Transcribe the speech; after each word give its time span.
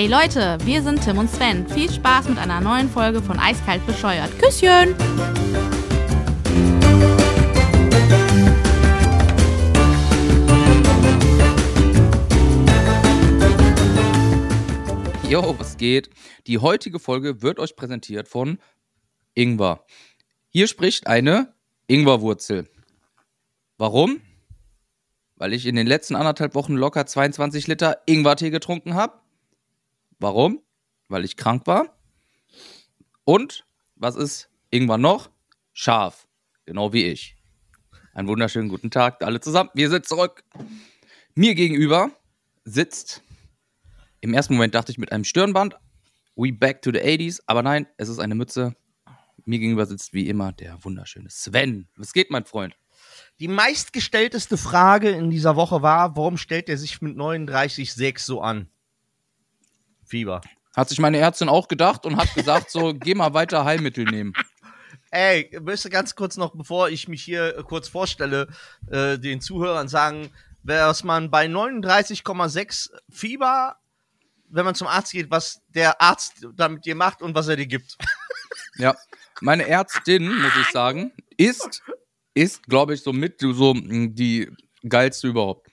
Hey 0.00 0.08
Leute, 0.08 0.56
wir 0.64 0.82
sind 0.82 1.04
Tim 1.04 1.18
und 1.18 1.28
Sven. 1.30 1.68
Viel 1.68 1.92
Spaß 1.92 2.30
mit 2.30 2.38
einer 2.38 2.62
neuen 2.62 2.88
Folge 2.88 3.20
von 3.20 3.38
Eiskalt 3.38 3.86
bescheuert. 3.86 4.30
Küsschen! 4.38 4.94
Jo, 15.28 15.54
was 15.58 15.76
geht? 15.76 16.08
Die 16.46 16.56
heutige 16.56 16.98
Folge 16.98 17.42
wird 17.42 17.58
euch 17.58 17.76
präsentiert 17.76 18.26
von 18.26 18.58
Ingwer. 19.34 19.84
Hier 20.48 20.66
spricht 20.66 21.08
eine 21.08 21.52
Ingwerwurzel. 21.88 22.70
Warum? 23.76 24.22
Weil 25.36 25.52
ich 25.52 25.66
in 25.66 25.76
den 25.76 25.86
letzten 25.86 26.16
anderthalb 26.16 26.54
Wochen 26.54 26.72
locker 26.72 27.04
22 27.04 27.66
Liter 27.66 27.98
Ingwertee 28.06 28.48
getrunken 28.48 28.94
habe. 28.94 29.19
Warum? 30.20 30.60
Weil 31.08 31.24
ich 31.24 31.36
krank 31.36 31.66
war. 31.66 31.96
Und 33.24 33.64
was 33.96 34.16
ist 34.16 34.50
Ingwer 34.70 34.98
noch? 34.98 35.30
Scharf. 35.72 36.28
Genau 36.66 36.92
wie 36.92 37.06
ich. 37.06 37.36
Einen 38.12 38.28
wunderschönen 38.28 38.68
guten 38.68 38.90
Tag, 38.90 39.22
alle 39.22 39.40
zusammen. 39.40 39.70
Wir 39.72 39.88
sind 39.88 40.06
zurück. 40.06 40.44
Mir 41.34 41.54
gegenüber 41.54 42.10
sitzt, 42.64 43.22
im 44.20 44.34
ersten 44.34 44.54
Moment 44.54 44.74
dachte 44.74 44.92
ich 44.92 44.98
mit 44.98 45.10
einem 45.10 45.24
Stirnband, 45.24 45.76
we 46.36 46.52
back 46.52 46.82
to 46.82 46.90
the 46.92 46.98
80s, 46.98 47.40
aber 47.46 47.62
nein, 47.62 47.86
es 47.96 48.10
ist 48.10 48.18
eine 48.18 48.34
Mütze. 48.34 48.76
Mir 49.46 49.58
gegenüber 49.58 49.86
sitzt 49.86 50.12
wie 50.12 50.28
immer 50.28 50.52
der 50.52 50.84
wunderschöne 50.84 51.30
Sven. 51.30 51.88
Was 51.96 52.12
geht, 52.12 52.30
mein 52.30 52.44
Freund? 52.44 52.76
Die 53.38 53.48
meistgestellteste 53.48 54.58
Frage 54.58 55.08
in 55.08 55.30
dieser 55.30 55.56
Woche 55.56 55.80
war, 55.80 56.14
warum 56.14 56.36
stellt 56.36 56.68
er 56.68 56.76
sich 56.76 57.00
mit 57.00 57.16
39,6 57.16 58.18
so 58.18 58.42
an? 58.42 58.68
Fieber. 60.10 60.40
Hat 60.76 60.88
sich 60.88 60.98
meine 60.98 61.18
Ärztin 61.18 61.48
auch 61.48 61.68
gedacht 61.68 62.04
und 62.04 62.16
hat 62.16 62.34
gesagt, 62.34 62.70
so, 62.70 62.92
geh 62.94 63.14
mal 63.14 63.32
weiter 63.32 63.64
Heilmittel 63.64 64.04
nehmen. 64.04 64.32
Ey, 65.10 65.50
möchte 65.62 65.90
ganz 65.90 66.14
kurz 66.14 66.36
noch, 66.36 66.54
bevor 66.54 66.88
ich 66.88 67.08
mich 67.08 67.24
hier 67.24 67.56
äh, 67.56 67.62
kurz 67.64 67.88
vorstelle, 67.88 68.48
äh, 68.90 69.18
den 69.18 69.40
Zuhörern 69.40 69.88
sagen, 69.88 70.30
was 70.62 71.02
man 71.04 71.30
bei 71.30 71.46
39,6 71.46 72.90
Fieber, 73.10 73.76
wenn 74.48 74.64
man 74.64 74.74
zum 74.74 74.86
Arzt 74.86 75.12
geht, 75.12 75.30
was 75.30 75.62
der 75.68 76.00
Arzt 76.00 76.46
damit 76.54 76.84
dir 76.84 76.94
macht 76.94 77.22
und 77.22 77.34
was 77.34 77.48
er 77.48 77.56
dir 77.56 77.66
gibt. 77.66 77.96
Ja, 78.76 78.94
meine 79.40 79.66
Ärztin, 79.66 80.28
muss 80.28 80.52
ich 80.60 80.68
sagen, 80.68 81.12
ist, 81.36 81.82
ist, 82.34 82.62
glaube 82.66 82.94
ich, 82.94 83.02
so 83.02 83.12
mit 83.12 83.40
so 83.40 83.74
mh, 83.74 84.12
die 84.12 84.50
geilste 84.88 85.28
überhaupt. 85.28 85.68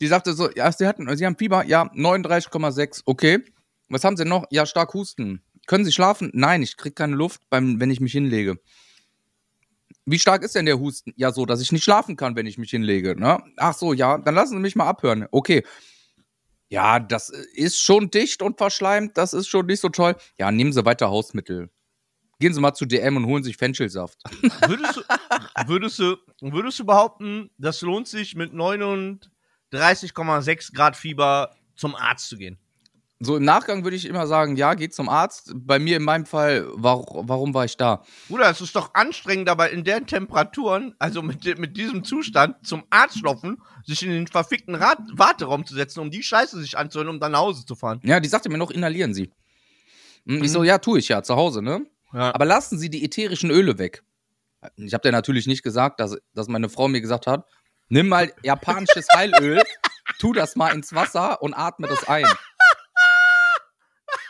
Die 0.00 0.06
sagte 0.06 0.32
so, 0.32 0.50
ja, 0.52 0.70
sie 0.72 0.86
hatten, 0.86 1.14
sie 1.16 1.26
haben 1.26 1.36
Fieber, 1.36 1.64
ja, 1.64 1.84
39,6, 1.84 3.02
okay. 3.04 3.44
Was 3.90 4.04
haben 4.04 4.16
sie 4.16 4.24
noch? 4.24 4.46
Ja, 4.50 4.66
stark 4.66 4.94
Husten. 4.94 5.42
Können 5.66 5.84
Sie 5.84 5.92
schlafen? 5.92 6.30
Nein, 6.32 6.62
ich 6.62 6.76
kriege 6.76 6.94
keine 6.94 7.16
Luft, 7.16 7.42
beim, 7.50 7.80
wenn 7.80 7.90
ich 7.90 8.00
mich 8.00 8.12
hinlege. 8.12 8.58
Wie 10.06 10.18
stark 10.18 10.42
ist 10.42 10.54
denn 10.54 10.66
der 10.66 10.78
Husten? 10.78 11.12
Ja, 11.16 11.32
so, 11.32 11.44
dass 11.44 11.60
ich 11.60 11.72
nicht 11.72 11.84
schlafen 11.84 12.16
kann, 12.16 12.36
wenn 12.36 12.46
ich 12.46 12.56
mich 12.56 12.70
hinlege. 12.70 13.18
Ne? 13.18 13.42
Ach 13.56 13.74
so, 13.74 13.92
ja, 13.92 14.16
dann 14.18 14.34
lassen 14.34 14.54
Sie 14.54 14.60
mich 14.60 14.76
mal 14.76 14.86
abhören. 14.86 15.26
Okay. 15.30 15.64
Ja, 16.68 17.00
das 17.00 17.28
ist 17.28 17.80
schon 17.80 18.10
dicht 18.10 18.42
und 18.42 18.58
verschleimt, 18.58 19.18
das 19.18 19.34
ist 19.34 19.48
schon 19.48 19.66
nicht 19.66 19.80
so 19.80 19.88
toll. 19.88 20.14
Ja, 20.38 20.52
nehmen 20.52 20.72
Sie 20.72 20.84
weiter 20.84 21.10
Hausmittel. 21.10 21.68
Gehen 22.38 22.54
Sie 22.54 22.60
mal 22.60 22.74
zu 22.74 22.86
DM 22.86 23.16
und 23.16 23.26
holen 23.26 23.42
sich 23.42 23.56
Fenchelsaft. 23.56 24.22
Würdest 24.66 24.96
du, 24.96 25.02
würdest 25.66 25.98
du, 25.98 26.16
würdest 26.40 26.78
du 26.78 26.86
behaupten, 26.86 27.50
das 27.58 27.80
lohnt 27.82 28.06
sich 28.08 28.36
mit 28.36 28.52
39,6 28.52 30.74
Grad 30.74 30.96
Fieber 30.96 31.56
zum 31.74 31.96
Arzt 31.96 32.28
zu 32.28 32.38
gehen? 32.38 32.58
So 33.22 33.36
im 33.36 33.44
Nachgang 33.44 33.84
würde 33.84 33.96
ich 33.96 34.06
immer 34.06 34.26
sagen, 34.26 34.56
ja, 34.56 34.72
geht 34.72 34.94
zum 34.94 35.10
Arzt. 35.10 35.52
Bei 35.54 35.78
mir 35.78 35.98
in 35.98 36.04
meinem 36.04 36.24
Fall, 36.24 36.66
warum, 36.72 37.28
warum 37.28 37.52
war 37.52 37.66
ich 37.66 37.76
da? 37.76 38.02
Bruder, 38.28 38.48
es 38.48 38.62
ist 38.62 38.74
doch 38.74 38.94
anstrengend, 38.94 39.50
aber 39.50 39.68
in 39.68 39.84
den 39.84 40.06
Temperaturen, 40.06 40.94
also 40.98 41.20
mit, 41.20 41.44
mit 41.58 41.76
diesem 41.76 42.02
Zustand, 42.02 42.56
zum 42.66 42.82
Arzt 42.88 43.18
schlopfen, 43.18 43.60
sich 43.84 44.02
in 44.02 44.08
den 44.08 44.26
verfickten 44.26 44.74
Rat 44.74 44.98
Warteraum 45.12 45.66
zu 45.66 45.74
setzen, 45.74 46.00
um 46.00 46.10
die 46.10 46.22
Scheiße 46.22 46.58
sich 46.62 46.78
anzuhören, 46.78 47.10
um 47.10 47.20
dann 47.20 47.32
nach 47.32 47.40
Hause 47.40 47.66
zu 47.66 47.74
fahren. 47.74 48.00
Ja, 48.04 48.20
die 48.20 48.28
sagte 48.28 48.48
mir 48.48 48.56
noch, 48.56 48.70
inhalieren 48.70 49.12
Sie. 49.12 49.30
Hm, 50.26 50.42
Ich 50.42 50.50
so, 50.50 50.64
ja, 50.64 50.78
tue 50.78 50.98
ich 50.98 51.08
ja, 51.08 51.22
zu 51.22 51.36
Hause, 51.36 51.60
ne? 51.60 51.84
Ja. 52.14 52.34
Aber 52.34 52.46
lassen 52.46 52.78
Sie 52.78 52.88
die 52.88 53.04
ätherischen 53.04 53.50
Öle 53.50 53.78
weg. 53.78 54.02
Ich 54.76 54.94
habe 54.94 55.02
dir 55.02 55.12
natürlich 55.12 55.46
nicht 55.46 55.62
gesagt, 55.62 56.00
dass, 56.00 56.16
dass 56.34 56.48
meine 56.48 56.70
Frau 56.70 56.88
mir 56.88 57.02
gesagt 57.02 57.26
hat, 57.26 57.44
nimm 57.90 58.08
mal 58.08 58.32
japanisches 58.42 59.06
Heilöl, 59.14 59.62
tu 60.18 60.32
das 60.32 60.56
mal 60.56 60.70
ins 60.70 60.94
Wasser 60.94 61.42
und 61.42 61.52
atme 61.52 61.86
das 61.86 62.08
ein. 62.08 62.26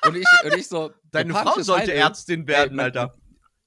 Und 0.07 0.17
ich, 0.17 0.27
und 0.45 0.55
ich 0.57 0.69
so, 0.69 0.93
Deine 1.11 1.33
Frau 1.33 1.61
sollte 1.61 1.91
Heilöl? 1.93 1.97
Ärztin 2.03 2.47
werden, 2.47 2.79
Ey, 2.79 2.85
Alter. 2.87 3.15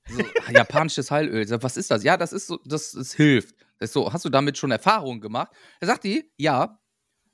So, 0.07 0.23
japanisches 0.51 1.11
Heilöl. 1.11 1.47
Sag, 1.47 1.63
was 1.63 1.77
ist 1.77 1.91
das? 1.91 2.03
Ja, 2.03 2.17
das 2.17 2.33
ist 2.33 2.47
so, 2.47 2.59
das, 2.65 2.91
das 2.91 3.13
hilft. 3.13 3.55
Das 3.79 3.89
ist 3.89 3.93
so, 3.93 4.11
hast 4.11 4.25
du 4.25 4.29
damit 4.29 4.57
schon 4.57 4.71
Erfahrungen 4.71 5.21
gemacht? 5.21 5.51
Da 5.79 5.87
sagt 5.87 6.03
die, 6.03 6.29
ja. 6.37 6.79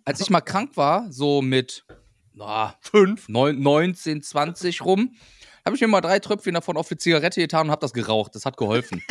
Als 0.06 0.22
ich 0.22 0.30
mal 0.30 0.42
krank 0.42 0.76
war, 0.78 1.12
so 1.12 1.42
mit 1.42 1.86
na, 2.34 2.76
Fünf. 2.82 3.28
neun- 3.28 3.60
19, 3.60 4.22
20 4.24 4.82
rum, 4.84 5.14
habe 5.66 5.76
ich 5.76 5.81
mir 5.81 5.88
mal 5.88 6.02
drei 6.02 6.20
Tröpfchen 6.20 6.54
davon 6.54 6.78
auf 6.78 6.88
die 6.88 6.98
Zigarette 6.98 7.42
getan 7.42 7.68
und 7.68 7.72
habe 7.72 7.81
das 7.81 7.94
geraucht. 7.94 8.34
Das 8.36 8.46
hat 8.46 8.58
geholfen. 8.58 9.04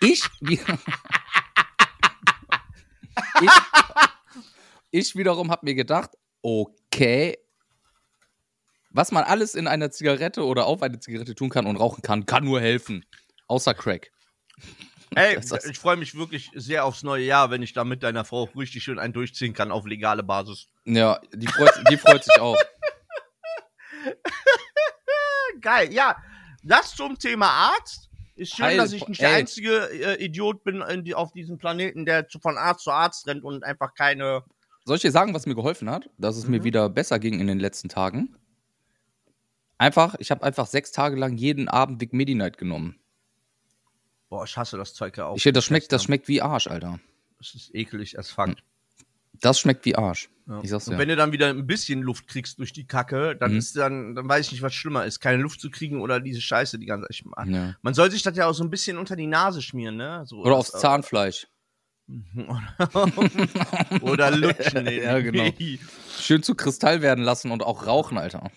ich, 0.00 0.22
ich, 0.40 0.60
ich 4.90 5.16
wiederum 5.16 5.50
habe 5.50 5.64
mir 5.66 5.74
gedacht, 5.74 6.10
okay, 6.42 7.38
was 8.94 9.12
man 9.12 9.24
alles 9.24 9.54
in 9.54 9.66
einer 9.66 9.90
Zigarette 9.90 10.44
oder 10.46 10.64
auf 10.66 10.80
eine 10.82 10.98
Zigarette 11.00 11.34
tun 11.34 11.50
kann 11.50 11.66
und 11.66 11.76
rauchen 11.76 12.00
kann, 12.00 12.24
kann 12.24 12.44
nur 12.44 12.60
helfen. 12.60 13.04
Außer 13.48 13.74
Crack. 13.74 14.10
Ey, 15.16 15.38
ich 15.70 15.78
freue 15.78 15.96
mich 15.96 16.14
wirklich 16.16 16.50
sehr 16.54 16.84
aufs 16.84 17.02
neue 17.02 17.24
Jahr, 17.24 17.50
wenn 17.50 17.62
ich 17.62 17.72
da 17.72 17.84
mit 17.84 18.02
deiner 18.02 18.24
Frau 18.24 18.44
richtig 18.56 18.82
schön 18.82 18.98
einen 18.98 19.12
durchziehen 19.12 19.52
kann 19.52 19.70
auf 19.70 19.86
legale 19.86 20.22
Basis. 20.22 20.68
Ja, 20.86 21.20
die 21.34 21.46
freut, 21.46 21.72
die 21.90 21.96
freut 21.98 22.24
sich 22.24 22.40
auch. 22.40 22.56
Geil, 25.60 25.92
ja. 25.92 26.16
Das 26.62 26.94
zum 26.94 27.18
Thema 27.18 27.48
Arzt. 27.48 28.08
Ist 28.36 28.56
schön, 28.56 28.66
Heil- 28.66 28.76
dass 28.78 28.92
ich 28.92 29.06
nicht 29.06 29.20
der 29.20 29.30
ey. 29.30 29.34
einzige 29.36 29.90
äh, 30.18 30.24
Idiot 30.24 30.64
bin 30.64 30.82
in 30.82 31.04
die, 31.04 31.14
auf 31.14 31.32
diesem 31.32 31.56
Planeten, 31.58 32.04
der 32.04 32.26
zu, 32.28 32.40
von 32.40 32.58
Arzt 32.58 32.82
zu 32.84 32.90
Arzt 32.90 33.26
rennt 33.28 33.44
und 33.44 33.62
einfach 33.62 33.94
keine. 33.94 34.42
Soll 34.84 34.96
ich 34.96 35.02
dir 35.02 35.12
sagen, 35.12 35.32
was 35.34 35.46
mir 35.46 35.54
geholfen 35.54 35.88
hat? 35.88 36.10
Dass 36.18 36.36
es 36.36 36.46
mir 36.48 36.58
Mhm. 36.60 36.64
wieder 36.64 36.88
besser 36.88 37.18
ging 37.20 37.38
in 37.38 37.46
den 37.46 37.60
letzten 37.60 37.88
Tagen? 37.88 38.36
Einfach, 39.78 40.14
ich 40.18 40.30
habe 40.30 40.42
einfach 40.44 40.66
sechs 40.66 40.92
Tage 40.92 41.16
lang 41.16 41.36
jeden 41.36 41.68
Abend 41.68 41.98
Big 41.98 42.12
Midi 42.12 42.34
Night 42.34 42.58
genommen. 42.58 42.96
Boah, 44.28 44.44
ich 44.44 44.56
hasse 44.56 44.76
das 44.76 44.94
Zeug 44.94 45.16
ja 45.16 45.26
auch. 45.26 45.36
Ich, 45.36 45.44
das, 45.44 45.64
schmeckt, 45.64 45.92
das 45.92 46.04
schmeckt 46.04 46.28
wie 46.28 46.40
Arsch, 46.42 46.66
Alter. 46.66 47.00
Das 47.38 47.54
ist 47.54 47.74
ekelig 47.74 48.18
as 48.18 48.30
fuck. 48.30 48.54
Das 49.40 49.58
schmeckt 49.58 49.84
wie 49.84 49.96
Arsch. 49.96 50.30
Ja. 50.46 50.60
Ich 50.62 50.70
sag's 50.70 50.86
und 50.86 50.94
ja. 50.94 50.98
wenn 50.98 51.08
du 51.08 51.16
dann 51.16 51.32
wieder 51.32 51.48
ein 51.50 51.66
bisschen 51.66 52.02
Luft 52.02 52.28
kriegst 52.28 52.58
durch 52.58 52.72
die 52.72 52.86
Kacke, 52.86 53.34
dann 53.36 53.52
Mhm. 53.52 53.58
ist 53.58 53.76
dann, 53.76 54.14
dann 54.14 54.28
weiß 54.28 54.46
ich 54.46 54.52
nicht, 54.52 54.62
was 54.62 54.74
schlimmer 54.74 55.04
ist. 55.04 55.20
Keine 55.20 55.42
Luft 55.42 55.60
zu 55.60 55.70
kriegen 55.70 56.00
oder 56.00 56.20
diese 56.20 56.40
Scheiße 56.40 56.78
die 56.78 56.86
ganze 56.86 57.08
Zeit. 57.08 57.24
Man, 57.26 57.52
Ja. 57.52 57.76
man 57.82 57.94
soll 57.94 58.10
sich 58.10 58.22
das 58.22 58.36
ja 58.36 58.46
auch 58.46 58.52
so 58.54 58.62
ein 58.62 58.70
bisschen 58.70 58.96
unter 58.96 59.16
die 59.16 59.26
Nase 59.26 59.60
schmieren, 59.60 59.96
ne? 59.96 60.22
So, 60.26 60.38
Oder 60.42 60.56
aufs 60.56 60.70
das- 60.72 60.80
Zahnfleisch. 60.82 61.48
Oder 64.02 64.30
lutschen. 64.30 64.86
Ja, 64.92 65.18
genau. 65.20 65.50
Schön 66.18 66.42
zu 66.42 66.54
Kristall 66.54 67.02
werden 67.02 67.24
lassen 67.24 67.50
und 67.50 67.62
auch 67.62 67.86
rauchen, 67.86 68.18
Alter. 68.18 68.50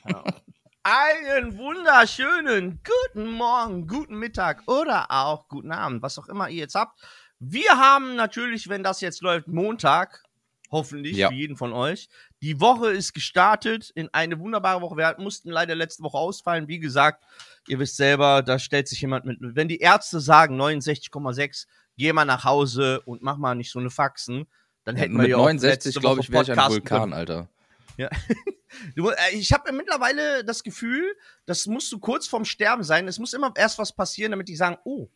Einen 0.89 1.57
wunderschönen 1.57 2.79
guten 2.81 3.29
Morgen, 3.29 3.87
guten 3.87 4.15
Mittag 4.15 4.63
oder 4.67 5.11
auch 5.11 5.49
guten 5.49 5.73
Abend, 5.73 6.01
was 6.01 6.17
auch 6.17 6.29
immer 6.29 6.47
ihr 6.47 6.59
jetzt 6.59 6.75
habt. 6.75 6.97
Wir 7.39 7.71
haben 7.71 8.15
natürlich, 8.15 8.69
wenn 8.69 8.83
das 8.83 9.01
jetzt 9.01 9.21
läuft, 9.21 9.49
Montag, 9.49 10.23
hoffentlich 10.71 11.17
Ja. 11.17 11.27
für 11.27 11.33
jeden 11.33 11.57
von 11.57 11.73
euch. 11.73 12.07
Die 12.41 12.61
Woche 12.61 12.91
ist 12.91 13.11
gestartet 13.11 13.91
in 13.95 14.07
eine 14.13 14.39
wunderbare 14.39 14.79
Woche. 14.79 14.95
Wir 14.95 15.13
mussten 15.19 15.49
leider 15.49 15.75
letzte 15.75 16.03
Woche 16.03 16.17
ausfallen. 16.17 16.69
Wie 16.69 16.79
gesagt, 16.79 17.25
ihr 17.67 17.79
wisst 17.79 17.97
selber, 17.97 18.41
da 18.41 18.57
stellt 18.57 18.87
sich 18.87 19.01
jemand 19.01 19.25
mit. 19.25 19.39
Wenn 19.41 19.67
die 19.67 19.79
Ärzte 19.79 20.21
sagen 20.21 20.55
69,6, 20.55 21.67
geh 21.97 22.13
mal 22.13 22.23
nach 22.23 22.45
Hause 22.45 23.01
und 23.01 23.21
mach 23.21 23.35
mal 23.35 23.55
nicht 23.55 23.71
so 23.71 23.79
eine 23.79 23.89
Faxen, 23.89 24.47
dann 24.85 24.95
hätten 24.95 25.15
wir 25.15 25.23
Mit 25.23 25.31
ja 25.31 25.35
auch 25.35 25.47
69, 25.47 25.85
letzte 25.85 25.99
glaube 25.99 26.21
ich, 26.21 26.31
wäre 26.31 26.43
ich 26.43 26.51
ein 26.53 26.69
Vulkan, 26.69 27.01
können. 27.01 27.13
Alter. 27.13 27.49
Du, 28.95 29.09
äh, 29.09 29.15
ich 29.33 29.53
habe 29.53 29.71
mittlerweile 29.71 30.43
das 30.43 30.61
Gefühl, 30.61 31.15
das 31.45 31.65
musst 31.67 31.91
du 31.91 31.99
kurz 31.99 32.27
vorm 32.27 32.43
Sterben 32.45 32.83
sein. 32.83 33.07
Es 33.07 33.17
muss 33.17 33.33
immer 33.33 33.51
erst 33.55 33.79
was 33.79 33.93
passieren, 33.95 34.31
damit 34.31 34.49
die 34.49 34.57
sagen, 34.57 34.77
oh, 34.83 35.07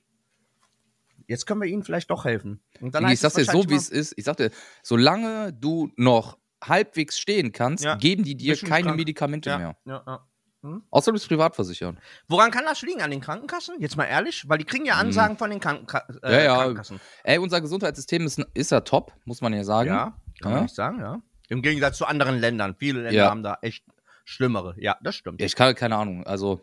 jetzt 1.28 1.46
können 1.46 1.62
wir 1.62 1.68
ihnen 1.68 1.84
vielleicht 1.84 2.10
doch 2.10 2.26
helfen. 2.26 2.62
Und 2.80 2.96
dann 2.96 3.08
ich 3.10 3.20
sag's 3.20 3.36
dir 3.36 3.46
so, 3.46 3.70
wie 3.70 3.76
es 3.76 3.90
ist. 3.90 4.14
Ich 4.18 4.24
sag 4.26 4.38
dir, 4.38 4.52
solange 4.84 5.54
du 5.54 5.92
noch 5.98 6.38
halbwegs 6.64 7.20
stehen 7.20 7.52
kannst, 7.52 7.84
Ja. 7.84 7.96
geben 7.96 8.24
die 8.24 8.36
dir 8.36 8.56
keine 8.58 8.86
krank. 8.86 8.98
Medikamente 8.98 9.50
immer- 9.50 9.58
mehr. 9.60 9.76
ja, 9.86 10.04
ja, 10.08 10.28
ja. 10.64 10.82
Außer 10.92 11.12
du 11.12 11.14
bist 11.14 11.28
privat 11.28 11.56
versichert. 11.56 11.98
Woran 12.28 12.52
kann 12.52 12.64
das 12.66 12.82
liegen? 12.84 13.02
An 13.02 13.10
den 13.12 13.20
Krankenkassen? 13.20 13.76
Jetzt 13.80 13.98
mal 13.98 14.06
ehrlich, 14.06 14.48
weil 14.48 14.60
die 14.60 14.66
kriegen 14.66 14.86
ja 14.86 14.94
Ansagen 14.96 15.36
von 15.38 15.50
den 15.50 15.60
Krankenka 15.60 16.06
äh. 16.24 16.32
Ja, 16.36 16.42
ja. 16.44 16.56
Krankenkassen. 16.58 17.00
Ey, 17.24 17.40
unser 17.40 17.62
Gesundheitssystem 17.62 18.26
ist, 18.26 18.40
ist 18.54 18.72
ja 18.72 18.82
top, 18.82 19.12
muss 19.26 19.42
man 19.42 19.54
ja 19.54 19.64
sagen. 19.64 19.90
Ja, 19.90 20.18
kann 20.40 20.52
Ja. 20.52 20.56
man 20.58 20.64
nicht 20.64 20.76
sagen, 20.76 21.00
ja. 21.00 21.22
Im 21.52 21.62
Gegensatz 21.62 21.98
zu 21.98 22.06
anderen 22.06 22.40
Ländern. 22.40 22.76
Viele 22.80 23.02
Länder 23.02 23.12
Ja. 23.24 23.30
haben 23.30 23.44
da 23.44 23.58
echt 23.62 23.84
schlimmere. 24.24 24.74
Ja, 24.78 24.98
das 25.04 25.16
stimmt. 25.18 25.42
Ich 25.42 25.54
kann 25.54 25.76
keine 25.76 25.98
Ahnung. 25.98 26.26
Also, 26.26 26.62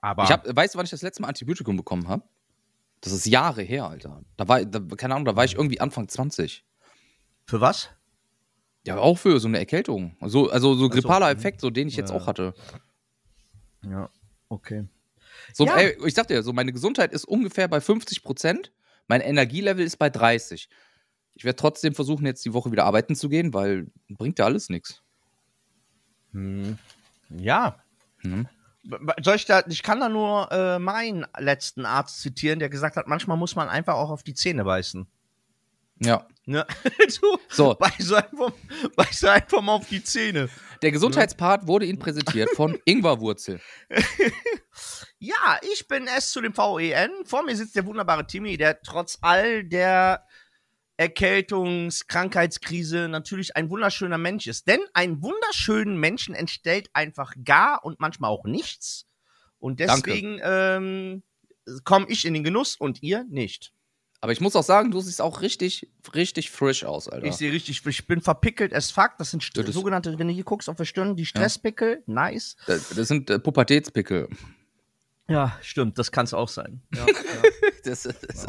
aber 0.00 0.22
ich 0.22 0.30
hab, 0.30 0.46
weißt 0.54 0.74
du, 0.74 0.78
wann 0.78 0.84
ich 0.84 0.92
das 0.92 1.02
letzte 1.02 1.20
Mal 1.20 1.28
Antibiotikum 1.28 1.76
bekommen 1.76 2.06
habe? 2.06 2.22
Das 3.00 3.12
ist 3.12 3.26
Jahre 3.26 3.62
her, 3.62 3.86
Alter. 3.88 4.22
Da 4.36 4.46
war, 4.46 4.64
da, 4.64 4.78
keine 4.96 5.14
Ahnung, 5.16 5.24
da 5.24 5.34
war 5.34 5.44
ich 5.44 5.56
irgendwie 5.56 5.80
Anfang 5.80 6.06
20. 6.08 6.64
für 7.44 7.60
was? 7.60 7.90
Ja, 8.86 8.98
auch 8.98 9.18
für 9.18 9.40
so 9.40 9.48
eine 9.48 9.58
Erkältung. 9.58 10.16
Also, 10.20 10.48
also 10.48 10.74
so 10.74 10.82
so, 10.84 10.88
grippaler 10.88 11.32
mhm. 11.32 11.38
Effekt, 11.40 11.60
so 11.60 11.70
den 11.70 11.88
ich 11.88 11.96
jetzt 11.96 12.10
Ja. 12.10 12.16
auch 12.16 12.28
hatte. 12.28 12.54
Ja, 13.82 14.08
okay. 14.48 14.86
So, 15.52 15.66
Ja. 15.66 15.76
ey, 15.76 15.98
ich 16.06 16.14
sag 16.14 16.28
dir, 16.28 16.44
so 16.44 16.52
meine 16.52 16.72
Gesundheit 16.72 17.12
ist 17.12 17.24
ungefähr 17.24 17.66
bei 17.66 17.80
50 17.80 18.22
Prozent. 18.22 18.70
Mein 19.08 19.20
Energielevel 19.22 19.84
ist 19.84 19.96
bei 19.96 20.08
30. 20.08 20.68
Ich 21.34 21.44
werde 21.44 21.56
trotzdem 21.56 21.94
versuchen, 21.94 22.26
jetzt 22.26 22.44
die 22.44 22.52
Woche 22.52 22.70
wieder 22.72 22.84
arbeiten 22.84 23.14
zu 23.14 23.28
gehen, 23.28 23.54
weil 23.54 23.86
bringt 24.08 24.38
ja 24.38 24.44
alles 24.44 24.68
nichts. 24.68 25.02
Hm. 26.32 26.78
Ja. 27.30 27.76
B- 28.22 29.12
Soll 29.22 29.36
ich 29.36 29.46
da, 29.46 29.62
ich 29.68 29.82
kann 29.82 30.00
da 30.00 30.08
nur 30.08 30.50
äh, 30.52 30.78
meinen 30.78 31.26
letzten 31.38 31.86
Arzt 31.86 32.20
zitieren, 32.20 32.58
der 32.58 32.68
gesagt 32.68 32.96
hat, 32.96 33.06
manchmal 33.08 33.36
muss 33.36 33.56
man 33.56 33.68
einfach 33.68 33.94
auch 33.94 34.10
auf 34.10 34.22
die 34.22 34.34
Zähne 34.34 34.64
beißen. 34.64 35.06
Ja. 36.00 36.26
Ne? 36.46 36.66
du, 37.20 37.38
So, 37.48 37.74
beiß 37.74 38.12
einfach, 38.12 38.52
beiß 38.96 39.24
einfach 39.24 39.60
mal 39.62 39.74
auf 39.74 39.88
die 39.88 40.02
Zähne. 40.02 40.48
der 40.82 40.90
Gesundheitspart 40.90 41.66
wurde 41.66 41.86
Ihnen 41.86 41.98
präsentiert 41.98 42.50
von 42.56 42.76
Ingwerwurzel. 42.84 43.60
Ja, 45.18 45.58
ich 45.72 45.86
bin 45.86 46.08
S 46.08 46.32
zu 46.32 46.40
dem 46.40 46.52
VEN. 46.56 47.10
Vor 47.24 47.44
mir 47.44 47.54
sitzt 47.56 47.76
der 47.76 47.86
wunderbare 47.86 48.26
Timmy, 48.26 48.56
der 48.56 48.80
trotz 48.82 49.18
all 49.20 49.62
der 49.62 50.24
Erkältungs-, 51.02 52.06
Krankheitskrise 52.06 53.08
natürlich 53.08 53.56
ein 53.56 53.70
wunderschöner 53.70 54.18
Mensch 54.18 54.46
ist. 54.46 54.66
Denn 54.68 54.80
einen 54.94 55.22
wunderschönen 55.22 55.96
Menschen 55.98 56.34
entstellt 56.34 56.90
einfach 56.92 57.34
gar 57.44 57.84
und 57.84 58.00
manchmal 58.00 58.30
auch 58.30 58.44
nichts. 58.44 59.06
Und 59.58 59.80
deswegen 59.80 60.40
ähm, 60.42 61.22
komme 61.84 62.06
ich 62.08 62.24
in 62.24 62.34
den 62.34 62.44
Genuss 62.44 62.76
und 62.76 63.02
ihr 63.02 63.24
nicht. 63.28 63.72
Aber 64.20 64.30
ich 64.32 64.40
muss 64.40 64.54
auch 64.54 64.62
sagen, 64.62 64.92
du 64.92 65.00
siehst 65.00 65.20
auch 65.20 65.40
richtig, 65.40 65.90
richtig 66.14 66.50
frisch 66.52 66.84
aus, 66.84 67.08
Alter. 67.08 67.26
Ich 67.26 67.34
sehe 67.34 67.50
richtig, 67.52 67.84
ich 67.84 68.06
bin 68.06 68.20
verpickelt 68.20 68.72
as 68.72 68.92
fuck. 68.92 69.12
Das 69.18 69.32
sind 69.32 69.56
Das 69.56 69.66
sogenannte, 69.74 70.16
wenn 70.16 70.28
du 70.28 70.32
hier 70.34 70.44
guckst 70.44 70.68
auf 70.68 70.76
der 70.76 70.84
Stirn, 70.84 71.16
die 71.16 71.26
Stresspickel. 71.26 72.04
Nice. 72.06 72.56
das, 72.66 72.90
das 72.90 73.08
sind 73.08 73.30
äh, 73.30 73.40
Pubertätspickel. 73.40 74.28
Ja, 75.28 75.58
stimmt, 75.62 75.98
das 75.98 76.12
kann 76.12 76.24
es 76.24 76.34
auch 76.34 76.48
sein. 76.48 76.82
Ja, 76.94 77.06
Das, 77.84 78.06
ist- 78.06 78.26
das, 78.28 78.42
ja. 78.44 78.48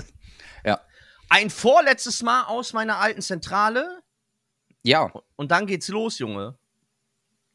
Ein 1.33 1.49
vorletztes 1.49 2.21
Mal 2.21 2.43
aus 2.43 2.73
meiner 2.73 2.99
alten 2.99 3.23
Zentrale 3.23 4.03
Ja. 4.83 5.11
und 5.35 5.49
dann 5.49 5.65
geht's 5.65 5.87
los, 5.87 6.19
Junge. 6.19 6.59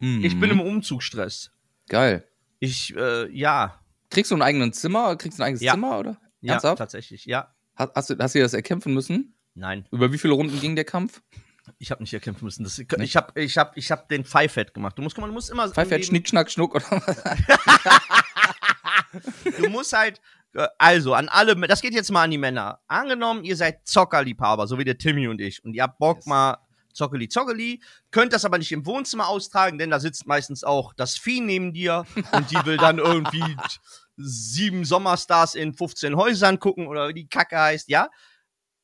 Mhm. 0.01 0.25
Ich 0.25 0.41
bin 0.41 0.51
im 0.51 0.61
Umzugsstress. 0.61 1.53
Geil. 1.89 2.27
Ich, 2.59 2.93
äh, 2.97 3.31
ja. 3.31 3.81
Kriegst 4.11 4.33
du 4.33 4.37
ein 4.37 4.43
eigenes 4.43 4.81
Zimmer? 4.81 5.15
Kriegst 5.15 5.39
du 5.39 5.45
ein 5.45 5.47
eigenes 5.47 5.63
Ja. 5.63 5.75
Zimmer, 5.75 5.97
oder? 6.01 6.21
Ja, 6.41 6.55
Ernsthaft? 6.55 6.79
tatsächlich. 6.79 7.25
Ja. 7.27 7.55
Hast, 7.77 7.93
hast, 7.95 8.11
du, 8.11 8.17
hast 8.19 8.35
du 8.35 8.41
das 8.41 8.53
erkämpfen 8.53 8.95
müssen? 8.95 9.37
Nein, 9.55 9.87
Über 9.93 10.13
wie 10.13 10.19
viele 10.19 10.35
Runden 10.35 10.59
ging 10.61 10.75
der 10.75 10.85
Kampf? 10.85 11.23
ich 11.79 11.93
habe 11.93 12.03
nicht 12.03 12.13
erkämpfen 12.15 12.47
müssen. 12.47 12.65
Das, 12.65 12.81
ich 12.81 13.17
habe 13.17 13.41
ich 13.41 13.57
hab, 13.57 13.77
ich 13.77 13.93
hab 13.93 14.09
den 14.09 14.25
Pfeifett 14.25 14.75
gemacht. 14.75 14.99
Du 14.99 15.03
musst, 15.03 15.15
guck 15.15 15.23
mal, 15.23 15.29
du 15.29 15.35
musst 15.35 15.51
immer. 15.51 15.67
im 15.67 15.73
Pfeifett, 15.73 16.05
Schnick, 16.05 16.29
Schnack, 16.29 16.51
Schnuck 16.51 16.75
oder 16.75 16.85
was? 16.91 17.23
Du 19.59 19.69
musst 19.71 19.97
halt. 19.97 20.21
Äh, 20.55 20.67
Also, 20.79 21.15
an 21.15 21.29
alle, 21.29 21.57
das 21.67 21.81
geht 21.81 21.95
jetzt 21.95 22.11
mal 22.11 22.25
an 22.25 22.31
die 22.31 22.39
Männer. 22.39 22.81
Angenommen, 22.89 23.45
ihr 23.45 23.57
seid 23.57 23.87
Zockerliebhaber, 23.87 24.67
so 24.67 24.79
wie 24.79 24.85
der 24.85 24.99
Timmy 24.99 25.29
und 25.29 25.41
ich, 25.41 25.65
und 25.65 25.75
ihr 25.75 25.83
habt 25.83 25.99
Bock 25.99 26.19
Yes. 26.19 26.27
mal 26.27 26.59
Zockeli, 26.95 27.29
Zockeli, 27.29 27.81
könnt 28.11 28.33
das 28.33 28.45
aber 28.45 28.59
nicht 28.59 28.73
im 28.73 28.85
Wohnzimmer 28.85 29.29
austragen, 29.29 29.79
denn 29.79 29.91
da 29.91 30.01
sitzt 30.01 30.27
meistens 30.27 30.65
auch 30.65 30.93
das 30.95 31.17
Vieh 31.17 31.41
neben 31.41 31.73
dir 31.73 32.05
und 32.33 32.51
die 32.51 32.57
will 32.67 32.77
dann 32.77 32.99
irgendwie 32.99 33.45
sieben 34.17 34.85
Sommerstars 34.85 35.55
in 35.55 35.75
15 35.75 36.17
Häusern 36.17 36.59
gucken 36.59 36.89
oder 36.89 37.09
wie 37.09 37.15
die 37.15 37.29
Kacke 37.29 37.57
heißt, 37.59 37.89
ja. 37.89 38.09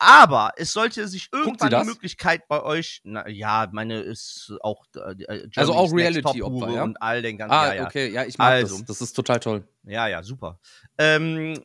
Aber 0.04 0.52
es 0.56 0.72
sollte 0.72 1.08
sich 1.08 1.30
irgendwann 1.32 1.70
die? 1.70 1.86
Möglichkeit 1.86 2.46
bei 2.46 2.62
euch, 2.62 3.00
na, 3.04 3.26
ja, 3.28 3.68
meine 3.72 4.00
ist 4.00 4.52
auch 4.60 4.84
äh, 4.96 5.22
äh, 5.22 5.48
Also 5.56 5.72
auch 5.72 5.92
Reality-Opfer, 5.92 6.38
Top-Hure 6.40 6.74
ja? 6.74 6.82
und 6.84 7.00
all 7.00 7.22
den 7.22 7.38
ganzen, 7.38 7.54
Ah, 7.54 7.68
ja, 7.68 7.74
ja. 7.74 7.86
okay, 7.86 8.10
ja, 8.10 8.24
ich 8.24 8.36
mag 8.36 8.52
Also. 8.52 8.78
das. 8.78 8.86
Das 8.86 9.00
ist 9.00 9.14
total 9.14 9.40
toll. 9.40 9.66
Ja, 9.84 10.06
ja, 10.08 10.22
super. 10.22 10.58
Ähm, 10.98 11.58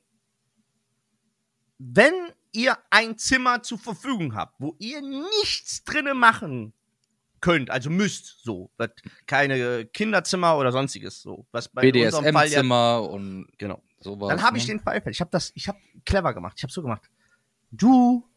wenn 1.77 2.13
ihr 2.51 2.77
ein 2.89 3.17
Zimmer 3.17 3.61
zur 3.61 3.77
Verfügung 3.77 4.35
habt, 4.35 4.55
wo 4.59 4.75
ihr 4.79 5.01
nichts 5.01 5.83
drinne 5.83 6.13
machen 6.13 6.73
könnt, 7.41 7.69
also 7.69 7.89
müsst, 7.89 8.43
so, 8.43 8.71
keine 9.25 9.85
Kinderzimmer 9.85 10.57
oder 10.57 10.71
sonstiges, 10.71 11.21
so, 11.21 11.45
was 11.51 11.67
bei 11.69 11.81
unserem 11.91 12.33
Fall 12.33 12.47
ja, 12.47 12.61
BDSM-Zimmer 12.61 13.09
und 13.09 13.47
genau. 13.57 13.81
sowas. 13.99 14.29
Dann 14.29 14.41
habe 14.41 14.57
ich 14.57 14.67
ne? 14.67 14.75
den 14.75 14.79
Pfeiffer. 14.81 15.09
Ich 15.09 15.21
habe 15.21 15.31
das, 15.31 15.51
ich 15.55 15.67
habe 15.67 15.77
clever 16.05 16.33
gemacht. 16.33 16.53
Ich 16.57 16.63
habe 16.63 16.71
so 16.71 16.81
gemacht. 16.81 17.09
Du, 17.71 18.28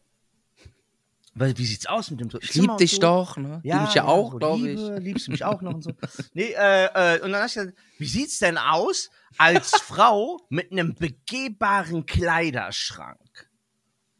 weil 1.35 1.57
wie 1.57 1.65
sieht's 1.65 1.87
aus 1.87 2.11
mit 2.11 2.19
dem 2.19 2.29
Ich 2.41 2.51
Zimmer 2.51 2.73
lieb 2.73 2.77
dich 2.77 2.91
so? 2.91 3.01
doch, 3.01 3.37
ne? 3.37 3.61
du 3.63 3.77
mich 3.77 3.93
ja 3.93 4.05
auch, 4.05 4.31
so 4.33 4.37
glaube 4.37 4.69
ich. 4.69 4.79
Liebst 5.03 5.27
du 5.27 5.31
mich 5.31 5.43
auch 5.43 5.61
noch 5.61 5.73
und 5.73 5.81
so. 5.83 5.91
Nee, 6.33 6.53
äh, 6.55 7.15
äh, 7.15 7.21
und 7.21 7.31
dann 7.31 7.41
hast 7.41 7.55
du 7.55 7.61
gesagt, 7.61 7.77
wie 7.97 8.07
sieht's 8.07 8.39
denn 8.39 8.57
aus 8.57 9.09
als 9.37 9.71
Frau 9.81 10.39
mit 10.49 10.71
einem 10.71 10.93
begehbaren 10.93 12.05
Kleiderschrank? 12.05 13.49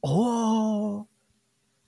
Oh, 0.02 1.06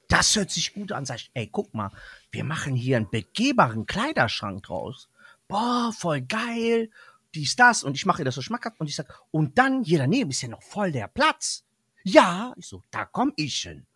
das 0.07 0.35
hört 0.35 0.51
sich 0.51 0.73
gut 0.73 0.91
an. 0.91 1.05
Sag 1.05 1.17
ich, 1.17 1.31
ey, 1.33 1.47
guck 1.51 1.73
mal, 1.73 1.91
wir 2.31 2.43
machen 2.43 2.75
hier 2.75 2.97
einen 2.97 3.09
begehbaren 3.09 3.85
Kleiderschrank 3.87 4.63
draus. 4.63 5.09
Boah, 5.47 5.91
voll 5.91 6.21
geil. 6.21 6.89
Dies, 7.33 7.55
das. 7.55 7.83
Und 7.83 7.95
ich 7.95 8.05
mache 8.05 8.21
ihr 8.21 8.25
das 8.25 8.35
so 8.35 8.41
schmackhaft 8.41 8.79
und 8.79 8.87
ich 8.87 8.95
sag, 8.95 9.21
und 9.31 9.57
dann 9.57 9.83
hier 9.83 9.97
daneben 9.97 10.29
ist 10.29 10.41
ja 10.41 10.49
noch 10.49 10.63
voll 10.63 10.91
der 10.91 11.07
Platz. 11.07 11.63
Ja, 12.03 12.53
ich 12.57 12.67
so, 12.67 12.83
da 12.91 13.05
komm 13.05 13.33
ich 13.35 13.57
hin. 13.57 13.87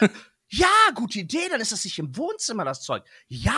Ja, 0.56 0.68
gute 0.94 1.18
Idee, 1.20 1.48
dann 1.50 1.60
ist 1.60 1.72
das 1.72 1.84
nicht 1.84 1.98
im 1.98 2.16
Wohnzimmer, 2.16 2.64
das 2.64 2.82
Zeug. 2.82 3.02
Ja, 3.28 3.54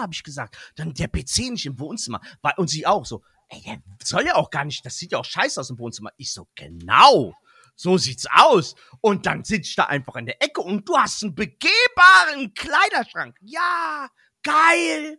habe 0.00 0.12
ich 0.14 0.22
gesagt. 0.22 0.56
Dann 0.76 0.94
der 0.94 1.08
PC 1.08 1.50
nicht 1.50 1.66
im 1.66 1.78
Wohnzimmer. 1.78 2.20
Weil- 2.40 2.54
Und 2.56 2.68
sie 2.68 2.86
auch 2.86 3.04
so, 3.04 3.22
ey, 3.48 3.60
der 3.64 3.78
soll 4.02 4.24
ja 4.24 4.36
auch 4.36 4.50
gar 4.50 4.64
nicht, 4.64 4.84
das 4.86 4.96
sieht 4.96 5.12
ja 5.12 5.18
auch 5.18 5.24
scheiße 5.24 5.60
aus 5.60 5.70
im 5.70 5.78
Wohnzimmer. 5.78 6.10
Ich 6.16 6.32
so, 6.32 6.48
genau. 6.54 7.34
So 7.74 7.98
sieht's 7.98 8.26
aus. 8.32 8.74
Und 9.00 9.26
dann 9.26 9.44
sitze 9.44 9.68
ich 9.70 9.74
da 9.76 9.84
einfach 9.84 10.16
in 10.16 10.26
der 10.26 10.42
Ecke 10.42 10.60
und 10.60 10.88
du 10.88 10.96
hast 10.96 11.22
einen 11.22 11.34
begehbaren 11.34 12.54
Kleiderschrank. 12.54 13.36
Ja, 13.40 14.08
geil. 14.42 15.18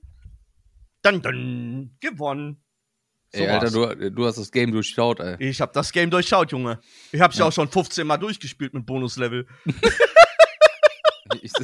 Dann, 1.01 1.21
dann, 1.21 1.97
gewonnen. 1.99 2.63
Ey, 3.31 3.47
war's. 3.47 3.75
Alter, 3.75 3.95
du, 3.95 4.11
du 4.11 4.25
hast 4.25 4.37
das 4.37 4.51
Game 4.51 4.71
durchschaut, 4.71 5.19
ey. 5.19 5.35
Ich 5.39 5.59
hab 5.59 5.73
das 5.73 5.91
Game 5.91 6.09
durchschaut, 6.11 6.51
Junge. 6.51 6.79
Ich 7.11 7.19
hab's 7.19 7.37
ja, 7.37 7.45
auch 7.45 7.51
schon 7.51 7.69
15 7.69 8.05
Mal 8.05 8.17
durchgespielt 8.17 8.73
mit 8.73 8.85
Bonuslevel. 8.85 9.47
Ich, 11.41 11.51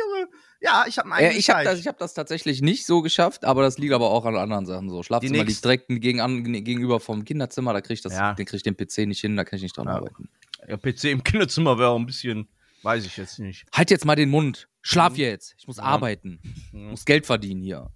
Junge. 0.00 0.28
Ja, 0.60 0.84
ich 0.86 0.98
hab 0.98 1.04
einen 1.06 1.12
eigenen 1.14 1.36
ich 1.38 1.48
habe 1.50 1.64
das, 1.64 1.78
ich 1.78 1.86
hab 1.86 1.98
das 1.98 2.14
tatsächlich 2.14 2.60
nicht 2.60 2.84
so 2.86 3.00
geschafft, 3.02 3.44
aber 3.44 3.62
das 3.62 3.78
liegt 3.78 3.92
aber 3.94 4.10
auch 4.10 4.24
an 4.26 4.36
anderen 4.36 4.66
Sachen. 4.66 4.90
So 4.90 5.02
Schlafzimmer 5.02 5.44
liegt 5.44 5.64
direkt 5.64 5.86
gegen, 5.88 6.64
gegenüber 6.64 7.00
vom 7.00 7.24
Kinderzimmer, 7.24 7.72
da 7.72 7.80
krieg 7.80 7.94
ich 7.94 8.02
das, 8.02 8.12
Ja. 8.12 8.34
den 8.34 8.44
krieg 8.46 8.56
ich 8.58 8.62
den 8.62 8.76
PC 8.76 9.06
nicht 9.06 9.20
hin, 9.20 9.36
da 9.36 9.44
kann 9.44 9.56
ich 9.56 9.62
nicht 9.62 9.76
dran 9.76 9.86
Ja. 9.86 9.94
arbeiten. 9.94 10.28
Ja, 10.68 10.76
PC 10.76 11.04
im 11.04 11.24
Kinderzimmer 11.24 11.78
wäre 11.78 11.90
auch 11.90 11.98
ein 11.98 12.06
bisschen, 12.06 12.48
weiß 12.82 13.06
ich 13.06 13.16
jetzt 13.16 13.38
nicht. 13.38 13.64
Halt 13.72 13.90
jetzt 13.90 14.04
mal 14.04 14.16
den 14.16 14.28
Mund. 14.28 14.68
Schlaf 14.82 15.12
Mhm. 15.14 15.18
jetzt. 15.20 15.54
Ich 15.58 15.66
muss 15.66 15.78
Ja. 15.78 15.84
arbeiten. 15.84 16.40
Ich 16.44 16.72
Mhm. 16.72 16.90
muss 16.90 17.04
Geld 17.04 17.24
verdienen 17.26 17.62
hier. 17.62 17.90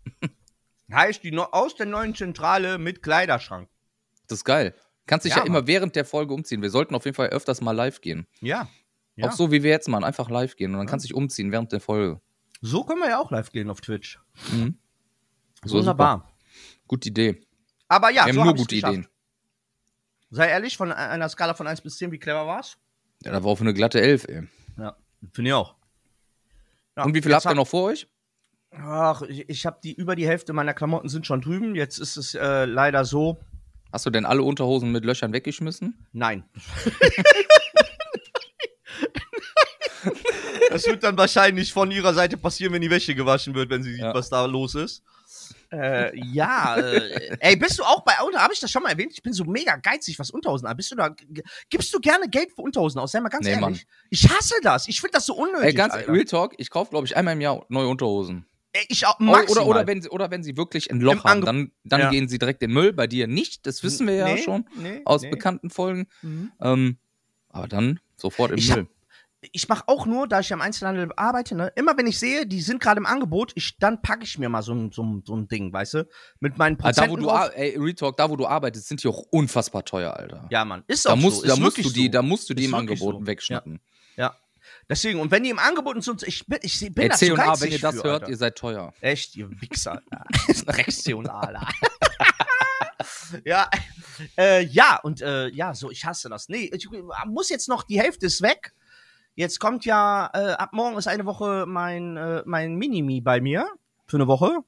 Heißt 0.92 1.22
die 1.22 1.32
no 1.32 1.44
aus 1.44 1.74
der 1.76 1.86
neuen 1.86 2.14
Zentrale 2.14 2.78
mit 2.78 3.02
Kleiderschrank. 3.02 3.68
Das 4.28 4.38
ist 4.38 4.44
geil. 4.44 4.74
Kannst 5.06 5.26
dich 5.26 5.34
Ja, 5.34 5.40
ja, 5.40 5.46
immer 5.46 5.66
während 5.66 5.96
der 5.96 6.04
Folge 6.04 6.32
umziehen. 6.32 6.62
Wir 6.62 6.70
sollten 6.70 6.94
auf 6.94 7.04
jeden 7.04 7.14
Fall 7.14 7.28
öfters 7.28 7.60
mal 7.60 7.72
live 7.72 8.00
gehen. 8.00 8.26
Ja. 8.40 8.68
ja. 9.16 9.28
Auch 9.28 9.32
so 9.32 9.50
wie 9.50 9.62
wir 9.62 9.70
jetzt 9.70 9.88
machen, 9.88 10.04
einfach 10.04 10.30
live 10.30 10.56
gehen 10.56 10.72
und 10.72 10.78
dann 10.78 10.86
kannst 10.86 11.04
du 11.04 11.08
dich 11.08 11.14
umziehen 11.14 11.52
während 11.52 11.72
der 11.72 11.80
Folge. 11.80 12.20
So 12.60 12.84
können 12.84 13.00
wir 13.00 13.10
ja 13.10 13.20
auch 13.20 13.30
live 13.30 13.50
gehen 13.50 13.68
auf 13.68 13.80
Twitch. 13.80 14.18
Mhm. 14.52 14.78
So 15.64 15.78
Wunderbar. 15.78 16.32
Gute 16.86 17.08
Idee. 17.08 17.46
Aber 17.88 18.10
ja, 18.10 18.26
wir 18.26 18.32
haben 18.32 18.34
so 18.34 18.44
nur 18.44 18.54
gute 18.54 18.74
geschafft. 18.74 18.94
Ideen. 18.94 19.08
Sei 20.30 20.48
ehrlich, 20.48 20.76
von 20.76 20.90
einer 20.90 21.28
Skala 21.28 21.54
von 21.54 21.66
1 21.66 21.82
bis 21.82 21.96
10, 21.98 22.10
wie 22.10 22.18
clever 22.18 22.46
war's? 22.46 22.76
Ja, 23.22 23.32
da 23.32 23.44
war 23.44 23.52
auch 23.52 23.56
für 23.56 23.62
eine 23.62 23.74
glatte 23.74 24.00
Elf, 24.00 24.26
ey. 24.28 24.48
Ja, 24.78 24.96
finde 25.32 25.50
ich 25.50 25.54
auch. 25.54 25.76
Ja, 26.96 27.04
und 27.04 27.14
wie 27.14 27.22
viel 27.22 27.34
habt 27.34 27.46
ihr 27.46 27.54
noch 27.54 27.68
vor 27.68 27.84
euch? 27.84 28.08
Ach, 28.70 29.22
ich, 29.22 29.48
ich 29.48 29.66
habe 29.66 29.78
die 29.82 29.92
über 29.92 30.16
die 30.16 30.26
Hälfte 30.26 30.52
meiner 30.52 30.74
Klamotten 30.74 31.08
sind 31.08 31.26
schon 31.26 31.40
drüben. 31.40 31.74
Jetzt 31.74 31.98
ist 31.98 32.16
es 32.16 32.34
äh, 32.34 32.64
leider 32.64 33.04
so. 33.04 33.40
Hast 33.94 34.04
du 34.06 34.10
denn 34.10 34.26
alle 34.26 34.42
Unterhosen 34.42 34.90
mit 34.90 35.04
Löchern 35.04 35.32
weggeschmissen? 35.32 36.04
Nein. 36.12 36.42
das 40.70 40.84
wird 40.88 41.04
dann 41.04 41.16
wahrscheinlich 41.16 41.72
von 41.72 41.92
ihrer 41.92 42.12
Seite 42.12 42.36
passieren, 42.36 42.72
wenn 42.72 42.82
die 42.82 42.90
Wäsche 42.90 43.14
gewaschen 43.14 43.54
wird, 43.54 43.70
wenn 43.70 43.84
sie 43.84 43.92
sieht, 43.92 44.00
Ja. 44.00 44.12
was 44.12 44.28
da 44.28 44.46
los 44.46 44.74
ist. 44.74 45.04
Äh, 45.70 46.10
ja, 46.32 46.74
äh, 46.76 47.36
ey, 47.38 47.54
bist 47.54 47.78
du 47.78 47.84
auch 47.84 48.02
bei 48.02 48.18
Auto? 48.18 48.36
Habe 48.36 48.52
ich 48.52 48.58
das 48.58 48.68
schon 48.72 48.82
mal 48.82 48.90
erwähnt? 48.90 49.12
Ich 49.12 49.22
bin 49.22 49.32
so 49.32 49.44
mega 49.44 49.76
geizig, 49.76 50.18
was 50.18 50.30
Unterhosen 50.32 50.66
an. 50.66 50.76
Bist 50.76 50.90
du 50.90 50.96
da? 50.96 51.14
Gibst 51.70 51.94
du 51.94 52.00
gerne 52.00 52.28
Geld 52.28 52.50
für 52.52 52.62
Unterhosen 52.62 53.00
aus? 53.00 53.12
Sei 53.12 53.20
mal 53.20 53.28
ganz 53.28 53.44
Nee, 53.44 53.52
ehrlich. 53.52 53.62
Mann. 53.62 53.80
Ich 54.10 54.28
hasse 54.28 54.54
das. 54.64 54.88
Ich 54.88 55.00
finde 55.00 55.12
das 55.12 55.26
so 55.26 55.34
unnötig. 55.36 55.66
Ey, 55.66 55.72
ganz 55.74 55.94
Alter. 55.94 56.12
Real 56.12 56.24
Talk, 56.24 56.54
ich 56.58 56.68
kaufe, 56.68 56.90
glaube 56.90 57.06
ich, 57.06 57.16
einmal 57.16 57.34
im 57.34 57.40
Jahr 57.40 57.64
neue 57.68 57.86
Unterhosen. 57.86 58.44
Ich 58.88 59.06
auch 59.06 59.20
Oder, 59.20 59.30
maximal. 59.30 59.62
oder, 59.64 59.70
oder, 59.70 59.86
wenn 59.86 60.02
sie, 60.02 60.08
oder 60.10 60.30
wenn 60.30 60.42
sie 60.42 60.56
wirklich 60.56 60.90
ein 60.90 61.00
Loch 61.00 61.22
haben, 61.24 61.42
dann, 61.44 61.70
dann 61.84 62.00
Ja. 62.00 62.10
gehen 62.10 62.28
sie 62.28 62.38
direkt 62.38 62.62
in 62.62 62.70
den 62.70 62.74
Müll. 62.74 62.92
Bei 62.92 63.06
dir 63.06 63.26
nicht, 63.28 63.66
das 63.66 63.82
wissen 63.84 64.06
wir 64.06 64.14
ja 64.14 64.24
Nee, 64.26 64.42
schon 64.42 64.66
nee, 64.76 65.00
aus 65.04 65.22
nee. 65.22 65.30
bekannten 65.30 65.70
Folgen. 65.70 66.06
Mhm. 66.22 66.50
Ähm, 66.60 66.98
aber 67.50 67.68
dann 67.68 68.00
sofort 68.16 68.50
im 68.50 68.58
Ich 68.58 68.70
hab- 68.72 68.78
Müll. 68.78 68.88
ich 69.52 69.68
mache 69.68 69.84
auch 69.86 70.06
nur, 70.06 70.26
da 70.26 70.40
ich 70.40 70.48
ja 70.48 70.56
im 70.56 70.60
Einzelhandel 70.60 71.08
arbeite, 71.16 71.54
ne, 71.54 71.70
immer 71.76 71.96
wenn 71.96 72.08
ich 72.08 72.18
sehe, 72.18 72.46
die 72.46 72.60
sind 72.62 72.80
gerade 72.82 72.98
im 72.98 73.06
Angebot, 73.06 73.52
ich, 73.54 73.76
dann 73.78 74.02
packe 74.02 74.24
ich 74.24 74.38
mir 74.40 74.48
mal 74.48 74.62
so 74.62 74.72
ein, 74.74 74.90
so, 74.90 75.22
so 75.24 75.36
ein 75.36 75.46
Ding, 75.46 75.72
weißt 75.72 75.94
du? 75.94 76.08
Mit 76.40 76.58
meinen 76.58 76.74
Ah, 76.80 76.90
da, 76.90 77.02
Prozenten 77.06 77.12
wo 77.12 77.16
du, 77.16 77.26
drauf. 77.26 77.50
ey, 77.54 77.76
Real 77.78 77.94
Talk, 77.94 78.16
da, 78.16 78.28
wo 78.28 78.34
du 78.36 78.46
arbeitest, 78.46 78.88
sind 78.88 79.04
die 79.04 79.08
auch 79.08 79.22
unfassbar 79.30 79.84
teuer, 79.84 80.14
Alter. 80.16 80.48
Ja, 80.50 80.64
Mann, 80.64 80.82
ist 80.88 81.06
da 81.06 81.12
auch 81.12 81.16
musst, 81.16 81.42
so. 81.42 81.46
da 81.46 81.52
ist 81.52 81.60
musst 81.60 81.76
wirklich 81.76 81.92
du 81.92 82.00
die, 82.00 82.06
so. 82.06 82.10
da 82.12 82.22
musst 82.22 82.50
du 82.50 82.54
die 82.54 82.64
im 82.64 82.74
Angebot 82.74 83.20
so. 83.20 83.26
wegschnappen. 83.28 83.78
Ja. 84.16 84.34
Deswegen, 84.88 85.20
und 85.20 85.30
wenn 85.30 85.42
die 85.42 85.50
im 85.50 85.58
Angebot 85.58 86.02
sind, 86.02 86.22
ich 86.22 86.46
bin, 86.46 86.58
ich 86.62 86.78
bin 86.80 87.08
da 87.08 87.16
zu 87.16 87.34
geizig 87.34 87.62
wenn 87.62 87.72
ihr 87.72 87.78
das 87.78 87.94
für, 87.96 88.04
hört, 88.04 88.22
Alter. 88.22 88.30
ihr 88.30 88.36
seid 88.36 88.56
teuer. 88.56 88.92
Echt, 89.00 89.36
ihr 89.36 89.50
Wichser. 89.60 90.02
Alter. 90.10 91.68
ja, 93.44 93.70
äh, 94.36 94.62
ja, 94.64 95.00
und 95.02 95.22
äh, 95.22 95.48
ja, 95.48 95.74
so, 95.74 95.90
ich 95.90 96.04
hasse 96.04 96.28
das. 96.28 96.48
Nee, 96.48 96.70
ich 96.72 96.88
muss 97.26 97.48
jetzt 97.48 97.68
noch, 97.68 97.82
die 97.82 98.00
Hälfte 98.00 98.26
ist 98.26 98.42
weg. 98.42 98.74
Jetzt 99.34 99.58
kommt 99.58 99.84
ja, 99.84 100.30
äh, 100.32 100.52
ab 100.52 100.72
morgen 100.72 100.96
ist 100.96 101.08
eine 101.08 101.26
Woche 101.26 101.64
mein, 101.66 102.16
äh, 102.16 102.42
mein 102.46 102.76
Minimi 102.76 103.20
bei 103.20 103.40
mir. 103.40 103.68
Für 104.06 104.18
eine 104.18 104.28
Woche. 104.28 104.58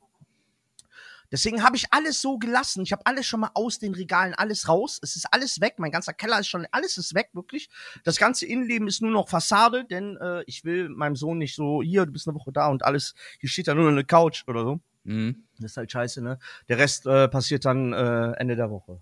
Deswegen 1.32 1.62
habe 1.62 1.76
ich 1.76 1.86
alles 1.92 2.20
so 2.20 2.38
gelassen. 2.38 2.82
Ich 2.82 2.92
habe 2.92 3.04
alles 3.04 3.26
schon 3.26 3.40
mal 3.40 3.50
aus 3.54 3.78
den 3.78 3.94
Regalen, 3.94 4.34
alles 4.34 4.68
raus. 4.68 4.98
Es 5.02 5.16
ist 5.16 5.26
alles 5.32 5.60
weg. 5.60 5.74
Mein 5.78 5.90
ganzer 5.90 6.12
Keller 6.12 6.40
ist 6.40 6.48
schon, 6.48 6.66
alles 6.70 6.98
ist 6.98 7.14
weg, 7.14 7.30
wirklich. 7.32 7.68
Das 8.04 8.16
ganze 8.18 8.46
Innenleben 8.46 8.88
ist 8.88 9.02
nur 9.02 9.10
noch 9.10 9.28
Fassade, 9.28 9.84
denn 9.84 10.16
äh, 10.18 10.42
ich 10.46 10.64
will 10.64 10.88
meinem 10.88 11.16
Sohn 11.16 11.38
nicht 11.38 11.54
so, 11.54 11.82
hier, 11.82 12.06
du 12.06 12.12
bist 12.12 12.28
eine 12.28 12.36
Woche 12.36 12.52
da 12.52 12.68
und 12.68 12.84
alles, 12.84 13.14
hier 13.40 13.48
steht 13.48 13.68
da 13.68 13.74
nur 13.74 13.88
eine 13.88 14.04
Couch 14.04 14.44
oder 14.46 14.62
so. 14.64 14.80
Mhm. 15.04 15.44
Das 15.58 15.72
ist 15.72 15.76
halt 15.76 15.90
scheiße, 15.92 16.20
ne? 16.22 16.38
Der 16.68 16.78
Rest 16.78 17.06
äh, 17.06 17.28
passiert 17.28 17.64
dann 17.64 17.92
äh, 17.92 18.32
Ende 18.32 18.56
der 18.56 18.70
Woche. 18.70 19.00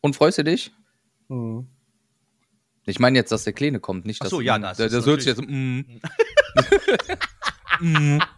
Und 0.00 0.14
freust 0.14 0.38
du 0.38 0.44
dich? 0.44 0.72
Mhm. 1.28 1.68
Ich 2.86 2.98
meine 3.00 3.18
jetzt, 3.18 3.32
dass 3.32 3.44
der 3.44 3.52
Kleine 3.52 3.80
kommt, 3.80 4.06
nicht 4.06 4.20
Ach 4.22 4.24
dass 4.24 4.30
so, 4.30 4.38
du- 4.38 4.44
ja, 4.44 4.58
das 4.58 4.78
ist 4.78 4.94
das 4.94 5.04
hört 5.06 5.20
sich 5.20 5.36
jetzt 5.36 5.42
mm. 5.42 5.80
mm. 7.80 8.18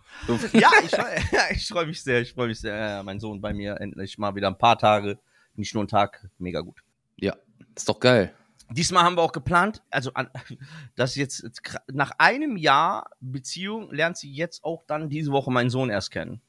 Ja, 0.53 0.71
ich, 0.85 0.93
ja, 1.33 1.43
ich 1.51 1.67
freue 1.67 1.87
mich 1.87 2.03
sehr, 2.03 2.21
ich 2.21 2.33
freue 2.33 2.49
mich 2.49 2.61
sehr. 2.61 2.77
Ja, 2.77 3.03
mein 3.03 3.21
Sohn 3.21 3.41
bei 3.41 3.53
mir 3.53 3.81
endlich 3.81 4.19
mal 4.19 4.35
wieder 4.35 4.49
ein 4.49 4.59
paar 4.59 4.79
Tage, 4.79 5.19
nicht 5.55 5.75
nur 5.75 5.83
einen 5.83 5.89
Tag, 5.89 6.29
mega 6.39 6.61
gut. 6.61 6.83
ja, 7.17 7.35
ist 7.77 7.89
doch 7.89 8.01
geil. 8.01 8.35
Diesmal 8.73 9.03
haben 9.03 9.17
wir 9.17 9.23
auch 9.23 9.33
geplant, 9.33 9.83
also 9.91 10.13
dass 10.95 11.17
jetzt 11.17 11.45
nach 11.93 12.13
einem 12.19 12.57
Jahr 12.57 13.11
Beziehung 13.21 13.91
lernt 13.91 14.17
sie 14.17 14.33
jetzt 14.33 14.63
auch 14.65 14.85
dann 14.87 15.09
diese 15.09 15.33
Woche 15.33 15.51
meinen 15.51 15.71
Sohn 15.71 15.91
erst 15.91 16.13
kennen. 16.13 16.41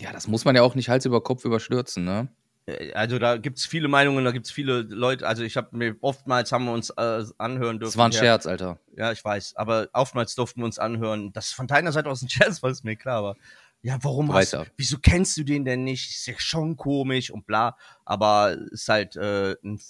Ja, 0.00 0.12
das 0.12 0.28
muss 0.28 0.44
man 0.44 0.56
ja 0.56 0.62
auch 0.62 0.74
nicht 0.74 0.88
Hals 0.88 1.04
über 1.06 1.22
Kopf 1.22 1.44
überstürzen, 1.44 2.04
ne? 2.04 2.28
Äh, 2.68 2.92
Also 2.92 3.18
da 3.18 3.36
gibt's 3.36 3.66
viele 3.66 3.88
Meinungen, 3.88 4.24
da 4.24 4.30
gibt's 4.30 4.50
viele 4.50 4.82
Leute. 4.82 5.26
Also 5.26 5.42
ich 5.42 5.56
habe 5.56 5.76
mir 5.76 5.96
oftmals 6.00 6.52
haben 6.52 6.64
wir 6.66 6.72
uns 6.72 6.90
äh, 6.90 7.24
anhören 7.38 7.78
dürfen. 7.78 7.90
Das 7.92 7.96
war 7.96 8.08
ein 8.08 8.12
ja, 8.12 8.18
Scherz, 8.18 8.46
Alter. 8.46 8.78
Ja, 8.96 9.12
ich 9.12 9.24
weiß, 9.24 9.56
aber 9.56 9.88
oftmals 9.92 10.34
durften 10.34 10.60
wir 10.60 10.64
uns 10.66 10.78
anhören. 10.78 11.32
Das 11.32 11.52
von 11.52 11.66
deiner 11.66 11.92
Seite 11.92 12.08
aus 12.10 12.22
ein 12.22 12.28
Scherz 12.30 12.62
war, 12.62 12.70
ist 12.70 12.84
mir 12.84 12.96
klar, 12.96 13.18
aber 13.18 13.36
ja, 13.80 13.96
warum 14.02 14.32
hast, 14.34 14.52
Weiter. 14.54 14.66
wieso 14.76 14.98
kennst 14.98 15.36
du 15.36 15.44
den 15.44 15.64
denn 15.64 15.84
nicht? 15.84 16.10
Ist 16.10 16.26
ja 16.26 16.34
schon 16.38 16.76
komisch 16.76 17.30
und 17.30 17.46
bla, 17.46 17.76
aber 18.04 18.56
ist 18.72 18.88
halt 18.88 19.14
äh, 19.14 19.52
ein, 19.62 19.80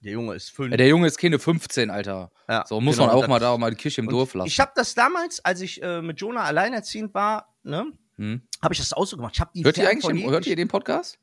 der 0.00 0.12
Junge 0.12 0.34
ist 0.34 0.50
fünf. 0.50 0.72
Ja, 0.72 0.76
der 0.76 0.88
Junge 0.88 1.06
ist 1.06 1.18
keine 1.18 1.38
15, 1.38 1.88
Alter. 1.90 2.30
Ja, 2.48 2.64
So 2.66 2.80
muss 2.80 2.96
genau, 2.96 3.06
man 3.08 3.16
auch 3.16 3.28
mal 3.28 3.38
da 3.38 3.50
auch 3.50 3.58
mal 3.58 3.70
die 3.70 3.76
Kirche 3.76 4.00
im 4.00 4.08
Dorf 4.08 4.34
lassen. 4.34 4.48
Ich 4.48 4.58
habe 4.58 4.72
das 4.74 4.94
damals, 4.94 5.44
als 5.44 5.60
ich 5.60 5.80
äh, 5.82 6.02
mit 6.02 6.20
Jonah 6.20 6.42
alleinerziehend 6.44 7.14
war, 7.14 7.54
ne, 7.62 7.86
Hm? 8.16 8.42
habe 8.60 8.74
ich 8.74 8.80
das 8.80 8.92
auch 8.92 9.06
so 9.06 9.16
gemacht. 9.16 9.34
Ich 9.36 9.40
habe 9.40 9.50
die 9.54 9.64
Hört 9.64 9.78
ihr 9.78 9.88
eigentlich 9.88 10.04
jedem- 10.16 10.30
hört 10.32 10.46
ihr 10.46 10.56
den 10.56 10.66
Podcast? 10.68 11.18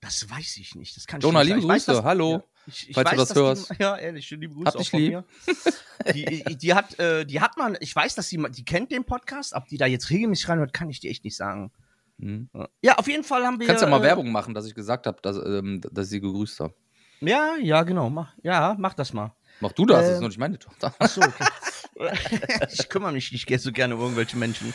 Das 0.00 0.28
weiß 0.30 0.58
ich 0.58 0.74
nicht. 0.74 0.96
Das 0.96 1.06
kann 1.06 1.20
Jonah, 1.20 1.42
ich 1.42 1.48
nicht 1.48 1.56
liebe 1.64 1.66
sagen. 1.66 1.72
Ich 1.72 1.74
weiß, 1.76 1.86
Grüße. 1.86 1.96
dass- 1.98 2.04
Hallo, 2.04 2.42
ich, 2.66 2.88
ich 2.90 2.94
falls 2.94 3.10
du 3.10 3.16
weiß, 3.16 3.18
das 3.18 3.28
dass 3.28 3.36
hörst. 3.36 3.70
Die, 3.70 3.74
ja, 3.82 3.96
ehrlich, 3.96 4.30
liebe 4.30 4.54
Grüße 4.54 4.66
Hab 4.66 4.76
auch 4.76 4.86
von 4.86 5.00
lieb. 5.00 5.12
mir. 6.06 6.12
Die, 6.12 6.56
die, 6.56 6.74
hat, 6.74 6.98
äh, 6.98 7.24
die 7.24 7.40
hat 7.40 7.56
man, 7.56 7.76
ich 7.80 7.94
weiß, 7.94 8.14
dass 8.14 8.28
die, 8.28 8.44
die 8.50 8.64
kennt 8.64 8.90
den 8.92 9.04
Podcast, 9.04 9.54
ob 9.54 9.66
die 9.68 9.78
da 9.78 9.86
jetzt 9.86 10.10
regelmäßig 10.10 10.48
reinhört, 10.48 10.72
kann 10.72 10.90
ich 10.90 11.00
dir 11.00 11.10
echt 11.10 11.24
nicht 11.24 11.36
sagen. 11.36 11.72
Hm? 12.18 12.48
Ja, 12.82 12.96
auf 12.96 13.06
jeden 13.08 13.24
Fall 13.24 13.44
haben 13.44 13.58
wir. 13.60 13.66
Kannst 13.66 13.82
ja 13.82 13.88
mal 13.88 14.00
äh, 14.00 14.04
Werbung 14.04 14.30
machen, 14.32 14.54
dass 14.54 14.66
ich 14.66 14.74
gesagt 14.74 15.06
habe, 15.06 15.18
dass, 15.22 15.36
ähm, 15.36 15.80
dass 15.92 16.06
ich 16.06 16.10
sie 16.12 16.20
gegrüßt 16.20 16.60
habe. 16.60 16.74
Ja, 17.20 17.56
ja, 17.60 17.82
genau. 17.82 18.10
Mach, 18.10 18.34
ja, 18.42 18.74
mach 18.78 18.94
das 18.94 19.12
mal. 19.12 19.34
Mach 19.60 19.72
du 19.72 19.86
das, 19.86 19.98
das 20.00 20.08
Ähm, 20.08 20.14
ist 20.16 20.20
noch 20.20 20.28
nicht 20.28 20.38
meine 20.38 20.58
Tochter. 20.58 20.94
Ach 20.98 21.08
so, 21.08 21.20
okay. 21.22 21.44
ich 22.72 22.88
kümmere 22.88 23.12
mich 23.12 23.32
nicht 23.32 23.48
so 23.60 23.72
gerne 23.72 23.94
um 23.94 24.02
irgendwelche 24.02 24.36
Menschen. 24.36 24.74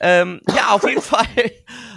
Ähm, 0.00 0.40
ja, 0.54 0.70
auf 0.70 0.86
jeden 0.86 1.00
Fall 1.02 1.26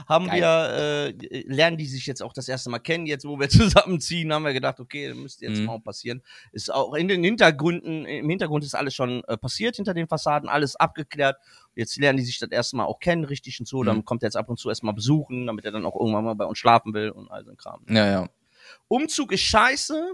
haben 0.07 0.27
Geil. 0.27 0.41
wir, 0.41 1.15
äh, 1.31 1.43
lernen 1.47 1.77
die 1.77 1.85
sich 1.85 2.05
jetzt 2.05 2.21
auch 2.23 2.33
das 2.33 2.47
erste 2.47 2.69
Mal 2.69 2.79
kennen. 2.79 3.05
Jetzt, 3.05 3.25
wo 3.25 3.39
wir 3.39 3.49
zusammenziehen, 3.49 4.31
haben 4.33 4.43
wir 4.43 4.53
gedacht, 4.53 4.79
okay, 4.79 5.09
das 5.09 5.17
müsste 5.17 5.45
jetzt 5.45 5.59
Mhm. 5.59 5.65
mal 5.65 5.79
passieren. 5.79 6.21
Ist 6.53 6.73
auch 6.73 6.93
in 6.93 7.07
den 7.07 7.23
Hintergründen, 7.23 8.05
im 8.05 8.29
Hintergrund 8.29 8.63
ist 8.63 8.75
alles 8.75 8.95
schon 8.95 9.23
äh, 9.25 9.37
passiert, 9.37 9.75
hinter 9.75 9.93
den 9.93 10.07
Fassaden, 10.07 10.47
alles 10.49 10.75
abgeklärt. 10.75 11.37
Jetzt 11.75 11.97
lernen 11.97 12.17
die 12.17 12.25
sich 12.25 12.39
das 12.39 12.49
erste 12.49 12.75
Mal 12.77 12.85
auch 12.85 12.99
kennen, 12.99 13.23
richtig 13.25 13.59
und 13.59 13.65
so. 13.67 13.83
Dann 13.83 13.97
Mhm. 13.97 14.05
kommt 14.05 14.23
er 14.23 14.27
jetzt 14.27 14.37
ab 14.37 14.49
und 14.49 14.57
zu 14.57 14.69
erstmal 14.69 14.93
besuchen, 14.93 15.47
damit 15.47 15.65
er 15.65 15.71
dann 15.71 15.85
auch 15.85 15.95
irgendwann 15.99 16.23
mal 16.23 16.35
bei 16.35 16.45
uns 16.45 16.57
schlafen 16.57 16.93
will 16.93 17.09
und 17.09 17.29
all 17.29 17.43
so 17.43 17.51
ein 17.51 17.57
Kram. 17.57 17.85
Ja, 17.89 18.05
ja. 18.09 18.29
Umzug 18.87 19.31
ist 19.33 19.41
scheiße. 19.41 20.13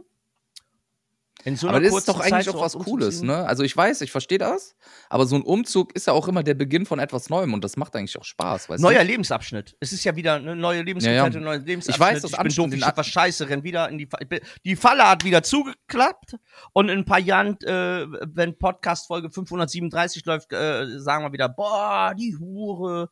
In 1.43 1.55
so 1.55 1.69
aber 1.69 1.79
das 1.79 1.95
ist 1.95 2.07
doch 2.09 2.19
eigentlich 2.19 2.45
Zeit 2.45 2.55
auch 2.55 2.61
was 2.61 2.73
Cooles, 2.73 3.21
ne? 3.21 3.45
Also 3.45 3.63
ich 3.63 3.75
weiß, 3.77 4.01
ich 4.01 4.11
verstehe 4.11 4.39
das, 4.39 4.75
aber 5.07 5.25
so 5.25 5.35
ein 5.35 5.43
Umzug 5.43 5.95
ist 5.95 6.07
ja 6.07 6.13
auch 6.13 6.27
immer 6.27 6.43
der 6.43 6.55
Beginn 6.55 6.85
von 6.85 6.99
etwas 6.99 7.29
Neuem 7.29 7.53
und 7.53 7.63
das 7.63 7.77
macht 7.77 7.95
eigentlich 7.95 8.17
auch 8.17 8.23
Spaß, 8.23 8.69
weißt 8.69 8.81
Neuer 8.81 9.01
du? 9.01 9.05
Lebensabschnitt. 9.05 9.75
Es 9.79 9.93
ist 9.93 10.03
ja 10.03 10.15
wieder 10.15 10.35
eine 10.35 10.55
neue 10.55 10.81
Lebensgefährtin, 10.81 11.33
Ja, 11.33 11.39
ein 11.39 11.43
ja. 11.43 11.57
neuer 11.57 11.65
Lebensabschnitt. 11.65 11.95
Ich 11.95 11.99
weiß, 11.99 12.21
das 12.23 12.31
ich 12.31 12.37
bin 12.37 12.53
doof, 12.53 12.73
ich 12.73 12.83
hab 12.83 12.97
was 12.97 13.07
scheiße, 13.07 13.47
renn 13.49 13.63
wieder 13.63 13.87
in 13.87 13.97
die 13.97 14.07
Falle. 14.07 14.27
Die 14.65 14.75
Falle 14.75 15.07
hat 15.07 15.23
wieder 15.23 15.43
zugeklappt 15.43 16.37
und 16.73 16.89
in 16.89 16.99
ein 16.99 17.05
paar 17.05 17.19
Jahren, 17.19 17.57
äh, 17.61 18.07
wenn 18.33 18.57
Podcast 18.57 19.07
Folge 19.07 19.29
537 19.29 20.25
läuft, 20.25 20.51
äh, 20.51 20.99
sagen 20.99 21.23
wir 21.23 21.31
wieder, 21.31 21.49
boah, 21.49 22.13
die 22.17 22.35
Hure. 22.35 23.09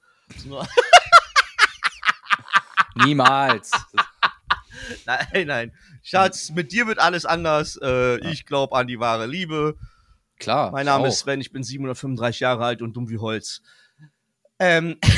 Niemals. 2.96 3.72
nein, 5.05 5.48
nein. 5.48 5.72
Schatz, 6.07 6.51
mit 6.51 6.71
dir 6.71 6.85
wird 6.85 7.00
alles 7.00 7.25
anders. 7.25 7.79
Äh, 7.81 8.19
Ich 8.31 8.45
glaube 8.45 8.75
an 8.77 8.85
die 8.85 9.00
wahre 9.00 9.25
Liebe. 9.25 9.75
Klar. 10.38 10.71
Mein 10.71 10.85
Name 10.85 11.05
auch. 11.05 11.07
ist 11.07 11.19
Sven, 11.19 11.41
ich 11.41 11.51
bin 11.51 11.63
735 11.63 12.41
Jahre 12.41 12.63
alt 12.63 12.81
und 12.83 12.93
dumm 12.95 13.09
wie 13.09 13.17
Holz. 13.17 13.62
Ähm. 14.59 14.97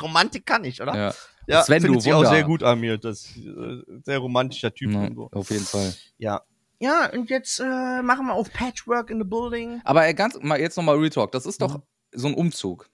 Romantik 0.00 0.44
kann 0.46 0.64
ich, 0.64 0.82
oder? 0.82 0.94
Ja, 0.96 1.14
Ja, 1.46 1.62
Sven, 1.62 1.80
findet 1.82 1.96
du 1.98 2.00
sie 2.00 2.12
auch 2.12 2.18
Wunder. 2.18 2.30
sehr 2.30 2.44
gut 2.44 2.62
an 2.62 2.80
mir. 2.80 2.98
Das 2.98 3.26
äh, 3.36 3.82
sehr 4.04 4.18
romantischer 4.18 4.72
Typ. 4.74 4.92
ja, 4.92 5.08
so. 5.14 5.30
auf 5.32 5.50
jeden 5.50 5.64
Fall. 5.64 5.94
Ja. 6.18 6.42
Ja, 6.80 7.10
und 7.12 7.30
jetzt 7.30 7.60
äh, 7.60 8.02
machen 8.02 8.26
wir 8.26 8.34
auf 8.34 8.52
Patchwork 8.52 9.08
in 9.10 9.18
the 9.18 9.24
Building. 9.26 9.80
Aber 9.84 10.12
ganz 10.12 10.36
mal 10.42 10.60
jetzt 10.60 10.76
nochmal 10.76 10.96
Real 10.98 11.08
Talk, 11.10 11.32
das 11.32 11.46
ist 11.46 11.62
doch 11.62 11.80
so 12.12 12.28
ein 12.28 12.34
Umzug. 12.34 12.90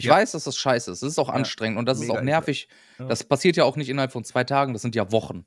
Ich 0.00 0.06
Mhm. 0.06 0.10
Ja. 0.12 0.16
weiß, 0.16 0.32
dass 0.32 0.44
das 0.44 0.56
scheiße 0.56 0.90
ist. 0.92 1.02
Das 1.02 1.10
ist 1.10 1.18
auch 1.18 1.28
anstrengend 1.28 1.78
und 1.78 1.86
das 1.86 1.98
ist 1.98 2.08
Mega 2.08 2.18
auch 2.18 2.22
nervig. 2.22 2.68
Das 2.98 3.22
passiert 3.22 3.56
ja 3.56 3.64
auch 3.64 3.76
nicht 3.76 3.88
innerhalb 3.90 4.12
von 4.12 4.24
zwei 4.24 4.44
Tagen, 4.44 4.72
das 4.72 4.80
sind 4.82 4.94
ja 4.94 5.12
Wochen, 5.12 5.44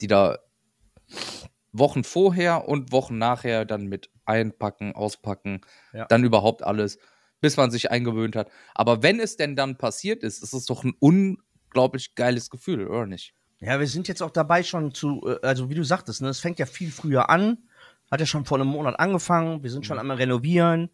die 0.00 0.06
da 0.06 0.38
Wochen 1.72 2.04
vorher 2.04 2.68
und 2.68 2.92
Wochen 2.92 3.18
nachher 3.18 3.64
dann 3.64 3.86
mit 3.86 4.10
einpacken, 4.24 4.94
auspacken, 4.94 5.60
dann 6.08 6.24
überhaupt 6.24 6.62
alles, 6.62 6.98
bis 7.40 7.56
man 7.56 7.70
sich 7.70 7.90
eingewöhnt 7.90 8.36
hat. 8.36 8.50
Aber 8.74 9.02
wenn 9.02 9.20
es 9.20 9.36
denn 9.36 9.56
dann 9.56 9.76
passiert 9.76 10.22
ist, 10.22 10.42
ist 10.42 10.54
es 10.54 10.66
doch 10.66 10.84
ein 10.84 10.94
unglaublich 10.98 12.14
geiles 12.14 12.48
Gefühl, 12.48 12.86
oder 12.86 13.06
nicht? 13.06 13.34
Ja, 13.60 13.78
wir 13.80 13.86
sind 13.86 14.08
jetzt 14.08 14.22
auch 14.22 14.30
dabei 14.30 14.62
schon 14.62 14.94
zu, 14.94 15.22
äh, 15.26 15.46
also 15.46 15.68
wie 15.68 15.74
du 15.74 15.84
sagtest, 15.84 16.22
ne, 16.22 16.28
es 16.28 16.40
fängt 16.40 16.58
ja 16.58 16.66
viel 16.66 16.90
früher 16.90 17.28
an. 17.28 17.58
Hat 18.10 18.20
ja 18.20 18.26
schon 18.26 18.44
vor 18.44 18.58
einem 18.58 18.68
Monat 18.68 18.98
angefangen. 19.00 19.62
Wir 19.62 19.70
sind 19.70 19.84
schon 19.86 19.98
einmal 19.98 20.16
renovieren. 20.16 20.90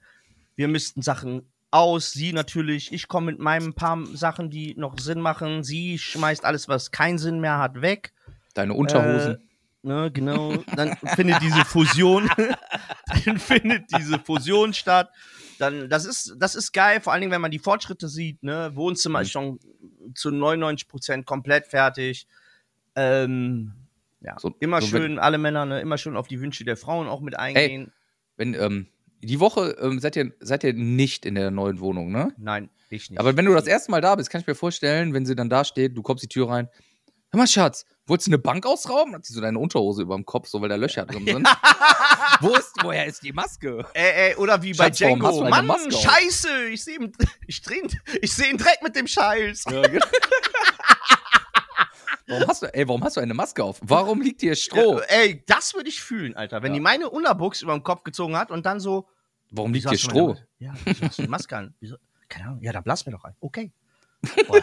Wir 0.56 0.68
missten 0.68 1.02
Sachen 1.02 1.50
aus. 1.70 2.12
Sie 2.12 2.32
natürlich. 2.32 2.92
Ich 2.92 3.08
komme 3.08 3.26
mit 3.32 3.38
meinen 3.40 3.74
paar 3.74 4.04
Sachen, 4.14 4.50
die 4.50 4.74
noch 4.76 4.98
Sinn 4.98 5.20
machen. 5.20 5.62
Sie 5.64 5.98
schmeißt 5.98 6.44
alles, 6.44 6.68
was 6.68 6.90
keinen 6.90 7.18
Sinn 7.18 7.40
mehr 7.40 7.58
hat, 7.58 7.80
weg. 7.80 8.12
Deine 8.54 8.74
Unterhosen. 8.74 9.34
Äh, 9.34 9.38
ne, 9.86 10.10
genau. 10.12 10.56
Dann 10.76 10.96
findet 11.14 11.40
diese 11.42 11.64
Fusion, 11.64 12.28
dann 13.24 13.38
findet 13.38 13.84
diese 13.96 14.18
Fusion 14.18 14.74
statt. 14.74 15.10
Dann, 15.58 15.88
das 15.90 16.06
ist, 16.06 16.34
das 16.38 16.54
ist 16.54 16.72
geil, 16.72 17.00
vor 17.00 17.12
allen 17.12 17.20
Dingen, 17.20 17.32
wenn 17.32 17.40
man 17.42 17.50
die 17.50 17.58
Fortschritte 17.58 18.08
sieht, 18.08 18.42
ne. 18.42 18.70
Wohnzimmer 18.74 19.18
Mhm. 19.18 19.22
ist 19.22 19.30
schon 19.30 19.60
zu 20.14 20.30
99 20.30 20.88
Prozent 20.88 21.26
komplett 21.26 21.66
fertig. 21.66 22.26
Ähm, 22.96 23.72
ja, 24.22 24.36
So- 24.38 24.54
immer 24.60 24.80
so 24.80 24.88
schön, 24.88 25.18
alle 25.18 25.38
Männer, 25.38 25.64
ne, 25.66 25.80
immer 25.80 25.98
schön 25.98 26.16
auf 26.16 26.28
die 26.28 26.40
Wünsche 26.40 26.64
der 26.64 26.76
Frauen 26.76 27.08
auch 27.08 27.20
mit 27.20 27.38
eingehen. 27.38 27.92
wenn, 28.36 28.54
ähm, 28.54 28.86
Die 29.22 29.40
Woche 29.40 29.76
ähm, 29.80 30.00
seid, 30.00 30.16
ihr, 30.16 30.32
seid 30.40 30.64
ihr 30.64 30.72
nicht 30.72 31.26
in 31.26 31.34
der 31.34 31.50
neuen 31.50 31.80
Wohnung, 31.80 32.10
ne? 32.10 32.32
Nein, 32.38 32.70
ich 32.88 33.10
nicht. 33.10 33.20
Aber 33.20 33.36
wenn 33.36 33.44
du 33.44 33.52
das 33.52 33.66
erste 33.66 33.90
Mal 33.90 34.00
da 34.00 34.14
bist, 34.14 34.30
kann 34.30 34.40
ich 34.40 34.46
mir 34.46 34.54
vorstellen, 34.54 35.12
wenn 35.12 35.26
sie 35.26 35.34
dann 35.34 35.50
da 35.50 35.64
steht, 35.64 35.96
du 35.96 36.02
kommst 36.02 36.24
die 36.24 36.28
Tür 36.28 36.48
rein. 36.48 36.68
Hör 37.32 37.38
mal, 37.38 37.46
Schatz, 37.46 37.84
wolltest 38.06 38.26
du 38.26 38.30
eine 38.30 38.38
Bank 38.38 38.66
ausrauben? 38.66 39.14
Hat 39.14 39.24
sie 39.24 39.34
so 39.34 39.40
deine 39.40 39.58
Unterhose 39.58 40.02
über 40.02 40.16
dem 40.16 40.26
Kopf, 40.26 40.48
so 40.48 40.60
weil 40.60 40.68
da 40.68 40.74
Löcher 40.76 41.06
drin 41.06 41.24
sind. 41.26 41.46
Wo 42.40 42.54
ist, 42.54 42.72
woher 42.82 43.06
ist 43.06 43.22
die 43.22 43.32
Maske? 43.32 43.84
Ey, 43.92 44.30
ey, 44.30 44.34
oder 44.36 44.62
wie 44.62 44.72
bei 44.72 44.84
Schatz, 44.84 44.92
hast 44.92 44.98
Django. 45.00 45.30
du 45.30 45.40
eine 45.42 45.50
Mann, 45.50 45.66
Maske 45.66 45.94
auf? 45.94 46.02
scheiße, 46.02 46.68
ich 46.70 46.82
sehe 46.82 46.98
ich 47.46 47.62
dreh, 47.62 47.82
ich 48.22 48.32
seh 48.32 48.46
einen 48.46 48.58
Dreck 48.58 48.78
mit 48.82 48.96
dem 48.96 49.06
Scheiß. 49.06 49.64
Ja, 49.70 49.82
genau. 49.82 50.06
warum, 52.30 52.46
hast 52.48 52.62
du, 52.62 52.66
ey, 52.74 52.88
warum 52.88 53.04
hast 53.04 53.16
du 53.16 53.20
eine 53.20 53.34
Maske 53.34 53.62
auf? 53.62 53.78
Warum 53.82 54.22
liegt 54.22 54.40
hier 54.40 54.54
Stroh? 54.56 55.00
Ey, 55.08 55.42
das 55.46 55.74
würde 55.74 55.88
ich 55.88 56.00
fühlen, 56.00 56.34
Alter. 56.36 56.62
Wenn 56.62 56.72
Ja. 56.72 56.74
die 56.76 56.80
meine 56.80 57.10
Unterbuchs 57.10 57.60
über 57.62 57.72
den 57.74 57.82
Kopf 57.82 58.02
gezogen 58.04 58.36
hat 58.36 58.50
und 58.50 58.64
dann 58.66 58.80
so. 58.80 59.08
Warum 59.50 59.72
liegt 59.72 59.88
hier 59.88 59.98
Stroh? 59.98 60.36
Ja, 60.58 60.72
wieso 60.84 61.02
hast 61.06 61.18
du 61.18 61.22
eine 61.22 61.30
Maske 61.30 61.56
an? 61.56 61.74
Wieso? 61.80 61.96
Keine 62.28 62.46
Ahnung. 62.48 62.62
Ja, 62.62 62.72
dann 62.72 62.84
blass 62.84 63.04
mir 63.06 63.12
doch 63.12 63.24
ein. 63.24 63.34
Okay. 63.40 63.72
Boah, 64.48 64.60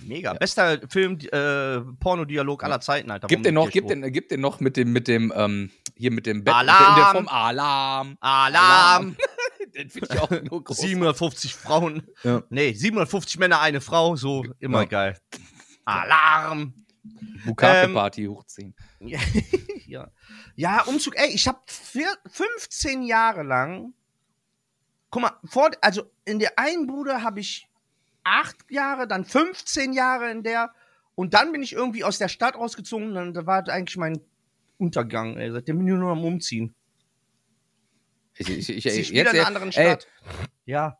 Mega. 0.00 0.32
Bester 0.32 0.80
Film, 0.88 1.18
äh, 1.20 1.80
Pornodialog 2.00 2.64
aller 2.64 2.80
Zeiten, 2.80 3.10
Alter. 3.10 3.26
Gib 3.28 3.38
Warum 3.38 3.42
den 3.44 3.54
noch, 3.54 3.70
gib 3.70 3.86
den, 3.88 4.12
gib 4.12 4.28
den 4.30 4.40
noch 4.40 4.60
mit 4.60 4.76
dem, 4.76 4.92
mit 4.92 5.06
dem, 5.06 5.32
ähm, 5.36 5.70
hier 5.96 6.10
mit 6.10 6.26
dem 6.26 6.42
Bett. 6.44 6.54
Alarm! 6.54 6.88
In 6.88 6.96
der 6.96 7.06
Form 7.12 7.28
Alarm. 7.28 8.06
Stroh? 8.08 8.18
Alarm! 8.20 9.16
Den 9.74 9.90
finde 9.90 10.08
ich 10.12 10.20
auch 10.20 10.30
nur 10.30 10.62
groß. 10.62 10.76
750 10.76 11.54
Frauen. 11.56 12.06
Ja. 12.22 12.44
Nee, 12.48 12.72
750 12.74 13.38
Männer, 13.38 13.60
eine 13.60 13.80
Frau. 13.80 14.14
So, 14.14 14.44
immer 14.60 14.82
Ja. 14.82 14.84
geil. 14.86 15.18
Alarm! 15.84 16.84
Bukake-Party 17.44 18.26
hochziehen. 18.26 18.74
Ja, 19.86 20.10
ja. 20.56 20.82
Umzug, 20.84 21.14
ey, 21.16 21.28
ich 21.28 21.46
habe 21.46 21.60
15 21.66 23.02
Jahre 23.02 23.42
lang, 23.42 23.92
guck 25.10 25.22
mal, 25.22 25.38
vor, 25.44 25.70
also 25.82 26.10
in 26.24 26.38
der 26.38 26.58
einen 26.58 26.86
Bude 26.86 27.22
habe 27.22 27.40
ich 27.40 27.68
acht 28.24 28.56
Jahre, 28.70 29.06
dann 29.06 29.24
15 29.26 29.92
Jahre 29.92 30.30
in 30.30 30.42
der 30.42 30.72
und 31.14 31.34
dann 31.34 31.52
bin 31.52 31.62
ich 31.62 31.74
irgendwie 31.74 32.02
aus 32.02 32.18
der 32.18 32.28
Stadt 32.28 32.56
rausgezogen 32.56 33.08
und 33.08 33.14
dann 33.14 33.34
da 33.34 33.46
war 33.46 33.68
eigentlich 33.68 33.98
mein 33.98 34.20
Untergang, 34.78 35.36
ey, 35.36 35.52
seitdem 35.52 35.78
bin 35.78 35.86
ich 35.86 35.94
nur 35.94 36.10
am 36.10 36.24
Umziehen. 36.24 36.74
Ich, 38.36 38.48
ich, 38.48 38.68
ich, 38.70 38.86
ich, 38.86 38.98
ich 38.98 39.12
wieder 39.12 39.30
in 39.30 39.36
jetzt, 39.36 39.46
einer 39.46 39.46
anderen 39.46 39.70
ey, 39.70 39.72
Stadt. 39.72 40.08
Ja, 40.64 40.98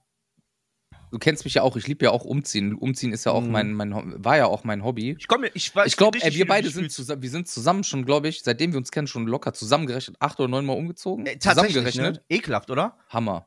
du 1.15 1.19
kennst 1.21 1.45
mich 1.45 1.55
ja 1.55 1.63
auch, 1.63 1.77
ich 1.77 1.87
liebe 1.87 2.05
ja 2.05 2.11
auch 2.11 2.25
umziehen. 2.25 2.75
Umziehen 2.75 3.13
ist 3.13 3.25
ja 3.25 3.31
auch 3.31 3.41
Mhm. 3.43 3.53
mein, 3.53 3.73
mein, 3.73 4.25
war 4.25 4.37
ja 4.37 4.47
auch 4.47 4.65
mein 4.65 4.83
Hobby. 4.83 5.15
ich 5.17 5.29
komme, 5.29 5.49
ich 5.55 5.75
weiß 5.75 5.87
Ich 5.87 5.97
glaube, 5.97 6.19
wir 6.21 6.47
beide 6.47 6.69
sind 6.71 6.91
zusammen, 6.91 7.23
wir 7.23 7.31
sind 7.31 7.47
zusammen 7.49 7.85
schon, 7.85 8.05
glaube 8.05 8.27
ich, 8.29 8.43
seitdem 8.43 8.73
wir 8.73 8.79
uns 8.79 8.91
kennen, 8.91 9.07
schon 9.07 9.27
locker 9.29 9.53
zusammengerechnet, 9.53 10.17
acht 10.19 10.41
oder 10.41 10.49
neun 10.49 10.67
Mal 10.67 10.73
umgezogen. 10.73 11.25
Äh, 11.27 11.39
tatsächlich, 11.39 11.75
zusammengerechnet. 11.75 12.17
ne? 12.17 12.37
Ekelhaft, 12.37 12.69
oder? 12.71 12.99
Hammer. 13.09 13.47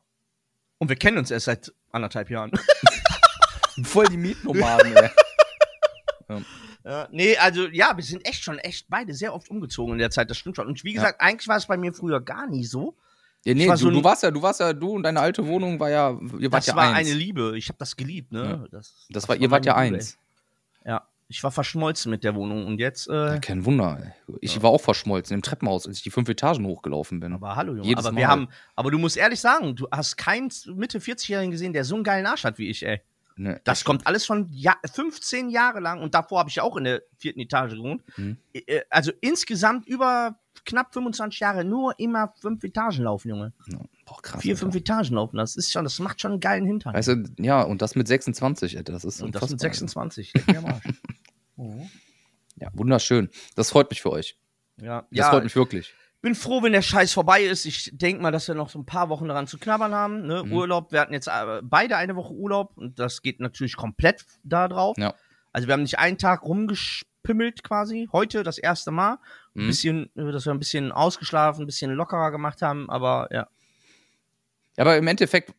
Und 0.78 0.88
wir 0.88 0.96
kennen 0.96 1.18
uns 1.18 1.30
erst 1.30 1.44
seit 1.46 1.72
anderthalb 1.92 2.30
Jahren. 2.30 2.52
Voll 3.84 4.06
die 4.06 4.16
Mietnomaden, 4.16 4.96
ey. 4.96 5.10
Ja, 6.84 7.08
nee, 7.10 7.36
also 7.36 7.66
ja, 7.68 7.94
wir 7.96 8.04
sind 8.04 8.24
echt 8.26 8.42
schon 8.44 8.58
echt 8.58 8.86
beide 8.88 9.12
sehr 9.12 9.34
oft 9.34 9.50
umgezogen 9.50 9.94
in 9.94 9.98
der 9.98 10.10
Zeit, 10.10 10.30
das 10.30 10.38
stimmt 10.38 10.56
schon. 10.56 10.66
Und 10.68 10.84
wie 10.84 10.94
Ja. 10.94 11.02
gesagt, 11.02 11.20
eigentlich 11.20 11.48
war 11.48 11.56
es 11.56 11.66
bei 11.66 11.76
mir 11.76 11.92
früher 11.92 12.20
gar 12.20 12.46
nie 12.46 12.64
so. 12.64 12.96
Ja, 13.44 13.54
nee, 13.54 13.68
war 13.68 13.76
du, 13.76 13.82
so 13.82 13.90
du 13.90 14.02
warst 14.04 14.22
ja, 14.22 14.30
du 14.30 14.42
warst 14.42 14.60
ja, 14.60 14.72
du 14.72 14.90
und 14.92 15.02
deine 15.04 15.20
alte 15.20 15.46
Wohnung 15.46 15.78
war 15.80 15.90
ja, 15.90 16.10
ihr 16.38 16.52
wart 16.52 16.62
Das 16.62 16.66
ja 16.66 16.76
war 16.76 16.92
eins. 16.94 17.08
eine 17.08 17.16
Liebe. 17.18 17.56
Ich 17.56 17.68
habe 17.68 17.78
das 17.78 17.96
geliebt, 17.96 18.32
ne? 18.32 18.66
Das, 18.70 19.06
das 19.10 19.28
war, 19.28 19.36
ihr 19.36 19.50
wart 19.50 19.64
ja 19.64 19.80
Liebe, 19.80 19.96
eins. 19.96 20.18
ey. 20.84 20.90
Ja, 20.90 21.08
ich 21.28 21.42
war 21.44 21.50
verschmolzen 21.50 22.10
mit 22.10 22.24
der 22.24 22.34
Wohnung 22.34 22.66
und 22.66 22.78
jetzt, 22.78 23.08
äh, 23.08 23.12
Ja, 23.34 23.38
kein 23.38 23.64
Wunder, 23.64 23.98
ey. 24.28 24.36
Ich 24.40 24.60
war 24.62 24.70
auch 24.70 24.80
verschmolzen 24.80 25.34
im 25.34 25.42
Treppenhaus, 25.42 25.86
als 25.86 25.98
ich 25.98 26.02
die 26.02 26.10
fünf 26.10 26.28
Etagen 26.28 26.66
hochgelaufen 26.66 27.20
bin. 27.20 27.32
aber 27.32 27.54
hallo 27.56 27.74
Junge, 27.74 27.86
Jedes 27.86 28.04
aber 28.04 28.12
Mal. 28.14 28.20
wir 28.20 28.28
haben, 28.28 28.48
aber 28.74 28.90
du 28.90 28.98
musst 28.98 29.16
ehrlich 29.16 29.40
sagen, 29.40 29.76
du 29.76 29.86
hast 29.90 30.16
keinen 30.16 30.50
Mitte 30.74 30.98
40-Jährigen 30.98 31.50
gesehen, 31.52 31.72
der 31.72 31.84
so 31.84 31.94
einen 31.94 32.04
geilen 32.04 32.26
Arsch 32.26 32.44
hat 32.44 32.58
wie 32.58 32.68
ich, 32.68 32.84
ey. 32.84 33.00
Ne, 33.36 33.60
Das 33.62 33.84
kommt 33.84 34.04
alles 34.08 34.26
von 34.26 34.48
ja 34.50 34.74
15 34.92 35.48
Jahre 35.48 35.78
lang 35.78 36.02
und 36.02 36.12
davor 36.14 36.40
habe 36.40 36.48
ich 36.50 36.56
ja 36.56 36.64
auch 36.64 36.76
in 36.76 36.82
der 36.84 37.02
vierten 37.18 37.38
Etage 37.38 37.74
gewohnt. 37.74 38.02
Mhm. 38.16 38.36
Äh, 38.52 38.80
Also 38.90 39.12
insgesamt 39.20 39.86
über 39.86 40.40
knapp 40.68 40.92
25 40.92 41.40
Jahre 41.40 41.64
nur 41.64 41.98
immer 41.98 42.32
fünf 42.40 42.62
Etagen 42.62 43.02
laufen, 43.04 43.28
Junge. 43.30 43.52
Boah, 44.04 44.22
krass. 44.22 44.42
Vier, 44.42 44.56
fünf 44.56 44.74
Etagen 44.74 45.14
laufen. 45.14 45.36
Das 45.36 45.56
ist 45.56 45.72
schon, 45.72 45.84
das 45.84 45.98
macht 45.98 46.20
schon 46.20 46.32
einen 46.32 46.40
geilen 46.40 46.66
Hintern. 46.66 46.94
Du, 46.94 47.42
ja, 47.42 47.62
und 47.62 47.82
das 47.82 47.94
mit 47.94 48.06
26, 48.06 48.76
Alter, 48.76 48.92
das 48.92 49.04
ist 49.04 49.22
und 49.22 49.34
das 49.34 49.42
mit 49.42 49.52
unfassbar. 49.52 49.70
26. 49.70 50.34
Leck 50.34 50.46
mir 50.48 50.58
am 50.58 50.66
Arsch. 50.66 50.84
Oh. 51.56 51.82
Ja, 52.60 52.70
wunderschön. 52.72 53.30
Das 53.54 53.70
freut 53.70 53.88
mich 53.88 54.02
für 54.02 54.10
euch. 54.10 54.36
Ja, 54.80 55.02
Das 55.02 55.18
ja 55.18 55.30
freut 55.30 55.44
mich 55.44 55.54
wirklich. 55.54 55.94
bin 56.22 56.34
froh, 56.34 56.60
wenn 56.60 56.72
der 56.72 56.82
Scheiß 56.82 57.12
vorbei 57.12 57.42
ist. 57.44 57.66
Ich 57.66 57.90
denke 57.94 58.20
mal, 58.20 58.32
dass 58.32 58.48
wir 58.48 58.56
noch 58.56 58.68
so 58.68 58.80
ein 58.80 58.84
paar 58.84 59.08
Wochen 59.10 59.28
daran 59.28 59.46
zu 59.46 59.58
knabbern 59.58 59.94
haben. 59.94 60.26
Ne? 60.26 60.42
Mhm. 60.44 60.52
Urlaub, 60.52 60.90
wir 60.90 61.00
hatten 61.00 61.12
jetzt 61.12 61.28
äh, 61.28 61.60
beide 61.62 61.96
eine 61.96 62.16
Woche 62.16 62.34
Urlaub 62.34 62.76
und 62.76 62.98
das 62.98 63.22
geht 63.22 63.38
natürlich 63.38 63.76
komplett 63.76 64.24
da 64.42 64.66
drauf. 64.66 64.96
Ja. 64.98 65.14
Also 65.52 65.68
wir 65.68 65.72
haben 65.74 65.82
nicht 65.82 66.00
einen 66.00 66.18
Tag 66.18 66.42
rumgespimmelt 66.42 67.62
quasi. 67.62 68.08
Heute 68.12 68.42
das 68.42 68.58
erste 68.58 68.90
Mal. 68.90 69.18
Ein 69.58 69.64
Mhm. 69.64 69.66
bisschen, 69.68 70.10
dass 70.14 70.46
wir 70.46 70.52
ein 70.52 70.58
bisschen 70.58 70.92
ausgeschlafen, 70.92 71.62
ein 71.62 71.66
bisschen 71.66 71.90
lockerer 71.92 72.30
gemacht 72.30 72.62
haben, 72.62 72.88
aber 72.88 73.28
ja. 73.32 73.48
Ja, 74.76 74.84
aber 74.84 74.96
im 74.96 75.06
Endeffekt, 75.08 75.52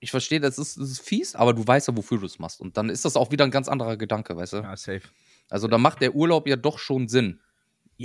ich 0.00 0.10
verstehe, 0.10 0.40
das 0.40 0.58
ist, 0.58 0.78
das 0.78 0.90
ist 0.90 1.00
fies, 1.02 1.34
aber 1.34 1.52
du 1.52 1.66
weißt 1.66 1.88
ja, 1.88 1.96
wofür 1.96 2.18
du 2.18 2.26
es 2.26 2.38
machst. 2.38 2.60
Und 2.60 2.76
dann 2.76 2.88
ist 2.88 3.04
das 3.04 3.16
auch 3.16 3.30
wieder 3.30 3.44
ein 3.44 3.50
ganz 3.50 3.68
anderer 3.68 3.96
Gedanke, 3.96 4.36
weißt 4.36 4.54
du? 4.54 4.56
Ja, 4.58 4.76
safe. 4.76 5.02
Also 5.50 5.68
da 5.68 5.76
macht 5.76 6.00
der 6.00 6.14
Urlaub 6.14 6.46
ja 6.48 6.56
doch 6.56 6.78
schon 6.78 7.08
Sinn. 7.08 7.40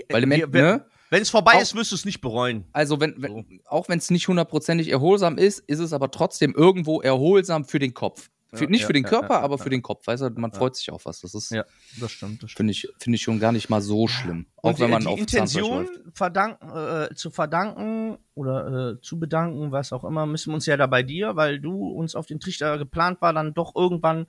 Weil 0.10 0.24
im 0.24 0.32
Endeffekt, 0.32 0.54
ne? 0.54 0.86
Wenn 1.10 1.22
es 1.22 1.30
vorbei 1.30 1.54
Auch- 1.54 1.62
ist, 1.62 1.74
wirst 1.76 1.92
du 1.92 1.96
es 1.96 2.06
nicht 2.06 2.22
bereuen. 2.22 2.68
Also 2.74 3.00
wenn, 3.00 3.16
wenn 3.22 3.62
auch 3.66 3.90
wenn 3.90 3.98
es 3.98 4.12
nicht 4.12 4.28
hundertprozentig 4.28 4.90
erholsam 4.90 5.38
ist, 5.38 5.60
ist 5.60 5.80
es 5.80 5.94
aber 5.94 6.12
trotzdem 6.12 6.54
irgendwo 6.54 7.02
erholsam 7.02 7.66
für 7.66 7.80
den 7.80 7.94
Kopf. 7.96 8.30
Für, 8.52 8.64
Ja, 8.64 8.70
nicht 8.72 8.82
ja, 8.82 8.88
für 8.88 8.94
den 8.94 9.04
Körper, 9.04 9.36
ja, 9.36 9.40
aber 9.42 9.58
ja. 9.58 9.64
für 9.64 9.70
den 9.70 9.82
Kopf. 9.84 10.08
Weißt 10.08 10.24
du, 10.24 10.30
man 10.32 10.52
freut 10.52 10.76
sich 10.76 10.90
auf 10.92 11.06
was. 11.06 11.22
Das 11.22 11.36
ist, 11.36 11.52
Ja, 11.52 11.66
das 12.00 12.12
stimmt. 12.12 12.42
Das 12.42 12.52
finde 12.52 12.72
ich, 12.72 12.88
finde 12.98 13.16
ich 13.18 13.22
schon 13.22 13.40
gar 13.40 13.52
nicht 13.52 13.70
mal 13.70 13.82
so 13.82 14.08
schlimm. 14.08 14.48
Auch 14.58 14.70
Und 14.72 14.80
wenn 14.80 14.88
die- 14.88 14.92
man 14.94 15.02
die 15.04 15.08
auf 15.08 15.20
Intention 15.20 15.88
verdanken, 16.16 16.70
äh, 16.70 17.14
zu 17.16 17.30
verdanken 17.30 18.18
oder 18.34 18.94
äh, 18.98 19.02
zu 19.02 19.20
bedanken, 19.20 19.72
was 19.72 19.94
auch 19.94 20.04
immer, 20.04 20.26
müssen 20.26 20.50
wir 20.50 20.56
uns 20.56 20.66
ja 20.66 20.78
da 20.78 20.88
bei 20.88 21.04
dir, 21.04 21.36
weil 21.36 21.60
du 21.60 21.88
uns 21.90 22.16
auf 22.16 22.26
den 22.26 22.40
Trichter 22.40 22.78
geplant 22.80 23.22
war, 23.22 23.34
dann 23.34 23.54
doch 23.54 23.76
irgendwann 23.76 24.26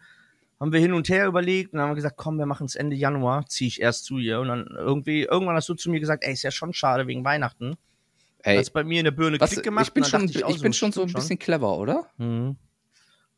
haben 0.61 0.73
wir 0.75 0.81
hin 0.81 0.93
und 0.93 1.09
her 1.09 1.27
überlegt 1.27 1.73
und 1.73 1.79
dann 1.79 1.85
haben 1.85 1.93
wir 1.93 1.97
gesagt, 1.97 2.19
komm, 2.19 2.37
wir 2.37 2.45
machen 2.45 2.67
es 2.67 2.75
Ende 2.75 2.95
Januar, 2.95 3.47
ziehe 3.47 3.69
ich 3.69 3.81
erst 3.81 4.05
zu 4.05 4.19
ihr 4.19 4.41
und 4.41 4.49
dann 4.49 4.67
irgendwie 4.77 5.23
irgendwann 5.23 5.57
hast 5.57 5.71
du 5.71 5.75
zu 5.75 5.89
mir 5.91 6.01
gesagt, 6.01 6.23
ey, 6.25 6.35
ist 6.35 6.43
ja 6.43 6.51
schon 6.51 6.75
schade 6.75 7.07
wegen 7.07 7.25
Weihnachten. 7.25 7.77
Ey, 8.43 8.59
Hat's 8.59 8.69
bei 8.71 8.85
mir 8.85 8.99
in 9.01 9.05
der 9.05 9.11
Birne 9.13 9.41
was, 9.41 9.53
Klick 9.53 9.65
gemacht. 9.65 9.87
ich 9.89 9.93
bin 9.95 10.05
und 10.05 10.13
dann 10.13 10.21
schon, 10.21 10.27
dachte 10.29 10.39
ich, 10.39 10.45
auch 10.45 10.63
bin 10.63 10.73
schon 10.75 10.93
so 10.93 11.01
ein 11.03 11.09
stimmt 11.09 11.23
bisschen 11.23 11.39
clever, 11.39 11.79
oder? 11.79 12.11
Mhm. 12.19 12.57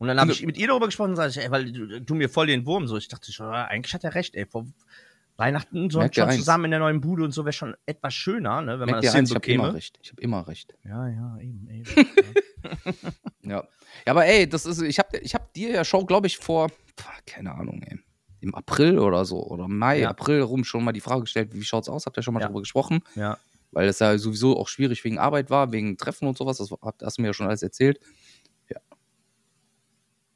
Und 0.02 0.08
dann 0.08 0.18
habe 0.18 0.32
Und- 0.32 0.40
ich 0.40 0.44
mit 0.44 0.58
ihr 0.58 0.66
darüber 0.66 0.86
gesprochen 0.86 1.10
und 1.10 1.16
sage 1.16 1.30
ich, 1.30 1.38
ey, 1.38 1.48
weil 1.52 1.70
du, 1.70 2.00
du 2.00 2.14
mir 2.16 2.28
voll 2.28 2.48
den 2.48 2.66
Wurm 2.66 2.88
so. 2.88 2.96
Ich 2.96 3.06
dachte 3.06 3.30
schon, 3.32 3.46
ja, 3.46 3.66
eigentlich 3.66 3.94
hat 3.94 4.02
er 4.02 4.16
recht, 4.16 4.34
ey. 4.34 4.46
Vor 4.46 4.66
Weihnachten 5.36 5.90
so 5.90 6.00
schon 6.12 6.24
eins? 6.24 6.36
zusammen 6.38 6.64
in 6.66 6.70
der 6.72 6.80
neuen 6.80 7.00
Bude 7.00 7.22
und 7.22 7.30
so 7.30 7.44
wäre 7.44 7.52
schon 7.52 7.76
etwas 7.86 8.12
schöner, 8.12 8.60
ne, 8.62 8.72
wenn 8.72 8.78
man 8.80 8.86
Merkt 8.90 9.04
das 9.04 9.14
ihr 9.14 9.18
eins, 9.18 9.30
ich 9.30 9.34
hinbekäme. 9.34 9.62
habe 9.62 9.68
immer 9.70 9.76
recht. 9.76 9.98
Ich 10.02 10.10
habe 10.10 10.20
immer 10.22 10.48
recht. 10.48 10.74
Ja, 10.84 11.08
ja, 11.08 11.38
eben, 11.40 11.68
eben. 11.70 11.84
Ja. 13.42 13.64
Ja, 14.06 14.10
aber 14.12 14.26
ey, 14.26 14.48
das 14.48 14.66
ist, 14.66 14.82
ich 14.82 14.98
habe 14.98 15.18
ich 15.18 15.34
hab 15.34 15.52
dir 15.54 15.70
ja 15.70 15.84
schon, 15.84 16.06
glaube 16.06 16.26
ich, 16.26 16.38
vor, 16.38 16.68
keine 17.26 17.52
Ahnung, 17.54 17.82
ey, 17.82 17.98
im 18.40 18.54
April 18.54 18.98
oder 18.98 19.24
so, 19.24 19.42
oder 19.46 19.68
Mai, 19.68 20.00
Ja. 20.00 20.10
April 20.10 20.40
rum 20.42 20.64
schon 20.64 20.82
mal 20.84 20.92
die 20.92 21.00
Frage 21.00 21.22
gestellt, 21.22 21.50
wie 21.54 21.62
schaut's 21.64 21.88
aus? 21.88 22.06
Habt 22.06 22.16
ihr 22.16 22.22
schon 22.22 22.34
mal 22.34 22.40
Ja. 22.40 22.46
darüber 22.46 22.60
gesprochen? 22.60 23.00
ja. 23.14 23.38
Weil 23.74 23.88
es 23.88 24.00
ja 24.00 24.18
sowieso 24.18 24.58
auch 24.58 24.68
schwierig 24.68 25.02
wegen 25.02 25.18
Arbeit 25.18 25.48
war, 25.48 25.72
wegen 25.72 25.96
Treffen 25.96 26.28
und 26.28 26.36
sowas. 26.36 26.58
Das 26.58 26.70
hat- 26.70 26.96
hast 27.02 27.16
du 27.16 27.22
mir 27.22 27.28
ja 27.28 27.32
schon 27.32 27.46
alles 27.46 27.62
erzählt. 27.62 28.00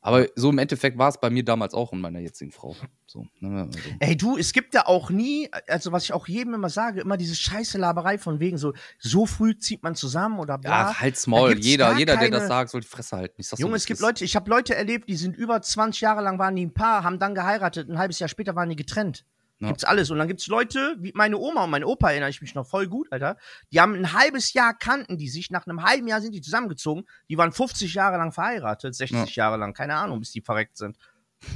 Aber 0.07 0.27
so 0.37 0.51
im 0.51 0.59
Endeffekt 0.59 0.97
war 0.99 1.09
es 1.09 1.19
bei 1.19 1.31
mir 1.31 1.45
damals 1.45 1.75
auch 1.75 1.90
und 1.90 2.01
meiner 2.01 2.21
jetzigen 2.21 2.53
Frau. 2.53 2.77
So, 3.07 3.27
ne, 3.40 3.62
also. 3.62 3.79
Ey, 3.99 4.16
du, 4.16 4.37
es 4.38 4.53
gibt 4.53 4.73
ja 4.75 4.87
auch 4.87 5.11
nie, 5.11 5.51
also 5.66 5.90
was 5.90 6.05
ich 6.05 6.12
auch 6.12 6.29
jedem 6.29 6.55
immer 6.55 6.69
sage, 6.69 7.01
immer 7.01 7.16
diese 7.16 7.35
scheiße 7.35 7.77
Laberei 7.77 8.16
von 8.16 8.38
wegen 8.38 8.57
so, 8.57 8.73
so 9.01 9.27
früh 9.27 9.59
zieht 9.59 9.83
man 9.83 9.97
zusammen 9.97 10.38
oder 10.38 10.59
bla. 10.59 10.90
Ja, 10.90 11.01
halt's 11.01 11.27
Maul. 11.27 11.59
Jeder, 11.59 11.97
jeder 11.99 12.12
der 12.12 12.23
keine- 12.23 12.37
das 12.38 12.47
sagt, 12.49 12.71
soll 12.71 12.83
die 12.83 12.87
Fresse 12.87 13.16
halten. 13.16 13.35
Ich 13.40 13.49
so, 13.49 13.57
Junge, 13.57 13.73
wie 13.75 13.77
es 13.79 13.87
gibt. 13.87 14.01
Leute, 14.01 14.25
ich 14.25 14.37
habe 14.37 14.49
Leute 14.49 14.75
erlebt, 14.77 15.09
die 15.09 15.16
sind 15.16 15.37
über 15.37 15.61
20 15.61 16.01
Jahre 16.01 16.23
lang 16.23 16.38
waren 16.38 16.55
die 16.55 16.66
ein 16.66 16.73
Paar, 16.75 17.03
haben 17.03 17.19
dann 17.19 17.35
geheiratet, 17.35 17.88
ein 17.88 17.99
halbes 17.99 18.19
Jahr 18.21 18.29
später 18.29 18.55
waren 18.55 18.69
die 18.69 18.77
getrennt. 18.77 19.25
Ja. 19.59 19.69
Gibt's 19.69 19.85
alles. 19.85 20.11
Und 20.11 20.19
dann 20.19 20.29
gibt's 20.29 20.47
Leute, 20.49 20.97
wie 20.99 21.12
meine 21.14 21.38
Oma 21.38 21.64
und 21.64 21.71
mein 21.71 21.83
Opa, 21.85 22.11
erinnere 22.11 22.29
ich 22.31 22.42
mich 22.42 22.55
noch 22.55 22.66
voll 22.66 22.88
gut, 22.88 23.11
Alter. 23.11 23.37
Die 23.73 23.81
haben 23.81 23.95
ein 23.95 24.12
halbes 24.12 24.53
Jahr 24.53 24.75
kannten 24.75 25.16
die 25.16 25.29
sich, 25.29 25.51
nach 25.51 25.66
einem 25.66 25.83
halben 25.83 26.07
Jahr 26.09 26.21
sind 26.21 26.35
die 26.35 26.42
zusammengezogen. 26.42 27.05
Die 27.31 27.38
waren 27.38 27.53
50 27.53 27.95
Jahre 27.95 28.19
lang 28.19 28.33
verheiratet, 28.33 28.95
60 28.95 29.35
Jahre 29.37 29.57
lang, 29.57 29.73
keine 29.73 29.95
Ahnung, 29.95 30.21
bis 30.21 30.31
die 30.33 30.42
verreckt 30.42 30.77
sind. 30.77 30.99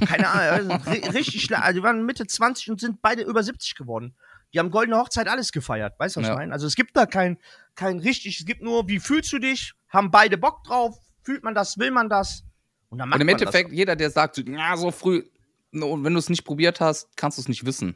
Keine 0.07 0.29
Ahnung, 0.29 0.71
also 0.71 0.89
ri- 0.91 1.13
richtig 1.13 1.55
also 1.55 1.79
Die 1.79 1.83
waren 1.83 2.05
Mitte 2.05 2.25
20 2.25 2.71
und 2.71 2.79
sind 2.81 3.01
beide 3.01 3.21
über 3.23 3.43
70 3.43 3.75
geworden. 3.75 4.15
Die 4.53 4.59
haben 4.59 4.69
goldene 4.71 4.97
Hochzeit 4.97 5.27
alles 5.27 5.51
gefeiert, 5.51 5.97
weißt 5.99 6.15
du, 6.15 6.21
was 6.21 6.27
Ja. 6.27 6.33
ich 6.33 6.39
meine? 6.39 6.53
Also 6.53 6.67
es 6.67 6.75
gibt 6.75 6.97
da 6.97 7.05
kein, 7.05 7.37
kein 7.75 7.99
richtig, 7.99 8.39
es 8.39 8.45
gibt 8.45 8.61
nur, 8.63 8.87
wie 8.89 8.99
fühlst 8.99 9.31
du 9.31 9.39
dich? 9.39 9.73
Haben 9.89 10.11
beide 10.11 10.37
Bock 10.37 10.63
drauf? 10.63 10.97
Fühlt 11.23 11.43
man 11.43 11.53
das? 11.55 11.77
Will 11.77 11.91
man 11.91 12.09
das? 12.09 12.43
Und 12.89 12.97
dann 12.97 13.09
macht 13.09 13.17
Und 13.17 13.21
im 13.21 13.27
man 13.27 13.35
das. 13.37 13.41
Endeffekt, 13.43 13.71
jeder, 13.71 13.95
der 13.95 14.09
sagt, 14.09 14.37
ja, 14.39 14.75
so 14.75 14.91
früh, 14.91 15.23
und 15.71 16.03
wenn 16.03 16.13
du 16.13 16.19
es 16.19 16.29
nicht 16.29 16.43
probiert 16.43 16.79
hast, 16.81 17.15
kannst 17.15 17.37
du 17.37 17.41
es 17.41 17.47
nicht 17.47 17.65
wissen. 17.65 17.95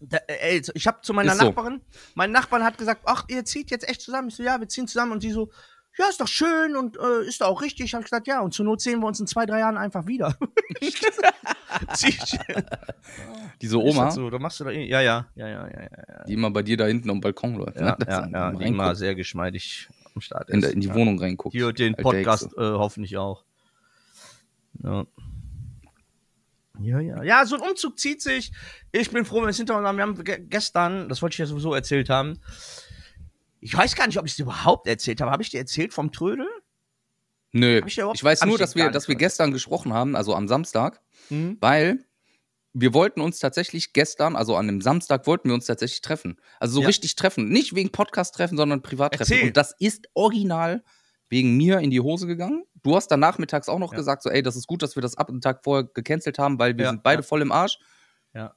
Da, 0.00 0.18
äh, 0.28 0.56
ey, 0.56 0.62
ich 0.74 0.86
habe 0.86 1.00
zu 1.02 1.12
meiner 1.14 1.32
Ist 1.32 1.40
so. 1.40 1.46
Nachbarin, 1.46 1.80
mein 2.14 2.30
Nachbarn 2.30 2.62
hat 2.62 2.78
gesagt, 2.78 3.02
ach, 3.04 3.24
ihr 3.28 3.44
zieht 3.44 3.70
jetzt 3.70 3.88
echt 3.88 4.00
zusammen. 4.00 4.28
Ich 4.28 4.36
so, 4.36 4.42
ja, 4.42 4.60
wir 4.60 4.68
ziehen 4.68 4.86
zusammen. 4.86 5.12
Und 5.12 5.22
sie 5.22 5.30
so, 5.30 5.50
ja, 5.98 6.08
ist 6.08 6.20
doch 6.20 6.28
schön 6.28 6.76
und 6.76 6.98
äh, 6.98 7.26
ist 7.26 7.40
doch 7.40 7.46
auch 7.48 7.62
richtig. 7.62 7.94
Hab 7.94 8.00
ich 8.00 8.06
gesagt, 8.06 8.26
ja, 8.26 8.40
und 8.40 8.52
zur 8.52 8.66
Not 8.66 8.82
sehen 8.82 9.00
wir 9.00 9.06
uns 9.06 9.18
in 9.18 9.26
zwei, 9.26 9.46
drei 9.46 9.60
Jahren 9.60 9.78
einfach 9.78 10.06
wieder. 10.06 10.36
Diese 13.62 13.78
Oma, 13.78 14.10
so, 14.10 14.28
da 14.28 14.38
machst 14.38 14.60
du 14.60 14.64
da, 14.64 14.70
eh- 14.70 14.86
ja, 14.86 15.00
ja, 15.00 15.26
ja, 15.34 15.48
ja, 15.48 15.66
ja, 15.66 15.82
ja, 15.82 16.24
die 16.26 16.34
immer 16.34 16.50
bei 16.50 16.62
dir 16.62 16.76
da 16.76 16.86
hinten 16.86 17.10
am 17.10 17.20
Balkon 17.20 17.54
läuft. 17.56 17.80
ja, 17.80 17.96
ne? 17.98 18.06
Ja, 18.06 18.28
ja, 18.28 18.52
die 18.52 18.64
immer 18.64 18.94
sehr 18.94 19.14
geschmeidig 19.14 19.88
am 20.14 20.20
Start 20.20 20.50
ist. 20.50 20.54
in, 20.54 20.60
der, 20.60 20.72
in 20.72 20.80
die 20.80 20.88
ja. 20.88 20.94
Wohnung 20.94 21.18
reinguckt. 21.18 21.54
Hier 21.54 21.72
den 21.72 21.94
Podcast 21.94 22.52
äh, 22.56 22.60
hoffentlich 22.60 23.16
auch. 23.16 23.44
Ja. 24.82 25.06
Ja, 26.80 27.00
ja. 27.00 27.22
Ja, 27.22 27.46
so 27.46 27.56
ein 27.56 27.62
Umzug 27.62 27.98
zieht 27.98 28.20
sich. 28.22 28.52
Ich 28.92 29.10
bin 29.10 29.24
froh, 29.24 29.36
wenn 29.36 29.44
wir 29.44 29.50
es 29.50 29.56
hinter 29.56 29.76
uns 29.78 29.86
haben. 29.86 29.96
Wir 29.96 30.02
haben 30.02 30.22
ge 30.24 30.38
gestern, 30.48 31.08
das 31.08 31.22
wollte 31.22 31.34
ich 31.34 31.38
ja 31.38 31.46
sowieso 31.46 31.74
erzählt 31.74 32.08
haben. 32.10 32.40
Ich 33.60 33.76
weiß 33.76 33.96
gar 33.96 34.06
nicht, 34.06 34.18
ob 34.18 34.26
ich 34.26 34.32
es 34.32 34.36
dir 34.36 34.44
überhaupt 34.44 34.86
erzählt 34.86 35.20
habe. 35.20 35.30
Habe 35.30 35.42
ich 35.42 35.50
dir 35.50 35.58
erzählt 35.58 35.92
vom 35.92 36.12
Trödel? 36.12 36.46
Nö, 37.52 37.80
ich 37.86 37.98
ich 37.98 38.24
weiß 38.24 38.44
nur, 38.44 38.54
ich 38.54 38.60
dass 38.60 38.74
wir, 38.74 38.90
dass 38.90 39.08
wir 39.08 39.14
gestern 39.14 39.50
gesprochen 39.52 39.92
haben, 39.94 40.14
also 40.14 40.34
am 40.34 40.46
Samstag, 40.48 41.00
Mhm. 41.30 41.56
weil 41.60 42.04
wir 42.74 42.92
wollten 42.92 43.22
uns 43.22 43.38
tatsächlich 43.38 43.94
gestern, 43.94 44.36
also 44.36 44.54
an 44.56 44.66
dem 44.66 44.82
Samstag, 44.82 45.26
wollten 45.26 45.48
wir 45.48 45.54
uns 45.54 45.64
tatsächlich 45.64 46.02
treffen. 46.02 46.38
Also 46.60 46.74
so 46.74 46.80
Ja. 46.82 46.88
richtig 46.88 47.16
treffen. 47.16 47.48
Nicht 47.48 47.74
wegen 47.74 47.90
Podcast 47.90 48.34
treffen, 48.34 48.58
sondern 48.58 48.82
privat 48.82 49.14
treffen. 49.14 49.32
Erzähl. 49.32 49.48
Und 49.48 49.56
das 49.56 49.74
ist 49.78 50.08
original 50.12 50.84
wegen 51.28 51.56
mir 51.56 51.80
in 51.80 51.90
die 51.90 52.00
Hose 52.00 52.26
gegangen. 52.26 52.64
Du 52.82 52.94
hast 52.94 53.08
dann 53.08 53.20
nachmittags 53.20 53.68
auch 53.68 53.78
noch 53.78 53.92
Ja. 53.92 53.98
gesagt, 53.98 54.22
so, 54.22 54.30
ey, 54.30 54.42
das 54.42 54.56
ist 54.56 54.66
gut, 54.66 54.82
dass 54.82 54.96
wir 54.96 55.00
das 55.02 55.16
ab 55.16 55.28
und 55.28 55.42
Tag 55.42 55.64
vorher 55.64 55.84
gecancelt 55.84 56.38
haben, 56.38 56.58
weil 56.58 56.76
wir 56.76 56.84
Ja, 56.84 56.90
sind 56.90 57.02
beide 57.02 57.22
ja. 57.22 57.26
voll 57.26 57.42
im 57.42 57.52
Arsch. 57.52 57.78
Ja. 58.34 58.54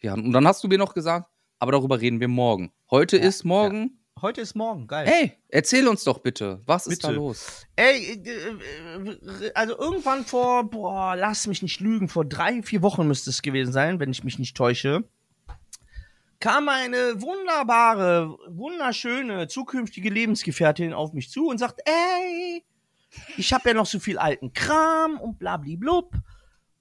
Ja, 0.00 0.14
und 0.14 0.32
dann 0.32 0.46
hast 0.46 0.62
du 0.64 0.68
mir 0.68 0.78
noch 0.78 0.92
gesagt, 0.94 1.30
aber 1.58 1.72
darüber 1.72 2.00
reden 2.00 2.20
wir 2.20 2.28
morgen. 2.28 2.72
Heute 2.90 3.16
ist 3.16 3.44
morgen. 3.44 4.00
Heute 4.20 4.40
ist 4.42 4.54
morgen, 4.54 4.86
geil. 4.86 5.06
Ey, 5.08 5.32
erzähl 5.48 5.88
uns 5.88 6.04
doch 6.04 6.18
bitte, 6.18 6.60
was 6.66 6.86
ist 6.86 7.02
da 7.02 7.08
Bitte. 7.08 7.18
los? 7.20 7.66
Ey, 7.74 8.22
äh, 8.24 8.28
äh, 9.46 9.52
also 9.54 9.76
irgendwann 9.76 10.24
vor, 10.24 10.70
boah, 10.70 11.16
lass 11.16 11.46
mich 11.46 11.62
nicht 11.62 11.80
lügen, 11.80 12.08
vor 12.08 12.24
drei, 12.24 12.62
vier 12.62 12.80
Wochen 12.82 13.06
müsste 13.08 13.30
es 13.30 13.42
gewesen 13.42 13.72
sein, 13.72 13.98
wenn 14.00 14.10
ich 14.12 14.22
mich 14.22 14.38
nicht 14.38 14.56
täusche, 14.56 15.04
kam 16.44 16.68
eine 16.68 17.22
wunderbare, 17.22 18.36
wunderschöne, 18.48 19.48
zukünftige 19.48 20.10
Lebensgefährtin 20.10 20.92
auf 20.92 21.14
mich 21.14 21.30
zu 21.30 21.48
und 21.48 21.56
sagt, 21.56 21.80
ey, 21.86 22.62
ich 23.38 23.54
habe 23.54 23.70
ja 23.70 23.74
noch 23.74 23.86
so 23.86 23.98
viel 23.98 24.18
alten 24.18 24.52
Kram 24.52 25.18
und 25.18 25.38
blablablub. 25.38 26.12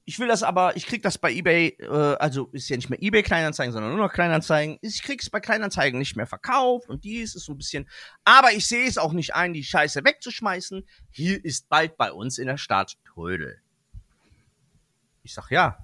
Ich 0.04 0.20
will 0.20 0.28
das 0.28 0.44
aber, 0.44 0.76
ich 0.76 0.86
krieg 0.86 1.02
das 1.02 1.18
bei 1.18 1.32
eBay, 1.32 1.78
äh, 1.80 1.88
also 1.88 2.50
ist 2.52 2.68
ja 2.68 2.76
nicht 2.76 2.90
mehr 2.90 3.02
eBay 3.02 3.24
Kleinanzeigen, 3.24 3.72
sondern 3.72 3.96
nur 3.96 4.06
noch 4.06 4.12
Kleinanzeigen. 4.12 4.80
Ich 4.82 5.02
krieg's 5.02 5.30
bei 5.30 5.40
Kleinanzeigen 5.40 5.98
nicht 5.98 6.18
mehr 6.18 6.28
verkauft 6.28 6.90
und 6.90 7.06
dies 7.06 7.34
ist 7.34 7.46
so 7.46 7.54
ein 7.54 7.58
bisschen, 7.58 7.88
aber 8.26 8.52
ich 8.52 8.68
sehe 8.68 8.86
es 8.86 8.98
auch 8.98 9.14
nicht 9.14 9.34
ein, 9.34 9.54
die 9.54 9.64
Scheiße 9.64 10.04
wegzuschmeißen. 10.04 10.86
Hier 11.10 11.46
ist 11.46 11.70
bald 11.70 11.96
bei 11.96 12.12
uns 12.12 12.38
in 12.38 12.48
der 12.48 12.58
Stadt 12.58 12.98
Trödel. 13.06 13.62
Ich 15.24 15.34
sag 15.34 15.52
ja. 15.52 15.78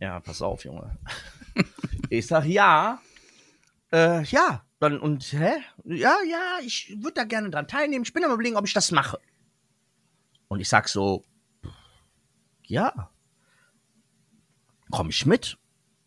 Ja, 0.00 0.18
pass 0.18 0.42
auf, 0.42 0.64
Junge. 0.64 0.98
Ich 2.18 2.26
sag 2.26 2.44
ja. 2.44 3.00
Äh, 3.92 4.22
ja, 4.24 4.64
dann 4.80 4.98
und 4.98 5.32
hä? 5.32 5.62
Ja, 5.84 6.16
ja, 6.28 6.58
ich 6.62 6.94
würde 6.98 7.14
da 7.14 7.24
gerne 7.24 7.50
dran 7.50 7.68
teilnehmen. 7.68 8.04
Ich 8.04 8.12
bin 8.12 8.24
am 8.24 8.32
überlegen, 8.32 8.56
ob 8.56 8.66
ich 8.66 8.74
das 8.74 8.90
mache. 8.90 9.18
Und 10.48 10.60
ich 10.60 10.68
sag 10.68 10.88
so, 10.88 11.24
ja. 12.66 13.10
Komm 14.90 15.08
ich 15.08 15.24
mit? 15.24 15.56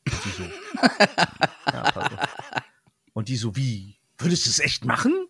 Und 0.05 0.25
die 0.25 0.29
so, 0.29 0.43
ja. 1.71 2.27
Und 3.13 3.29
die 3.29 3.37
so, 3.37 3.55
wie? 3.55 3.97
Würdest 4.17 4.45
du 4.45 4.49
es 4.49 4.59
echt 4.59 4.85
machen? 4.85 5.27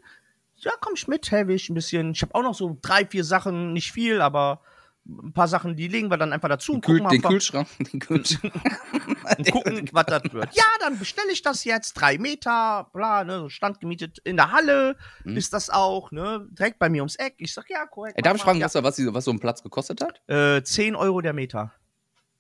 Ja, 0.57 0.71
komm 0.79 0.93
ich 0.95 1.07
mit, 1.07 1.31
helfe 1.31 1.53
ich 1.53 1.69
ein 1.69 1.75
bisschen. 1.75 2.11
Ich 2.11 2.21
habe 2.21 2.35
auch 2.35 2.43
noch 2.43 2.55
so 2.55 2.77
drei, 2.81 3.05
vier 3.05 3.23
Sachen, 3.23 3.73
nicht 3.73 3.91
viel, 3.91 4.21
aber 4.21 4.61
ein 5.07 5.33
paar 5.33 5.47
Sachen, 5.47 5.75
die 5.75 5.87
legen 5.87 6.09
wir 6.09 6.17
dann 6.17 6.33
einfach 6.33 6.49
dazu 6.49 6.73
und 6.73 6.81
Kühl, 6.83 6.97
gucken, 6.97 7.09
den 7.11 7.17
einfach, 7.19 7.29
Kühlschrank, 7.29 7.67
den 7.91 7.99
Kühlschrank. 7.99 8.53
und 9.37 9.51
gucken 9.51 9.89
was 9.91 10.05
das 10.07 10.33
wird. 10.33 10.55
Ja, 10.55 10.63
dann 10.79 10.97
bestelle 10.97 11.31
ich 11.31 11.41
das 11.43 11.63
jetzt, 11.63 11.93
drei 11.93 12.17
Meter, 12.17 12.89
bla, 12.93 13.23
ne, 13.23 13.39
so 13.39 13.49
Stand 13.49 13.79
gemietet 13.79 14.19
in 14.23 14.35
der 14.35 14.51
Halle 14.51 14.95
Mhm. 15.23 15.37
ist 15.37 15.53
das 15.53 15.69
auch, 15.69 16.11
ne, 16.11 16.47
direkt 16.51 16.79
bei 16.79 16.89
mir 16.89 17.01
ums 17.01 17.15
Eck. 17.17 17.35
Ich 17.37 17.53
sag, 17.53 17.69
ja, 17.69 17.85
korrekt. 17.85 18.17
Ey, 18.17 18.23
darf 18.23 18.35
ich 18.35 18.41
fragen, 18.43 18.61
was, 18.61 18.73
da- 18.73 18.83
was, 18.83 18.97
was 19.13 19.25
so 19.25 19.31
ein 19.31 19.39
Platz 19.39 19.61
gekostet 19.63 20.01
hat? 20.01 20.21
Ja, 20.27 20.57
äh, 20.57 20.63
10 20.63 20.95
Euro 20.95 21.21
der 21.21 21.33
Meter. 21.33 21.71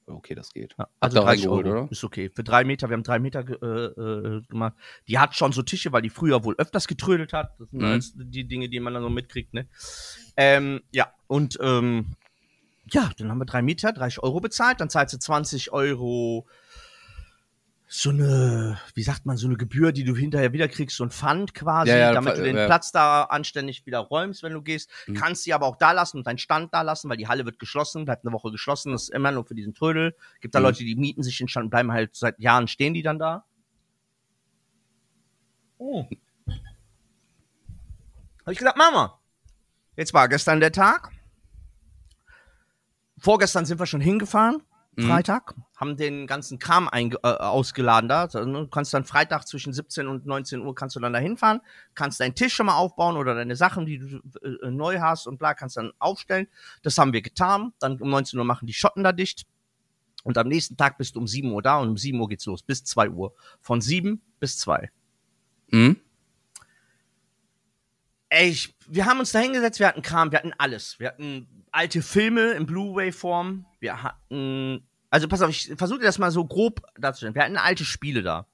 Okay, 0.07 0.35
das 0.35 0.51
geht. 0.53 0.75
Ja, 0.77 0.87
also 0.99 1.17
ihr 1.17 1.23
30 1.23 1.41
reingeholt, 1.45 1.65
Euro. 1.65 1.81
oder? 1.83 1.91
Ist 1.91 2.03
okay. 2.03 2.29
Für 2.29 2.43
drei 2.43 2.63
Meter, 2.63 2.89
wir 2.89 2.93
haben 2.93 3.01
drei 3.03 3.17
Meter 3.17 3.39
äh, 3.39 3.85
äh, 3.99 4.41
gemacht. 4.47 4.73
Die 5.07 5.17
hat 5.17 5.33
schon 5.35 5.51
so 5.51 5.63
Tische, 5.63 5.91
weil 5.91 6.03
die 6.03 6.11
früher 6.11 6.43
wohl 6.43 6.53
öfters 6.59 6.87
getrödelt 6.87 7.33
hat. 7.33 7.59
Das 7.59 7.69
sind 7.71 7.79
Mhm. 7.79 7.85
alles 7.85 8.13
die 8.15 8.47
Dinge, 8.47 8.69
die 8.69 8.79
man 8.79 8.93
dann 8.93 9.01
so 9.01 9.09
mitkriegt, 9.09 9.53
ne? 9.55 9.67
Ähm, 10.37 10.81
ja, 10.91 11.11
und 11.27 11.57
ähm, 11.59 12.15
ja, 12.91 13.09
dann 13.17 13.29
haben 13.29 13.39
wir 13.39 13.45
drei 13.45 13.61
Meter, 13.61 13.93
30 13.93 14.21
Euro 14.23 14.39
bezahlt, 14.39 14.79
dann 14.79 14.89
zahlst 14.89 15.13
du 15.13 15.17
20 15.19 15.71
Euro 15.71 16.45
so 17.87 18.09
eine, 18.09 18.79
wie 18.95 19.03
sagt 19.03 19.25
man, 19.25 19.37
so 19.37 19.47
eine 19.47 19.57
Gebühr, 19.57 19.91
die 19.91 20.03
du 20.03 20.15
hinterher 20.15 20.53
wieder 20.53 20.67
kriegst, 20.67 20.97
so 20.97 21.03
ein 21.03 21.11
Pfand 21.11 21.53
quasi, 21.53 21.91
Ja, 21.91 21.97
ja, 21.97 22.13
damit 22.13 22.37
du 22.37 22.43
den 22.43 22.55
ja. 22.57 22.65
Platz 22.65 22.91
da 22.91 23.23
anständig 23.23 23.85
wieder 23.85 23.99
räumst, 23.99 24.41
wenn 24.41 24.53
du 24.53 24.61
gehst. 24.63 24.89
Mhm. 25.05 25.13
Kannst 25.13 25.43
sie 25.43 25.53
aber 25.53 25.67
auch 25.67 25.77
da 25.77 25.91
lassen 25.91 26.17
und 26.17 26.27
deinen 26.27 26.39
Stand 26.39 26.73
da 26.73 26.81
lassen, 26.81 27.09
weil 27.09 27.17
die 27.17 27.27
Halle 27.27 27.45
wird 27.45 27.59
geschlossen, 27.59 28.05
bleibt 28.05 28.25
eine 28.25 28.33
Woche 28.33 28.51
geschlossen, 28.51 28.91
das 28.91 29.03
ist 29.03 29.09
immer 29.09 29.31
nur 29.31 29.45
für 29.45 29.55
diesen 29.55 29.75
Trödel. 29.75 30.15
Gibt 30.41 30.55
da 30.55 30.59
Mhm. 30.59 30.65
Leute, 30.65 30.83
die 30.83 30.95
mieten 30.95 31.21
sich 31.21 31.37
den 31.37 31.47
Stand 31.47 31.65
und 31.65 31.69
bleiben 31.69 31.91
halt 31.91 32.15
seit 32.15 32.39
Jahren 32.39 32.67
stehen 32.67 32.95
die 32.95 33.03
dann 33.03 33.19
da. 33.19 33.45
Oh. 35.77 36.05
Hab 38.45 38.51
ich 38.51 38.57
gesagt, 38.57 38.77
Mama, 38.77 39.19
jetzt 39.95 40.13
war 40.13 40.27
gestern 40.27 40.59
der 40.59 40.71
Tag. 40.71 41.11
Vorgestern 43.17 43.65
sind 43.65 43.79
wir 43.79 43.85
schon 43.85 44.01
hingefahren, 44.01 44.61
Mhm. 44.97 45.07
Freitag, 45.07 45.55
haben 45.75 45.97
den 45.97 46.25
ganzen 46.25 46.57
Kram 46.57 46.87
einge 46.87 47.17
äh, 47.23 47.27
ausgeladen 47.27 48.07
da. 48.07 48.23
Also, 48.23 48.45
ne, 48.45 48.59
Du 48.59 48.67
kannst 48.67 48.93
dann 48.93 49.03
Freitag 49.03 49.45
zwischen 49.45 49.73
17 49.73 50.07
und 50.07 50.25
19 50.25 50.61
Uhr 50.61 50.73
kannst 50.73 50.95
du 50.95 51.01
dann 51.01 51.11
da 51.11 51.19
hinfahren, 51.19 51.59
kannst 51.95 52.19
deinen 52.21 52.35
Tisch 52.35 52.53
schon 52.53 52.67
mal 52.67 52.77
aufbauen 52.77 53.17
oder 53.17 53.35
deine 53.35 53.55
Sachen, 53.55 53.85
die 53.85 53.99
du 53.99 54.21
äh, 54.41 54.71
neu 54.71 54.99
hast 54.99 55.27
und 55.27 55.37
bla, 55.37 55.53
kannst 55.53 55.75
dann 55.75 55.91
aufstellen. 55.99 56.47
Das 56.81 56.97
haben 56.97 57.11
wir 57.11 57.21
getan. 57.21 57.73
Dann 57.79 57.99
um 57.99 58.09
19 58.09 58.39
Uhr 58.39 58.45
machen 58.45 58.67
die 58.67 58.73
Schotten 58.73 59.03
da 59.03 59.11
dicht. 59.11 59.45
Und 60.23 60.37
am 60.37 60.47
nächsten 60.47 60.77
Tag 60.77 60.97
bist 60.97 61.15
du 61.15 61.19
um 61.19 61.27
7 61.27 61.51
Uhr 61.51 61.61
da 61.61 61.77
und 61.79 61.89
um 61.89 61.97
7 61.97 62.19
Uhr 62.19 62.29
geht's 62.29 62.45
los, 62.45 62.63
bis 62.63 62.83
2 62.85 63.09
Uhr. 63.09 63.33
Von 63.59 63.81
7 63.81 64.21
bis 64.39 64.57
2. 64.59 64.89
Mhm. 65.71 65.97
Ey, 68.35 68.49
ich, 68.49 68.75
wir 68.87 69.05
haben 69.05 69.19
uns 69.19 69.31
da 69.31 69.39
hingesetzt, 69.39 69.79
wir 69.79 69.87
hatten 69.87 70.01
Kram, 70.01 70.29
wir 70.29 70.39
hatten 70.39 70.51
alles. 70.57 70.99
Wir 70.99 71.07
hatten 71.07 71.47
alte 71.71 72.01
Filme 72.01 72.51
in 72.51 72.65
Blu-ray-Form, 72.65 73.65
wir 73.79 74.03
hatten, 74.03 74.85
also 75.09 75.29
pass 75.29 75.41
auf, 75.41 75.49
ich 75.49 75.71
versuche 75.77 75.99
dir 75.99 76.05
das 76.05 76.19
mal 76.19 76.31
so 76.31 76.43
grob 76.43 76.81
darzustellen. 76.99 77.33
Wir 77.33 77.43
hatten 77.43 77.55
alte 77.55 77.85
Spiele 77.85 78.23
da. 78.23 78.45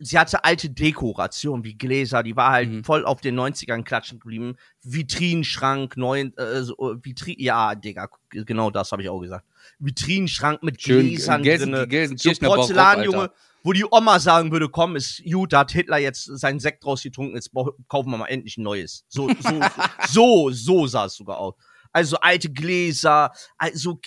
Sie 0.00 0.18
hatte 0.18 0.42
alte 0.44 0.70
Dekoration, 0.70 1.62
wie 1.62 1.74
Gläser, 1.74 2.24
die 2.24 2.34
war 2.34 2.50
halt 2.50 2.70
Mhm. 2.70 2.84
voll 2.84 3.04
auf 3.04 3.20
den 3.20 3.36
90ern 3.38 3.84
klatschen 3.84 4.18
geblieben. 4.18 4.56
Vitrinenschrank, 4.82 5.96
neun, 5.96 6.36
äh, 6.36 6.62
so, 6.62 6.76
Vitrin, 7.02 7.36
ja, 7.38 7.76
Digga, 7.76 8.08
genau 8.30 8.70
das 8.70 8.90
habe 8.90 9.02
ich 9.02 9.08
auch 9.08 9.20
gesagt. 9.20 9.44
Vitrinenschrank 9.78 10.62
mit 10.64 10.82
Schön, 10.82 11.06
Gläsern 11.08 11.42
Gelsen, 11.44 11.72
drinne. 11.72 11.86
Gelsenkirchener 11.88 12.34
So 12.34 12.40
Barock, 12.40 12.56
Porzellan, 12.56 12.98
Alter. 12.98 13.04
Junge, 13.04 13.30
wo 13.62 13.72
die 13.72 13.84
Oma 13.90 14.18
sagen 14.20 14.52
würde, 14.52 14.68
komm, 14.68 14.96
ist 14.96 15.22
gut, 15.30 15.52
da 15.52 15.60
hat 15.60 15.72
Hitler 15.72 15.98
jetzt 15.98 16.24
seinen 16.24 16.60
Sekt 16.60 16.84
rausgetrunken, 16.86 17.34
jetzt 17.34 17.50
kaufen 17.88 18.10
wir 18.10 18.18
mal 18.18 18.26
endlich 18.26 18.56
ein 18.56 18.62
neues. 18.62 19.04
So, 19.08 19.28
so, 19.28 19.60
so, 20.08 20.50
so 20.50 20.86
sah 20.86 21.06
es 21.06 21.14
sogar 21.14 21.38
aus. 21.38 21.54
Also 21.92 22.18
alte 22.18 22.50
Gläser, 22.50 23.32
also 23.56 23.98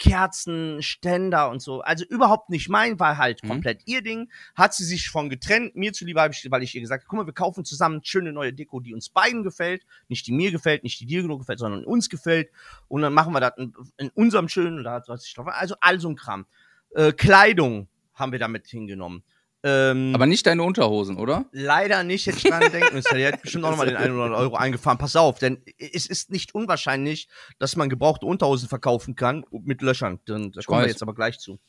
Kerzen, 0.00 0.82
Ständer 0.82 1.50
und 1.50 1.60
so. 1.60 1.82
Also 1.82 2.06
überhaupt 2.06 2.48
nicht 2.48 2.70
mein, 2.70 2.98
war 2.98 3.18
halt 3.18 3.44
Mhm. 3.44 3.48
komplett 3.48 3.82
ihr 3.84 4.02
Ding. 4.02 4.30
Hat 4.56 4.72
sie 4.74 4.84
sich 4.84 5.10
von 5.10 5.28
getrennt. 5.28 5.76
Mir 5.76 5.92
zuliebe 5.92 6.20
habe 6.22 6.32
ich, 6.32 6.50
weil 6.50 6.62
ich 6.62 6.74
ihr 6.74 6.80
gesagt 6.80 7.02
habe, 7.02 7.08
guck 7.08 7.18
mal, 7.18 7.26
wir 7.26 7.34
kaufen 7.34 7.66
zusammen 7.66 8.00
schöne 8.02 8.32
neue 8.32 8.54
Deko, 8.54 8.80
die 8.80 8.94
uns 8.94 9.10
beiden 9.10 9.42
gefällt. 9.42 9.84
Nicht 10.08 10.26
die 10.26 10.32
mir 10.32 10.50
gefällt, 10.50 10.84
nicht 10.84 10.98
die 11.00 11.06
dir 11.06 11.20
genug 11.20 11.40
gefällt, 11.40 11.58
sondern 11.58 11.84
uns 11.84 12.08
gefällt. 12.08 12.48
Und 12.88 13.02
dann 13.02 13.12
machen 13.12 13.34
wir 13.34 13.40
das 13.40 13.52
in, 13.58 13.74
in 13.98 14.08
unserem 14.14 14.48
schönen, 14.48 14.82
da 14.82 15.02
hat 15.06 15.20
sich 15.20 15.34
drauf. 15.34 15.46
Also 15.48 15.74
all 15.82 16.00
so 16.00 16.08
ein 16.08 16.16
Kram. 16.16 16.46
Äh, 16.94 17.12
Kleidung 17.12 17.88
haben 18.14 18.32
wir 18.32 18.38
damit 18.38 18.66
hingenommen. 18.66 19.22
Ähm, 19.62 20.12
Aber 20.14 20.24
nicht 20.26 20.46
deine 20.46 20.62
Unterhosen, 20.62 21.18
oder? 21.18 21.44
Leider 21.52 22.02
nicht, 22.02 22.26
hätte 22.26 22.38
ich 22.38 22.44
dran 22.44 22.60
denken 22.72 22.94
müssen. 22.94 23.14
Der 23.14 23.28
hätte 23.32 23.42
bestimmt 23.42 23.64
auch 23.64 23.70
nochmal 23.70 23.86
den 23.88 23.96
100 23.96 24.32
Euro 24.32 24.56
eingefahren. 24.56 24.96
Pass 24.96 25.16
auf, 25.16 25.38
denn 25.38 25.62
es 25.76 26.06
ist 26.06 26.30
nicht 26.30 26.54
unwahrscheinlich, 26.54 27.28
dass 27.58 27.76
man 27.76 27.90
gebrauchte 27.90 28.24
Unterhosen 28.24 28.68
verkaufen 28.70 29.16
kann 29.16 29.44
mit 29.50 29.82
Löchern. 29.82 30.18
Da 30.24 30.36
Ich 30.36 30.64
kommen 30.66 30.80
wir 30.80 30.84
weiß. 30.84 30.92
jetzt 30.92 31.02
aber 31.02 31.14
gleich 31.14 31.38
zu. 31.38 31.60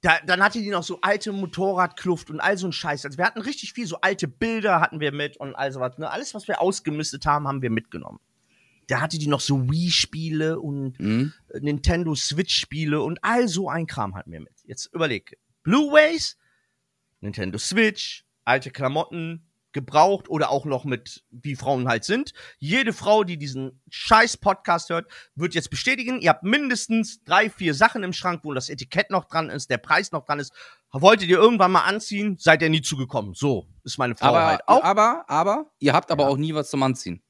Da, 0.00 0.18
dann 0.26 0.42
hatte 0.42 0.60
die 0.60 0.68
noch 0.70 0.82
so 0.82 0.98
alte 1.00 1.32
Motorradkluft 1.32 2.28
und 2.30 2.40
all 2.40 2.58
so 2.58 2.66
ein 2.68 2.72
Scheiß. 2.72 3.04
Also 3.06 3.16
wir 3.16 3.24
hatten 3.24 3.40
richtig 3.40 3.72
viel, 3.72 3.86
so 3.86 4.00
alte 4.02 4.28
Bilder 4.28 4.80
hatten 4.80 5.00
wir 5.00 5.12
mit 5.12 5.38
und 5.38 5.54
all 5.54 5.72
sowas. 5.72 5.96
Ne? 5.98 6.10
Alles, 6.10 6.34
was 6.34 6.46
wir 6.46 6.60
ausgemistet 6.60 7.24
haben, 7.24 7.48
haben 7.48 7.62
wir 7.62 7.70
mitgenommen. 7.70 8.20
Da 8.88 9.00
hatte 9.00 9.18
die 9.18 9.28
noch 9.28 9.40
so 9.40 9.70
Wii-Spiele 9.70 10.58
und 10.60 10.98
Mhm. 11.00 11.32
Nintendo 11.58 12.14
Switch-Spiele 12.14 13.00
und 13.02 13.18
all 13.22 13.48
so 13.48 13.70
ein 13.70 13.86
Kram 13.86 14.14
hatten 14.14 14.30
wir 14.32 14.40
mit. 14.40 14.52
Jetzt 14.64 14.86
überleg. 14.92 15.38
Blu-rays, 15.62 16.36
Nintendo 17.20 17.58
Switch, 17.58 18.24
alte 18.44 18.70
Klamotten, 18.70 19.46
gebraucht 19.72 20.28
oder 20.28 20.50
auch 20.50 20.64
noch 20.66 20.84
mit, 20.84 21.24
wie 21.30 21.56
Frauen 21.56 21.88
halt 21.88 22.04
sind. 22.04 22.32
Jede 22.58 22.92
Frau, 22.92 23.24
die 23.24 23.36
diesen 23.36 23.80
scheiß 23.90 24.36
Podcast 24.36 24.88
hört, 24.88 25.10
wird 25.34 25.54
jetzt 25.54 25.68
bestätigen, 25.68 26.20
ihr 26.20 26.30
habt 26.30 26.44
mindestens 26.44 27.24
drei, 27.24 27.50
vier 27.50 27.74
Sachen 27.74 28.04
im 28.04 28.12
Schrank, 28.12 28.42
wo 28.44 28.54
das 28.54 28.68
Etikett 28.68 29.10
noch 29.10 29.24
dran 29.24 29.50
ist, 29.50 29.70
der 29.70 29.78
Preis 29.78 30.12
noch 30.12 30.24
dran 30.24 30.38
ist. 30.38 30.52
Wolltet 30.92 31.28
ihr 31.28 31.38
irgendwann 31.38 31.72
mal 31.72 31.82
anziehen, 31.82 32.36
seid 32.38 32.62
ihr 32.62 32.70
nie 32.70 32.82
zugekommen. 32.82 33.34
So 33.34 33.66
ist 33.82 33.98
meine 33.98 34.14
Frau 34.14 34.28
Aber, 34.28 34.46
halt 34.46 34.60
auch. 34.68 34.84
aber, 34.84 35.24
aber, 35.28 35.66
ihr 35.80 35.92
habt 35.92 36.10
aber 36.12 36.22
Ja. 36.22 36.28
auch 36.28 36.36
nie 36.36 36.54
was 36.54 36.70
zum 36.70 36.82
Anziehen. 36.84 37.20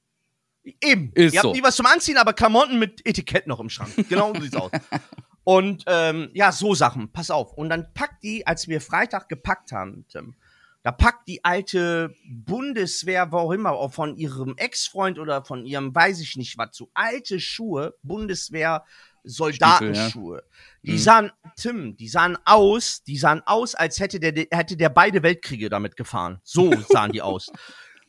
Eben. 0.83 1.13
Ist 1.15 1.33
ihr 1.33 1.41
habt 1.41 1.49
so. 1.49 1.53
nie 1.55 1.63
was 1.63 1.77
zum 1.77 1.87
Anziehen, 1.87 2.19
aber 2.19 2.35
Klamotten 2.35 2.79
mit 2.79 3.07
Etikett 3.07 3.47
noch 3.47 3.59
im 3.61 3.71
Schrank. 3.71 3.91
Genau 4.09 4.35
so 4.35 4.41
sieht's 4.43 4.57
aus. 4.57 4.71
Und 5.45 5.85
ähm, 5.87 6.31
ja, 6.35 6.53
so 6.53 6.75
Sachen. 6.75 7.13
Pass 7.13 7.31
auf. 7.31 7.53
Und 7.53 7.69
dann 7.69 7.93
packt 7.95 8.23
die, 8.23 8.47
als 8.47 8.67
wir 8.69 8.81
Freitag 8.81 9.29
gepackt 9.29 9.73
haben, 9.73 10.07
Tim, 10.09 10.35
da 10.83 10.93
packt 10.93 11.29
die 11.29 11.45
alte 11.45 12.15
Bundeswehr, 12.29 13.31
wo 13.33 13.39
auch 13.39 13.53
immer, 13.53 13.73
auch 13.73 13.93
von 13.93 14.17
ihrem 14.17 14.57
Ex-Freund 14.57 15.19
oder 15.19 15.45
von 15.45 15.65
ihrem, 15.65 15.95
weiß 15.95 16.21
ich 16.21 16.37
nicht 16.37 16.59
was, 16.59 16.77
so 16.77 16.91
alte 16.95 17.41
Schuhe, 17.41 17.95
Bundeswehr, 18.03 18.85
Soldatenschuhe. 19.23 20.43
Die 20.83 20.93
Mhm. 20.93 20.99
sahen, 20.99 21.33
Tim, 21.57 21.97
die 21.97 22.09
sahen 22.09 22.37
aus, 22.45 23.03
die 23.03 23.17
sahen 23.17 23.43
aus, 23.47 23.75
als 23.75 23.99
hätte 24.01 24.21
der, 24.21 24.47
hätte 24.51 24.77
der 24.77 24.91
beide 24.91 25.23
Weltkriege 25.23 25.69
damit 25.71 25.97
gefahren. 25.97 26.41
So 26.43 26.71
sahen 26.89 27.13
die 27.13 27.23
aus. 27.23 27.51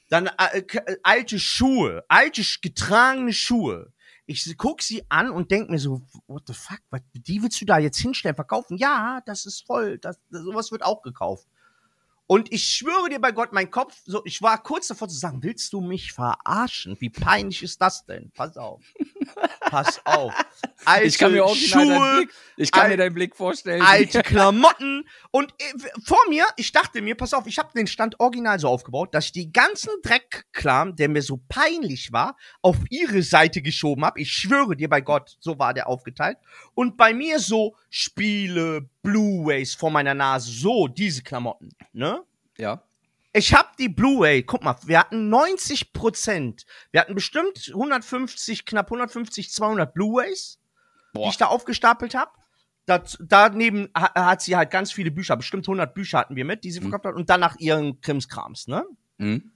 Dann 0.10 0.28
äh, 0.28 0.60
äh, 0.60 0.98
alte 1.04 1.40
Schuhe, 1.40 2.04
alte 2.10 2.44
getragene 2.62 3.34
Schuhe. 3.34 3.94
Ich 4.28 4.58
guck 4.58 4.82
sie 4.82 5.04
an 5.10 5.30
und 5.30 5.52
denk 5.52 5.70
mir 5.70 5.78
so, 5.78 6.02
what 6.28 6.44
the 6.48 6.54
fuck, 6.54 6.82
was, 6.90 7.02
die 7.14 7.44
willst 7.44 7.62
du 7.62 7.66
da 7.66 7.78
jetzt 7.78 8.00
hinstellen, 8.00 8.36
verkaufen? 8.36 8.78
Ja, 8.78 9.22
das 9.26 9.46
ist 9.46 9.66
voll, 9.66 10.00
das, 10.00 10.20
sowas 10.30 10.72
wird 10.72 10.84
auch 10.84 11.04
gekauft. 11.04 11.48
Und 12.28 12.52
ich 12.52 12.64
schwöre 12.64 13.10
dir 13.10 13.20
bei 13.22 13.32
Gott, 13.32 13.54
mein 13.54 13.70
Kopf, 13.70 13.96
so, 14.06 14.22
ich 14.26 14.42
war 14.42 14.62
kurz 14.64 14.88
davor 14.88 15.08
zu 15.08 15.16
sagen, 15.18 15.44
willst 15.44 15.72
du 15.74 15.82
mich 15.82 16.12
verarschen? 16.12 16.98
Wie 17.00 17.12
peinlich 17.12 17.62
ist 17.62 17.80
das 17.82 18.06
denn? 18.06 18.32
Pass 18.34 18.58
auf. 18.58 18.82
Pass 19.60 20.02
auf. 20.06 20.34
Alte 20.86 21.06
ich 21.08 21.18
kann 21.20 21.34
mir 21.34 21.46
auch 21.46 21.56
Schuhe, 21.56 22.18
Blick, 22.18 22.34
ich 22.58 22.72
kann 22.72 22.84
al- 22.84 22.90
mir 22.90 22.98
deinen 22.98 23.14
Blick 23.14 23.36
vorstellen. 23.36 23.82
alte 23.82 24.22
Klamotten 24.24 25.08
und 25.32 25.52
äh, 25.60 25.74
vor 26.04 26.18
mir, 26.30 26.46
ich 26.58 26.72
dachte 26.72 27.02
mir, 27.02 27.16
pass 27.16 27.34
auf, 27.34 27.46
ich 27.48 27.58
habe 27.60 27.70
den 27.76 27.88
Stand 27.88 28.20
original 28.20 28.60
so 28.60 28.70
aufgebaut, 28.70 29.14
dass 29.14 29.26
ich 29.26 29.32
die 29.32 29.52
ganzen 29.52 29.92
Dreckklam, 30.04 30.96
der 30.96 31.10
mir 31.10 31.22
so 31.22 31.40
peinlich 31.48 32.12
war, 32.12 32.38
auf 32.62 32.78
ihre 32.90 33.22
Seite 33.24 33.62
geschoben 33.62 34.04
habe. 34.06 34.20
Ich 34.22 34.32
schwöre 34.32 34.76
dir 34.76 34.90
bei 34.90 35.02
Gott, 35.02 35.38
so 35.40 35.60
war 35.60 35.74
der 35.74 35.88
aufgeteilt. 35.88 36.38
Und 36.74 36.98
bei 36.98 37.14
mir 37.14 37.40
so 37.40 37.76
Spiele, 37.90 38.90
Blu-rays 39.04 39.76
vor 39.76 39.92
meiner 39.92 40.14
Nase, 40.14 40.52
so 40.52 40.88
diese 40.88 41.22
Klamotten, 41.24 41.70
ne? 41.94 42.15
Ja. 42.58 42.82
Ich 43.34 43.54
hab 43.54 43.76
die 43.76 43.90
Blu-ray, 43.90 44.44
guck 44.44 44.64
mal, 44.64 44.78
wir 44.86 44.98
hatten 45.00 45.28
90 45.30 45.92
Prozent. 45.92 46.66
Wir 46.92 47.02
hatten 47.02 47.16
bestimmt 47.16 47.70
150, 47.74 48.66
knapp 48.66 48.86
150, 48.88 49.52
200 49.52 49.94
Blu-rays, 49.94 50.58
die 51.18 51.28
ich 51.28 51.36
da 51.38 51.48
aufgestapelt 51.48 52.16
habe. 52.16 52.32
Daneben 53.20 53.90
ha- 53.94 54.14
hat 54.28 54.42
sie 54.42 54.56
halt 54.56 54.72
ganz 54.72 54.94
viele 54.94 55.12
Bücher, 55.12 55.36
bestimmt 55.36 55.68
100 55.68 55.94
Bücher 55.94 56.20
hatten 56.20 56.36
wir 56.38 56.46
mit, 56.46 56.64
die 56.64 56.72
sie 56.72 56.80
Mhm. 56.80 56.84
verkauft 56.92 57.06
hat 57.08 57.16
und 57.16 57.30
danach 57.30 57.58
ihren 57.58 58.00
Krimskrams, 58.00 58.68
ne? 58.68 58.86
Mhm. 59.18 59.52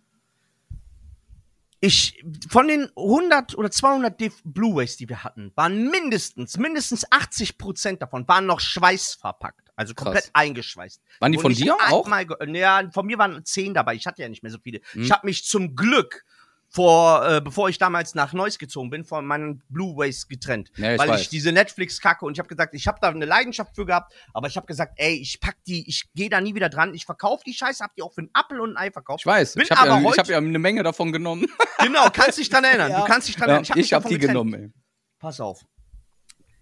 Ich, 1.82 2.22
von 2.50 2.68
den 2.68 2.90
100 2.98 3.58
oder 3.58 3.72
200 3.72 4.20
DV 4.20 4.36
Blu-rays, 4.44 4.98
die 4.98 5.08
wir 5.08 5.24
hatten, 5.24 5.54
waren 5.56 5.90
mindestens, 5.90 6.58
mindestens 6.58 7.10
80 7.10 7.58
Prozent 7.58 8.02
davon 8.02 8.28
waren 8.28 8.46
noch 8.46 8.60
schweißverpackt. 8.60 9.69
Also 9.80 9.94
Krass. 9.94 10.04
komplett 10.06 10.30
eingeschweißt. 10.34 11.02
Waren 11.22 11.32
die 11.32 11.38
von 11.38 11.54
dir 11.54 11.76
auch? 11.90 12.06
ge- 12.06 12.60
Ja, 12.60 12.84
von 12.92 13.06
mir 13.06 13.18
waren 13.18 13.46
zehn 13.46 13.74
dabei. 13.74 13.96
Ich 13.96 14.06
hatte 14.06 14.22
ja 14.22 14.28
nicht 14.28 14.44
mehr 14.44 14.52
so 14.52 14.58
viele. 14.62 14.82
Hm. 14.92 15.04
Ich 15.04 15.12
habe 15.12 15.26
mich 15.26 15.46
zum 15.46 15.74
Glück 15.76 16.26
vor, 16.68 17.26
äh, 17.28 17.40
bevor 17.42 17.70
ich 17.70 17.78
damals 17.78 18.14
nach 18.14 18.34
Neuss 18.34 18.60
gezogen 18.60 18.90
bin, 18.90 19.06
von 19.06 19.26
meinen 19.26 19.64
Blu-rays 19.70 20.28
getrennt. 20.28 20.70
Ja, 20.76 20.94
ich 20.94 21.00
weil 21.00 21.10
weiß. 21.10 21.22
ich 21.22 21.30
diese 21.30 21.54
Netflix-Kacke 21.54 22.26
und 22.26 22.34
ich 22.34 22.40
habe 22.40 22.50
gesagt, 22.50 22.76
ich 22.76 22.88
habe 22.88 23.00
da 23.02 23.08
eine 23.10 23.24
Leidenschaft 23.26 23.74
für 23.74 23.86
gehabt, 23.86 24.14
aber 24.34 24.48
ich 24.50 24.58
habe 24.58 24.68
gesagt, 24.68 24.94
ey, 24.98 25.14
ich 25.16 25.40
pack 25.40 25.56
die, 25.66 25.88
ich 25.90 26.10
gehe 26.14 26.30
da 26.30 26.42
nie 26.42 26.54
wieder 26.56 26.68
dran. 26.70 26.94
Ich 26.94 27.06
verkaufe 27.06 27.44
die 27.46 27.54
Scheiße, 27.54 27.82
hab 27.84 27.96
die 27.96 28.02
auch 28.04 28.14
für 28.14 28.22
einen 28.22 28.30
Apfel 28.34 28.60
und 28.60 28.72
ein 28.74 28.78
Ei 28.78 28.92
verkauft. 28.92 29.22
Ich 29.22 29.26
weiß. 29.26 29.54
Bin 29.54 29.64
Ich 29.64 29.72
habe 29.72 29.90
aber 29.90 30.02
ja, 30.02 30.12
ich 30.12 30.20
hab 30.20 30.28
ja 30.28 30.38
eine 30.38 30.60
Menge 30.60 30.84
davon 30.84 31.12
genommen. 31.14 31.48
Genau, 31.82 32.10
kannst 32.12 32.38
dich 32.38 32.50
dran 32.50 32.66
erinnern. 32.66 32.92
Ja. 32.92 33.00
Du 33.00 33.06
kannst 33.06 33.30
dich 33.30 33.36
dran 33.38 33.50
erinnern. 33.50 33.64
ich 33.64 33.76
mich 33.76 33.94
habe 33.94 34.04
davon 34.04 34.10
die 34.12 34.20
getrennt. 34.20 34.52
genommen, 34.52 34.54
ey. 34.66 34.72
Pass 35.20 35.40
auf. 35.40 35.64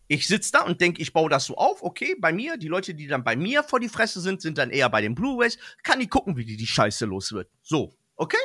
Ich 0.08 0.28
sitze 0.28 0.54
da 0.54 0.62
und 0.62 0.80
denke, 0.80 1.02
ich 1.02 1.12
baue 1.12 1.30
das 1.30 1.46
so 1.46 1.56
auf, 1.58 1.84
okay, 1.84 2.16
bei 2.18 2.32
mir, 2.32 2.58
die 2.58 2.70
Leute, 2.70 2.94
die 2.94 3.08
dann 3.08 3.24
bei 3.24 3.36
mir 3.36 3.64
vor 3.64 3.80
die 3.80 3.90
Fresse 3.90 4.22
sind, 4.22 4.42
sind 4.42 4.58
dann 4.58 4.70
eher 4.70 4.90
bei 4.90 5.02
den 5.02 5.16
Blu-rays, 5.16 5.58
kann 5.84 6.00
die 6.00 6.08
gucken, 6.08 6.38
wie 6.38 6.46
die 6.46 6.56
die 6.56 6.68
Scheiße 6.68 7.06
los 7.06 7.34
wird. 7.34 7.50
So, 7.62 7.94
okay? 8.16 8.38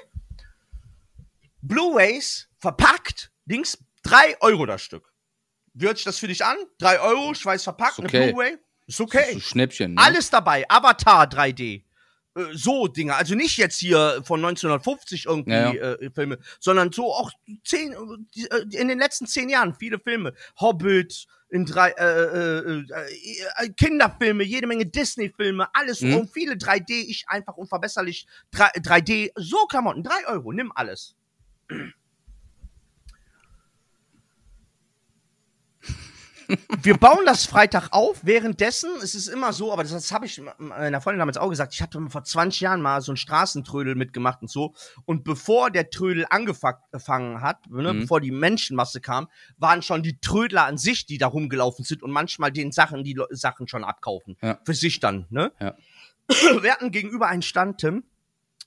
Blu-rays 1.61 2.49
verpackt, 2.59 3.31
Dings, 3.45 3.79
3 4.03 4.41
Euro 4.41 4.67
das 4.67 4.83
Stück. 4.83 5.13
Wie 5.75 5.87
hört 5.87 5.97
sich 5.99 6.05
das 6.05 6.19
für 6.19 6.29
dich 6.29 6.45
an? 6.45 6.57
3 6.79 7.01
Euro, 7.01 7.33
Schweiß 7.35 7.63
verpackt, 7.63 7.99
Ist 7.99 8.05
okay. 8.05 8.23
eine 8.23 8.33
Blu-ray? 8.33 8.59
Ist 8.87 9.01
okay. 9.01 9.35
So 9.35 9.41
Schnäppchen. 9.41 9.95
Ne? 9.95 10.03
Alles 10.03 10.29
dabei. 10.31 10.69
Avatar 10.69 11.27
3D. 11.27 11.85
Äh, 12.35 12.45
So 12.53 12.87
Dinge. 12.89 13.15
Also 13.15 13.35
nicht 13.35 13.57
jetzt 13.57 13.79
hier 13.79 14.23
von 14.25 14.41
1950 14.41 15.27
irgendwie 15.27 15.51
Ja, 15.53 15.73
ja. 15.73 15.93
Äh, 15.95 16.11
Filme, 16.15 16.39
sondern 16.61 16.93
so 16.93 17.13
auch 17.13 17.31
zehn, 17.65 17.95
die, 18.35 18.51
äh, 18.51 18.65
in 18.73 18.89
den 18.89 18.99
letzten 18.99 19.27
zehn 19.27 19.49
Jahren 19.49 19.75
viele 19.75 19.99
Filme. 19.99 20.33
Hobbit, 20.61 21.27
in 21.51 21.67
drei, 21.67 21.91
äh, 21.91 22.05
äh, 22.05 22.59
äh, 22.81 23.65
äh, 23.65 23.69
Kinderfilme, 23.77 24.43
jede 24.43 24.67
Menge 24.67 24.87
Disney-Filme, 24.87 25.69
alles 25.75 26.01
Mhm. 26.01 26.15
und 26.17 26.31
viele 26.33 26.55
3D, 26.57 26.93
ich 26.95 27.25
einfach 27.29 27.59
unverbesserlich 27.59 28.27
3, 28.53 28.69
3D, 28.81 29.33
so 29.37 29.67
Klamotten, 29.67 30.03
3 30.03 30.29
Euro, 30.29 30.53
nimm 30.53 30.73
alles. 30.75 31.15
Wir 36.83 36.97
bauen 36.97 37.21
das 37.27 37.47
Freitag 37.47 37.89
auf. 37.93 38.21
Währenddessen, 38.25 38.91
es 39.03 39.15
ist 39.15 39.29
immer 39.29 39.53
so, 39.53 39.73
aber 39.73 39.83
das, 39.83 39.93
das 39.93 40.13
habe 40.13 40.27
ich 40.27 40.41
meiner 40.59 41.01
Freundin 41.01 41.19
damals 41.21 41.37
auch 41.37 41.49
gesagt. 41.49 41.75
Ich 41.75 41.83
hatte 41.83 42.01
vor 42.09 42.25
20 42.25 42.61
Jahren 42.61 42.83
mal 42.83 43.01
so 43.01 43.13
einen 43.13 43.17
Straßentrödel 43.17 43.95
mitgemacht 43.95 44.43
und 44.43 44.49
so. 44.51 44.75
Und 45.05 45.25
bevor 45.25 45.71
der 45.71 45.91
Trödel 45.91 46.27
angefangen 46.29 47.41
hat, 47.41 47.59
ne, 47.71 47.93
Mhm. 47.93 48.01
bevor 48.01 48.21
die 48.21 48.31
Menschenmasse 48.31 49.01
kam, 49.01 49.29
waren 49.59 49.83
schon 49.83 50.03
die 50.03 50.19
Trödler 50.21 50.65
an 50.67 50.79
sich, 50.79 51.07
die 51.07 51.19
da 51.19 51.27
rumgelaufen 51.29 51.85
sind 51.85 52.03
und 52.03 52.11
manchmal 52.11 52.53
den 52.53 52.73
Sachen, 52.73 53.05
die 53.05 53.15
Le- 53.15 53.29
Sachen 53.31 53.69
schon 53.69 53.85
abkaufen. 53.85 54.37
Ja. 54.43 54.59
Für 54.65 54.75
sich 54.75 55.01
dann, 55.01 55.27
ne? 55.31 55.53
Ja. 55.61 55.75
Wir 56.63 56.73
hatten 56.73 56.91
gegenüber 56.91 57.29
einen 57.29 57.43
Stand, 57.43 57.79
Tim. 57.79 58.05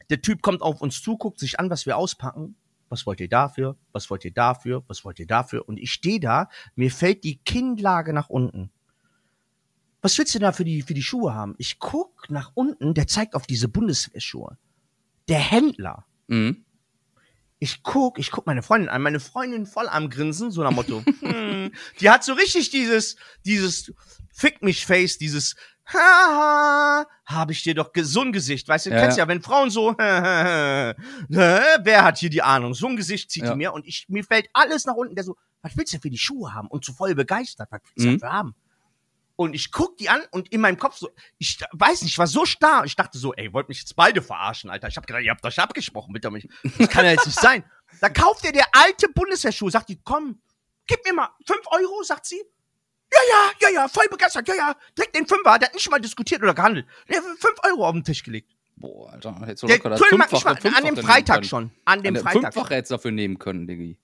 Der 0.10 0.22
Typ 0.22 0.42
kommt 0.42 0.62
auf 0.62 0.82
uns 0.82 1.02
zu, 1.02 1.18
guckt 1.18 1.40
sich 1.40 1.60
an, 1.60 1.70
was 1.70 1.86
wir 1.86 1.98
auspacken. 1.98 2.56
Was 2.90 3.06
wollt 3.06 3.20
ihr 3.20 3.30
dafür? 3.30 3.78
Was 3.92 4.10
wollt 4.10 4.26
ihr 4.26 4.34
dafür? 4.34 4.84
Was 4.88 5.04
wollt 5.04 5.20
ihr 5.20 5.28
dafür? 5.28 5.68
Und 5.68 5.78
ich 5.78 5.92
stehe 5.92 6.20
da, 6.20 6.50
mir 6.76 6.92
fällt 6.92 7.24
die 7.24 7.38
Kinnlage 7.38 8.14
nach 8.14 8.30
unten. 8.30 8.72
Was 10.02 10.18
willst 10.18 10.36
du 10.36 10.40
da 10.40 10.52
für 10.52 10.66
die, 10.66 10.84
für 10.84 10.94
die 10.94 11.02
Schuhe 11.02 11.34
haben? 11.34 11.56
Ich 11.58 11.80
guck 11.80 12.30
nach 12.30 12.52
unten, 12.54 12.94
der 12.94 13.08
zeigt 13.08 13.34
auf 13.34 13.48
diese 13.48 13.68
Bundeswehrschuhe. 13.68 14.58
Der 15.28 15.40
Händler. 15.40 16.06
Mhm. 16.28 16.64
Ich 17.58 17.82
guck, 17.82 18.20
ich 18.20 18.30
guck 18.30 18.46
meine 18.46 18.62
Freundin 18.62 18.90
an, 18.90 19.02
meine 19.02 19.20
Freundin 19.20 19.66
voll 19.66 19.88
am 19.88 20.10
Grinsen, 20.10 20.52
so 20.52 20.62
nach 20.62 20.72
Motto. 20.72 21.04
hm, 21.22 21.72
die 22.00 22.10
hat 22.10 22.24
so 22.24 22.34
richtig 22.34 22.70
dieses, 22.70 23.16
dieses 23.46 23.94
Fick 24.32 24.62
mich 24.62 24.86
Face, 24.86 25.18
dieses 25.18 25.56
Haha, 25.88 27.06
habe 27.26 27.52
ich 27.52 27.62
dir 27.64 27.76
doch 27.76 27.92
so 27.96 28.22
ein 28.22 28.32
Gesicht, 28.34 28.68
weißt 28.68 28.88
du, 28.88 28.90
du 28.90 28.96
Ja, 28.96 29.02
kennst 29.04 29.18
ja. 29.18 29.28
wenn 29.28 29.42
Frauen 29.42 29.70
so, 29.70 29.92
ne, 29.98 30.96
wer 31.30 32.04
hat 32.04 32.18
hier 32.18 32.30
die 32.30 32.42
Ahnung? 32.42 32.74
So 32.74 32.88
ein 32.88 32.96
Gesicht 32.96 33.30
zieht 33.32 33.44
Ja. 33.44 33.52
die 33.52 33.58
mir 33.58 33.74
und 33.74 33.86
ich, 33.86 34.06
mir 34.10 34.24
fällt 34.24 34.48
alles 34.54 34.86
nach 34.86 34.96
unten, 34.96 35.16
der 35.16 35.24
so, 35.24 35.36
was 35.62 35.76
willst 35.78 35.94
du 35.94 36.00
für 36.00 36.10
die 36.10 36.18
Schuhe 36.18 36.54
haben? 36.54 36.68
Und 36.68 36.84
so 36.86 36.94
voll 36.94 37.14
begeistert, 37.16 37.68
was 37.72 37.82
willst 37.84 38.06
du 38.06 38.10
Mhm. 38.12 38.20
dafür 38.20 38.34
haben? 38.38 38.56
Und 39.38 39.54
ich 39.54 39.70
guck 39.72 39.98
die 39.98 40.08
an 40.10 40.22
und 40.32 40.48
in 40.54 40.62
meinem 40.62 40.78
Kopf 40.80 40.96
so, 40.98 41.10
ich 41.38 41.60
weiß 41.74 42.04
nicht, 42.04 42.12
ich 42.14 42.18
war 42.18 42.28
so 42.28 42.46
starr. 42.46 42.86
Ich 42.86 42.96
dachte 42.96 43.18
so, 43.18 43.34
ey, 43.34 43.52
wollt 43.52 43.68
mich 43.68 43.80
jetzt 43.80 43.94
beide 43.96 44.22
verarschen, 44.22 44.70
Alter. 44.70 44.88
Ich 44.88 44.96
hab 44.96 45.06
gedacht, 45.06 45.24
ihr 45.24 45.32
habt 45.32 45.44
euch 45.46 45.60
abgesprochen 45.60 46.14
mit 46.14 46.24
mich. 46.32 46.48
Das 46.78 46.88
kann 46.90 47.04
ja 47.04 47.12
jetzt 47.12 47.26
nicht 47.26 47.40
sein. 47.40 47.66
Da 48.00 48.08
kauft 48.08 48.46
ihr 48.46 48.54
der 48.54 48.66
alte 48.72 49.08
Bundeswehrschuh, 49.14 49.70
sagt 49.70 49.90
die, 49.90 50.00
komm, 50.02 50.40
gib 50.88 51.04
mir 51.06 51.14
mal 51.14 51.30
fünf 51.46 51.66
Euro, 51.68 52.02
sagt 52.04 52.26
sie. 52.26 52.42
Ja, 53.14 53.20
ja, 53.30 53.52
ja, 53.62 53.74
ja, 53.82 53.88
voll 53.88 54.08
begeistert, 54.10 54.48
ja, 54.48 54.56
ja, 54.56 54.76
direkt 54.98 55.16
den 55.16 55.28
Fünfer, 55.28 55.58
der 55.60 55.68
hat 55.70 55.74
nicht 55.74 55.90
mal 55.90 56.00
diskutiert 56.00 56.42
oder 56.42 56.54
gehandelt. 56.54 56.86
Der 57.08 57.18
hat 57.18 57.26
fünf 57.40 57.56
Euro 57.64 57.88
auf 57.88 57.94
den 57.94 58.04
Tisch 58.04 58.24
gelegt. 58.24 58.52
Boah, 58.78 59.14
Alter, 59.14 59.40
hättest 59.46 59.64
du 59.64 59.68
locker 59.68 59.90
das 59.90 60.02
ich 60.02 60.12
war, 60.12 60.58
Fünffache 60.58 60.76
an 60.76 60.84
dem 60.84 60.98
Freitag 60.98 61.46
schon. 61.46 61.72
An 61.86 62.04
dem 62.04 62.16
An 62.16 62.22
Freitag 62.22 62.44
Fünffache 62.44 62.68
schon. 62.68 62.76
hättest 62.76 62.92
du 62.92 62.96
dafür 62.96 63.12
nehmen 63.12 63.40
können, 63.40 63.68
Diggi. 63.68 63.98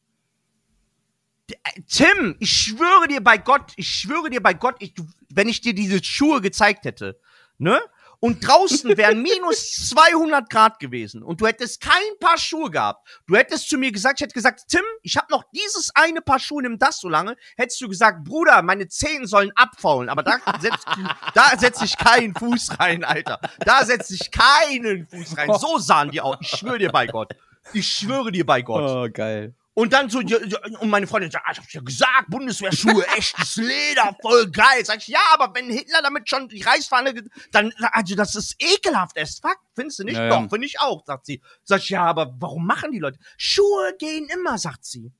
Äh, 1.51 1.81
Tim, 1.87 2.35
ich 2.39 2.51
schwöre 2.51 3.07
dir 3.09 3.21
bei 3.21 3.37
Gott, 3.37 3.73
ich 3.75 3.87
schwöre 3.87 4.29
dir 4.29 4.41
bei 4.41 4.53
Gott, 4.53 4.75
ich, 4.79 4.93
wenn 5.29 5.49
ich 5.49 5.59
dir 5.61 5.73
diese 5.73 6.01
Schuhe 6.03 6.39
gezeigt 6.39 6.85
hätte, 6.85 7.19
ne? 7.57 7.81
Und 8.21 8.47
draußen 8.47 8.95
wären 8.97 9.21
minus 9.21 9.89
200 9.89 10.49
Grad 10.49 10.79
gewesen 10.79 11.23
und 11.23 11.41
du 11.41 11.47
hättest 11.47 11.81
kein 11.81 11.91
Paar 12.19 12.37
Schuhe 12.37 12.69
gehabt. 12.69 13.05
Du 13.27 13.35
hättest 13.35 13.67
zu 13.67 13.77
mir 13.77 13.91
gesagt, 13.91 14.19
ich 14.19 14.23
hätte 14.23 14.33
gesagt, 14.33 14.61
Tim, 14.69 14.83
ich 15.01 15.17
habe 15.17 15.27
noch 15.31 15.43
dieses 15.53 15.91
eine 15.95 16.21
Paar 16.21 16.39
Schuhe, 16.39 16.61
nimm 16.61 16.77
das 16.77 16.99
so 16.99 17.09
lange. 17.09 17.35
Hättest 17.57 17.81
du 17.81 17.89
gesagt, 17.89 18.23
Bruder, 18.23 18.61
meine 18.61 18.87
Zehen 18.87 19.25
sollen 19.25 19.51
abfaulen. 19.55 20.07
Aber 20.07 20.21
da 20.23 20.37
setz, 20.59 20.85
da 21.33 21.57
setz 21.57 21.81
ich 21.81 21.97
keinen 21.97 22.35
Fuß 22.35 22.79
rein, 22.79 23.03
Alter. 23.03 23.39
Da 23.65 23.83
setz 23.83 24.11
ich 24.11 24.31
keinen 24.31 25.07
Fuß 25.07 25.37
rein. 25.37 25.51
So 25.59 25.79
sahen 25.79 26.11
die 26.11 26.21
aus. 26.21 26.37
Ich 26.41 26.49
schwöre 26.49 26.77
dir 26.77 26.91
bei 26.91 27.07
Gott. 27.07 27.33
Ich 27.73 27.91
schwöre 27.91 28.31
dir 28.31 28.45
bei 28.45 28.61
Gott. 28.61 28.83
Oh, 28.83 29.09
geil. 29.11 29.55
Und 29.73 29.93
dann 29.93 30.09
so, 30.09 30.19
ja, 30.19 30.37
ja, 30.45 30.57
und 30.79 30.89
meine 30.89 31.07
Freundin 31.07 31.31
sagt, 31.31 31.45
ah, 31.47 31.51
ich 31.53 31.57
hab 31.59 31.69
ja 31.71 31.81
gesagt, 31.81 32.29
Bundeswehrschuhe, 32.29 33.05
echtes 33.15 33.55
Leder, 33.55 34.15
voll 34.21 34.51
geil. 34.51 34.83
Sag 34.83 34.97
ich, 34.97 35.07
ja, 35.07 35.21
aber 35.33 35.53
wenn 35.55 35.69
Hitler 35.71 36.01
damit 36.03 36.27
schon 36.27 36.49
die 36.49 36.61
Reichsfahne, 36.61 37.13
dann, 37.53 37.71
also 37.93 38.15
das 38.15 38.35
ist 38.35 38.55
ekelhaft 38.59 39.17
as 39.17 39.39
fuck, 39.39 39.57
findest 39.73 39.99
du 39.99 40.03
nicht? 40.03 40.17
Ja, 40.17 40.25
ja. 40.25 40.29
Doch, 40.41 40.49
finde 40.49 40.67
ich 40.67 40.79
auch, 40.81 41.05
sagt 41.05 41.25
sie. 41.25 41.41
Sag 41.63 41.79
ich, 41.79 41.89
ja, 41.89 42.03
aber 42.03 42.35
warum 42.39 42.65
machen 42.65 42.91
die 42.91 42.99
Leute? 42.99 43.17
Schuhe 43.37 43.95
gehen 43.97 44.27
immer, 44.33 44.57
sagt 44.57 44.83
sie. 44.83 45.13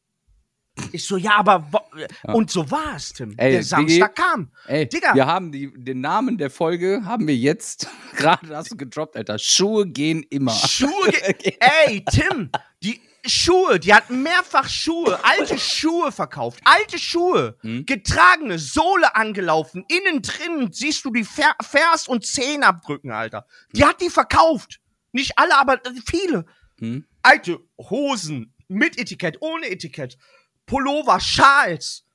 Ich 0.92 1.06
so, 1.06 1.16
ja, 1.18 1.36
aber, 1.38 1.68
wo- 1.72 2.32
und 2.34 2.50
so 2.52 2.70
war 2.72 2.96
es, 2.96 3.14
Tim. 3.14 3.34
Ey, 3.38 3.54
Der 3.54 3.64
Samstag 3.64 4.16
kam. 4.16 4.52
Ey, 4.68 4.88
Digga. 4.88 5.14
wir 5.14 5.28
haben 5.28 5.52
die, 5.52 5.72
den 5.76 6.02
Namen 6.02 6.38
der 6.38 6.50
Folge, 6.50 7.02
haben 7.06 7.28
wir 7.28 7.36
jetzt, 7.36 7.88
gerade 8.18 8.56
hast 8.56 8.72
du 8.72 8.78
gedroppt, 8.78 9.16
Alter. 9.16 9.38
Schuhe 9.40 9.86
gehen 9.88 10.24
immer. 10.30 10.54
Schuhe, 10.54 11.12
ge 11.40 11.56
ey, 11.86 12.04
Tim, 12.12 12.50
die 12.84 13.02
Schuhe, 13.26 13.80
die 13.80 13.94
hat 13.94 14.10
mehrfach 14.10 14.68
Schuhe, 14.70 15.24
alte 15.24 15.58
Schuhe 15.60 16.12
verkauft, 16.12 16.60
alte 16.66 16.98
Schuhe, 16.98 17.58
Hm? 17.62 17.86
getragene, 17.86 18.58
Sohle 18.58 19.16
angelaufen, 19.16 19.86
innen 19.88 20.22
drin 20.22 20.70
siehst 20.72 21.06
du 21.06 21.12
die 21.12 21.24
Fer 21.24 21.56
Vers- 21.62 22.08
und 22.08 22.26
Zehenabdrücken, 22.26 23.12
Alter. 23.12 23.46
Die 23.74 23.86
hat 23.86 24.02
die 24.02 24.10
verkauft. 24.10 24.80
Nicht 25.12 25.38
alle, 25.38 25.58
aber 25.58 25.80
viele. 26.08 26.46
Hm? 26.80 27.06
Alte 27.22 27.60
Hosen 27.78 28.54
mit 28.68 28.98
Etikett, 28.98 29.38
ohne 29.42 29.68
Etikett, 29.70 30.18
Pullover, 30.66 31.20
Schals. 31.20 32.06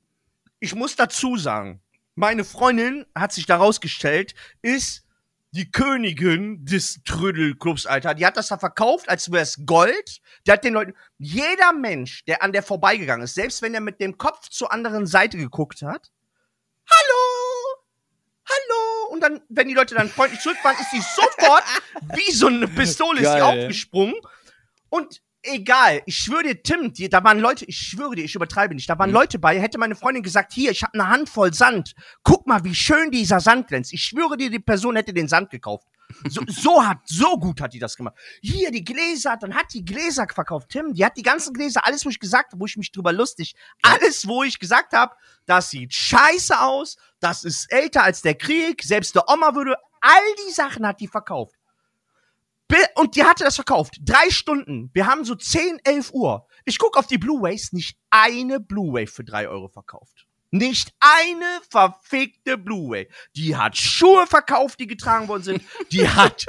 Ich 0.59 0.75
muss 0.75 0.97
dazu 0.97 1.37
sagen, 1.37 1.83
meine 2.15 2.45
Freundin 2.45 3.05
hat 3.15 3.33
sich 3.33 3.47
daraus 3.47 3.81
gestellt, 3.81 4.35
ist 4.63 5.06
die 5.57 5.71
Königin 5.71 6.65
des 6.65 7.01
Trödelclubs, 7.05 7.87
Alter. 7.87 8.15
Die 8.15 8.27
hat 8.27 8.37
das 8.37 8.49
da 8.49 8.59
verkauft, 8.59 9.09
als 9.09 9.33
wäre 9.33 9.43
es 9.43 9.65
Gold. 9.65 10.21
Die 10.47 10.53
hat 10.53 10.65
den 10.65 10.75
Leuten, 10.75 10.95
jeder 11.19 11.73
Mensch, 11.73 12.25
der 12.27 12.43
an 12.43 12.53
der 12.53 12.63
vorbeigegangen 12.63 13.25
ist, 13.25 13.35
selbst 13.35 13.63
wenn 13.63 13.73
er 13.73 13.81
mit 13.81 13.99
dem 13.99 14.19
Kopf 14.19 14.51
zur 14.51 14.71
anderen 14.71 15.07
Seite 15.07 15.39
geguckt 15.39 15.81
hat, 15.81 16.13
hallo, 16.89 17.81
hallo. 18.45 19.13
Und 19.13 19.21
dann, 19.23 19.41
wenn 19.49 19.69
die 19.69 19.75
Leute 19.75 19.95
dann 19.95 20.11
freundlich 20.11 20.41
zurück 20.41 20.59
waren, 20.63 20.77
ist 20.79 20.91
sie 20.91 21.01
sofort 21.01 21.65
wie 22.15 22.33
so 22.33 22.49
eine 22.49 22.69
Pistole 22.69 23.23
ist 23.23 23.41
aufgesprungen. 23.41 24.17
Und 24.91 25.23
egal, 25.47 26.03
ich 26.07 26.17
schwöre 26.19 26.43
dir, 26.43 26.63
Tim, 26.63 26.93
die, 26.93 27.09
da 27.09 27.23
waren 27.25 27.39
Leute, 27.39 27.65
ich 27.65 27.79
schwöre 27.79 28.15
dir, 28.15 28.25
ich 28.25 28.35
übertreibe 28.35 28.75
nicht, 28.75 28.89
da 28.89 28.99
waren 28.99 29.11
Mhm. 29.11 29.17
Leute 29.17 29.39
bei, 29.39 29.61
hätte 29.61 29.79
meine 29.79 29.97
Freundin 29.97 30.23
gesagt, 30.23 30.53
hier, 30.53 30.71
ich 30.71 30.83
habe 30.83 30.95
eine 30.95 31.09
Handvoll 31.09 31.53
Sand, 31.55 31.95
guck 32.23 32.47
mal, 32.47 32.65
wie 32.65 32.75
schön 32.75 33.11
dieser 33.11 33.41
Sand 33.41 33.69
glänzt. 33.69 33.93
Ich 33.93 34.03
schwöre 34.03 34.37
dir, 34.37 34.51
die 34.51 34.59
Person 34.59 34.97
hätte 34.97 35.13
den 35.13 35.29
Sand 35.29 35.51
gekauft. 35.51 35.87
So, 36.29 36.43
so 36.49 36.87
hat, 36.87 36.99
so 37.05 37.37
gut 37.39 37.61
hat 37.61 37.73
die 37.73 37.79
das 37.79 37.97
gemacht. 37.97 38.15
Hier, 38.41 38.71
die 38.71 38.85
Gläser, 38.85 39.37
dann 39.37 39.55
hat 39.55 39.67
die 39.73 39.85
Gläser 39.85 40.27
verkauft. 40.33 40.69
Tim, 40.71 40.95
die 40.95 41.05
hat 41.05 41.17
die 41.17 41.23
ganzen 41.23 41.53
Gläser, 41.53 41.85
alles, 41.85 42.05
wo 42.05 42.11
ich 42.11 42.21
gesagt 42.21 42.53
habe, 42.53 42.61
wo 42.61 42.67
ich 42.67 42.77
mich 42.77 42.93
drüber 42.93 43.13
lustig, 43.13 43.55
alles, 43.83 44.27
wo 44.27 44.43
ich 44.43 44.59
gesagt 44.59 44.93
habe, 44.93 45.15
das 45.47 45.71
sieht 45.71 45.93
scheiße 45.93 46.61
aus, 46.61 46.97
das 47.21 47.45
ist 47.45 47.73
älter 47.73 48.05
als 48.05 48.23
der 48.23 48.35
Krieg, 48.35 48.83
selbst 48.83 49.15
der 49.15 49.29
Oma 49.29 49.55
würde, 49.55 49.77
all 50.01 50.23
die 50.47 50.53
Sachen 50.53 50.87
hat 50.87 51.01
die 51.01 51.09
verkauft. 51.09 51.56
Und 52.95 53.15
die 53.15 53.25
hatte 53.25 53.45
das 53.45 53.55
verkauft. 53.55 53.99
Drei 54.01 54.31
Stunden. 54.31 54.91
Wir 54.93 55.07
haben 55.07 55.25
so 55.25 55.35
10, 55.35 55.81
11 55.85 56.13
Uhr. 56.13 56.47
Ich 56.65 56.79
guck 56.79 56.97
auf 56.97 57.07
die 57.07 57.19
Blu-Rays, 57.19 57.73
nicht 57.73 57.99
eine 58.11 58.59
Blu-Ray 58.59 59.07
für 59.07 59.23
drei 59.23 59.49
Euro 59.49 59.69
verkauft. 59.69 60.26
Nicht 60.51 60.95
eine 61.01 61.61
verfickte 61.69 62.57
Blu-ray. 62.57 63.09
Die 63.35 63.57
hat 63.57 63.77
Schuhe 63.77 64.27
verkauft, 64.27 64.79
die 64.79 64.87
getragen 64.87 65.27
worden 65.29 65.43
sind. 65.43 65.63
Die 65.91 66.09
hat 66.09 66.47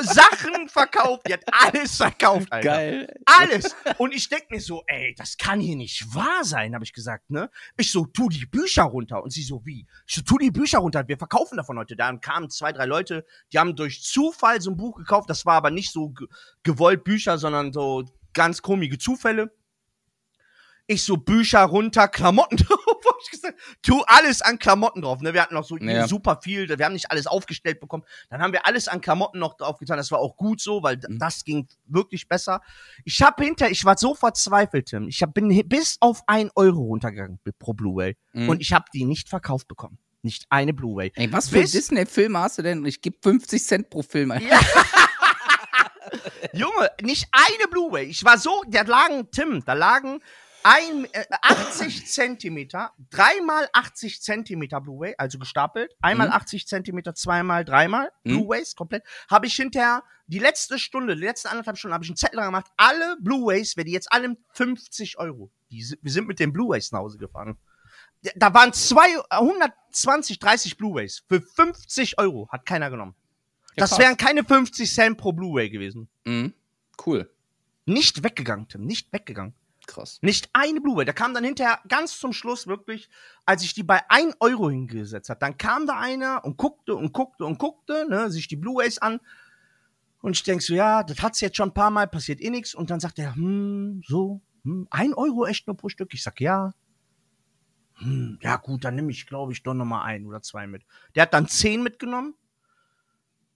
Sachen 0.00 0.68
verkauft. 0.68 1.28
Die 1.28 1.32
hat 1.34 1.44
alles 1.52 1.96
verkauft, 1.96 2.50
Alter. 2.50 2.68
Geil. 2.68 3.14
Alles. 3.24 3.76
Und 3.98 4.12
ich 4.12 4.28
denk 4.28 4.50
mir 4.50 4.60
so, 4.60 4.82
ey, 4.86 5.14
das 5.16 5.36
kann 5.36 5.60
hier 5.60 5.76
nicht 5.76 6.14
wahr 6.14 6.44
sein, 6.44 6.74
habe 6.74 6.84
ich 6.84 6.92
gesagt, 6.92 7.30
ne? 7.30 7.50
Ich 7.76 7.92
so, 7.92 8.06
tu 8.06 8.28
die 8.28 8.46
Bücher 8.46 8.82
runter. 8.82 9.22
Und 9.22 9.30
sie 9.30 9.42
so, 9.42 9.64
wie? 9.64 9.86
Ich 10.06 10.16
so, 10.16 10.22
tu 10.22 10.38
die 10.38 10.50
Bücher 10.50 10.78
runter, 10.78 11.06
wir 11.06 11.16
verkaufen 11.16 11.56
davon 11.56 11.78
heute. 11.78 11.96
Dann 11.96 12.20
kamen 12.20 12.50
zwei, 12.50 12.72
drei 12.72 12.86
Leute, 12.86 13.24
die 13.52 13.58
haben 13.58 13.76
durch 13.76 14.02
Zufall 14.02 14.60
so 14.60 14.70
ein 14.70 14.76
Buch 14.76 14.96
gekauft. 14.96 15.30
Das 15.30 15.46
war 15.46 15.54
aber 15.54 15.70
nicht 15.70 15.92
so 15.92 16.10
ge 16.10 16.26
gewollt 16.64 17.04
Bücher, 17.04 17.38
sondern 17.38 17.72
so 17.72 18.04
ganz 18.32 18.62
komische 18.62 18.98
Zufälle. 18.98 19.54
Ich 20.92 21.04
so, 21.04 21.16
Bücher 21.16 21.62
runter, 21.62 22.08
Klamotten 22.08 22.56
drauf. 22.58 22.78
Ich 23.24 23.30
gesagt, 23.30 23.58
tu 23.82 24.02
alles 24.06 24.42
an 24.42 24.58
Klamotten 24.58 25.02
drauf. 25.02 25.20
Ne? 25.20 25.32
Wir 25.32 25.42
hatten 25.42 25.54
noch 25.54 25.64
so 25.64 25.76
Ja. 25.78 26.06
super 26.08 26.40
viel, 26.42 26.68
wir 26.68 26.84
haben 26.84 26.92
nicht 26.92 27.10
alles 27.10 27.26
aufgestellt 27.26 27.78
bekommen. 27.80 28.04
Dann 28.30 28.42
haben 28.42 28.52
wir 28.52 28.66
alles 28.66 28.88
an 28.88 29.00
Klamotten 29.00 29.38
noch 29.38 29.56
draufgetan. 29.56 29.96
Das 29.96 30.10
war 30.10 30.18
auch 30.18 30.36
gut 30.36 30.60
so, 30.60 30.82
weil 30.82 30.96
Mhm. 30.96 31.18
das 31.18 31.44
ging 31.44 31.68
wirklich 31.86 32.28
besser. 32.28 32.60
Ich 33.04 33.22
habe 33.22 33.44
hinter, 33.44 33.70
ich 33.70 33.84
war 33.84 33.96
so 33.96 34.14
verzweifelt, 34.14 34.86
Tim. 34.86 35.08
Ich 35.08 35.22
hab, 35.22 35.34
bin 35.34 35.48
bis 35.68 35.96
auf 36.00 36.22
ein 36.26 36.50
Euro 36.56 36.80
runtergegangen 36.82 37.38
pro 37.58 37.72
Blu-ray. 37.74 38.16
Mhm. 38.32 38.48
Und 38.48 38.60
ich 38.60 38.72
habe 38.72 38.86
die 38.92 39.04
nicht 39.04 39.28
verkauft 39.28 39.68
bekommen. 39.68 39.98
Nicht 40.22 40.46
eine 40.50 40.72
Blu-ray. 40.72 41.12
Ey, 41.16 41.32
was 41.32 41.48
für 41.48 41.60
Disney-Filme 41.62 42.38
hast 42.38 42.58
du 42.58 42.62
denn? 42.62 42.84
Ich 42.84 43.00
gebe 43.02 43.16
50 43.22 43.64
Cent 43.64 43.90
pro 43.90 44.02
Film. 44.02 44.30
Alter. 44.32 44.46
Ja. 44.46 44.60
Junge, 46.52 46.90
nicht 47.02 47.28
eine 47.32 47.68
Blu-ray. 47.70 48.06
Ich 48.06 48.24
war 48.24 48.36
so, 48.38 48.62
da 48.68 48.82
lagen, 48.82 49.30
Tim, 49.30 49.64
da 49.64 49.72
lagen 49.72 50.20
ein, 50.64 51.06
äh, 51.12 51.24
80 51.42 52.06
Zentimeter, 52.06 52.92
dreimal 53.10 53.68
80 53.72 54.22
Zentimeter 54.22 54.80
Blu-ray, 54.80 55.14
also 55.18 55.38
gestapelt, 55.38 55.94
einmal 56.00 56.28
Mhm. 56.28 56.34
80 56.34 56.66
Zentimeter, 56.66 57.14
zweimal, 57.14 57.64
dreimal 57.64 58.10
Mhm. 58.24 58.30
Blu-rays 58.38 58.76
komplett, 58.76 59.04
habe 59.30 59.46
ich 59.46 59.54
hinterher 59.54 60.02
die 60.26 60.38
letzte 60.38 60.78
Stunde, 60.78 61.16
die 61.16 61.22
letzte 61.22 61.50
anderthalb 61.50 61.78
Stunden, 61.78 61.94
habe 61.94 62.04
ich 62.04 62.10
einen 62.10 62.16
Zettel 62.16 62.40
gemacht, 62.42 62.66
alle 62.76 63.16
Blu-rays, 63.20 63.76
wer 63.76 63.84
die 63.84 63.92
jetzt 63.92 64.12
alle 64.12 64.36
50 64.52 65.18
Euro. 65.18 65.50
Die, 65.70 65.84
wir 66.00 66.12
sind 66.12 66.26
mit 66.28 66.38
den 66.40 66.52
Blu-rays 66.52 66.92
nach 66.92 67.00
Hause 67.00 67.18
gefahren. 67.18 67.58
Da 68.36 68.54
waren 68.54 68.72
zwei, 68.72 69.08
120, 69.30 70.38
30 70.38 70.76
Blu-rays 70.76 71.24
für 71.28 71.40
50 71.40 72.18
Euro, 72.18 72.48
hat 72.50 72.64
keiner 72.66 72.88
genommen. 72.90 73.14
Ja, 73.74 73.84
das 73.86 73.98
wären 73.98 74.16
keine 74.16 74.44
50 74.44 74.92
Cent 74.92 75.18
pro 75.18 75.32
Blu-ray 75.32 75.70
gewesen. 75.70 76.08
Mhm. 76.24 76.54
Cool. 77.04 77.28
Nicht 77.84 78.22
weggegangen, 78.22 78.68
Tim, 78.68 78.84
nicht 78.84 79.12
weggegangen. 79.12 79.54
Krass. 79.86 80.18
Nicht 80.22 80.48
eine 80.52 80.80
Blu-ray. 80.80 81.04
Da 81.04 81.12
kam 81.12 81.34
dann 81.34 81.44
hinterher 81.44 81.80
ganz 81.88 82.18
zum 82.18 82.32
Schluss 82.32 82.66
wirklich, 82.66 83.08
als 83.46 83.62
ich 83.62 83.74
die 83.74 83.82
bei 83.82 84.00
1 84.08 84.36
Euro 84.40 84.70
hingesetzt 84.70 85.28
habe, 85.28 85.40
dann 85.40 85.58
kam 85.58 85.86
da 85.86 85.98
einer 85.98 86.44
und 86.44 86.56
guckte 86.56 86.94
und 86.94 87.12
guckte 87.12 87.44
und 87.44 87.58
guckte, 87.58 88.06
ne, 88.08 88.30
sich 88.30 88.48
die 88.48 88.56
Blu-rays 88.56 88.98
an. 88.98 89.20
Und 90.20 90.36
ich 90.36 90.44
denk 90.44 90.62
so, 90.62 90.72
ja, 90.72 91.02
das 91.02 91.20
hat's 91.20 91.40
jetzt 91.40 91.56
schon 91.56 91.70
ein 91.70 91.74
paar 91.74 91.90
Mal, 91.90 92.06
passiert 92.06 92.40
eh 92.40 92.50
nix. 92.50 92.74
Und 92.74 92.90
dann 92.90 93.00
sagt 93.00 93.18
er, 93.18 93.34
hm, 93.34 94.02
so, 94.06 94.40
hm, 94.64 94.86
1 94.90 95.14
Euro 95.16 95.46
echt 95.46 95.66
nur 95.66 95.76
pro 95.76 95.88
Stück. 95.88 96.14
Ich 96.14 96.22
sag, 96.22 96.40
ja. 96.40 96.72
Hm, 97.96 98.38
ja 98.40 98.56
gut, 98.56 98.84
dann 98.84 98.94
nehme 98.94 99.10
ich, 99.10 99.26
glaube 99.26 99.52
ich, 99.52 99.62
doch 99.62 99.74
noch 99.74 99.84
mal 99.84 100.02
ein 100.02 100.26
oder 100.26 100.42
zwei 100.42 100.66
mit. 100.66 100.84
Der 101.14 101.22
hat 101.22 101.34
dann 101.34 101.48
10 101.48 101.82
mitgenommen. 101.82 102.34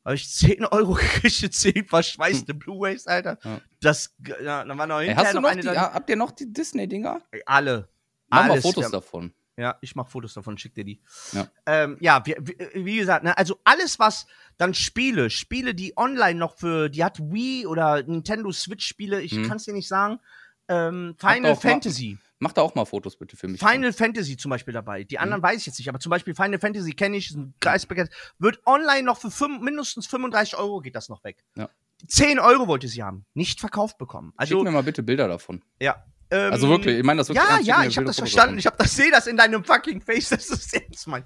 Habe 0.07 0.15
ich 0.15 0.31
10 0.33 0.65
Euro 0.67 0.93
gekriegt, 0.95 1.53
10 1.53 1.85
verschweißte 1.87 2.55
Blu-rays, 2.55 3.07
Alter. 3.09 3.39
Ja. 3.43 3.61
Das, 3.81 4.15
ja, 4.43 4.65
dann 4.65 4.79
war 4.79 4.87
noch 4.87 5.01
Ey, 5.01 5.09
hinterher 5.09 5.25
hast 5.27 5.33
du 5.35 5.41
noch 5.41 5.43
noch 5.43 5.51
eine 5.51 5.61
die, 5.63 5.67
da- 5.67 5.93
habt 5.93 6.09
ihr 6.09 6.17
noch 6.17 6.31
die 6.31 6.53
Disney-Dinger? 6.53 7.21
alle. 7.45 7.89
Mach 8.29 8.45
mal 8.47 8.51
Alles. 8.53 8.63
Fotos 8.63 8.85
Wir- 8.85 8.91
davon. 8.91 9.35
Ja, 9.59 9.79
ich 9.81 9.97
mach 9.97 10.07
Fotos 10.09 10.35
davon, 10.35 10.59
schick 10.59 10.75
dir 10.75 10.85
die. 10.85 11.01
Ja. 11.33 11.49
ähm, 11.65 11.97
ja 12.01 12.21
wir, 12.27 12.37
wie 12.75 12.99
gesagt, 12.99 13.25
ne, 13.25 13.37
also 13.39 13.59
alles, 13.65 13.99
was 13.99 14.27
dann 14.59 14.75
Spiele, 14.75 15.31
Spiele, 15.31 15.75
die 15.75 15.97
online 15.97 16.39
noch 16.39 16.59
für, 16.59 16.89
die 16.91 17.03
hat 17.03 17.19
Wii 17.19 17.67
oder 17.67 18.03
Nintendo 18.03 18.53
Switch-Spiele, 18.53 19.23
ich 19.23 19.33
Mhm. 19.33 19.49
kann's 19.49 19.65
dir 19.65 19.73
nicht 19.73 19.89
sagen. 19.89 20.21
Ähm, 20.69 21.17
Final 21.19 21.41
mal- 21.41 21.57
Fantasy. 21.57 22.19
Mach 22.39 22.53
da 22.53 22.61
auch 22.63 22.75
mal 22.75 22.85
Fotos 22.85 23.17
bitte 23.17 23.37
für 23.37 23.49
mich. 23.49 23.61
Final 23.61 23.93
Fantasy 23.93 24.37
zum 24.37 24.51
Beispiel 24.51 24.75
dabei. 24.75 25.05
Die 25.05 25.17
Mhm. 25.17 25.23
anderen 25.23 25.43
weiß 25.43 25.61
ich 25.61 25.67
jetzt 25.67 25.79
nicht, 25.79 25.89
aber 25.89 26.01
zum 26.01 26.11
Beispiel 26.11 26.35
Final 26.35 26.59
Fantasy 26.59 26.93
kenne 26.93 27.17
ich, 27.17 27.31
ist 27.31 27.37
ein 27.37 27.55
Geistbegeistert. 27.61 28.35
Wird 28.39 28.61
online 28.67 29.05
noch 29.05 29.19
für 29.19 29.31
fünf, 29.31 29.61
mindestens 29.63 30.07
35 30.07 30.57
Euro 30.59 30.81
geht 30.81 30.95
das 30.97 31.09
noch 31.09 31.25
weg. 31.25 31.43
Ja. 31.57 31.71
10 32.09 32.39
Euro 32.39 32.67
wollte 32.67 32.89
sie 32.89 33.03
haben. 33.03 33.25
Nicht 33.33 33.59
verkauft 33.61 33.97
bekommen. 33.97 34.33
Schick 34.33 34.41
Also, 34.41 34.63
mir 34.63 34.71
mal 34.71 34.83
bitte 34.83 35.03
Bilder 35.03 35.29
davon. 35.29 35.63
ja. 35.81 36.05
Ähm, 36.29 36.53
Also 36.53 36.69
wirklich, 36.69 36.99
ich 36.99 37.05
meine 37.05 37.19
das 37.19 37.29
wirklich 37.29 37.41
ja, 37.45 37.51
ernst, 37.55 37.67
schick 37.67 37.69
ja, 37.69 37.85
ich 37.85 37.97
habe 37.97 38.07
das 38.07 38.17
Fotos 38.17 38.33
verstanden. 38.33 38.57
davon. 38.57 38.59
Ich 38.59 38.67
habe 38.67 38.77
das 38.79 38.97
sehe 38.97 39.11
das 39.13 39.27
in 39.29 39.37
deinem 39.37 39.63
fucking 39.65 40.01
Face, 40.01 40.29
das 40.31 40.51
ist 40.51 40.75
ernst, 40.75 41.07
Mann. 41.07 41.25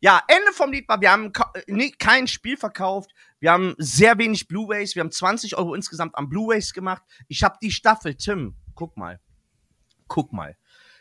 Ja, 0.00 0.22
Ende 0.26 0.52
vom 0.54 0.72
Lied 0.72 0.88
war, 0.88 1.00
wir 1.02 1.12
haben 1.12 1.26
äh, 1.54 1.62
nee, 1.66 1.90
kein 1.90 2.26
Spiel 2.26 2.56
verkauft. 2.56 3.10
Wir 3.40 3.52
haben 3.52 3.74
sehr 3.76 4.16
wenig 4.16 4.48
Blu-rays. 4.48 4.94
Wir 4.94 5.00
haben 5.00 5.10
20 5.12 5.56
Euro 5.58 5.74
insgesamt 5.74 6.16
an 6.16 6.30
Blu-rays 6.30 6.72
gemacht. 6.72 7.02
Ich 7.28 7.42
habe 7.44 7.58
die 7.60 7.70
Staffel, 7.70 8.14
Tim, 8.14 8.56
guck 8.74 8.96
mal. 8.96 9.20
Guck 10.08 10.32
mal. 10.32 10.56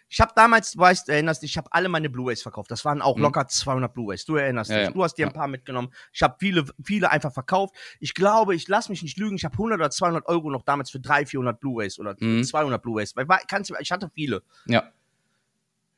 Ich 0.10 0.22
habe 0.22 0.32
damals, 0.36 0.72
du 0.72 0.80
weißt, 0.80 1.10
du 1.10 1.12
erinnerst 1.12 1.42
dich, 1.44 1.52
ich 1.52 1.58
habe 1.58 1.68
alle 1.74 1.90
meine 1.90 2.10
Blu-rays 2.10 2.42
verkauft. 2.42 2.72
Das 2.72 2.86
waren 2.86 3.02
auch 3.02 3.18
Mhm. 3.18 3.24
locker 3.24 3.46
200 3.48 3.94
Blu-rays. 3.94 4.24
Du 4.24 4.36
erinnerst 4.38 4.72
Ja, 4.72 4.78
dich. 4.78 4.86
ja. 4.88 4.92
Du 4.94 5.04
hast 5.04 5.16
dir 5.16 5.28
ein 5.28 5.34
paar 5.34 5.50
mitgenommen. 5.50 5.90
Ich 6.14 6.22
habe 6.24 6.38
viele, 6.40 6.66
viele 6.82 7.12
einfach 7.12 7.34
verkauft. 7.34 7.76
Ich 8.00 8.14
glaube, 8.14 8.56
ich 8.56 8.70
lass 8.70 8.88
mich 8.88 9.04
nicht 9.04 9.18
lügen. 9.18 9.36
Ich 9.36 9.44
habe 9.44 9.58
100 9.58 9.78
oder 9.80 9.90
200 9.92 10.26
Euro 10.28 10.50
noch 10.50 10.62
damals 10.64 10.92
für 10.92 11.02
300, 11.02 11.30
400 11.30 11.60
Blu-rays 11.60 12.00
oder 12.00 12.16
Mhm. 12.20 12.44
200 12.46 12.82
Blu-rays. 12.82 13.16
Weil 13.18 13.28
Ich 13.82 13.92
hatte 13.92 14.10
viele. 14.14 14.44
Ja. 14.66 14.84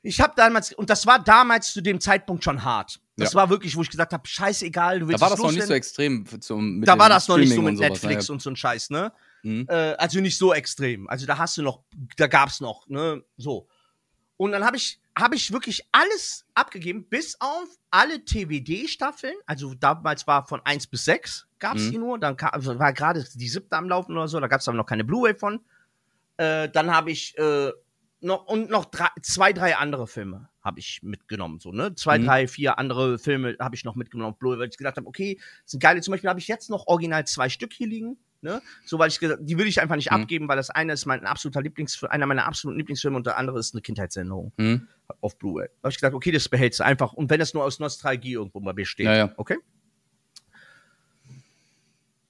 Ich 0.02 0.22
habe 0.22 0.34
damals, 0.36 0.72
und 0.74 0.90
das 0.90 1.06
war 1.06 1.20
damals 1.22 1.74
zu 1.74 1.82
dem 1.82 2.00
Zeitpunkt 2.00 2.44
schon 2.44 2.64
hart. 2.64 3.00
Das 3.18 3.34
Ja. 3.34 3.40
war 3.42 3.50
wirklich, 3.50 3.76
wo 3.76 3.82
ich 3.82 3.90
gesagt 3.90 4.14
habe, 4.14 4.26
scheißegal, 4.26 5.02
du 5.02 5.08
willst 5.10 5.22
Da 5.22 5.26
war 5.26 5.30
das 5.32 5.40
noch 5.40 5.48
nicht 5.52 5.56
so 5.56 5.74
loswerden. 5.74 5.76
extrem 5.78 6.42
zum 6.42 6.78
mit 6.80 6.88
Da 6.88 6.98
war 6.98 7.10
das 7.10 7.28
noch 7.28 7.38
nicht 7.38 7.50
so 7.50 7.56
Streaming 7.56 7.74
mit 7.74 7.78
sowas, 7.78 7.90
Netflix 8.02 8.28
ja, 8.30 8.34
und 8.34 8.42
so 8.42 8.50
ein 8.50 8.56
Scheiß, 8.56 8.90
ne? 8.92 9.12
Mhm. 9.44 9.66
Äh, 9.70 9.94
also 9.94 10.20
nicht 10.20 10.38
so 10.38 10.54
extrem. 10.54 11.08
Also 11.10 11.26
da 11.26 11.38
hast 11.38 11.58
du 11.58 11.62
noch, 11.62 11.84
da 12.18 12.28
gab's 12.28 12.60
noch, 12.62 12.88
ne? 12.88 13.24
So. 13.38 13.68
Und 14.38 14.52
dann 14.54 14.64
habe 14.64 14.78
ich, 14.78 15.02
habe 15.18 15.36
ich 15.36 15.52
wirklich 15.52 15.86
alles 15.92 16.46
abgegeben, 16.54 17.04
bis 17.10 17.36
auf 17.42 17.68
alle 17.92 18.24
TWD-Staffeln. 18.24 19.36
Also 19.46 19.74
damals 19.74 20.26
war 20.28 20.46
von 20.48 20.62
1 20.66 20.88
bis 20.88 21.06
6 21.06 21.48
gab's 21.60 21.84
Mhm. 21.84 21.92
die 21.92 21.98
nur. 21.98 22.20
Dann 22.20 22.38
kam, 22.38 22.52
also 22.52 22.80
war 22.80 22.94
gerade 22.94 23.26
die 23.36 23.50
siebte 23.50 23.76
am 23.76 23.90
Laufen 23.90 24.14
oder 24.14 24.28
so. 24.30 24.40
Da 24.40 24.48
gab's 24.48 24.68
aber 24.68 24.78
noch 24.78 24.86
keine 24.86 25.04
Blu-ray 25.04 25.36
von. 25.36 25.60
Äh, 26.38 26.70
dann 26.70 26.94
habe 26.94 27.12
ich 27.12 27.38
äh, 27.38 27.72
noch 28.22 28.46
und 28.48 28.70
noch 28.70 28.86
drei, 28.86 29.10
zwei, 29.22 29.52
drei 29.54 29.76
andere 29.76 30.08
Filme 30.08 30.50
habe 30.62 30.80
ich 30.80 31.02
mitgenommen. 31.04 31.60
So, 31.60 31.72
ne? 31.72 31.96
Zwei, 31.96 32.18
Mhm. 32.20 32.26
drei, 32.26 32.48
vier 32.48 32.78
andere 32.80 33.18
Filme 33.20 33.58
habe 33.60 33.76
ich 33.76 33.84
noch 33.84 33.96
mitgenommen 33.96 34.34
auf 34.34 34.40
Blu-ray, 34.40 34.60
weil 34.60 34.70
ich 34.70 34.78
gedacht 34.78 34.98
habe, 34.98 35.08
okay, 35.08 35.40
sind 35.66 35.82
geile. 35.82 36.00
Zum 36.02 36.14
Beispiel 36.14 36.30
habe 36.30 36.40
ich 36.40 36.48
jetzt 36.48 36.70
noch 36.70 36.88
original 36.88 37.26
zwei 37.28 37.50
Stück 37.50 37.74
hier 37.74 37.88
liegen. 37.88 38.18
Ne? 38.42 38.62
So, 38.86 38.98
weil 39.00 39.10
ich 39.10 39.20
gesagt, 39.20 39.42
die 39.44 39.58
will 39.58 39.68
ich 39.68 39.82
einfach 39.82 39.96
nicht 39.98 40.12
Mhm. 40.12 40.18
abgeben, 40.22 40.48
weil 40.48 40.56
das 40.56 40.70
eine 40.70 40.94
ist 40.94 41.06
mein 41.06 41.26
absoluter 41.26 41.62
Lieblings, 41.62 42.02
einer 42.06 42.26
meiner 42.26 42.46
absoluten 42.46 42.78
Lieblingsfilme 42.80 43.18
und 43.18 43.26
der 43.26 43.38
andere 43.38 43.60
ist 43.60 43.74
eine 43.74 43.82
Kindheitserinnerung 43.82 44.54
Mhm. 44.58 44.88
auf 45.22 45.38
Blu-ray. 45.38 45.68
Da 45.68 45.88
habe 45.88 45.90
ich 45.92 45.96
gesagt, 45.98 46.16
okay, 46.16 46.32
das 46.32 46.48
behältst 46.48 46.80
du 46.80 46.86
einfach. 46.86 47.12
Und 47.14 47.30
wenn 47.30 47.40
das 47.40 47.54
nur 47.54 47.66
aus 47.66 47.80
Nostalgie 47.80 48.34
irgendwo 48.34 48.62
bei 48.62 48.72
mir 48.74 48.86
steht, 48.86 49.08
Ja, 49.08 49.16
ja. 49.16 49.34
okay? 49.38 49.58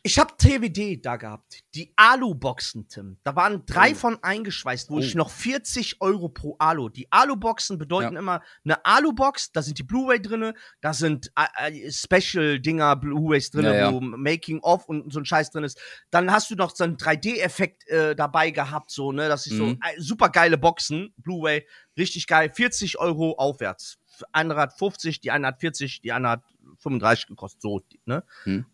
Ich 0.02 0.18
habe 0.18 0.34
TWD 0.38 0.95
da 1.06 1.18
gehabt. 1.18 1.60
Die 1.76 1.91
Alu-Boxen, 1.97 2.88
Tim. 2.88 3.18
Da 3.24 3.36
waren 3.36 3.66
drei 3.66 3.91
Oh. 3.91 3.95
von 3.95 4.24
eingeschweißt, 4.24 4.89
wo 4.89 4.95
Oh. 4.95 5.00
ich 5.00 5.14
noch 5.14 5.30
40 5.30 6.00
Euro 6.00 6.30
pro 6.30 6.56
Alu. 6.58 6.88
Die 6.88 7.12
Alu-Boxen 7.12 7.78
bedeuten 7.78 8.14
Ja. 8.14 8.20
immer 8.20 8.41
eine 8.64 8.86
Alu-Box, 8.86 9.52
da 9.52 9.62
sind 9.62 9.78
die 9.78 9.84
Blu-ray 9.84 10.22
drinne, 10.22 10.54
da 10.80 10.93
sind 10.93 11.32
äh, 11.36 11.88
äh, 11.88 11.91
Special-Dinger, 11.91 12.95
Blu-rays 12.95 13.52
drinne, 13.52 13.70
Ja, 13.76 13.76
ja. 13.89 13.93
wo 13.93 14.00
Making-of 14.00 14.86
und 14.88 15.12
so 15.12 15.20
ein 15.20 15.26
Scheiß 15.26 15.52
drin 15.52 15.66
ist. 15.66 15.78
Dann 16.12 16.32
hast 16.32 16.50
du 16.50 16.56
noch 16.56 16.74
so 16.74 16.86
einen 16.86 16.95
3D-Effekt 16.95 17.86
äh, 17.89 18.16
dabei 18.16 18.52
gehabt, 18.52 18.91
so, 18.91 19.12
ne? 19.12 19.28
Das 19.28 19.47
ist 19.47 19.58
so 19.58 19.66
Mhm. 19.66 19.80
äh, 19.84 20.00
super 20.00 20.30
geile 20.30 20.58
Boxen, 20.58 21.14
Blu-ray, 21.18 21.68
richtig 21.97 22.26
geil. 22.28 22.50
40 22.56 23.00
Euro 23.00 23.34
aufwärts. 23.38 23.97
Eine 24.32 24.56
hat 24.56 24.78
50, 24.78 25.20
die 25.20 25.32
eine 25.32 25.47
hat 25.47 25.60
40, 25.60 26.00
die 26.02 26.14
andere 26.14 26.32
hat 26.34 26.43
35 26.78 27.28
gekostet, 27.28 27.62
so, 27.62 27.82
ne? 28.06 28.24
Mhm. 28.45 28.66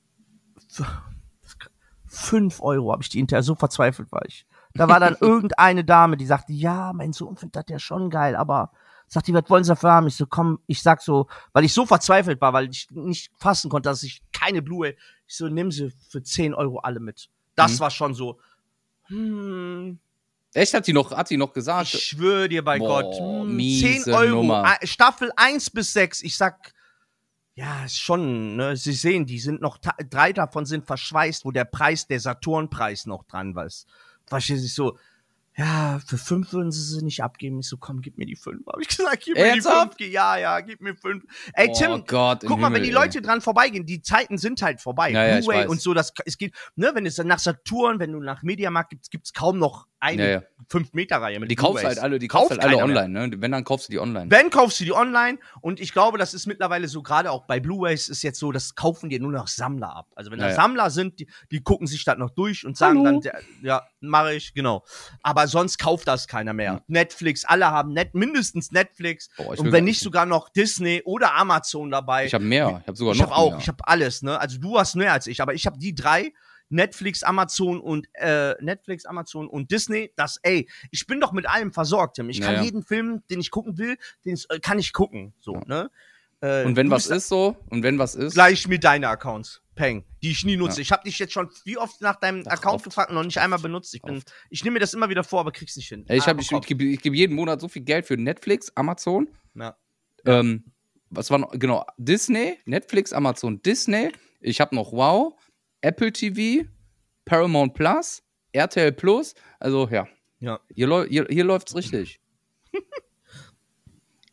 5 2.16 2.62
Euro 2.62 2.92
habe 2.92 3.04
ich 3.04 3.10
die 3.10 3.18
hinterher, 3.20 3.44
so 3.44 3.56
verzweifelt 3.56 4.12
war 4.12 4.24
ich. 4.26 4.46
Da 4.74 4.88
war 4.88 5.00
dann 5.00 5.16
irgendeine 5.22 5.84
Dame, 5.84 6.18
die 6.18 6.26
sagte, 6.26 6.54
ja, 6.54 6.92
mein 6.94 7.14
Sohn 7.14 7.36
findet 7.38 7.56
das 7.56 7.66
ja 7.70 7.80
schon 7.80 8.10
geil, 8.10 8.36
aber 8.36 8.72
sagt 9.08 9.28
die, 9.28 9.34
was 9.34 9.50
wollen 9.50 9.64
Sie 9.64 9.70
dafür 9.70 9.92
haben? 9.92 10.08
Ich 10.08 10.16
so, 10.16 10.26
komm, 10.26 10.60
ich 10.68 10.82
sag 10.82 11.02
so, 11.02 11.28
weil 11.54 11.64
ich 11.64 11.74
so 11.74 11.86
verzweifelt 11.86 12.42
war, 12.42 12.54
weil 12.54 12.70
ich 12.70 12.88
nicht 12.92 13.32
fassen 13.38 13.70
konnte, 13.70 13.90
dass 13.90 14.04
ich 14.04 14.22
keine 14.34 14.62
Blu-ray, 14.62 14.96
ich 15.28 15.36
so, 15.38 15.48
nimm 15.48 15.72
sie 15.72 15.92
für 16.10 16.24
10 16.24 16.54
Euro 16.54 16.80
alle 16.80 17.00
mit. 17.00 17.30
Das 17.56 17.74
Mhm. 17.76 17.80
war 17.80 17.92
schon 17.92 18.14
so, 18.14 18.40
hm, 19.08 20.00
Echt, 20.54 20.74
hat 20.74 20.88
die 20.88 20.94
noch, 20.94 21.12
hat 21.12 21.30
die 21.30 21.36
noch 21.38 21.52
gesagt? 21.52 21.94
ich 21.94 22.02
schwöre 22.02 22.48
dir 22.48 22.64
bei 22.64 22.80
Boah, 22.80 23.04
Gott, 23.04 23.16
hm, 23.20 23.56
miese 23.58 24.04
10 24.06 24.14
Euro, 24.14 24.36
Nummer. 24.38 24.64
Ah, 24.66 24.78
Staffel 24.84 25.30
1 25.36 25.70
bis 25.70 25.92
6, 25.92 26.22
ich 26.24 26.38
sag, 26.38 26.74
ja, 27.56 27.88
schon, 27.88 28.58
ne, 28.58 28.76
Sie 28.76 28.92
sehen, 28.92 29.26
die 29.26 29.40
sind 29.40 29.62
noch, 29.62 29.78
drei 30.10 30.34
davon 30.34 30.66
sind 30.66 30.86
verschweißt, 30.86 31.46
wo 31.46 31.52
der 31.52 31.64
Preis, 31.66 32.06
der 32.06 32.20
Saturnpreis 32.20 33.06
noch 33.06 33.24
dran 33.24 33.56
war. 33.56 33.68
Verstehe 34.26 34.58
ich 34.58 34.74
so, 34.74 34.98
ja, 35.58 36.00
für 36.06 36.18
fünf 36.18 36.52
würden 36.54 36.72
sie 36.72 36.82
sie 36.82 37.04
nicht 37.04 37.24
abgeben. 37.24 37.60
Ich 37.60 37.68
so, 37.70 37.78
komm, 37.78 38.02
gib 38.02 38.18
mir 38.18 38.26
die 38.26 38.36
fünf. 38.36 38.66
Hab 38.68 38.80
ich 38.82 38.88
gesagt, 38.90 39.24
gib 39.24 39.36
mir 39.36 39.44
die 39.44 39.50
Ernsthaft? 39.52 39.98
fünf. 40.00 40.12
Ja, 40.12 40.38
ja, 40.38 40.60
gib 40.60 40.82
mir 40.82 40.96
fünf. 40.96 41.24
Ey, 41.54 41.70
oh 41.70 41.76
Tim, 41.78 42.04
Gott, 42.06 42.44
im 42.44 42.50
guck 42.50 42.60
mal, 42.60 42.68
wenn 42.74 42.76
Himmel, 42.76 42.82
die 42.84 42.90
ey. 42.90 42.94
Leute 42.94 43.22
dran 43.22 43.40
vorbeigehen, 43.42 43.86
die 43.86 44.02
Zeiten 44.02 44.38
sind 44.38 44.62
halt 44.62 44.82
vorbei. 44.82 45.12
Ja, 45.12 45.26
ja, 45.26 45.40
Blu-ray 45.40 45.60
weiß. 45.64 45.70
und 45.70 45.82
so, 45.82 45.94
das, 45.94 46.12
es 46.26 46.38
geht, 46.38 46.54
ne, 46.76 46.92
wenn 46.94 47.06
es 47.06 47.16
dann 47.16 47.28
nach 47.28 47.40
Saturn, 47.40 48.00
wenn 48.00 48.12
du 48.12 48.20
nach 48.20 48.44
Mediamarkt 48.44 48.90
gibt's, 48.90 49.10
gibt's 49.10 49.32
kaum 49.34 49.58
noch 49.58 49.88
eine 50.00 50.24
Ja, 50.24 50.30
ja. 50.40 50.44
5-Meter-Reihe 50.70 51.40
mit 51.40 51.50
Die 51.50 51.56
kaufst 51.56 51.84
halt 51.84 52.00
alle, 52.00 52.20
die 52.20 52.28
Kauft 52.28 52.50
kaufst 52.50 52.52
halt 52.62 52.64
alle 52.64 52.78
keiner 52.82 52.88
mehr. 52.94 53.04
online, 53.04 53.30
ne? 53.30 53.42
Wenn, 53.42 53.52
dann 53.52 53.64
kaufst 53.64 53.88
du 53.88 53.92
die 53.92 54.00
online. 54.00 54.30
Wenn 54.30 54.50
kaufst 54.50 54.80
du 54.80 54.84
die 54.84 54.94
online 54.94 55.40
und 55.62 55.80
ich 55.80 55.94
glaube, 55.94 56.18
das 56.18 56.34
ist 56.34 56.46
mittlerweile 56.48 56.88
so, 56.88 57.02
gerade 57.02 57.32
auch 57.32 57.46
bei 57.46 57.60
Blu-rays 57.60 58.10
ist 58.10 58.22
jetzt 58.24 58.40
so, 58.40 58.52
das 58.52 58.76
kaufen 58.76 59.10
dir 59.10 59.20
nur 59.20 59.32
noch 59.32 59.48
Sammler 59.48 59.96
ab. 59.96 60.08
Also 60.16 60.32
wenn 60.32 60.40
da 60.40 60.46
Ja, 60.46 60.50
ja. 60.52 60.56
Sammler 60.56 60.90
sind, 60.90 61.20
die, 61.20 61.28
die 61.50 61.62
gucken 61.64 61.88
sich 61.88 62.04
das 62.04 62.18
noch 62.18 62.30
durch 62.32 62.66
und 62.66 62.78
sagen 62.78 63.06
Hallo. 63.06 63.22
dann, 63.22 63.34
ja, 63.64 63.84
mache 64.02 64.34
ich, 64.36 64.54
genau. 64.54 64.84
Aber 65.24 65.45
sonst 65.48 65.78
kauft 65.78 66.08
das 66.08 66.28
keiner 66.28 66.54
mehr. 66.54 66.74
Ja. 66.74 66.82
Netflix, 66.88 67.46
alle 67.46 67.68
haben 67.68 67.94
net, 67.94 68.14
mindestens 68.14 68.72
Netflix 68.72 69.30
Boah, 69.38 69.58
und 69.58 69.72
wenn 69.72 69.84
nicht 69.86 70.00
sogar 70.00 70.26
noch 70.26 70.50
Disney 70.50 71.02
oder 71.06 71.36
Amazon 71.36 71.92
dabei. 71.92 72.26
Ich 72.26 72.34
habe 72.34 72.44
mehr, 72.44 72.80
ich 72.82 72.88
habe 72.88 72.98
sogar 72.98 73.14
Ich 73.14 73.20
noch 73.22 73.28
habe 73.32 73.36
auch, 73.36 73.52
mehr. 73.52 73.60
ich 73.60 73.68
habe 73.68 73.88
alles, 73.88 74.22
ne? 74.22 74.40
Also 74.40 74.58
du 74.60 74.78
hast 74.78 74.96
mehr 74.96 75.14
als 75.14 75.28
ich, 75.28 75.42
aber 75.42 75.54
ich 75.54 75.66
habe 75.66 75.78
die 75.78 75.96
drei. 75.96 76.32
Netflix, 76.70 77.22
Amazon 77.22 77.80
und 77.80 78.08
äh, 78.14 78.56
Netflix, 78.60 79.06
Amazon 79.06 79.48
und 79.48 79.70
Disney, 79.70 80.12
das, 80.16 80.40
ey, 80.42 80.68
ich 80.90 81.06
bin 81.06 81.20
doch 81.20 81.32
mit 81.32 81.48
allem 81.48 81.72
versorgt, 81.72 82.16
Tim. 82.16 82.28
Ich 82.30 82.42
kann 82.42 82.56
ja. 82.56 82.64
jeden 82.64 82.82
Film, 82.82 83.22
den 83.30 83.40
ich 83.40 83.52
gucken 83.52 83.78
will, 83.78 83.98
den 84.26 84.36
äh, 84.50 84.60
kann 84.60 84.80
ich 84.80 84.92
gucken, 84.92 85.34
so, 85.40 85.54
Ja. 85.54 85.62
ne? 85.68 85.92
Äh, 86.42 86.66
und 86.66 86.76
wenn 86.76 86.90
was 86.90 87.06
ist 87.06 87.28
so, 87.28 87.56
und 87.70 87.84
wenn 87.84 88.00
was 88.00 88.16
ist, 88.16 88.34
Gleich 88.34 88.68
mit 88.68 88.84
deine 88.84 89.08
Accounts, 89.10 89.62
Peng, 89.76 90.06
die 90.24 90.32
ich 90.32 90.44
nie 90.46 90.56
nutze. 90.58 90.78
Ja. 90.78 90.82
Ich 90.82 90.92
habe 90.92 91.04
dich 91.04 91.20
jetzt 91.20 91.34
schon 91.34 91.50
wie 91.66 91.78
oft 91.78 92.02
nach 92.02 92.16
deinem 92.16 92.44
Ach, 92.48 92.54
Account 92.54 92.76
oft. 92.76 92.84
gefragt 92.86 93.10
und 93.10 93.16
noch 93.16 93.24
nicht 93.24 93.40
einmal 93.40 93.60
benutzt. 93.60 93.94
Ich 93.94 94.02
bin, 94.02 94.18
Oft. 94.18 94.34
ich 94.50 94.64
nehme 94.64 94.76
mir 94.76 94.80
das 94.80 94.94
immer 94.94 95.10
wieder 95.10 95.24
vor, 95.24 95.42
aber 95.42 95.52
krieg's 95.52 95.76
nicht 95.76 95.90
hin. 95.90 96.06
Ich, 96.10 96.24
Ah, 96.28 96.36
ich, 96.40 96.52
ich 96.52 96.62
gebe 96.62 96.98
geb 96.98 97.14
jeden 97.14 97.36
Monat 97.36 97.60
so 97.62 97.68
viel 97.68 97.82
Geld 97.84 98.06
für 98.06 98.16
Netflix, 98.18 98.72
Amazon, 98.76 99.28
Ja. 99.54 99.78
ähm, 100.26 100.72
was 101.10 101.30
war 101.30 101.38
noch, 101.38 101.52
genau, 101.52 101.86
Disney, 101.98 102.58
Netflix, 102.66 103.14
Amazon, 103.14 103.62
Disney, 103.62 104.12
ich 104.42 104.60
habe 104.62 104.74
noch 104.76 104.92
Wow, 104.92 105.34
Apple 105.82 106.12
TV, 106.12 106.68
Paramount 107.26 107.74
Plus, 107.74 108.24
RTL 108.54 108.92
Plus, 108.94 109.36
also 109.60 109.88
ja, 109.90 110.08
Ja. 110.40 110.60
hier, 110.74 111.06
hier, 111.10 111.28
hier 111.30 111.44
läuft's 111.44 111.76
richtig. 111.76 112.20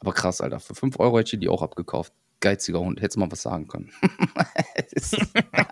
Aber 0.01 0.13
krass, 0.13 0.41
Alter, 0.41 0.61
für 0.61 0.75
5 0.75 0.99
Euro 0.99 1.19
hätte 1.19 1.37
ich 1.37 1.41
die 1.41 1.49
auch 1.49 1.63
abgekauft. 1.63 2.13
Geiziger 2.43 2.81
Hund, 2.81 3.01
hättest 3.01 3.17
mal 3.17 3.31
was 3.31 3.41
sagen 3.41 3.69
können. 3.69 3.91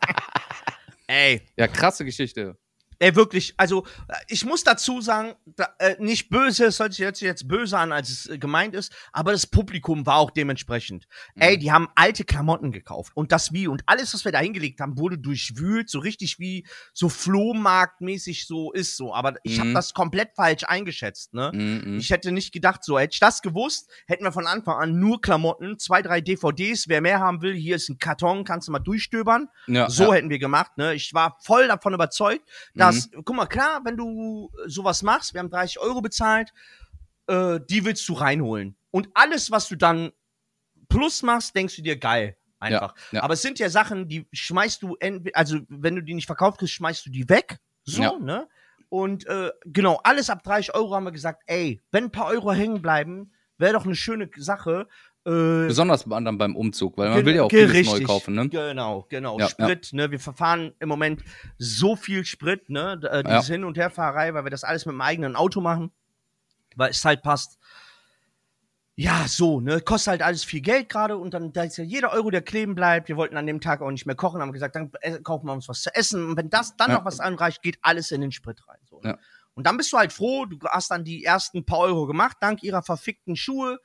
Ey, 1.06 1.42
ja, 1.56 1.68
krasse 1.68 2.04
Geschichte. 2.04 2.56
Ey, 3.02 3.16
wirklich, 3.16 3.54
also 3.56 3.84
äh, 4.08 4.14
ich 4.28 4.44
muss 4.44 4.62
dazu 4.62 5.00
sagen, 5.00 5.34
da, 5.56 5.70
äh, 5.78 5.96
nicht 5.98 6.28
böse, 6.28 6.66
es 6.66 6.78
hört 6.78 6.92
sich 6.92 6.98
jetzt, 7.00 7.20
jetzt 7.22 7.48
böse 7.48 7.78
an, 7.78 7.92
als 7.92 8.10
es 8.10 8.26
äh, 8.26 8.36
gemeint 8.38 8.74
ist, 8.74 8.92
aber 9.12 9.32
das 9.32 9.46
Publikum 9.46 10.04
war 10.04 10.16
auch 10.16 10.30
dementsprechend. 10.30 11.06
Ey, 11.34 11.56
die 11.58 11.72
haben 11.72 11.88
alte 11.94 12.24
Klamotten 12.24 12.72
gekauft 12.72 13.12
und 13.16 13.32
das 13.32 13.52
wie 13.54 13.66
und 13.68 13.82
alles, 13.86 14.12
was 14.12 14.26
wir 14.26 14.32
da 14.32 14.38
hingelegt 14.40 14.80
haben, 14.80 14.98
wurde 14.98 15.16
durchwühlt, 15.16 15.88
so 15.88 15.98
richtig 15.98 16.38
wie 16.38 16.66
so 16.92 17.08
Flohmarktmäßig 17.08 18.46
so 18.46 18.72
ist 18.72 18.96
so. 18.96 19.14
Aber 19.14 19.36
ich 19.44 19.58
habe 19.58 19.70
Mhm. 19.70 19.74
das 19.74 19.94
komplett 19.94 20.34
falsch 20.36 20.64
eingeschätzt, 20.64 21.32
ne? 21.34 21.50
Mhm, 21.54 21.82
mhm. 21.92 21.98
Ich 21.98 22.10
hätte 22.10 22.32
nicht 22.32 22.52
gedacht, 22.52 22.84
so 22.84 22.98
hätte 22.98 23.14
ich 23.14 23.20
das 23.20 23.42
gewusst, 23.42 23.90
hätten 24.06 24.24
wir 24.24 24.32
von 24.32 24.46
Anfang 24.46 24.76
an 24.78 24.98
nur 24.98 25.20
Klamotten, 25.20 25.78
zwei, 25.78 26.02
drei 26.02 26.20
DVDs. 26.20 26.88
Wer 26.88 27.00
mehr 27.00 27.20
haben 27.20 27.40
will, 27.42 27.54
hier 27.54 27.76
ist 27.76 27.88
ein 27.88 27.98
Karton, 27.98 28.44
kannst 28.44 28.68
du 28.68 28.72
mal 28.72 28.78
durchstöbern. 28.78 29.48
ja, 29.66 29.88
So 29.88 30.04
ja. 30.04 30.14
hätten 30.14 30.30
wir 30.30 30.38
gemacht, 30.38 30.76
ne? 30.76 30.94
Ich 30.94 31.14
war 31.14 31.38
voll 31.40 31.68
davon 31.68 31.94
überzeugt, 31.94 32.46
dass, 32.74 32.89
guck 33.24 33.36
mal, 33.36 33.46
klar, 33.46 33.80
wenn 33.84 33.96
du 33.96 34.50
äh, 34.64 34.68
sowas 34.68 35.02
machst, 35.02 35.34
wir 35.34 35.40
haben 35.40 35.50
30 35.50 35.80
Euro 35.80 36.00
bezahlt, 36.00 36.52
äh, 37.26 37.60
die 37.68 37.84
willst 37.84 38.08
du 38.08 38.14
reinholen. 38.14 38.76
Und 38.90 39.08
alles, 39.14 39.50
was 39.50 39.68
du 39.68 39.76
dann 39.76 40.12
plus 40.88 41.22
machst, 41.22 41.54
denkst 41.54 41.76
du 41.76 41.82
dir 41.82 41.96
geil. 41.96 42.36
Einfach. 42.58 42.94
ja. 43.10 43.22
Aber 43.22 43.34
es 43.34 43.42
sind 43.42 43.58
ja 43.58 43.70
Sachen, 43.70 44.06
die 44.08 44.26
schmeißt 44.32 44.82
du, 44.82 44.96
also 45.32 45.60
wenn 45.68 45.96
du 45.96 46.02
die 46.02 46.14
nicht 46.14 46.26
verkauft 46.26 46.58
kriegst, 46.58 46.74
schmeißt 46.74 47.06
du 47.06 47.10
die 47.10 47.28
weg. 47.28 47.58
So, 47.84 48.02
Ja. 48.02 48.18
ne? 48.18 48.48
Und 48.90 49.26
äh, 49.28 49.50
genau, 49.64 50.00
alles 50.02 50.28
ab 50.28 50.42
30 50.42 50.74
Euro 50.74 50.94
haben 50.94 51.04
wir 51.04 51.12
gesagt, 51.12 51.42
ey, 51.46 51.80
wenn 51.90 52.04
ein 52.04 52.12
paar 52.12 52.26
Euro 52.26 52.52
hängen 52.52 52.82
bleiben, 52.82 53.32
wäre 53.56 53.72
doch 53.72 53.84
eine 53.84 53.94
schöne 53.94 54.28
Sache. 54.36 54.88
Äh, 55.26 55.66
Besonders 55.66 56.10
anderen 56.10 56.38
beim 56.38 56.56
Umzug, 56.56 56.96
weil 56.96 57.10
man 57.10 57.24
will 57.26 57.34
ja 57.34 57.42
auch 57.42 57.50
vieles 57.50 57.72
neu 57.86 57.92
richtig. 57.92 58.06
kaufen, 58.06 58.34
ne? 58.34 58.48
Genau, 58.48 59.06
genau. 59.10 59.38
Ja, 59.38 59.48
Sprit, 59.48 59.92
ne? 59.92 60.10
Wir 60.10 60.18
verfahren 60.18 60.72
im 60.80 60.88
Moment 60.88 61.22
so 61.58 61.94
viel 61.94 62.24
Sprit, 62.24 62.70
ne? 62.70 62.98
d- 62.98 63.06
Äh, 63.06 63.22
diese 63.24 63.52
Hin- 63.52 63.64
und 63.64 63.76
Herfahrerei, 63.76 64.32
weil 64.32 64.44
wir 64.44 64.50
das 64.50 64.64
alles 64.64 64.86
mit 64.86 64.94
dem 64.94 65.00
eigenen 65.02 65.36
Auto 65.36 65.60
machen, 65.60 65.90
weil 66.74 66.90
es 66.90 67.04
halt 67.04 67.22
passt. 67.22 67.58
Ja, 68.96 69.24
so, 69.28 69.60
ne? 69.60 69.80
Kostet 69.80 70.08
halt 70.10 70.22
alles 70.22 70.44
viel 70.44 70.60
Geld 70.60 70.88
gerade 70.88 71.16
und 71.16 71.32
dann 71.32 71.52
da 71.52 71.62
ist 71.64 71.76
ja 71.78 71.84
jeder 71.84 72.12
Euro, 72.12 72.30
der 72.30 72.42
kleben 72.42 72.74
bleibt. 72.74 73.08
Wir 73.08 73.16
wollten 73.16 73.36
an 73.36 73.46
dem 73.46 73.60
Tag 73.60 73.80
auch 73.82 73.90
nicht 73.90 74.04
mehr 74.04 74.16
kochen, 74.16 74.40
haben 74.42 74.52
gesagt, 74.52 74.74
dann 74.76 74.90
äh, 75.00 75.20
kaufen 75.20 75.46
wir 75.46 75.52
uns 75.52 75.68
was 75.68 75.82
zu 75.82 75.94
essen. 75.94 76.30
Und 76.30 76.36
wenn 76.36 76.50
das 76.50 76.76
dann 76.76 76.90
Ja. 76.90 76.98
noch 76.98 77.04
was 77.04 77.20
anreicht, 77.20 77.62
geht 77.62 77.78
alles 77.82 78.10
in 78.10 78.20
den 78.20 78.32
Sprit 78.32 78.60
rein. 78.68 78.78
So, 78.84 79.00
ne? 79.00 79.18
Und 79.60 79.66
dann 79.66 79.76
bist 79.76 79.92
du 79.92 79.98
halt 79.98 80.10
froh, 80.10 80.46
du 80.46 80.56
hast 80.70 80.90
dann 80.90 81.04
die 81.04 81.22
ersten 81.22 81.66
paar 81.66 81.80
Euro 81.80 82.06
gemacht, 82.06 82.38
dank 82.40 82.62
ihrer 82.62 82.80
verfickten 82.82 83.36
Schuhe. 83.36 83.78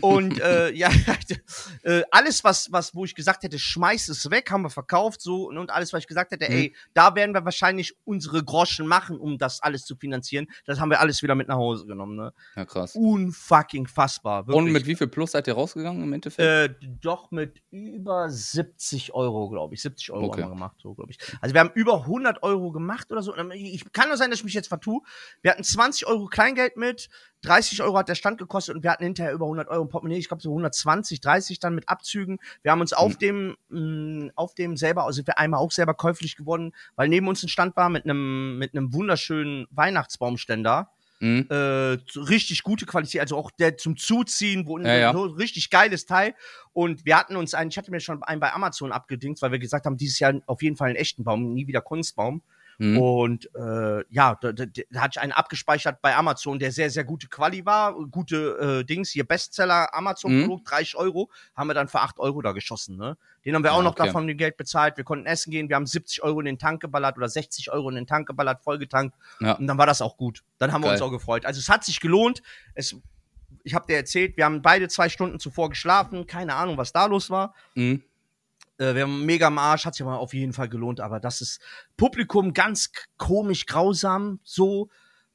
und 0.00 0.38
äh, 0.40 0.72
ja, 0.72 0.90
äh, 1.84 2.02
alles, 2.10 2.42
was, 2.42 2.72
was, 2.72 2.96
wo 2.96 3.04
ich 3.04 3.14
gesagt 3.14 3.44
hätte, 3.44 3.60
schmeiß 3.60 4.08
es 4.08 4.28
weg, 4.32 4.50
haben 4.50 4.62
wir 4.62 4.70
verkauft, 4.70 5.20
so 5.20 5.46
und, 5.48 5.56
und 5.56 5.70
alles, 5.70 5.92
was 5.92 6.00
ich 6.00 6.08
gesagt 6.08 6.32
hätte, 6.32 6.46
Mhm. 6.46 6.52
ey, 6.56 6.76
da 6.94 7.14
werden 7.14 7.32
wir 7.32 7.44
wahrscheinlich 7.44 7.94
unsere 8.02 8.42
Groschen 8.42 8.88
machen, 8.88 9.16
um 9.16 9.38
das 9.38 9.62
alles 9.62 9.84
zu 9.84 9.94
finanzieren. 9.94 10.48
Das 10.66 10.80
haben 10.80 10.90
wir 10.90 10.98
alles 10.98 11.22
wieder 11.22 11.36
mit 11.36 11.46
nach 11.46 11.58
Hause 11.58 11.86
genommen, 11.86 12.16
ne? 12.16 12.32
Ja, 12.56 12.64
krass. 12.64 12.96
Unfucking 12.96 13.86
fassbar. 13.86 14.48
Wirklich. 14.48 14.56
Und 14.66 14.72
mit 14.72 14.86
wie 14.86 14.96
viel 14.96 15.06
Plus 15.06 15.30
seid 15.30 15.46
ihr 15.46 15.54
rausgegangen 15.54 16.02
im 16.02 16.12
Endeffekt? 16.12 16.82
Äh, 16.82 16.86
doch 17.00 17.30
mit 17.30 17.62
über 17.70 18.28
70 18.28 19.14
Euro, 19.14 19.48
glaube 19.48 19.74
ich. 19.76 19.82
70 19.82 20.10
Euro 20.10 20.24
Okay. 20.26 20.42
haben 20.42 20.48
wir 20.50 20.54
gemacht, 20.54 20.76
so 20.82 20.92
glaube 20.92 21.12
ich. 21.12 21.18
Also 21.40 21.54
wir 21.54 21.60
haben 21.60 21.70
über 21.74 22.00
100 22.00 22.42
Euro 22.42 22.72
gemacht 22.72 23.12
oder 23.12 23.22
so. 23.22 23.32
Ich 23.52 23.92
kann 23.92 24.08
nur 24.08 24.16
sein, 24.16 24.30
dass 24.30 24.40
ich 24.40 24.44
mich 24.44 24.54
jetzt 24.54 24.68
vertue. 24.68 25.00
Wir 25.42 25.50
hatten 25.50 25.64
20 25.64 26.06
Euro 26.06 26.26
Kleingeld 26.26 26.76
mit, 26.76 27.08
30 27.42 27.82
Euro 27.82 27.98
hat 27.98 28.08
der 28.08 28.14
Stand 28.14 28.38
gekostet 28.38 28.74
und 28.74 28.82
wir 28.82 28.90
hatten 28.90 29.04
hinterher 29.04 29.32
über 29.32 29.44
100 29.44 29.68
Euro 29.68 29.82
im 29.82 29.88
Portemonnaie. 29.90 30.18
Ich 30.18 30.28
glaube 30.28 30.42
so 30.42 30.48
120, 30.50 31.20
30 31.20 31.58
dann 31.60 31.74
mit 31.74 31.88
Abzügen. 31.90 32.38
Wir 32.62 32.72
haben 32.72 32.80
uns 32.80 32.92
Hm. 32.92 32.98
auf 32.98 33.16
dem, 33.18 33.56
mh, 33.68 34.32
auf 34.34 34.54
dem 34.54 34.76
selber, 34.78 35.04
also 35.04 35.16
sind 35.16 35.26
wir 35.26 35.38
einmal 35.38 35.60
auch 35.60 35.70
selber 35.70 35.92
käuflich 35.94 36.36
geworden, 36.36 36.72
weil 36.96 37.08
neben 37.08 37.28
uns 37.28 37.42
ein 37.42 37.48
Stand 37.48 37.76
war 37.76 37.90
mit 37.90 38.04
einem, 38.04 38.58
mit 38.58 38.74
einem 38.74 38.94
wunderschönen 38.94 39.66
Weihnachtsbaumständer 39.70 40.90
Mhm. 41.20 41.46
äh, 41.48 41.54
richtig 42.18 42.64
gute 42.64 42.86
Qualität, 42.86 43.20
also 43.20 43.36
auch 43.38 43.50
der 43.52 43.76
zum 43.78 43.96
Zuziehen, 43.96 44.66
wo 44.66 44.78
Ja, 44.78 44.94
ja. 44.96 45.12
so 45.12 45.22
richtig 45.22 45.70
geiles 45.70 46.06
Teil. 46.06 46.34
Und 46.72 47.04
wir 47.06 47.16
hatten 47.16 47.36
uns 47.36 47.54
einen, 47.54 47.70
ich 47.70 47.78
hatte 47.78 47.90
mir 47.92 48.00
schon 48.00 48.22
einen 48.24 48.40
bei 48.40 48.52
Amazon 48.52 48.90
abgedingt, 48.92 49.40
weil 49.40 49.52
wir 49.52 49.58
gesagt 49.60 49.86
haben, 49.86 49.96
dieses 49.96 50.18
Jahr 50.18 50.34
auf 50.46 50.60
jeden 50.62 50.76
Fall 50.76 50.88
einen 50.88 50.96
echten 50.96 51.22
Baum, 51.24 51.54
nie 51.54 51.66
wieder 51.66 51.80
Kunstbaum. 51.80 52.42
Mhm. 52.78 52.98
Und 52.98 53.54
äh, 53.54 54.04
ja, 54.10 54.36
da, 54.40 54.52
da, 54.52 54.64
da 54.66 55.00
hatte 55.00 55.12
ich 55.16 55.20
einen 55.20 55.32
abgespeichert 55.32 56.00
bei 56.02 56.14
Amazon, 56.16 56.58
der 56.58 56.72
sehr, 56.72 56.90
sehr 56.90 57.04
gute 57.04 57.28
Quali 57.28 57.64
war. 57.64 57.94
Gute 58.08 58.80
äh, 58.80 58.84
Dings, 58.84 59.10
hier 59.10 59.24
Bestseller, 59.24 59.94
Amazon-Produkt, 59.94 60.70
30 60.70 60.96
Euro, 60.96 61.30
haben 61.54 61.68
wir 61.68 61.74
dann 61.74 61.88
für 61.88 62.00
8 62.00 62.18
Euro 62.18 62.42
da 62.42 62.52
geschossen. 62.52 62.96
Ne? 62.96 63.16
Den 63.44 63.54
haben 63.54 63.62
wir 63.62 63.70
Ja, 63.70 63.76
auch 63.76 63.82
noch 63.82 63.92
okay. 63.92 64.06
davon 64.06 64.26
Geld 64.36 64.56
bezahlt. 64.56 64.96
Wir 64.96 65.04
konnten 65.04 65.26
essen 65.26 65.50
gehen, 65.50 65.68
wir 65.68 65.76
haben 65.76 65.86
70 65.86 66.22
Euro 66.22 66.40
in 66.40 66.46
den 66.46 66.58
Tank 66.58 66.80
geballert 66.80 67.16
oder 67.16 67.28
60 67.28 67.70
Euro 67.70 67.88
in 67.90 67.94
den 67.94 68.06
Tank 68.06 68.26
geballert, 68.26 68.62
vollgetankt. 68.62 69.16
Ja. 69.40 69.52
Und 69.52 69.66
dann 69.66 69.78
war 69.78 69.86
das 69.86 70.02
auch 70.02 70.16
gut. 70.16 70.42
Dann 70.58 70.72
haben 70.72 70.82
wir 70.82 70.86
Geil. 70.88 70.94
uns 70.94 71.02
auch 71.02 71.10
gefreut. 71.10 71.44
Also 71.46 71.58
es 71.60 71.68
hat 71.68 71.84
sich 71.84 72.00
gelohnt. 72.00 72.42
Es, 72.74 72.96
ich 73.62 73.74
habe 73.74 73.86
dir 73.86 73.96
erzählt, 73.96 74.36
wir 74.36 74.44
haben 74.44 74.62
beide 74.62 74.88
zwei 74.88 75.08
Stunden 75.08 75.38
zuvor 75.38 75.68
geschlafen. 75.70 76.26
Keine 76.26 76.54
Ahnung, 76.54 76.76
was 76.76 76.92
da 76.92 77.06
los 77.06 77.30
war. 77.30 77.54
Mhm. 77.74 78.02
Äh, 78.78 78.94
wir 78.94 79.02
haben 79.02 79.24
mega 79.24 79.46
am 79.46 79.58
Arsch, 79.58 79.84
hat 79.84 79.94
sich 79.94 80.04
aber 80.06 80.18
auf 80.18 80.34
jeden 80.34 80.52
Fall 80.52 80.68
gelohnt. 80.68 81.00
Aber 81.00 81.20
das 81.20 81.40
ist 81.40 81.60
Publikum 81.96 82.52
ganz 82.52 82.90
komisch, 83.16 83.66
grausam. 83.66 84.40
So, 84.42 84.88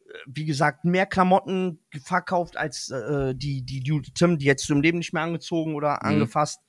äh, 0.08 0.14
wie 0.28 0.46
gesagt, 0.46 0.86
mehr 0.86 1.06
Klamotten 1.06 1.80
verkauft 2.04 2.58
als 2.58 2.90
äh, 2.90 3.34
die, 3.36 3.62
die, 3.64 3.82
die 3.82 4.02
Tim, 4.14 4.38
die 4.38 4.46
jetzt 4.46 4.70
im 4.70 4.82
Leben 4.82 4.98
nicht 5.00 5.14
mehr 5.14 5.24
angezogen 5.24 5.76
oder 5.76 5.94
Mhm. 5.94 6.10
angefasst. 6.10 6.62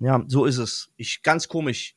Ja, 0.00 0.22
so 0.28 0.44
ist 0.44 0.58
es. 0.58 0.90
Ich, 0.96 1.22
ganz 1.22 1.48
komisch. 1.48 1.94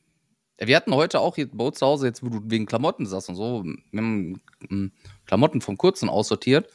Wir 0.58 0.76
hatten 0.76 0.94
heute 0.94 1.20
auch 1.20 1.36
hier 1.36 1.50
bei 1.50 1.64
uns 1.66 1.80
zu 1.80 1.86
Hause, 1.86 2.08
jetzt 2.08 2.24
wo 2.24 2.30
du 2.30 2.42
wegen 2.44 2.66
Klamotten 2.68 3.06
sagst 3.06 3.30
und 3.30 3.36
so, 3.36 3.64
wir 3.64 4.00
haben 4.00 4.42
mm, 4.70 4.88
Klamotten 5.26 5.62
vom 5.62 5.78
Kurzen 5.78 6.08
aussortiert. 6.10 6.70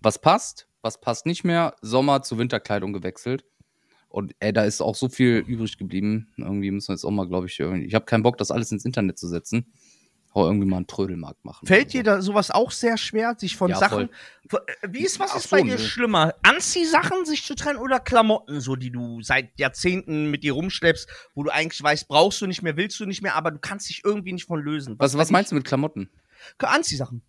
Was 0.00 0.20
passt, 0.20 0.68
was 0.80 1.00
passt 1.00 1.26
nicht 1.26 1.42
mehr, 1.42 1.74
Sommer 1.82 2.22
zu 2.22 2.38
Winterkleidung 2.38 2.92
gewechselt. 2.92 3.44
Und 4.08 4.34
ey, 4.40 4.52
da 4.52 4.64
ist 4.64 4.80
auch 4.80 4.94
so 4.94 5.08
viel 5.08 5.44
übrig 5.46 5.76
geblieben. 5.76 6.28
Irgendwie 6.36 6.70
müssen 6.70 6.88
wir 6.88 6.94
jetzt 6.94 7.04
auch 7.04 7.10
mal, 7.10 7.28
glaube 7.28 7.46
ich, 7.46 7.58
irgendwie. 7.60 7.86
Ich 7.86 7.94
habe 7.94 8.06
keinen 8.06 8.22
Bock, 8.22 8.38
das 8.38 8.50
alles 8.50 8.72
ins 8.72 8.84
Internet 8.84 9.18
zu 9.18 9.28
setzen. 9.28 9.66
Hau 10.34 10.46
irgendwie 10.46 10.66
mal 10.66 10.76
einen 10.76 10.86
Trödelmarkt 10.86 11.42
machen. 11.44 11.66
Fällt 11.66 11.92
dir 11.94 12.02
da 12.02 12.20
sowas 12.20 12.50
auch 12.50 12.70
sehr 12.70 12.98
schwer, 12.98 13.34
sich 13.38 13.56
von 13.56 13.70
Ja, 13.70 13.78
Sachen. 13.78 14.10
Von- 14.48 14.60
äh, 14.82 14.88
Wie 14.90 15.02
ist 15.04 15.18
was 15.20 15.30
Ach 15.32 15.36
ist 15.36 15.48
so, 15.48 15.56
bei 15.56 15.62
dir 15.62 15.72
nö. 15.76 15.78
schlimmer? 15.78 16.34
Anziehsachen 16.42 17.24
sich 17.24 17.44
zu 17.44 17.54
trennen 17.54 17.78
oder 17.78 17.98
Klamotten, 17.98 18.60
so 18.60 18.76
die 18.76 18.90
du 18.90 19.22
seit 19.22 19.58
Jahrzehnten 19.58 20.30
mit 20.30 20.42
dir 20.42 20.52
rumschleppst, 20.52 21.08
wo 21.34 21.44
du 21.44 21.50
eigentlich 21.50 21.82
weißt, 21.82 22.08
brauchst 22.08 22.40
du 22.42 22.46
nicht 22.46 22.62
mehr, 22.62 22.76
willst 22.76 23.00
du 23.00 23.06
nicht 23.06 23.22
mehr, 23.22 23.36
aber 23.36 23.50
du 23.50 23.58
kannst 23.58 23.88
dich 23.88 24.02
irgendwie 24.04 24.32
nicht 24.34 24.46
von 24.46 24.60
lösen. 24.62 24.96
Was, 24.98 25.16
was 25.16 25.30
meinst 25.30 25.50
du 25.50 25.54
mit 25.54 25.64
Klamotten? 25.64 26.10
Anziehsachen. 26.58 27.22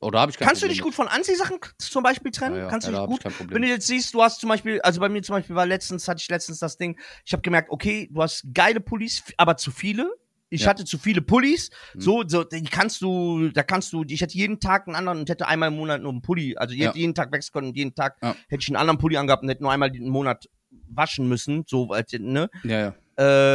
Oder 0.00 0.20
habe 0.20 0.30
ich 0.30 0.38
kein 0.38 0.46
Kannst 0.48 0.62
du 0.62 0.66
Problem 0.66 0.70
dich 0.76 0.78
mit. 0.78 0.84
gut 0.86 0.94
von 0.94 1.08
Anziehsachen 1.08 1.58
zum 1.78 2.02
Beispiel 2.02 2.30
trennen? 2.32 2.56
Ja, 2.56 2.62
ja, 2.62 2.68
Kannst 2.68 2.86
ja, 2.86 2.92
du 2.92 2.96
da 2.96 3.02
dich 3.02 3.02
hab 3.02 3.10
ich 3.10 3.14
gut? 3.16 3.22
kein 3.24 3.32
Problem. 3.34 3.54
Wenn 3.56 3.62
du 3.62 3.68
jetzt 3.68 3.86
siehst, 3.86 4.14
du 4.14 4.22
hast 4.22 4.40
zum 4.40 4.48
Beispiel, 4.48 4.80
also 4.80 5.00
bei 5.00 5.08
mir 5.08 5.22
zum 5.22 5.34
Beispiel 5.34 5.54
war 5.56 5.66
letztens, 5.66 6.08
hatte 6.08 6.20
ich 6.22 6.28
letztens 6.28 6.58
das 6.58 6.78
Ding, 6.78 6.98
ich 7.24 7.32
habe 7.32 7.42
gemerkt, 7.42 7.70
okay, 7.70 8.08
du 8.10 8.22
hast 8.22 8.44
geile 8.54 8.80
Pullis, 8.80 9.22
aber 9.36 9.56
zu 9.56 9.70
viele. 9.70 10.10
Ich 10.52 10.62
Ja. 10.62 10.68
hatte 10.70 10.84
zu 10.84 10.98
viele 10.98 11.20
Pullis, 11.22 11.70
Mhm. 11.94 12.00
so, 12.00 12.24
so, 12.26 12.42
die 12.44 12.64
kannst 12.64 13.02
du, 13.02 13.50
da 13.50 13.62
kannst 13.62 13.92
du, 13.92 14.02
ich 14.08 14.20
hätte 14.20 14.34
jeden 14.36 14.58
Tag 14.58 14.88
einen 14.88 14.96
anderen 14.96 15.20
und 15.20 15.28
hätte 15.28 15.46
einmal 15.46 15.68
im 15.68 15.76
Monat 15.76 16.00
nur 16.02 16.10
einen 16.10 16.22
Pulli, 16.22 16.56
also 16.56 16.74
Ja. 16.74 16.92
jeden 16.94 17.14
Tag 17.14 17.30
wechseln 17.30 17.52
können 17.52 17.68
und 17.68 17.76
jeden 17.76 17.94
Tag 17.94 18.16
Ja. 18.22 18.34
hätte 18.48 18.62
ich 18.62 18.68
einen 18.68 18.76
anderen 18.76 18.98
Pulli 18.98 19.16
angehabt 19.16 19.42
und 19.44 19.48
hätte 19.50 19.62
nur 19.62 19.70
einmal 19.70 19.90
den 19.92 20.08
Monat 20.08 20.48
waschen 20.88 21.28
müssen, 21.28 21.64
so, 21.68 21.90
als, 21.90 22.12
ne? 22.18 22.48
Ja, 22.64 22.80
ja. 22.80 22.94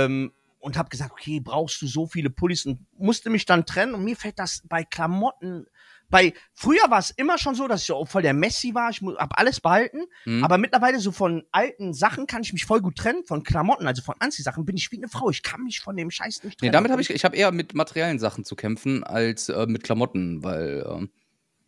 ähm, 0.05 0.31
und 0.59 0.77
habe 0.77 0.89
gesagt, 0.89 1.11
okay, 1.11 1.39
brauchst 1.41 1.81
du 1.81 1.87
so 1.87 2.07
viele 2.07 2.29
Pullis 2.29 2.65
und 2.65 2.79
musste 2.97 3.29
mich 3.29 3.45
dann 3.45 3.65
trennen 3.65 3.93
und 3.93 4.03
mir 4.03 4.15
fällt 4.15 4.39
das 4.39 4.61
bei 4.67 4.83
Klamotten 4.83 5.65
bei 6.09 6.33
früher 6.53 6.89
war 6.89 6.99
es 6.99 7.11
immer 7.11 7.37
schon 7.37 7.55
so, 7.55 7.67
dass 7.67 7.81
ich 7.81 7.87
so 7.87 8.05
voll 8.05 8.21
der 8.21 8.33
Messi 8.33 8.73
war, 8.73 8.89
ich 8.89 9.01
mu- 9.01 9.15
hab 9.15 9.39
alles 9.39 9.59
behalten, 9.59 10.01
Mhm. 10.25 10.43
aber 10.43 10.57
mittlerweile 10.57 10.99
so 10.99 11.11
von 11.11 11.43
alten 11.51 11.93
Sachen 11.93 12.27
kann 12.27 12.41
ich 12.43 12.53
mich 12.53 12.65
voll 12.65 12.81
gut 12.81 12.95
trennen, 12.95 13.23
von 13.25 13.43
Klamotten, 13.43 13.87
also 13.87 14.01
von 14.01 14.15
Anziehsachen 14.19 14.65
bin 14.65 14.77
ich 14.77 14.91
wie 14.91 14.97
eine 14.97 15.07
Frau, 15.07 15.29
ich 15.29 15.43
kann 15.43 15.63
mich 15.63 15.79
von 15.79 15.95
dem 15.97 16.11
Scheiß 16.11 16.43
nicht 16.43 16.61
Nee, 16.61 16.67
trennen. 16.67 16.73
damit 16.73 16.91
habe 16.91 17.01
ich, 17.01 17.09
ich 17.09 17.25
habe 17.25 17.35
eher 17.35 17.51
mit 17.51 17.73
materiellen 17.73 18.19
Sachen 18.19 18.45
zu 18.45 18.55
kämpfen 18.55 19.03
als 19.03 19.49
äh, 19.49 19.65
mit 19.67 19.83
Klamotten, 19.83 20.43
weil 20.43 20.85
ähm, 20.89 21.09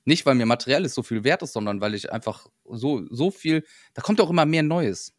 nicht 0.05 0.25
weil 0.25 0.35
mir 0.35 0.45
materielles 0.45 0.93
so 0.93 1.03
viel 1.03 1.23
wert 1.23 1.41
ist, 1.41 1.53
sondern 1.53 1.81
weil 1.81 1.93
ich 1.93 2.11
einfach 2.11 2.47
so 2.69 3.05
so 3.09 3.29
viel, 3.31 3.65
da 3.93 4.01
kommt 4.01 4.21
auch 4.21 4.29
immer 4.29 4.45
mehr 4.45 4.63
Neues. 4.63 5.13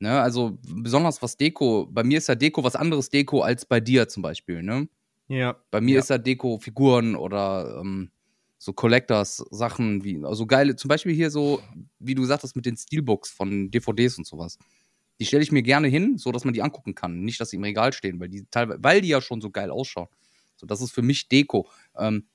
Ne, 0.00 0.20
also 0.22 0.58
besonders 0.62 1.20
was 1.22 1.36
Deko, 1.36 1.86
bei 1.90 2.04
mir 2.04 2.18
ist 2.18 2.28
ja 2.28 2.36
Deko 2.36 2.62
was 2.62 2.76
anderes 2.76 3.10
Deko 3.10 3.40
als 3.42 3.66
bei 3.66 3.80
dir 3.80 4.06
zum 4.08 4.22
Beispiel, 4.22 4.62
ne? 4.62 4.88
ja. 5.26 5.56
Bei 5.72 5.80
mir 5.80 5.94
Ja. 5.94 5.98
ist 6.00 6.08
ja 6.10 6.18
Deko 6.18 6.58
Figuren 6.58 7.16
oder 7.16 7.80
ähm, 7.80 8.10
so 8.58 8.72
Collectors 8.72 9.36
Sachen 9.50 10.04
wie, 10.04 10.22
also 10.24 10.46
geile, 10.46 10.76
zum 10.76 10.88
Beispiel 10.88 11.14
hier 11.14 11.30
so, 11.30 11.62
wie 12.00 12.14
du 12.14 12.24
sagtest, 12.24 12.56
mit 12.56 12.66
den 12.66 12.76
Steelbooks 12.76 13.30
von 13.30 13.70
DVDs 13.70 14.18
und 14.18 14.26
sowas. 14.26 14.58
Die 15.20 15.26
stelle 15.26 15.42
ich 15.42 15.52
mir 15.52 15.62
gerne 15.62 15.88
hin, 15.88 16.18
so 16.18 16.32
dass 16.32 16.44
man 16.44 16.54
die 16.54 16.62
angucken 16.62 16.94
kann. 16.94 17.20
Nicht, 17.22 17.40
dass 17.40 17.50
sie 17.50 17.56
im 17.56 17.64
Regal 17.64 17.92
stehen, 17.92 18.20
weil 18.20 18.28
die 18.28 18.46
teilweise, 18.50 18.80
weil 18.82 19.00
die 19.00 19.08
ja 19.08 19.20
schon 19.20 19.40
so 19.40 19.50
geil 19.50 19.70
ausschauen. 19.70 20.08
So, 20.56 20.66
das 20.66 20.80
ist 20.80 20.92
für 20.92 21.02
mich 21.02 21.28
Deko. 21.28 21.68
Ähm, 21.96 22.26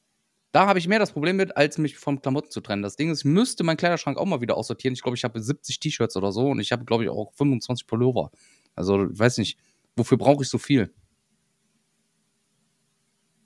da 0.53 0.67
habe 0.67 0.80
ich 0.80 0.88
mehr 0.88 0.99
das 0.99 1.11
Problem 1.11 1.38
mit, 1.38 1.57
als 1.57 1.78
mich 1.78 1.97
vom 1.97 2.21
Klamotten 2.21 2.51
zu 2.51 2.61
trennen. 2.61 2.84
Das 2.84 2.95
Ding 2.95 3.09
ist, 3.09 3.19
ich 3.19 3.26
müsste 3.26 3.63
meinen 3.63 3.78
Kleiderschrank 3.78 4.17
auch 4.17 4.26
mal 4.26 4.39
wieder 4.39 4.55
aussortieren. 4.55 4.93
Ich 4.93 5.01
glaube, 5.01 5.17
ich 5.17 5.24
habe 5.24 5.41
70 5.41 5.80
T-Shirts 5.80 6.15
oder 6.15 6.32
so 6.32 6.49
und 6.49 6.59
ich 6.59 6.71
habe, 6.71 6.86
glaube 6.86 7.03
ich, 7.03 7.09
auch 7.09 7.34
25 7.34 7.88
Pullover. 7.88 8.32
Also, 8.76 9.09
ich 9.09 9.17
weiß 9.19 9.39
nicht, 9.39 9.57
wofür 9.95 10.17
brauche 10.17 10.43
ich 10.43 10.49
so 10.49 10.57
viel? 10.57 10.93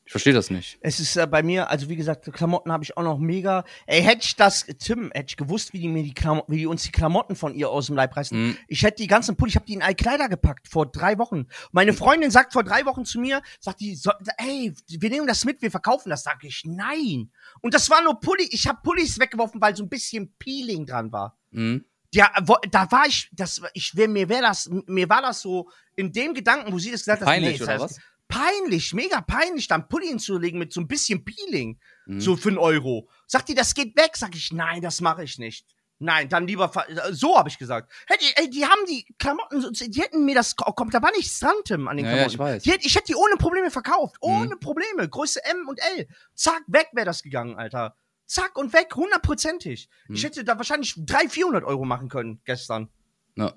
Ich 0.08 0.12
verstehe 0.12 0.32
das 0.32 0.50
nicht. 0.50 0.78
Es 0.80 1.02
ist 1.02 1.18
äh, 1.18 1.28
bei 1.28 1.44
mir, 1.44 1.70
also 1.70 1.90
wie 1.90 1.98
gesagt, 1.98 2.32
Klamotten 2.32 2.72
habe 2.72 2.82
ich 2.82 2.96
auch 2.96 3.04
noch 3.04 3.18
mega. 3.18 3.66
Ey, 3.88 4.02
hätte 4.02 4.22
ich 4.24 4.38
das, 4.38 4.66
Tim, 4.80 5.12
hätte 5.14 5.32
ich 5.32 5.36
gewusst, 5.36 5.74
wie 5.74 5.80
die 5.80 5.90
mir 5.90 6.02
die 6.02 6.14
Klamotten, 6.14 6.50
wie 6.50 6.60
die 6.60 6.66
uns 6.66 6.84
die 6.84 6.94
Klamotten 6.94 7.36
von 7.36 7.54
ihr 7.54 7.70
aus 7.70 7.88
dem 7.88 7.98
Leib 7.98 8.16
reißen. 8.16 8.42
Mhm. 8.42 8.58
Ich 8.70 8.84
hätte 8.84 9.02
die 9.02 9.08
ganzen 9.08 9.36
Pulli, 9.36 9.50
ich 9.50 9.58
habe 9.58 9.66
die 9.66 9.74
in 9.74 9.82
all 9.82 9.96
Kleider 9.96 10.30
gepackt 10.30 10.70
vor 10.70 10.86
drei 10.86 11.18
Wochen. 11.18 11.48
Meine 11.74 11.92
Freundin 11.92 12.32
sagt 12.32 12.54
vor 12.54 12.64
drei 12.64 12.86
Wochen 12.86 13.04
zu 13.04 13.20
mir, 13.20 13.42
sagt 13.60 13.82
die, 13.82 13.96
so, 13.96 14.12
ey, 14.38 14.74
wir 14.88 15.10
nehmen 15.10 15.28
das 15.28 15.44
mit, 15.44 15.62
wir 15.62 15.72
verkaufen 15.72 16.10
das. 16.10 16.24
Sag 16.24 16.42
ich, 16.46 16.64
nein. 16.64 17.30
Und 17.60 17.74
das 17.74 17.90
war 17.90 18.02
nur 18.02 18.18
Pulli. 18.22 18.48
Ich 18.52 18.66
habe 18.66 18.80
Pullis 18.82 19.20
weggeworfen, 19.20 19.60
weil 19.60 19.76
so 19.76 19.84
ein 19.84 19.90
bisschen 19.90 20.34
Peeling 20.40 20.86
dran 20.86 21.12
war. 21.12 21.38
Mhm. 21.52 21.84
Ja, 22.14 22.32
wo, 22.46 22.56
da 22.72 22.90
war 22.94 23.08
ich, 23.08 23.30
das, 23.34 23.62
ich, 23.74 23.94
mir 23.94 24.30
wäre 24.30 24.44
das, 24.44 24.70
mir 24.86 25.10
war 25.10 25.22
das 25.22 25.42
so 25.42 25.70
in 25.98 26.14
dem 26.14 26.34
Gedanken, 26.34 26.72
wo 26.72 26.80
sie 26.80 26.92
das 26.92 27.02
gesagt 27.02 27.20
hat, 27.20 27.28
Peinlich, 27.28 27.60
nee, 27.60 27.66
oder 27.66 27.82
was? 27.82 28.00
Peinlich, 28.28 28.94
mega 28.94 29.22
peinlich, 29.22 29.68
dann 29.68 29.88
Pulli 29.88 30.08
hinzulegen 30.08 30.60
mit 30.60 30.74
so 30.74 30.82
ein 30.82 30.88
bisschen 30.88 31.24
Peeling. 31.24 31.80
Mhm. 32.06 32.20
So 32.22 32.36
für 32.36 32.50
einen 32.50 32.58
Euro. 32.58 33.10
Sagt 33.26 33.50
die, 33.50 33.56
das 33.56 33.74
geht 33.74 33.96
weg? 33.98 34.12
Sag 34.18 34.36
ich, 34.36 34.52
nein, 34.52 34.82
das 34.82 35.02
mache 35.02 35.24
ich 35.24 35.38
nicht. 35.40 35.66
Nein, 36.00 36.30
dann 36.30 36.46
lieber, 36.46 36.72
so 37.10 37.38
habe 37.38 37.50
ich 37.50 37.58
gesagt. 37.58 37.92
Hey, 38.08 38.18
die, 38.22 38.32
ey, 38.36 38.50
die 38.50 38.66
haben 38.66 38.86
die 38.88 39.04
Klamotten, 39.18 39.74
die 39.74 40.00
hätten 40.02 40.26
mir 40.26 40.36
das, 40.36 40.56
kommt, 40.56 40.94
da 40.94 41.02
war 41.02 41.10
nichts 41.12 41.40
dran, 41.40 41.56
Tim, 41.66 41.88
an 41.88 41.98
den 41.98 42.06
Ja, 42.06 42.12
ja, 42.12 42.28
Klamotten. 42.28 42.34
ich 42.34 42.40
weiß. 42.40 42.64
Die, 42.82 42.86
ich 42.88 42.96
hätte 42.96 43.08
die 43.08 43.16
ohne 43.16 43.36
Probleme 43.38 43.72
verkauft. 43.72 44.16
Mhm. 44.22 44.30
Ohne 44.30 44.58
Probleme. 44.58 45.10
Größe 45.10 45.44
M 45.46 45.68
und 45.68 45.80
L. 45.98 46.08
Zack, 46.36 46.62
weg 46.68 46.90
wäre 46.94 47.06
das 47.08 47.24
gegangen, 47.24 47.56
Alter. 47.58 47.96
Zack 48.28 48.58
und 48.58 48.74
weg, 48.74 48.94
hundertprozentig. 48.96 49.90
Ich 50.10 50.22
Mhm. 50.22 50.26
hätte 50.28 50.44
da 50.44 50.58
wahrscheinlich 50.58 50.94
300, 50.98 51.32
400 51.32 51.64
Euro 51.64 51.84
machen 51.86 52.10
können 52.10 52.42
gestern. 52.46 52.90
Ja. 53.36 53.54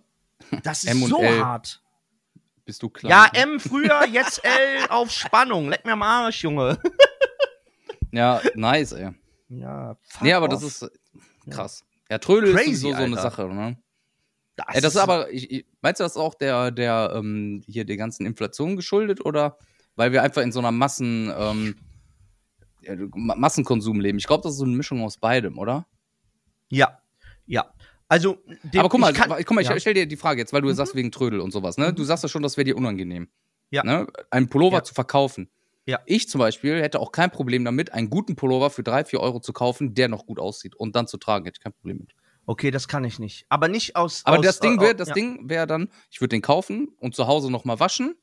Das 0.62 0.84
ist 0.84 0.90
M 0.90 1.02
und 1.02 1.10
so 1.10 1.20
L. 1.20 1.44
hart. 1.44 1.82
Bist 2.70 2.84
du 2.84 2.88
klar? 2.88 3.32
Ja, 3.34 3.42
M 3.42 3.58
früher, 3.58 4.06
jetzt 4.06 4.44
L 4.44 4.86
auf 4.90 5.10
Spannung. 5.10 5.70
Leck 5.70 5.84
mir 5.84 5.94
am 5.94 6.02
Arsch, 6.04 6.44
Junge. 6.44 6.78
Ja, 8.12 8.40
nice, 8.54 8.92
ey. 8.92 9.10
Ja, 9.48 9.96
fuck 10.02 10.22
Nee, 10.22 10.32
aber 10.32 10.46
off. 10.46 10.52
das 10.52 10.62
ist 10.62 10.82
äh, 10.82 10.88
krass. 11.50 11.84
Ja, 12.08 12.18
Trödel 12.18 12.52
Crazy, 12.54 12.70
ist 12.70 12.80
sowieso 12.80 12.96
so 12.96 13.04
eine 13.04 13.16
Alter. 13.16 13.30
Sache, 13.30 13.48
ne? 13.48 13.76
Das, 14.56 14.66
Ey, 14.68 14.80
das 14.80 14.94
ist 14.94 15.00
aber, 15.00 15.30
ich, 15.32 15.50
ich, 15.50 15.66
meinst 15.80 16.00
du 16.00 16.04
das 16.04 16.16
auch 16.16 16.34
der, 16.34 16.70
der, 16.72 17.12
ähm, 17.14 17.62
hier 17.66 17.84
der 17.84 17.96
ganzen 17.96 18.26
Inflation 18.26 18.74
geschuldet 18.76 19.24
oder 19.24 19.58
weil 19.96 20.10
wir 20.12 20.22
einfach 20.24 20.42
in 20.42 20.50
so 20.52 20.58
einer 20.60 20.72
Massen, 20.72 21.32
ähm, 21.36 21.76
ja, 22.82 22.94
Massenkonsum 23.14 24.00
leben. 24.00 24.18
Ich 24.18 24.26
glaube, 24.26 24.42
das 24.42 24.52
ist 24.52 24.58
so 24.58 24.64
eine 24.64 24.76
Mischung 24.76 25.02
aus 25.04 25.16
beidem, 25.18 25.58
oder? 25.58 25.86
Ja, 26.68 27.00
ja. 27.46 27.72
Also, 28.10 28.38
dem, 28.64 28.80
Aber 28.80 28.88
guck 28.88 29.00
mal, 29.00 29.12
ich 29.12 29.16
kann, 29.16 29.30
guck 29.30 29.52
mal, 29.52 29.60
ich 29.62 29.68
ja. 29.68 29.78
stell 29.80 29.94
dir 29.94 30.04
die 30.06 30.16
Frage 30.16 30.40
jetzt, 30.40 30.52
weil 30.52 30.60
du 30.62 30.68
Mhm. 30.68 30.74
sagst 30.74 30.94
wegen 30.96 31.12
Trödel 31.12 31.40
und 31.40 31.52
sowas, 31.52 31.78
ne? 31.78 31.92
Du 31.94 32.02
sagst 32.04 32.24
ja 32.24 32.28
schon, 32.28 32.42
das 32.42 32.56
wäre 32.56 32.64
dir 32.64 32.76
unangenehm. 32.76 33.28
Ja. 33.70 33.84
Ne? 33.84 34.08
Einen 34.30 34.48
Pullover 34.48 34.78
Ja. 34.78 34.82
zu 34.84 34.94
verkaufen. 34.94 35.48
Ja. 35.86 36.00
Ich 36.06 36.28
zum 36.28 36.40
Beispiel 36.40 36.82
hätte 36.82 36.98
auch 36.98 37.12
kein 37.12 37.30
Problem 37.30 37.64
damit, 37.64 37.92
einen 37.92 38.10
guten 38.10 38.34
Pullover 38.36 38.70
für 38.70 38.82
drei, 38.82 39.04
vier 39.04 39.20
Euro 39.20 39.38
zu 39.40 39.52
kaufen, 39.52 39.94
der 39.94 40.08
noch 40.08 40.26
gut 40.26 40.40
aussieht 40.40 40.74
und 40.74 40.96
dann 40.96 41.06
zu 41.06 41.18
tragen, 41.18 41.44
hätte 41.46 41.58
ich 41.58 41.62
kein 41.62 41.72
Problem 41.72 41.98
mit. 41.98 42.12
Okay, 42.46 42.70
das 42.72 42.88
kann 42.88 43.04
ich 43.04 43.20
nicht. 43.20 43.46
Aber 43.48 43.68
nicht 43.68 43.94
aus. 43.94 44.22
Aber 44.26 44.38
aus, 44.40 44.44
das 44.44 44.58
Ding 44.60 44.78
äh, 44.78 44.82
wäre, 44.82 44.94
das 44.96 45.08
ja. 45.08 45.14
Ding 45.14 45.48
wäre 45.48 45.66
dann, 45.68 45.88
ich 46.10 46.20
würde 46.20 46.30
den 46.34 46.42
kaufen 46.42 46.88
und 46.98 47.14
zu 47.14 47.28
Hause 47.28 47.50
noch 47.50 47.64
mal 47.64 47.78
waschen, 47.78 48.16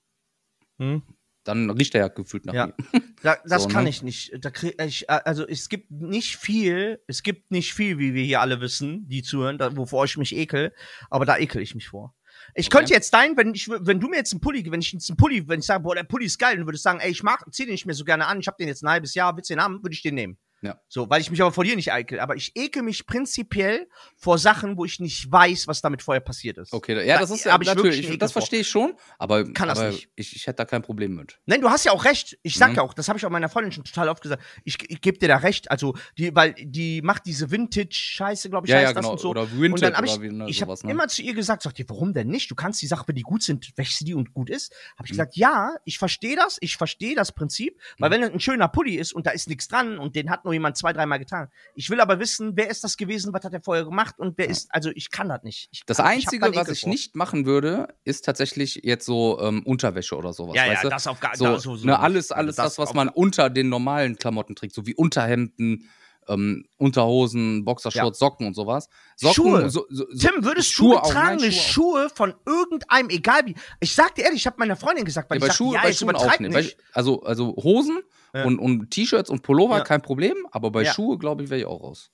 Hm. 0.79 1.01
Dann 1.47 1.69
riecht 1.69 1.95
er 1.95 2.01
ja 2.01 2.07
gefühlt 2.09 2.45
nach 2.45 2.53
Ja. 2.53 2.67
mir. 2.67 2.73
Da, 3.23 3.37
das 3.45 3.63
So, 3.63 3.67
kann 3.69 3.83
ne? 3.85 3.89
ich 3.89 4.03
nicht. 4.03 4.31
Da 4.45 4.51
krieg 4.51 4.79
ich, 4.79 5.09
äh, 5.09 5.19
also 5.25 5.47
es 5.47 5.69
gibt 5.69 5.89
nicht 5.89 6.37
viel, 6.37 7.01
es 7.07 7.23
gibt 7.23 7.49
nicht 7.49 7.73
viel, 7.73 7.97
wie 7.97 8.13
wir 8.13 8.23
hier 8.23 8.41
alle 8.41 8.61
wissen, 8.61 9.07
die 9.09 9.23
zuhören, 9.23 9.57
da, 9.57 9.75
wovor 9.75 10.05
ich 10.05 10.17
mich 10.17 10.35
ekel, 10.35 10.71
aber 11.09 11.25
da 11.25 11.37
ekel 11.37 11.61
ich 11.63 11.73
mich 11.73 11.87
vor. 11.87 12.13
Ich 12.53 12.67
Okay. 12.67 12.77
könnte 12.77 12.93
jetzt 12.93 13.11
dein, 13.13 13.35
wenn 13.35 13.55
ich, 13.55 13.67
wenn 13.69 13.99
du 13.99 14.07
mir 14.07 14.17
jetzt 14.17 14.33
einen 14.33 14.41
Pulli, 14.41 14.69
wenn 14.71 14.81
ich 14.81 14.91
jetzt 14.93 15.09
einen 15.09 15.17
Pulli, 15.17 15.47
wenn 15.47 15.59
ich 15.59 15.65
sage, 15.65 15.81
boah, 15.83 15.95
der 15.95 16.03
Pulli 16.03 16.25
ist 16.25 16.37
geil, 16.37 16.57
dann 16.57 16.67
würdest 16.67 16.83
sagen, 16.83 16.99
ey, 16.99 17.09
ich 17.09 17.23
mag, 17.23 17.43
zieh 17.51 17.65
den 17.65 17.71
nicht 17.71 17.87
mehr 17.87 17.95
so 17.95 18.05
gerne 18.05 18.27
an, 18.27 18.39
ich 18.39 18.47
habe 18.47 18.57
den 18.59 18.67
jetzt 18.67 18.83
ein 18.83 18.89
halbes 18.89 19.15
Jahr, 19.15 19.35
willst 19.35 19.49
du 19.49 19.55
den 19.55 19.63
haben, 19.63 19.81
würde 19.83 19.93
ich 19.93 20.03
den 20.03 20.13
nehmen. 20.13 20.37
Ja. 20.61 20.81
So, 20.87 21.07
weil 21.09 21.21
ich 21.21 21.29
mich 21.29 21.41
aber 21.41 21.51
vor 21.51 21.63
dir 21.63 21.75
nicht 21.75 21.89
ekel. 21.91 22.19
Aber 22.19 22.35
ich 22.35 22.51
ekel 22.55 22.81
mich 22.81 23.05
prinzipiell 23.05 23.87
vor 24.15 24.37
Sachen, 24.39 24.75
wo 24.77 24.85
ich 24.85 24.99
nicht 24.99 25.31
weiß, 25.31 25.67
was 25.67 25.81
damit 25.81 26.01
vorher 26.01 26.19
passiert 26.21 26.57
ist. 26.57 26.73
Okay, 26.73 27.05
ja, 27.05 27.15
Da 27.15 27.21
das 27.21 27.29
ist 27.31 27.45
ja 27.45 27.51
hab 27.53 27.61
ich 27.61 27.67
wirklich 27.67 27.97
natürlich, 28.01 28.17
das 28.19 28.31
verstehe 28.31 28.61
ich 28.61 28.67
schon, 28.67 28.93
aber, 29.19 29.43
Kann 29.53 29.67
das 29.67 29.79
aber 29.79 29.89
nicht. 29.91 30.09
Ich, 30.15 30.35
ich 30.35 30.47
hätte 30.47 30.57
da 30.57 30.65
kein 30.65 30.81
Problem 30.81 31.15
mit. 31.15 31.39
Nein, 31.45 31.61
du 31.61 31.69
hast 31.69 31.85
ja 31.85 31.91
auch 31.91 32.05
recht. 32.05 32.39
Ich 32.41 32.55
sag 32.55 32.71
Mhm. 32.71 32.75
ja 32.77 32.81
auch, 32.81 32.93
das 32.95 33.07
habe 33.07 33.19
ich 33.19 33.25
auch 33.25 33.29
meiner 33.29 33.49
Freundin 33.49 33.71
schon 33.71 33.83
total 33.83 34.09
oft 34.09 34.21
gesagt. 34.23 34.43
Ich, 34.63 34.77
ich 34.89 35.01
gebe 35.01 35.19
dir 35.19 35.27
da 35.27 35.37
recht. 35.37 35.69
Also, 35.69 35.95
die, 36.17 36.35
weil 36.35 36.53
die 36.59 37.01
macht 37.03 37.25
diese 37.27 37.51
Vintage-Scheiße, 37.51 38.49
glaube 38.49 38.67
ich, 38.67 38.71
Ja, 38.71 38.77
heißt 38.77 38.87
ja, 38.89 38.93
das 38.93 39.01
genau. 39.01 39.11
und 39.13 39.19
so. 39.19 39.29
Oder 39.29 39.43
und 39.43 39.61
Vintage 39.61 39.81
dann 39.81 39.95
habe 39.97 40.07
ich, 40.07 40.13
oder 40.13 40.21
wie, 40.23 40.29
ne, 40.31 40.49
ich 40.49 40.61
habe 40.61 40.69
sowas, 40.71 40.83
ne? 40.83 40.91
immer 40.91 41.07
zu 41.07 41.21
ihr 41.21 41.33
gesagt, 41.33 41.63
sagt 41.63 41.79
ihr, 41.79 41.85
warum 41.89 42.13
denn 42.13 42.27
nicht? 42.27 42.49
Du 42.51 42.55
kannst 42.55 42.81
die 42.81 42.87
Sache, 42.87 43.03
wenn 43.07 43.15
die 43.15 43.21
gut 43.21 43.43
sind, 43.43 43.71
wäschst 43.77 44.01
du 44.01 44.05
die 44.05 44.13
und 44.15 44.33
gut 44.33 44.49
ist. 44.49 44.73
Habe 44.97 45.05
ich 45.05 45.11
Mhm. 45.11 45.17
gesagt, 45.17 45.35
ja, 45.35 45.75
ich 45.85 45.97
verstehe 45.97 46.35
das, 46.35 46.57
ich 46.61 46.77
verstehe 46.77 47.15
das 47.15 47.31
Prinzip, 47.31 47.79
weil 47.99 48.09
Mhm. 48.09 48.13
wenn 48.13 48.23
ein 48.33 48.39
schöner 48.39 48.67
Pulli 48.67 48.95
ist 48.95 49.13
und 49.13 49.25
da 49.27 49.31
ist 49.31 49.47
nichts 49.47 49.67
dran 49.67 49.97
und 49.99 50.15
den 50.15 50.29
hat 50.29 50.45
nur 50.45 50.53
jemand 50.57 50.77
zwei, 50.77 50.91
dreimal 50.93 51.19
getragen. 51.19 51.49
Ich 51.75 51.89
will 51.89 52.01
aber 52.01 52.19
wissen, 52.19 52.51
wer 52.55 52.69
ist 52.69 52.83
das 52.83 52.97
gewesen, 52.97 53.33
was 53.33 53.43
hat 53.43 53.53
er 53.53 53.61
vorher 53.61 53.85
gemacht 53.85 54.19
und 54.19 54.37
wer 54.37 54.49
ist, 54.49 54.67
also 54.73 54.89
ich 54.93 55.11
kann 55.11 55.29
das 55.29 55.43
nicht. 55.43 55.69
Ich, 55.71 55.83
Das 55.85 55.99
ich 55.99 56.03
hab 56.05 56.11
Einzige, 56.11 56.45
einen 56.45 56.55
was 56.55 56.69
ich 56.69 56.81
vor. 56.81 56.89
nicht 56.89 57.15
machen 57.15 57.45
würde, 57.45 57.87
ist 58.03 58.25
tatsächlich 58.25 58.81
jetzt 58.83 59.05
so 59.05 59.39
ähm, 59.41 59.63
Unterwäsche 59.63 60.15
oder 60.17 60.33
sowas. 60.33 60.55
ja, 60.55 60.63
weißt 60.63 60.73
ja, 60.75 60.81
du? 60.83 60.89
das 60.89 61.07
auf 61.07 61.19
gar 61.19 61.35
so, 61.35 61.45
da- 61.45 61.59
so, 61.59 61.75
so 61.75 61.85
ne, 61.85 61.99
alles, 61.99 62.31
Also 62.31 62.39
alles 62.41 62.55
das, 62.57 62.77
was 62.77 62.89
auf- 62.89 62.95
man 62.95 63.09
unter 63.09 63.49
den 63.49 63.69
normalen 63.69 64.17
Klamotten 64.17 64.55
trägt, 64.55 64.73
so 64.75 64.85
wie 64.85 64.95
Unterhemden, 64.95 65.89
ähm, 66.27 66.65
Unterhosen, 66.77 67.63
Boxershorts, 67.65 68.19
Socken 68.19 68.47
und 68.47 68.53
sowas. 68.53 68.89
Socken, 69.15 69.33
Schuhe. 69.33 69.69
So, 69.69 69.85
so, 69.89 70.05
Tim, 70.05 70.43
würdest 70.43 70.71
Schuhe 70.71 70.95
du 70.95 71.01
getragene 71.01 71.41
nein, 71.43 71.51
Schuhe, 71.51 72.09
von 72.13 72.33
irgendeinem, 72.45 73.09
egal 73.09 73.45
wie. 73.45 73.55
Ich 73.79 73.93
sag 73.95 74.15
dir 74.15 74.23
ehrlich, 74.25 74.41
ich 74.41 74.45
habe 74.47 74.57
meiner 74.59 74.75
Freundin 74.75 75.05
gesagt, 75.05 75.29
weil 75.29 75.37
Ja, 75.37 75.41
bei, 75.41 75.47
ich 75.47 75.53
Schuhe, 75.53 75.75
ja, 75.75 75.81
bei 75.81 75.93
Schuhen 75.93 76.15
auch 76.15 76.39
nicht. 76.39 76.53
nicht. 76.53 76.77
Also, 76.93 77.21
also 77.23 77.55
Hosen 77.57 77.99
Ja. 78.33 78.43
und, 78.45 78.59
und 78.59 78.89
T-Shirts 78.91 79.29
und 79.29 79.41
Pullover, 79.43 79.77
Ja. 79.77 79.83
kein 79.83 80.01
Problem, 80.01 80.35
aber 80.51 80.71
bei 80.71 80.83
Ja. 80.83 80.93
Schuhe, 80.93 81.17
glaube 81.17 81.43
ich, 81.43 81.49
wäre 81.49 81.59
ich 81.61 81.65
auch 81.65 81.81
raus. 81.81 82.11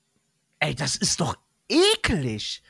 Ey, 0.60 0.76
das 0.76 0.96
ist 0.96 1.20
doch 1.20 1.36
ekelig. 1.70 2.62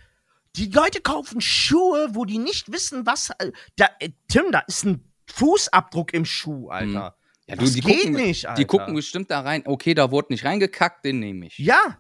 Die 0.56 0.68
Leute 0.70 1.02
kaufen 1.02 1.42
Schuhe, 1.42 2.10
wo 2.12 2.26
die 2.26 2.38
nicht 2.38 2.72
wissen, 2.72 3.06
was. 3.06 3.32
äh, 3.40 3.52
Da, 3.76 3.90
äh, 4.00 4.10
Tim, 4.28 4.52
da 4.52 4.60
ist 4.60 4.86
ein 4.86 5.12
Fußabdruck 5.28 6.14
im 6.14 6.26
Schuh, 6.26 6.70
Alter. 6.70 7.16
Ja, 7.48 7.56
das 7.56 7.74
die 7.74 7.82
geht 7.82 7.98
gucken, 8.04 8.14
nicht, 8.14 8.48
Alter. 8.48 8.62
Die 8.62 8.66
gucken 8.66 8.96
bestimmt 8.96 9.30
da 9.30 9.42
rein, 9.42 9.64
okay, 9.66 9.94
da 9.94 10.12
wurde 10.12 10.32
nicht 10.32 10.46
reingekackt, 10.46 11.04
den 11.06 11.20
nehme 11.20 11.48
ich. 11.48 11.58
Ja. 11.58 12.00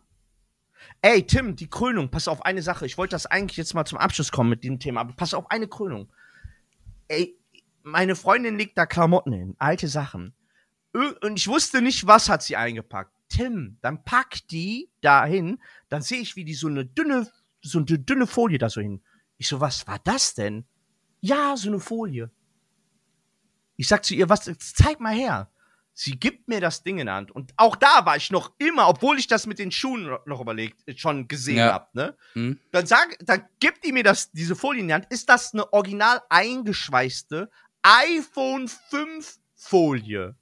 Ey, 1.02 1.26
Tim, 1.26 1.56
die 1.56 1.70
Krönung, 1.70 2.10
pass 2.10 2.28
auf 2.28 2.46
eine 2.46 2.62
Sache. 2.62 2.86
Ich 2.86 2.98
wollte 2.98 3.12
das 3.12 3.26
eigentlich 3.26 3.58
jetzt 3.58 3.74
mal 3.74 3.86
zum 3.86 3.98
Abschluss 3.98 4.32
kommen 4.32 4.50
mit 4.50 4.64
dem 4.64 4.80
Thema, 4.80 5.02
aber 5.02 5.14
pass 5.14 5.34
auf 5.34 5.52
eine 5.52 5.68
Krönung. 5.68 6.10
Ey, 7.10 7.38
meine 7.84 8.16
Freundin 8.16 8.58
legt 8.58 8.78
da 8.78 8.86
Klamotten 8.86 9.34
hin, 9.34 9.56
alte 9.60 9.88
Sachen. 9.90 10.34
Und 10.94 11.38
ich 11.38 11.48
wusste 11.48 11.82
nicht, 11.82 12.08
was 12.08 12.30
hat 12.30 12.44
sie 12.44 12.56
eingepackt. 12.56 13.12
Tim, 13.28 13.78
dann 13.82 14.04
pack 14.04 14.48
die 14.50 14.90
da 15.02 15.26
hin, 15.26 15.60
dann 15.90 16.02
sehe 16.02 16.20
ich, 16.20 16.36
wie 16.36 16.46
die 16.46 16.54
so 16.54 16.68
eine 16.68 16.86
dünne, 16.86 17.30
so 17.62 17.80
eine 17.80 18.00
dünne 18.00 18.28
Folie 18.28 18.60
da 18.60 18.70
so 18.70 18.80
hin. 18.80 19.02
Ich 19.38 19.48
so, 19.48 19.60
was 19.60 19.88
war 19.88 20.00
das 20.04 20.36
denn? 20.36 20.66
Ja, 21.20 21.58
so 21.58 21.70
eine 21.70 21.80
Folie. 21.80 22.30
Ich 23.76 23.88
sag 23.88 24.06
zu 24.06 24.14
ihr, 24.14 24.30
was, 24.30 24.50
zeig 24.60 25.00
mal 25.00 25.14
her. 25.14 25.50
Sie 25.96 26.20
gibt 26.20 26.48
mir 26.48 26.60
das 26.60 26.82
Ding 26.84 26.98
in 26.98 27.06
die 27.06 27.12
Hand. 27.12 27.30
Und 27.32 27.54
auch 27.56 27.76
da 27.76 28.04
war 28.06 28.18
ich 28.18 28.32
noch 28.32 28.52
immer, 28.58 28.88
obwohl 28.88 29.20
ich 29.20 29.28
das 29.28 29.46
mit 29.46 29.60
den 29.60 29.72
Schuhen 29.72 30.06
noch- 30.26 30.42
überlegt, 30.42 30.82
schon 31.00 31.28
gesehen 31.28 31.58
Ja. 31.58 31.74
hab, 31.74 31.94
ne? 31.94 32.18
Hm? 32.34 32.60
Dann 32.72 32.88
sag, 32.88 33.16
dann 33.22 33.48
gibt 33.60 33.84
die 33.86 33.92
mir 33.92 34.04
das, 34.04 34.32
diese 34.32 34.56
Folie 34.56 34.82
in 34.82 34.88
die 34.88 34.94
Hand. 34.96 35.06
Ist 35.12 35.30
das 35.30 35.54
eine 35.54 35.72
original 35.72 36.22
eingeschweißte 36.30 37.50
iPhone 37.84 38.68
5 38.68 39.38
Folie? 39.56 40.36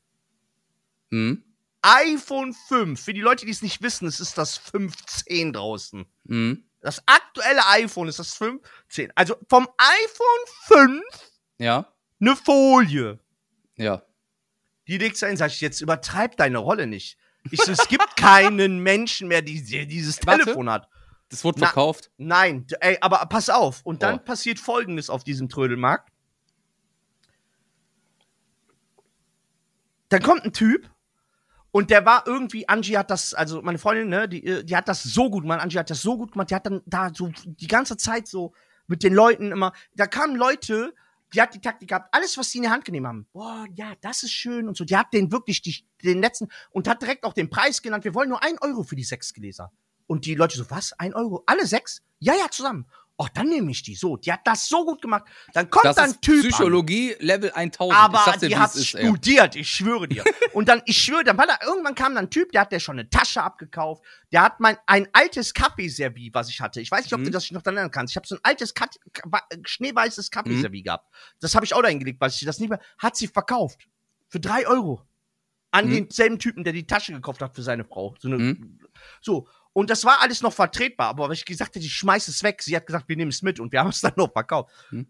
Hm? 1.10 1.44
iPhone 1.82 2.54
5. 2.54 3.04
Für 3.04 3.14
die 3.14 3.22
Leute, 3.22 3.46
die 3.46 3.52
es 3.52 3.62
nicht 3.64 3.82
wissen, 3.82 4.08
es 4.08 4.20
ist 4.20 4.38
das 4.38 4.58
15 4.58 5.52
draußen. 5.52 6.06
Hm? 6.28 6.64
Das 6.80 7.02
aktuelle 7.08 7.66
iPhone 7.68 8.08
ist 8.08 8.20
das 8.20 8.36
15. 8.36 9.12
Also 9.16 9.36
vom 9.50 9.68
iPhone 9.78 10.98
5 11.02 11.04
Ja, 11.58 11.92
eine 12.22 12.36
Folie. 12.36 13.20
ja. 13.78 14.02
Die 14.88 14.98
legt 14.98 15.16
sie 15.16 15.28
ein, 15.28 15.38
sag 15.38 15.52
ich, 15.52 15.62
jetzt 15.62 15.80
übertreib 15.80 16.36
deine 16.38 16.58
Rolle 16.58 16.86
nicht. 16.88 17.18
Ich 17.52 17.62
so, 17.62 17.72
es 17.72 17.88
gibt 17.88 18.18
keinen 18.18 18.80
Menschen 18.84 19.28
mehr, 19.28 19.42
die, 19.42 19.64
der 19.64 19.86
dieses 19.86 20.20
Warte. 20.26 20.44
Telefon 20.44 20.70
hat. 20.70 20.90
Das 21.30 21.44
wurde 21.46 21.60
Na- 21.62 21.68
verkauft. 21.68 22.12
Nein, 22.18 22.66
ey, 22.82 22.98
aber 23.00 23.18
pass 23.28 23.50
auf. 23.50 23.82
Und 23.86 24.04
dann 24.04 24.16
Oh. 24.16 24.24
passiert 24.24 24.60
folgendes 24.60 25.10
auf 25.10 25.24
diesem 25.24 25.48
Trödelmarkt. 25.50 26.10
Dann 30.10 30.22
kommt 30.22 30.44
ein 30.44 30.52
Typ 30.54 30.90
und 31.72 31.90
der 31.90 32.06
war 32.06 32.28
irgendwie, 32.28 32.68
Angie 32.68 32.98
hat 32.98 33.10
das, 33.12 33.34
also 33.34 33.62
meine 33.62 33.78
Freundin, 33.78 34.10
ne, 34.10 34.28
die, 34.28 34.44
äh, 34.46 34.64
die 34.64 34.76
hat 34.76 34.88
das 34.90 35.04
so 35.04 35.30
gut 35.30 35.44
gemacht, 35.44 35.62
Angie 35.62 35.80
hat 35.80 35.90
das 35.90 36.02
so 36.02 36.18
gut 36.18 36.34
gemacht, 36.34 36.50
die 36.50 36.56
hat 36.56 36.66
dann 36.66 36.82
da 36.86 37.12
so 37.14 37.32
die 37.46 37.68
ganze 37.68 37.96
Zeit 37.98 38.28
so 38.28 38.54
mit 38.88 39.04
den 39.04 39.14
Leuten 39.14 39.52
immer, 39.54 39.72
da 39.96 40.06
kamen 40.08 40.36
Leute, 40.36 40.94
die 41.34 41.42
hat 41.42 41.54
die 41.54 41.62
Taktik 41.62 41.90
gehabt, 41.90 42.14
alles, 42.14 42.38
was 42.38 42.52
sie 42.52 42.60
in 42.60 42.64
die 42.64 42.70
Hand 42.70 42.86
genommen 42.86 43.08
haben, 43.08 43.28
boah, 43.32 43.66
ja, 43.74 43.94
das 44.02 44.24
ist 44.24 44.32
schön 44.32 44.68
und 44.68 44.78
so, 44.78 44.86
die 44.86 44.98
hat 44.98 45.14
den 45.14 45.32
wirklich, 45.32 45.62
die, 45.62 45.86
den 46.04 46.22
letzten, 46.22 46.50
und 46.72 46.88
hat 46.88 47.02
direkt 47.02 47.24
auch 47.24 47.34
den 47.34 47.50
Preis 47.50 47.82
genannt, 47.82 48.04
wir 48.04 48.14
wollen 48.14 48.30
nur 48.30 48.44
ein 48.44 48.58
Euro 48.60 48.84
für 48.84 48.96
die 48.96 49.04
sechs 49.04 49.34
Gläser. 49.34 49.72
Und 50.08 50.26
die 50.26 50.36
Leute 50.36 50.58
so, 50.58 50.70
was, 50.70 50.92
ein 51.00 51.14
Euro? 51.14 51.44
Alle 51.46 51.66
sechs? 51.66 52.02
Ja, 52.20 52.34
ja, 52.34 52.50
zusammen. 52.52 52.86
Ach, 53.24 53.30
dann 53.30 53.50
nehme 53.50 53.70
ich 53.72 53.84
die. 53.84 53.94
So, 53.96 54.18
die 54.18 54.32
hat 54.32 54.40
das 54.46 54.68
so 54.68 54.84
gut 54.86 55.02
gemacht. 55.02 55.26
Dann 55.54 55.70
kommt 55.70 55.86
Das 55.86 55.96
dann 55.96 56.10
ist 56.10 56.16
ein 56.18 56.22
Typ 56.22 56.44
an. 56.46 56.50
Psychologie 56.52 57.16
Level 57.20 57.52
1000. 57.52 57.98
Aber 58.00 58.38
dir, 58.40 58.48
die 58.48 58.58
hat 58.58 58.70
es 58.72 58.76
ist, 58.78 58.88
studiert, 58.90 59.56
ich 59.56 59.70
schwöre 59.70 60.08
dir. 60.08 60.24
Und 60.54 60.68
dann, 60.70 60.82
ich 60.86 60.98
schwöre, 61.02 61.24
dann 61.24 61.38
war 61.38 61.46
da, 61.46 61.60
irgendwann 61.66 61.94
kam 61.96 62.16
dann 62.16 62.26
ein 62.26 62.30
Typ, 62.32 62.52
der 62.52 62.62
hat 62.62 62.72
der 62.72 62.80
schon 62.80 62.98
eine 63.00 63.10
Tasche 63.10 63.44
abgekauft. 63.44 64.04
Der 64.32 64.42
hat 64.42 64.60
mein, 64.60 64.78
ein 64.88 65.08
altes 65.14 65.54
Kaffeeservie, 65.54 66.32
was 66.34 66.50
ich 66.50 66.60
hatte. 66.62 66.82
Ich 66.82 66.90
weiß 66.90 67.04
nicht, 67.04 67.14
ob 67.14 67.20
Mhm. 67.20 67.26
du 67.26 67.32
das 67.32 67.52
noch 67.52 67.64
erinnern 67.66 67.92
kannst. 67.92 68.14
Ich 68.14 68.16
habe 68.18 68.26
so 68.28 68.36
ein 68.36 68.42
altes, 68.44 68.74
Kat 68.74 68.96
Ka- 69.14 69.48
schneeweißes 69.66 70.30
Mhm. 70.30 70.32
Kaffeeservie 70.34 70.82
gehabt. 70.84 71.14
Das 71.40 71.54
habe 71.54 71.66
ich 71.66 71.74
auch 71.76 71.82
da 71.82 71.90
hingelegt, 71.90 72.20
weil 72.20 72.30
ich 72.32 72.40
das 72.44 72.60
nicht 72.60 72.70
mehr, 72.70 72.80
hat 72.98 73.16
sie 73.16 73.28
verkauft. 73.28 73.88
Für 74.30 74.40
drei 74.40 74.66
Euro. 74.68 75.02
An 75.74 75.86
Mhm. 75.88 75.92
denselben 75.94 76.38
Typen, 76.40 76.64
der 76.66 76.74
die 76.74 76.86
Tasche 76.88 77.14
gekauft 77.14 77.42
hat 77.42 77.56
für 77.56 77.62
seine 77.64 77.86
Frau. 77.86 78.16
So 78.20 78.28
eine, 78.28 78.38
Mhm. 78.40 78.80
so. 79.22 79.48
Und 79.74 79.90
das 79.90 80.04
war 80.04 80.22
alles 80.22 80.42
noch 80.42 80.54
vertretbar, 80.54 81.10
aber 81.10 81.26
weil 81.26 81.34
ich 81.34 81.46
gesagt 81.46 81.76
hätte, 81.76 81.86
ich 81.86 81.94
schmeiß 81.94 82.28
es 82.28 82.44
weg. 82.44 82.62
Sie 82.62 82.76
hat 82.76 82.86
gesagt, 82.86 83.08
wir 83.08 83.16
nehmen 83.16 83.32
es 83.32 83.42
mit 83.42 83.60
und 83.60 83.72
wir 83.72 83.80
haben 83.82 83.90
es 83.90 84.02
dann 84.02 84.14
noch 84.16 84.32
verkauft. 84.32 84.72
Hm. 84.90 85.08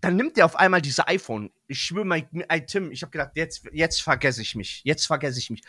Dann 0.00 0.16
nimmt 0.16 0.38
er 0.38 0.46
auf 0.46 0.56
einmal 0.56 0.80
diese 0.80 1.06
iPhone. 1.08 1.50
Ich 1.66 1.80
schwöre 1.82 2.06
mal, 2.06 2.26
ey, 2.48 2.64
Tim, 2.64 2.90
ich 2.90 3.02
habe 3.02 3.10
gedacht, 3.10 3.32
jetzt, 3.34 3.64
jetzt 3.72 4.00
vergesse 4.00 4.40
ich 4.40 4.54
mich. 4.54 4.80
Jetzt 4.84 5.06
vergesse 5.06 5.38
ich 5.38 5.50
mich. 5.50 5.62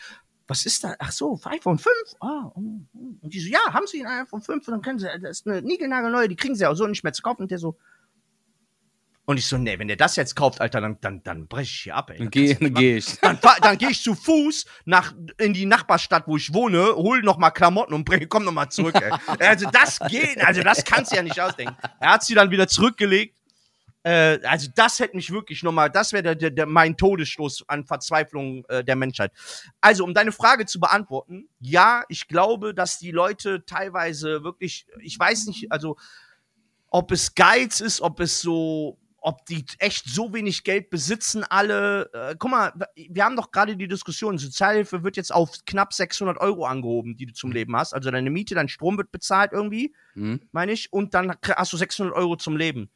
Was 0.46 0.64
ist 0.64 0.82
da? 0.84 0.96
Ach 0.98 1.12
so, 1.12 1.38
iPhone 1.44 1.78
5? 1.78 1.94
Ah, 2.20 2.50
mm, 2.56 2.88
mm. 2.92 3.18
und 3.20 3.34
die 3.34 3.40
so, 3.40 3.48
ja, 3.48 3.60
haben 3.72 3.86
Sie 3.86 4.04
ein 4.04 4.22
iPhone 4.22 4.42
5? 4.42 4.66
Und 4.66 4.72
dann 4.72 4.82
können 4.82 4.98
Sie, 4.98 5.06
das 5.20 5.40
ist 5.40 5.46
eine 5.46 5.62
niegelnagelneue, 5.62 6.28
die 6.28 6.36
kriegen 6.36 6.56
Sie 6.56 6.66
auch 6.66 6.74
so 6.74 6.86
nicht 6.86 7.04
mehr 7.04 7.12
zu 7.12 7.22
kaufen. 7.22 7.42
Und 7.42 7.50
der 7.50 7.58
so, 7.58 7.78
und 9.24 9.36
ich 9.36 9.46
so, 9.46 9.56
nee, 9.56 9.78
wenn 9.78 9.86
der 9.86 9.96
das 9.96 10.16
jetzt 10.16 10.34
kauft, 10.34 10.60
Alter, 10.60 10.80
dann, 10.80 10.98
dann, 11.00 11.22
dann 11.22 11.46
brech 11.46 11.70
ich 11.70 11.80
hier 11.82 11.94
ab, 11.94 12.10
ey. 12.10 12.18
Dann 12.18 12.24
nicht 12.24 12.74
geh 12.74 12.96
ich. 12.96 13.20
dann, 13.20 13.38
dann 13.60 13.78
gehe 13.78 13.90
ich 13.90 14.02
zu 14.02 14.16
Fuß 14.16 14.64
nach, 14.84 15.14
in 15.38 15.52
die 15.54 15.64
Nachbarstadt, 15.64 16.26
wo 16.26 16.36
ich 16.36 16.52
wohne, 16.52 16.96
hol 16.96 17.22
noch 17.22 17.38
mal 17.38 17.50
Klamotten 17.50 17.94
und 17.94 18.04
bring, 18.04 18.28
komm 18.28 18.44
noch 18.44 18.52
mal 18.52 18.68
zurück. 18.68 18.96
Ey. 19.00 19.12
Also 19.38 19.70
das 19.70 20.00
geht, 20.08 20.44
also 20.44 20.62
das 20.62 20.84
kannst 20.84 21.12
du 21.12 21.16
ja 21.16 21.22
nicht 21.22 21.40
ausdenken. 21.40 21.76
Er 22.00 22.12
hat 22.12 22.24
sie 22.24 22.34
dann 22.34 22.50
wieder 22.50 22.66
zurückgelegt. 22.66 23.36
Äh, 24.02 24.40
also 24.44 24.68
das 24.74 24.98
hätte 24.98 25.14
mich 25.14 25.30
wirklich 25.30 25.62
noch 25.62 25.72
mal, 25.72 25.88
das 25.88 26.12
wäre 26.12 26.22
der, 26.22 26.34
der, 26.34 26.50
der, 26.50 26.66
mein 26.66 26.96
Todesstoß 26.96 27.64
an 27.68 27.84
Verzweiflung 27.84 28.64
äh, 28.68 28.82
der 28.82 28.96
Menschheit. 28.96 29.32
Also 29.80 30.04
um 30.04 30.14
deine 30.14 30.32
Frage 30.32 30.66
zu 30.66 30.80
beantworten, 30.80 31.48
ja, 31.60 32.02
ich 32.08 32.26
glaube, 32.26 32.74
dass 32.74 32.98
die 32.98 33.12
Leute 33.12 33.64
teilweise 33.64 34.42
wirklich, 34.42 34.86
ich 35.00 35.18
weiß 35.18 35.46
nicht, 35.46 35.70
also 35.70 35.96
ob 36.90 37.12
es 37.12 37.34
Geiz 37.34 37.80
ist, 37.80 38.00
ob 38.00 38.20
es 38.20 38.40
so 38.40 38.98
ob 39.24 39.46
die 39.46 39.64
echt 39.78 40.06
so 40.08 40.32
wenig 40.34 40.64
Geld 40.64 40.90
besitzen, 40.90 41.44
alle. 41.44 42.10
Äh, 42.12 42.34
guck 42.38 42.50
mal, 42.50 42.72
wir 42.96 43.24
haben 43.24 43.36
doch 43.36 43.50
gerade 43.52 43.76
die 43.76 43.88
Diskussion, 43.88 44.36
Sozialhilfe 44.36 45.04
wird 45.04 45.16
jetzt 45.16 45.32
auf 45.32 45.50
knapp 45.64 45.92
600 45.92 46.38
Euro 46.38 46.66
angehoben, 46.66 47.16
die 47.16 47.26
du 47.26 47.32
zum 47.32 47.52
Leben 47.52 47.76
hast. 47.76 47.94
Also 47.94 48.10
deine 48.10 48.30
Miete, 48.30 48.54
dein 48.54 48.68
Strom 48.68 48.98
wird 48.98 49.12
bezahlt 49.12 49.52
irgendwie, 49.52 49.94
Hm? 50.14 50.40
meine 50.50 50.72
ich, 50.72 50.92
und 50.92 51.14
dann 51.14 51.34
hast 51.56 51.72
du 51.72 51.76
600 51.76 52.14
Euro 52.14 52.36
zum 52.36 52.56
Leben. 52.56 52.90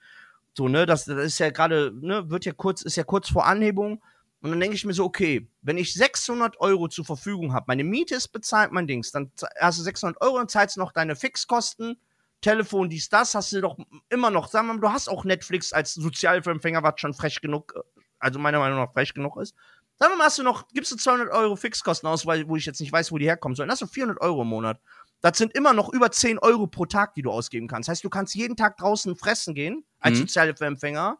So, 0.54 0.68
ne, 0.68 0.84
das, 0.84 1.04
das 1.04 1.24
ist 1.24 1.38
ja 1.38 1.50
gerade, 1.50 1.92
ne, 1.94 2.28
wird 2.28 2.44
ja 2.44 2.52
kurz, 2.52 2.82
ist 2.82 2.96
ja 2.96 3.04
kurz 3.04 3.28
vor 3.28 3.46
Anhebung. 3.46 4.02
Und 4.42 4.50
dann 4.50 4.60
denke 4.60 4.76
ich 4.76 4.84
mir 4.84 4.92
so, 4.92 5.04
okay, 5.04 5.48
wenn 5.62 5.78
ich 5.78 5.94
600 5.94 6.60
Euro 6.60 6.88
zur 6.88 7.04
Verfügung 7.04 7.52
habe, 7.52 7.64
meine 7.68 7.84
Miete 7.84 8.14
ist 8.14 8.28
bezahlt, 8.28 8.72
mein 8.72 8.86
Dings, 8.86 9.10
dann 9.12 9.30
hast 9.60 9.78
du 9.78 9.82
600 9.82 10.20
Euro 10.20 10.38
und 10.38 10.50
zahlst 10.50 10.76
noch 10.76 10.92
deine 10.92 11.16
Fixkosten, 11.16 11.98
Telefon, 12.46 12.88
dies, 12.88 13.08
das, 13.08 13.34
hast 13.34 13.52
du 13.52 13.60
doch 13.60 13.76
immer 14.08 14.30
noch, 14.30 14.48
sagen 14.48 14.68
wir 14.68 14.74
mal, 14.74 14.80
du 14.80 14.88
hast 14.90 15.08
auch 15.08 15.24
Netflix 15.24 15.72
als 15.72 15.94
Sozialhilfeempfänger, 15.94 16.82
was 16.82 16.94
schon 17.00 17.12
frech 17.12 17.40
genug, 17.40 17.72
äh, 17.76 17.80
also 18.20 18.38
meiner 18.38 18.60
Meinung 18.60 18.78
nach 18.78 18.92
frech 18.92 19.12
genug 19.14 19.36
ist. 19.38 19.54
Sagen 19.98 20.12
wir 20.12 20.16
mal, 20.18 20.26
hast 20.26 20.38
du 20.38 20.42
noch, 20.44 20.68
gibst 20.68 20.92
du 20.92 20.96
200 20.96 21.30
Euro 21.30 21.56
Fixkosten 21.56 22.08
aus, 22.08 22.24
weil, 22.24 22.46
wo 22.48 22.54
ich 22.56 22.64
jetzt 22.66 22.80
nicht 22.80 22.92
weiß, 22.92 23.10
wo 23.10 23.18
die 23.18 23.24
herkommen 23.24 23.56
sollen, 23.56 23.70
hast 23.70 23.82
du 23.82 23.86
400 23.86 24.20
Euro 24.20 24.42
im 24.42 24.48
Monat. 24.48 24.80
Das 25.22 25.38
sind 25.38 25.54
immer 25.54 25.72
noch 25.72 25.92
über 25.92 26.12
10 26.12 26.38
Euro 26.38 26.66
pro 26.68 26.86
Tag, 26.86 27.14
die 27.14 27.22
du 27.22 27.32
ausgeben 27.32 27.66
kannst. 27.66 27.88
Heißt, 27.88 28.04
du 28.04 28.10
kannst 28.10 28.34
jeden 28.34 28.56
Tag 28.56 28.76
draußen 28.76 29.16
fressen 29.16 29.54
gehen, 29.54 29.84
als 29.98 30.16
Mhm. 30.16 30.20
Sozialhilfeempfänger. 30.20 31.18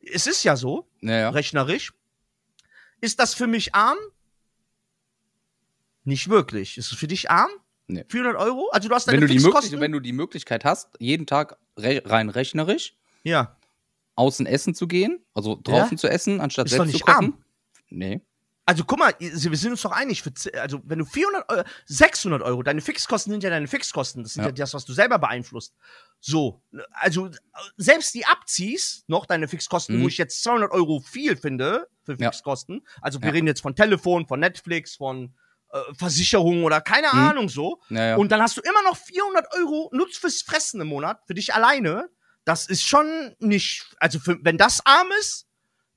Es 0.00 0.26
ist 0.26 0.42
ja 0.44 0.56
so, 0.56 0.88
Naja. 1.00 1.28
rechnerisch. 1.30 1.92
Ist 3.02 3.18
das 3.20 3.34
für 3.34 3.46
mich 3.46 3.74
arm? 3.74 3.98
Nicht 6.04 6.28
wirklich. 6.30 6.78
Ist 6.78 6.92
es 6.92 6.98
für 6.98 7.08
dich 7.08 7.30
arm? 7.30 7.50
Nee. 7.92 8.04
400 8.08 8.36
Euro? 8.40 8.68
Also 8.72 8.88
du 8.88 8.94
hast 8.94 9.06
Wenn 9.06 9.14
deine 9.14 9.26
du, 9.26 9.32
die 9.32 9.38
Fixkosten? 9.40 9.70
Möglich 9.70 9.80
wenn 9.80 9.92
du 9.92 10.00
die 10.00 10.12
Möglichkeit 10.12 10.64
hast, 10.64 10.88
jeden 10.98 11.26
Tag 11.26 11.56
re 11.78 12.02
rein 12.04 12.28
rechnerisch 12.28 12.94
ja. 13.22 13.56
außen 14.16 14.46
essen 14.46 14.74
zu 14.74 14.86
gehen, 14.86 15.24
also 15.34 15.58
draußen 15.62 15.98
zu 15.98 16.08
essen, 16.08 16.40
anstatt 16.40 16.66
Ist 16.66 16.72
selbst 16.72 16.92
zu 16.92 17.00
kochen. 17.00 17.14
arm. 17.14 17.44
Nee. 17.88 18.20
Also 18.66 18.84
guck 18.84 19.00
mal, 19.00 19.12
wir 19.18 19.56
sind 19.56 19.72
uns 19.72 19.82
doch 19.82 19.90
einig. 19.90 20.22
Für, 20.22 20.30
also 20.60 20.80
wenn 20.84 21.00
du 21.00 21.04
400 21.04 21.48
Euro, 21.50 21.64
600 21.86 22.40
Euro, 22.42 22.62
deine 22.62 22.80
Fixkosten 22.80 23.32
sind 23.32 23.42
ja 23.42 23.50
deine 23.50 23.66
Fixkosten. 23.66 24.22
Das 24.22 24.34
sind 24.34 24.42
ja, 24.44 24.48
Ja. 24.50 24.52
das, 24.54 24.74
was 24.74 24.84
du 24.84 24.92
selber 24.92 25.18
beeinflusst. 25.18 25.74
So, 26.20 26.62
also 26.92 27.30
selbst 27.76 28.14
die 28.14 28.24
abziehst, 28.26 29.08
noch 29.08 29.26
deine 29.26 29.48
Fixkosten, 29.48 29.96
Mhm. 29.98 30.02
wo 30.04 30.08
ich 30.08 30.18
jetzt 30.18 30.44
200 30.44 30.70
Euro 30.70 31.00
viel 31.00 31.36
finde 31.36 31.88
für 32.04 32.12
Ja. 32.20 32.30
Fixkosten. 32.30 32.86
Also 33.00 33.20
wir 33.20 33.28
Ja. 33.28 33.32
reden 33.32 33.48
jetzt 33.48 33.62
von 33.62 33.74
Telefon, 33.74 34.28
von 34.28 34.38
Netflix, 34.38 34.94
von 34.94 35.34
äh, 35.72 35.78
Versicherungen 35.94 36.64
oder 36.64 36.80
keine 36.80 37.08
Mhm. 37.12 37.18
Ahnung 37.18 37.48
so. 37.48 37.80
Naja. 37.88 38.16
Und 38.16 38.30
dann 38.32 38.40
hast 38.42 38.56
du 38.56 38.60
immer 38.60 38.82
noch 38.84 38.96
400 38.96 39.46
Euro 39.58 39.90
Nutz 39.92 40.16
fürs 40.18 40.42
Fressen 40.42 40.80
im 40.80 40.88
Monat, 40.88 41.20
für 41.26 41.34
dich 41.34 41.54
alleine. 41.54 42.08
Das 42.44 42.66
ist 42.66 42.82
schon 42.84 43.34
nicht, 43.38 43.84
also 43.98 44.18
für, 44.18 44.38
wenn 44.42 44.56
das 44.58 44.84
arm 44.86 45.08
ist, 45.20 45.46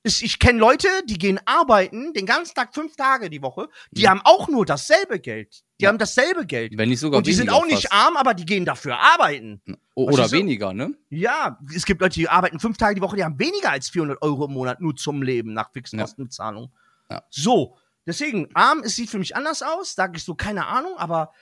ist 0.06 0.20
ich 0.22 0.38
kenne 0.38 0.58
Leute, 0.58 0.86
die 1.06 1.16
gehen 1.16 1.40
arbeiten 1.46 2.12
den 2.12 2.26
ganzen 2.26 2.54
Tag 2.54 2.74
fünf 2.74 2.94
Tage 2.94 3.30
die 3.30 3.40
Woche, 3.40 3.68
die 3.90 4.02
Ja. 4.02 4.10
haben 4.10 4.20
auch 4.24 4.48
nur 4.48 4.66
dasselbe 4.66 5.18
Geld. 5.18 5.62
Die 5.80 5.84
Ja. 5.84 5.88
haben 5.88 5.96
dasselbe 5.98 6.44
Geld. 6.44 6.72
Wenn 6.76 6.90
nicht 6.90 7.00
sogar 7.00 7.16
Und 7.18 7.26
die 7.26 7.32
sind 7.32 7.46
weniger 7.46 7.56
auch 7.56 7.64
nicht 7.66 7.88
fast. 7.88 7.92
arm, 7.94 8.16
aber 8.18 8.34
die 8.34 8.44
gehen 8.44 8.66
dafür 8.66 8.98
arbeiten. 8.98 9.62
O- 9.94 10.04
Oder 10.10 10.24
du 10.24 10.28
so? 10.28 10.36
weniger, 10.36 10.74
ne? 10.74 10.92
Ja, 11.08 11.58
es 11.74 11.86
gibt 11.86 12.02
Leute, 12.02 12.14
die 12.20 12.28
arbeiten 12.28 12.60
fünf 12.60 12.76
Tage 12.76 12.96
die 12.96 13.00
Woche, 13.00 13.16
die 13.16 13.24
haben 13.24 13.38
weniger 13.38 13.70
als 13.70 13.88
400 13.88 14.20
Euro 14.20 14.44
im 14.44 14.52
Monat 14.52 14.80
nur 14.82 14.94
zum 14.94 15.22
Leben 15.22 15.54
nach 15.54 15.72
Fixkostenbezahlung. 15.72 16.70
Ja. 17.10 17.22
So, 17.30 17.76
deswegen, 18.06 18.48
arm, 18.54 18.82
es 18.84 18.96
sieht 18.96 19.10
für 19.10 19.18
mich 19.18 19.36
anders 19.36 19.62
aus, 19.62 19.94
sage 19.94 20.16
ich 20.16 20.24
so, 20.24 20.34
keine 20.34 20.66
Ahnung, 20.66 20.96
aber 20.96 21.32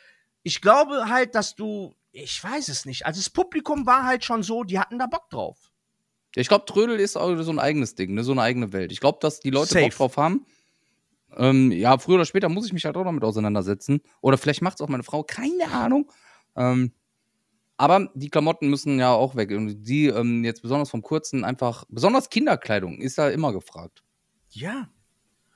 ich 0.43 0.61
glaube 0.61 1.09
halt, 1.09 1.35
dass 1.35 1.55
du, 1.55 1.95
ich 2.13 2.43
weiß 2.43 2.69
es 2.69 2.85
nicht, 2.85 3.07
also 3.07 3.21
das 3.21 3.31
Publikum 3.31 3.87
war 3.87 4.05
halt 4.05 4.25
schon 4.25 4.43
so, 4.43 4.65
die 4.65 4.79
hatten 4.79 4.99
da 4.99 5.07
Bock 5.07 5.31
drauf. 5.31 5.73
Ich 6.35 6.49
glaube, 6.49 6.65
Trödel 6.65 6.99
ist 6.99 7.17
auch 7.17 7.37
so 7.43 7.51
ein 7.53 7.59
eigenes 7.59 7.95
Ding, 7.95 8.15
ne? 8.15 8.25
so 8.25 8.33
eine 8.33 8.43
eigene 8.43 8.73
Welt. 8.73 8.91
Ich 8.91 9.01
glaube, 9.01 9.19
dass 9.21 9.41
die 9.41 9.51
Leute 9.51 9.75
Safe. 9.75 9.85
Bock 9.85 9.97
drauf 9.97 10.17
haben. 10.17 10.47
Ähm, 11.37 11.73
ja, 11.73 11.97
früher 11.99 12.17
oder 12.17 12.25
später 12.25 12.49
muss 12.49 12.67
ich 12.67 12.73
mich 12.73 12.85
halt 12.85 12.97
auch 12.97 13.05
damit 13.05 13.25
auseinandersetzen. 13.25 14.01
Oder 14.21 14.39
vielleicht 14.39 14.63
macht 14.63 14.77
es 14.77 14.81
auch 14.81 14.89
meine 14.89 15.03
Frau, 15.03 15.23
keine 15.23 15.71
Ahnung. 15.71 16.11
Ähm, 16.57 16.93
aber 17.77 18.11
die 18.15 18.31
Klamotten 18.31 18.69
müssen 18.69 18.99
ja 18.99 19.13
auch 19.13 19.35
weg. 19.35 19.51
Und 19.51 19.83
die 19.85 20.07
ähm, 20.07 20.45
jetzt 20.45 20.63
besonders 20.63 20.91
vom 20.91 21.03
Kurzen 21.03 21.45
einfach, 21.45 21.85
besonders 21.89 22.31
Kinderkleidung 22.31 23.01
ist 23.01 23.19
da 23.19 23.29
immer 23.29 23.53
gefragt. 23.53 24.03
Ja. 24.51 24.89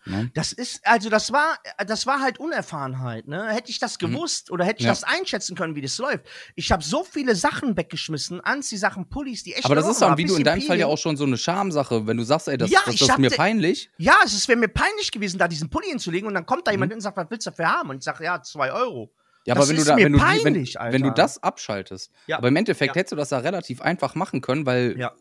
Ne? 0.06 0.30
Das 0.34 0.52
ist, 0.52 0.86
also 0.86 1.08
das 1.10 1.32
war, 1.32 1.58
das 1.86 2.06
war 2.06 2.20
halt 2.20 2.38
Unerfahrenheit, 2.38 3.26
ne? 3.26 3.48
Hätte 3.50 3.70
ich 3.70 3.78
das 3.80 3.98
gewusst 3.98 4.50
oder 4.52 4.64
hätte 4.64 4.78
ich 4.78 4.84
Mhm. 4.84 4.86
Ja. 4.86 4.92
das 4.92 5.02
einschätzen 5.04 5.56
können, 5.56 5.74
wie 5.74 5.80
das 5.82 5.98
läuft. 5.98 6.26
Ich 6.54 6.70
habe 6.70 6.82
so 6.84 7.02
viele 7.02 7.34
Sachen 7.34 7.76
weggeschmissen, 7.76 8.40
Anziehsachen, 8.40 9.08
Pullis, 9.08 9.42
die 9.42 9.54
echt 9.54 9.64
Aber 9.64 9.74
das 9.74 9.88
ist 9.88 10.00
dann, 10.00 10.16
wie 10.16 10.24
du 10.24 10.36
in 10.36 10.44
deinem 10.44 10.60
Fall 10.62 10.78
ja 10.78 10.84
Peeling. 10.86 10.94
auch 10.94 10.98
schon 10.98 11.16
so 11.16 11.24
eine 11.24 11.36
Schamsache, 11.36 12.06
wenn 12.06 12.16
du 12.16 12.22
sagst, 12.22 12.46
ey, 12.48 12.56
das, 12.56 12.70
Ja, 12.70 12.80
das, 12.86 12.96
das 12.96 13.08
ist 13.08 13.18
mir 13.18 13.30
peinlich. 13.30 13.90
Ja, 13.98 14.14
es 14.24 14.46
wäre 14.48 14.58
mir 14.58 14.68
peinlich 14.68 15.10
gewesen, 15.10 15.38
da 15.38 15.48
diesen 15.48 15.68
Pulli 15.70 15.88
hinzulegen 15.88 16.28
und 16.28 16.34
dann 16.34 16.46
kommt 16.46 16.66
da 16.68 16.70
jemand 16.70 16.90
Mhm. 16.90 16.92
hin 16.92 16.96
und 16.98 17.02
sagt, 17.02 17.16
was 17.16 17.26
willst 17.28 17.46
du 17.46 17.50
dafür 17.50 17.68
haben? 17.72 17.90
Und 17.90 17.98
ich 17.98 18.04
sage, 18.04 18.22
ja, 18.24 18.40
zwei 18.42 18.70
Euro. 18.72 19.12
Ja, 19.44 19.54
Das 19.54 19.62
aber 19.64 19.70
wenn 19.70 19.76
du 19.76 19.84
da, 19.84 19.94
mir 19.96 20.04
wenn 20.04 20.12
du, 20.12 20.18
peinlich, 20.18 20.74
wenn, 20.78 20.92
wenn 20.92 21.02
du 21.02 21.10
das 21.12 21.42
abschaltest, 21.42 22.10
Ja. 22.26 22.38
aber 22.38 22.48
im 22.48 22.56
Endeffekt 22.56 22.94
Ja. 22.94 23.00
hättest 23.00 23.12
du 23.12 23.16
das 23.16 23.28
da 23.30 23.38
relativ 23.38 23.80
einfach 23.80 24.14
machen 24.14 24.40
können, 24.40 24.66
weil 24.66 24.96
Ja. 24.98 25.12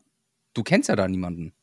du 0.54 0.64
kennst 0.64 0.90
ja 0.90 0.96
da 0.96 1.08
niemanden. 1.08 1.54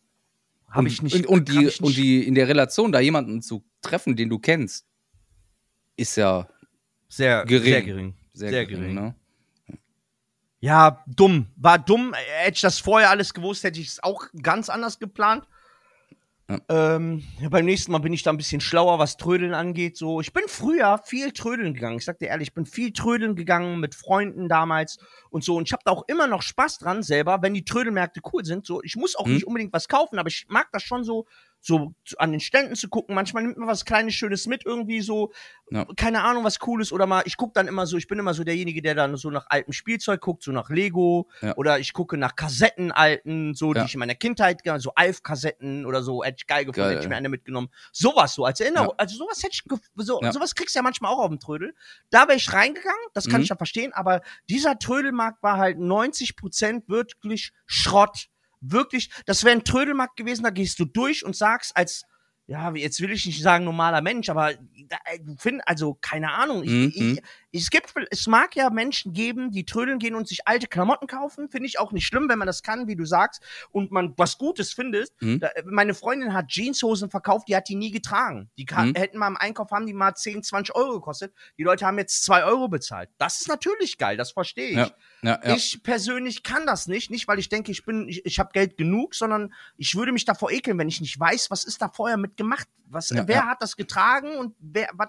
Habe 0.73 0.87
Und- 0.87 0.93
ich 0.93 1.03
nicht. 1.03 1.15
Und, 1.15 1.27
und, 1.27 1.49
die, 1.49 1.59
ich 1.59 1.65
nicht. 1.65 1.81
und 1.83 1.97
die 1.97 2.27
in 2.27 2.35
der 2.35 2.49
Relation 2.49 2.93
da 2.93 3.01
jemanden 3.01 3.43
zu 3.43 3.65
treffen, 3.83 4.17
den 4.17 4.29
du 4.31 4.39
kennst, 4.39 4.87
ist 5.97 6.17
ja 6.17 6.49
sehr 7.09 7.45
gering. 7.45 7.65
Sehr 7.73 7.83
gering. 7.83 8.15
sehr, 8.33 8.51
Sehr 8.51 8.67
gering. 8.67 8.81
gering. 8.83 8.95
Ne? 8.95 9.15
Ja, 10.61 11.03
dumm. 11.07 11.47
War 11.57 11.79
dumm. 11.79 12.15
Hätte 12.15 12.55
ich 12.55 12.61
das 12.63 12.79
vorher 12.79 13.11
alles 13.11 13.35
gewusst, 13.35 13.65
hätte 13.65 13.81
ich 13.81 13.89
es 13.89 14.03
auch 14.03 14.27
ganz 14.43 14.69
anders 14.69 14.99
geplant. 14.99 15.47
Ja. 16.69 16.97
Ähm, 16.97 17.23
beim 17.51 17.65
nächsten 17.65 17.93
Mal 17.93 17.99
bin 17.99 18.13
ich 18.13 18.23
da 18.23 18.31
ein 18.31 18.37
bisschen 18.37 18.61
schlauer, 18.61 18.99
was 18.99 19.17
Trödeln 19.17 19.55
angeht. 19.55 19.97
So, 19.97 20.21
ich 20.21 20.33
bin 20.33 20.45
früher 20.47 20.99
viel 21.05 21.33
trödeln 21.33 21.75
gegangen. 21.75 21.99
Ich 21.99 22.05
sag 22.05 22.19
dir 22.19 22.29
ehrlich, 22.29 22.49
ich 22.49 22.55
bin 22.55 22.67
viel 22.67 22.93
trödeln 22.93 23.37
gegangen 23.37 23.81
mit 23.81 23.95
Freunden 23.95 24.49
damals 24.49 24.99
und 25.31 25.45
so. 25.45 25.57
Und 25.57 25.69
ich 25.69 25.73
habe 25.73 25.83
da 25.85 25.93
auch 25.93 26.05
immer 26.09 26.27
noch 26.27 26.43
Spaß 26.43 26.79
dran 26.79 27.03
selber, 27.03 27.41
wenn 27.43 27.55
die 27.55 27.65
Trödelmärkte 27.65 28.21
cool 28.33 28.45
sind. 28.45 28.67
So, 28.67 28.83
ich 28.83 28.97
muss 28.97 29.17
auch 29.17 29.27
Mhm. 29.27 29.35
nicht 29.35 29.47
unbedingt 29.47 29.73
was 29.73 29.89
kaufen, 29.89 30.19
aber 30.19 30.29
ich 30.29 30.47
mag 30.49 30.69
das 30.73 30.83
schon 30.83 31.05
so, 31.05 31.27
so 31.65 31.95
an 32.19 32.33
den 32.33 32.41
Ständen 32.41 32.75
zu 32.75 32.89
gucken. 32.89 33.15
Manchmal 33.15 33.45
nimmt 33.45 33.57
man 33.57 33.69
was 33.69 33.85
kleines 33.85 34.15
Schönes 34.15 34.47
mit 34.49 34.67
irgendwie 34.67 35.01
so, 35.01 35.33
Ja. 35.71 35.87
keine 35.97 36.23
Ahnung, 36.25 36.43
was 36.45 36.59
Cooles 36.59 36.93
oder 36.93 37.07
mal. 37.07 37.23
Ich 37.25 37.37
gucke 37.37 37.53
dann 37.55 37.69
immer 37.69 37.87
so. 37.87 37.97
Ich 37.97 38.09
bin 38.09 38.19
immer 38.19 38.35
so 38.35 38.43
derjenige, 38.45 38.83
der 38.83 38.97
dann 38.97 39.17
so 39.17 39.31
nach 39.31 39.47
altem 39.49 39.73
Spielzeug 39.73 40.21
guckt, 40.21 40.43
so 40.43 40.51
nach 40.51 40.69
Lego 40.71 41.29
Ja. 41.41 41.55
oder 41.57 41.79
ich 41.79 41.93
gucke 41.93 42.17
nach 42.19 42.35
Kassetten 42.35 42.91
alten, 42.91 43.55
so 43.55 43.73
Ja. 43.73 43.81
die 43.83 43.87
ich 43.87 43.95
in 43.95 44.01
meiner 44.01 44.17
Kindheit, 44.17 44.61
so 44.79 44.93
Alf-Kassetten 44.95 45.87
oder 45.87 46.03
so, 46.03 46.25
hätte 46.25 46.39
ich 46.39 46.47
geil 46.49 46.65
gefunden, 46.65 46.91
hätte 46.91 47.03
ich 47.03 47.09
mir 47.09 47.17
eine 47.17 47.29
mitgenommen. 47.29 47.69
Sowas 47.93 48.35
so 48.35 48.45
als 48.45 48.59
Erinnerung. 48.61 48.95
Also 48.99 49.17
sowas 49.17 49.39
hätte 49.43 49.53
ich, 49.55 49.63
so, 49.97 50.21
sowas 50.33 50.55
kriegst 50.57 50.75
du 50.75 50.81
ja 50.81 50.83
manchmal 50.83 51.13
auch 51.13 51.21
auf 51.21 51.29
dem 51.29 51.39
Trödel. 51.39 51.75
Da 52.11 52.27
wäre 52.27 52.37
ich 52.37 52.53
reingegangen, 52.53 52.99
das 53.15 53.29
kann 53.29 53.37
Mhm. 53.41 53.45
ich 53.45 53.49
ja 53.51 53.57
verstehen, 53.57 53.93
aber 53.93 54.21
dieser 54.51 54.79
Trödelmarkt 54.79 55.43
war 55.45 55.59
halt 55.59 55.79
90% 55.79 56.89
wirklich 56.89 57.53
Schrott. 57.67 58.29
Wirklich, 58.63 59.11
das 59.27 59.45
wäre 59.45 59.55
ein 59.57 59.65
Trödelmarkt 59.65 60.17
gewesen, 60.17 60.45
da 60.45 60.51
gehst 60.51 60.79
du 60.79 60.85
durch 60.85 61.25
und 61.25 61.37
sagst 61.37 61.77
als 61.77 62.05
ja, 62.47 62.75
jetzt 62.75 63.01
will 63.01 63.13
ich 63.13 63.25
nicht 63.25 63.41
sagen 63.41 63.65
normaler 63.65 64.03
Mensch, 64.03 64.29
aber 64.29 64.55
da, 64.89 64.97
äh, 65.05 65.21
du 65.21 65.37
findest, 65.39 65.69
also 65.69 65.97
keine 66.01 66.33
Ahnung, 66.33 66.65
ich, 66.65 66.71
Mhm. 66.71 66.93
ich, 66.95 67.23
es 67.53 67.71
gibt, 67.71 67.93
es 68.11 68.27
mag 68.27 68.57
ja 68.57 68.71
Menschen 68.71 69.13
geben, 69.13 69.51
die 69.51 69.65
trödeln 69.65 69.99
gehen 69.99 70.15
und 70.15 70.27
sich 70.27 70.49
alte 70.49 70.67
Klamotten 70.67 71.07
kaufen, 71.07 71.51
finde 71.51 71.67
ich 71.67 71.79
auch 71.79 71.93
nicht 71.93 72.07
schlimm, 72.07 72.29
wenn 72.29 72.39
man 72.39 72.47
das 72.47 72.63
kann, 72.63 72.89
wie 72.89 72.97
du 72.97 73.05
sagst, 73.05 73.43
und 73.71 73.91
man 73.91 74.15
was 74.17 74.39
Gutes 74.39 74.73
findet. 74.73 75.11
Mhm. 75.21 75.41
Da, 75.41 75.51
meine 75.67 75.95
Freundin 75.95 76.33
hat 76.33 76.49
Jeanshosen 76.49 77.11
verkauft, 77.11 77.49
die 77.49 77.57
hat 77.57 77.69
die 77.69 77.75
nie 77.75 77.91
getragen. 77.91 78.51
Die 78.57 78.67
Mhm. 78.73 78.95
hätten 78.95 79.19
mal 79.19 79.29
im 79.29 79.37
Einkauf 79.37 79.71
haben 79.71 79.87
die 79.87 79.93
mal 79.93 80.15
10, 80.15 80.43
20 80.43 80.75
Euro 80.75 80.95
gekostet. 80.95 81.35
Die 81.59 81.63
Leute 81.63 81.85
haben 81.85 81.99
jetzt 81.99 82.25
2 82.25 82.45
Euro 82.45 82.69
bezahlt. 82.69 83.11
Das 83.19 83.41
ist 83.41 83.49
natürlich 83.49 83.99
geil, 83.99 84.17
das 84.17 84.33
verstehe 84.33 84.71
ich. 84.71 84.77
Ja, 84.77 84.91
ja, 85.23 85.41
ja. 85.45 85.55
Ich 85.55 85.83
persönlich 85.83 86.43
kann 86.43 86.65
das 86.65 86.87
nicht, 86.87 87.11
nicht 87.11 87.29
weil 87.29 87.39
ich 87.39 87.51
denke, 87.51 87.71
ich 87.71 87.85
bin, 87.85 88.09
ich, 88.09 88.25
ich 88.25 88.39
habe 88.39 88.51
Geld 88.53 88.79
genug, 88.79 89.15
sondern 89.15 89.53
ich 89.77 89.95
würde 89.95 90.13
mich 90.13 90.25
davor 90.25 90.51
ekeln, 90.51 90.79
wenn 90.79 90.89
ich 90.89 91.01
nicht 91.01 91.19
weiß, 91.21 91.51
was 91.51 91.65
ist 91.65 91.83
da 91.83 91.89
vorher 91.89 92.17
mit 92.17 92.37
gemacht, 92.37 92.67
was, 92.87 93.11
wer 93.11 93.47
hat 93.47 93.63
das 93.63 93.77
getragen 93.77 94.37
und 94.37 94.55
wer, 94.59 94.89
was, 94.95 95.09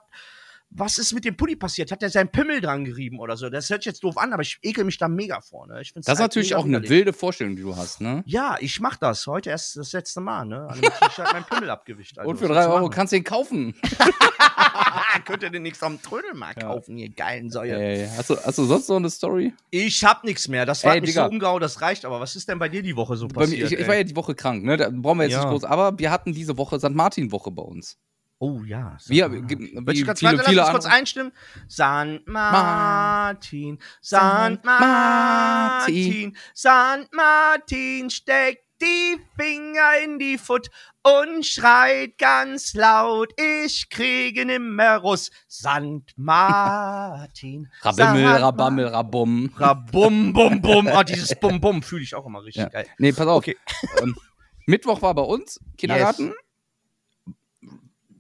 was 0.76 0.98
ist 0.98 1.14
mit 1.14 1.26
dem 1.26 1.36
Pulli 1.38 1.56
passiert? 1.56 1.92
Hat 1.92 2.02
er 2.04 2.10
seinen 2.10 2.30
Pimmel 2.30 2.62
dran 2.62 2.84
gerieben 2.86 3.20
oder 3.20 3.38
so? 3.38 3.50
Das 3.50 3.70
hört 3.70 3.84
sich 3.84 3.92
jetzt 3.92 4.04
doof 4.04 4.18
an, 4.18 4.34
aber 4.34 4.42
ich 4.42 4.58
ekel 4.64 4.84
mich 4.84 4.98
da 4.98 5.08
mega 5.08 5.40
vor. 5.42 5.68
Ne? 5.68 5.82
Ich 5.82 5.94
find's 5.94 6.06
Das 6.08 6.16
ist 6.16 6.20
halt 6.22 6.32
natürlich 6.32 6.56
auch 6.56 6.64
eine 6.64 6.72
widerlich. 6.78 6.90
wilde 6.90 7.14
Vorstellung, 7.14 7.56
die 7.56 7.62
du 7.62 7.76
hast, 7.76 8.02
ne? 8.02 8.24
Ja, 8.26 8.58
ich 8.60 8.80
mach 8.80 8.96
das. 8.98 9.26
Heute 9.28 9.50
erst 9.52 9.76
das 9.78 9.92
letzte 9.94 10.22
Mal, 10.22 10.46
ne? 10.46 10.68
Also, 10.70 10.82
ich 10.82 11.18
hab 11.18 11.32
meinen 11.34 11.46
Pimmel 11.46 11.70
abgewischt. 11.70 12.18
Also, 12.18 12.30
Und 12.30 12.38
für 12.38 12.48
drei 12.48 12.68
Euro 12.68 12.90
kannst 12.90 13.14
du 13.14 13.18
ihn 13.18 13.24
kaufen. 13.24 13.76
Könnt 15.26 15.44
ihr 15.44 15.50
denn 15.50 15.62
nichts 15.64 15.82
am 15.84 16.02
Trödelmarkt 16.02 16.62
Ja. 16.62 16.68
kaufen, 16.70 16.98
ihr 16.98 17.10
geilen 17.10 17.50
Säue? 17.50 17.76
Ey, 17.78 18.08
hast, 18.18 18.30
du, 18.30 18.38
hast 18.38 18.58
du 18.58 18.66
sonst 18.66 18.90
noch 18.90 18.98
eine 18.98 19.10
Story? 19.10 19.54
Ich 19.70 20.04
hab 20.04 20.24
nichts 20.24 20.48
mehr. 20.48 20.66
Das 20.66 20.84
war 20.84 20.96
Ey, 20.96 21.02
Digga. 21.02 21.26
so 21.26 21.30
umgehauen, 21.30 21.62
das 21.62 21.82
reicht. 21.82 22.06
Aber 22.06 22.20
was 22.20 22.36
ist 22.36 22.50
denn 22.50 22.60
bei 22.60 22.70
dir 22.70 22.82
die 22.82 22.96
Woche 22.96 23.16
so 23.16 23.28
Bei 23.28 23.42
mir, 23.42 23.46
passiert? 23.48 23.68
ich, 23.68 23.74
ich 23.74 23.80
ey? 23.84 23.88
war 23.88 23.96
ja 23.96 24.04
die 24.04 24.16
Woche 24.16 24.36
krank, 24.36 24.64
ne? 24.64 24.78
Da 24.78 24.90
brauchen 24.92 25.20
wir 25.20 25.24
jetzt 25.26 25.34
Ja. 25.34 25.40
nicht 25.42 25.50
groß. 25.50 25.64
Aber 25.66 25.98
wir 26.00 26.12
hatten 26.12 26.34
diese 26.34 26.58
Woche 26.58 26.80
St. 26.80 26.90
Martin-Woche 26.92 27.52
bei 27.52 27.64
uns. 27.64 27.98
Oh 28.44 28.62
ja. 28.66 28.98
Wir, 29.06 29.24
San 29.24 29.32
Martin. 29.40 29.88
wie 29.88 29.92
ich 29.94 30.06
ganz, 30.06 30.20
viele, 30.20 30.44
viele 30.44 30.58
lass 30.58 30.68
uns 30.68 30.84
kurz 30.84 30.86
einstimmen. 30.86 31.32
San 31.70 32.20
Martin, 32.26 33.80
San 34.02 34.60
Martin, 34.64 36.36
San 36.54 37.06
Martin 37.14 38.10
steckt 38.10 38.66
die 38.82 39.18
Finger 39.40 39.98
in 40.04 40.20
die 40.20 40.38
Foot 40.38 40.70
und 41.04 41.46
schreit 41.46 42.18
ganz 42.18 42.74
laut, 42.74 43.30
ich 43.40 43.90
kriege 43.90 44.44
nimmer 44.46 44.98
Russ. 44.98 45.32
St. 45.50 46.12
Martin. 46.18 47.70
Rabimmel. 47.82 48.26
Rabammel, 48.26 48.88
Rabum. 48.88 49.54
Rabum, 49.56 50.34
bum, 50.34 50.62
bum. 50.62 50.90
Oh, 50.94 51.04
dieses 51.04 51.34
Bum, 51.40 51.62
bum 51.62 51.82
fühle 51.82 52.04
ich 52.04 52.14
auch 52.14 52.26
immer 52.26 52.44
richtig 52.44 52.64
Ja. 52.64 52.68
geil. 52.68 52.88
Nee, 52.98 53.14
pass 53.14 53.26
auf. 53.26 53.38
Okay. 53.38 53.56
Ähm, 54.02 54.18
Mittwoch 54.66 55.02
war 55.02 55.14
bei 55.14 55.22
uns 55.22 55.62
Kindergarten. 55.78 56.34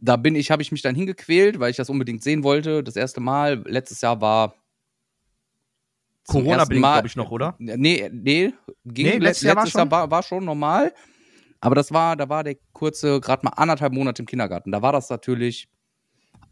Da 0.05 0.17
bin 0.17 0.35
ich, 0.35 0.51
habe 0.51 0.61
ich 0.61 0.71
mich 0.73 0.81
dann 0.81 0.95
hingequält, 0.95 1.61
weil 1.61 1.71
ich 1.71 1.77
das 1.77 1.89
unbedingt 1.89 2.23
sehen 2.23 2.43
wollte. 2.43 2.83
Das 2.83 2.97
erste 2.97 3.21
Mal. 3.21 3.63
Letztes 3.65 4.01
Jahr 4.01 4.19
war 4.19 4.53
Corona-bedingt, 6.27 6.81
Mal- 6.81 6.95
glaube 6.95 7.07
ich, 7.07 7.15
noch, 7.15 7.31
oder? 7.31 7.55
Nee, 7.57 8.09
nee, 8.11 8.53
ging. 8.83 9.05
Nee, 9.07 9.17
letztes 9.17 9.43
Jahr 9.43 9.55
war 9.55 9.63
Jahr 9.65 9.71
schon? 9.71 9.91
war, 9.91 10.11
war 10.11 10.23
schon 10.23 10.43
normal. 10.43 10.93
Aber 11.61 11.75
das 11.75 11.93
war, 11.93 12.17
da 12.17 12.27
war 12.27 12.43
der 12.43 12.57
kurze, 12.73 13.21
gerade 13.21 13.45
mal 13.45 13.51
anderthalb 13.51 13.93
Monate 13.93 14.21
im 14.21 14.25
Kindergarten. 14.25 14.73
Da 14.73 14.81
war 14.81 14.91
das 14.91 15.09
natürlich 15.09 15.69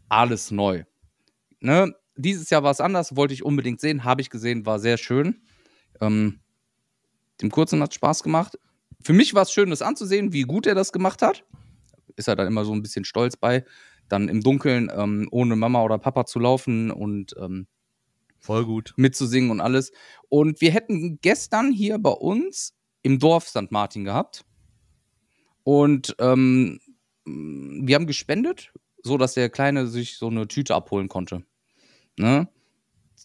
alles 0.08 0.50
neu. 0.50 0.84
Ne? 1.60 1.94
Dieses 2.16 2.48
Jahr 2.48 2.62
war 2.62 2.70
es 2.70 2.80
anders, 2.80 3.16
wollte 3.16 3.34
ich 3.34 3.42
unbedingt 3.42 3.80
sehen, 3.80 4.04
habe 4.04 4.22
ich 4.22 4.30
gesehen, 4.30 4.64
war 4.64 4.78
sehr 4.78 4.96
schön. 4.96 5.42
Ähm, 6.00 6.40
dem 7.42 7.50
Kurzen 7.50 7.82
hat 7.82 7.92
Spaß 7.92 8.22
gemacht. 8.22 8.58
Für 9.02 9.12
mich 9.12 9.34
war 9.34 9.42
es 9.42 9.52
schön, 9.52 9.68
das 9.68 9.82
anzusehen, 9.82 10.32
wie 10.32 10.42
gut 10.42 10.66
er 10.66 10.74
das 10.74 10.92
gemacht 10.92 11.20
hat. 11.20 11.44
Ist 12.16 12.28
er 12.28 12.36
dann 12.36 12.46
immer 12.46 12.64
so 12.64 12.72
ein 12.72 12.82
bisschen 12.82 13.04
stolz 13.04 13.36
bei, 13.36 13.64
dann 14.08 14.28
im 14.28 14.42
Dunkeln 14.42 14.90
ähm, 14.94 15.28
ohne 15.30 15.56
Mama 15.56 15.82
oder 15.82 15.98
Papa 15.98 16.26
zu 16.26 16.38
laufen 16.38 16.90
und 16.90 17.34
ähm, 17.38 17.66
Voll 18.38 18.64
gut. 18.64 18.92
mitzusingen 18.96 19.50
und 19.50 19.60
alles. 19.60 19.92
Und 20.28 20.60
wir 20.60 20.72
hätten 20.72 21.18
gestern 21.22 21.72
hier 21.72 21.98
bei 21.98 22.10
uns 22.10 22.74
im 23.02 23.18
Dorf 23.18 23.48
St. 23.48 23.70
Martin 23.70 24.04
gehabt. 24.04 24.44
Und 25.64 26.16
ähm, 26.18 26.80
wir 27.24 27.94
haben 27.94 28.06
gespendet, 28.06 28.72
so 29.02 29.16
dass 29.16 29.34
der 29.34 29.48
Kleine 29.48 29.86
sich 29.86 30.18
so 30.18 30.26
eine 30.28 30.48
Tüte 30.48 30.74
abholen 30.74 31.08
konnte. 31.08 31.44
Ne? 32.18 32.48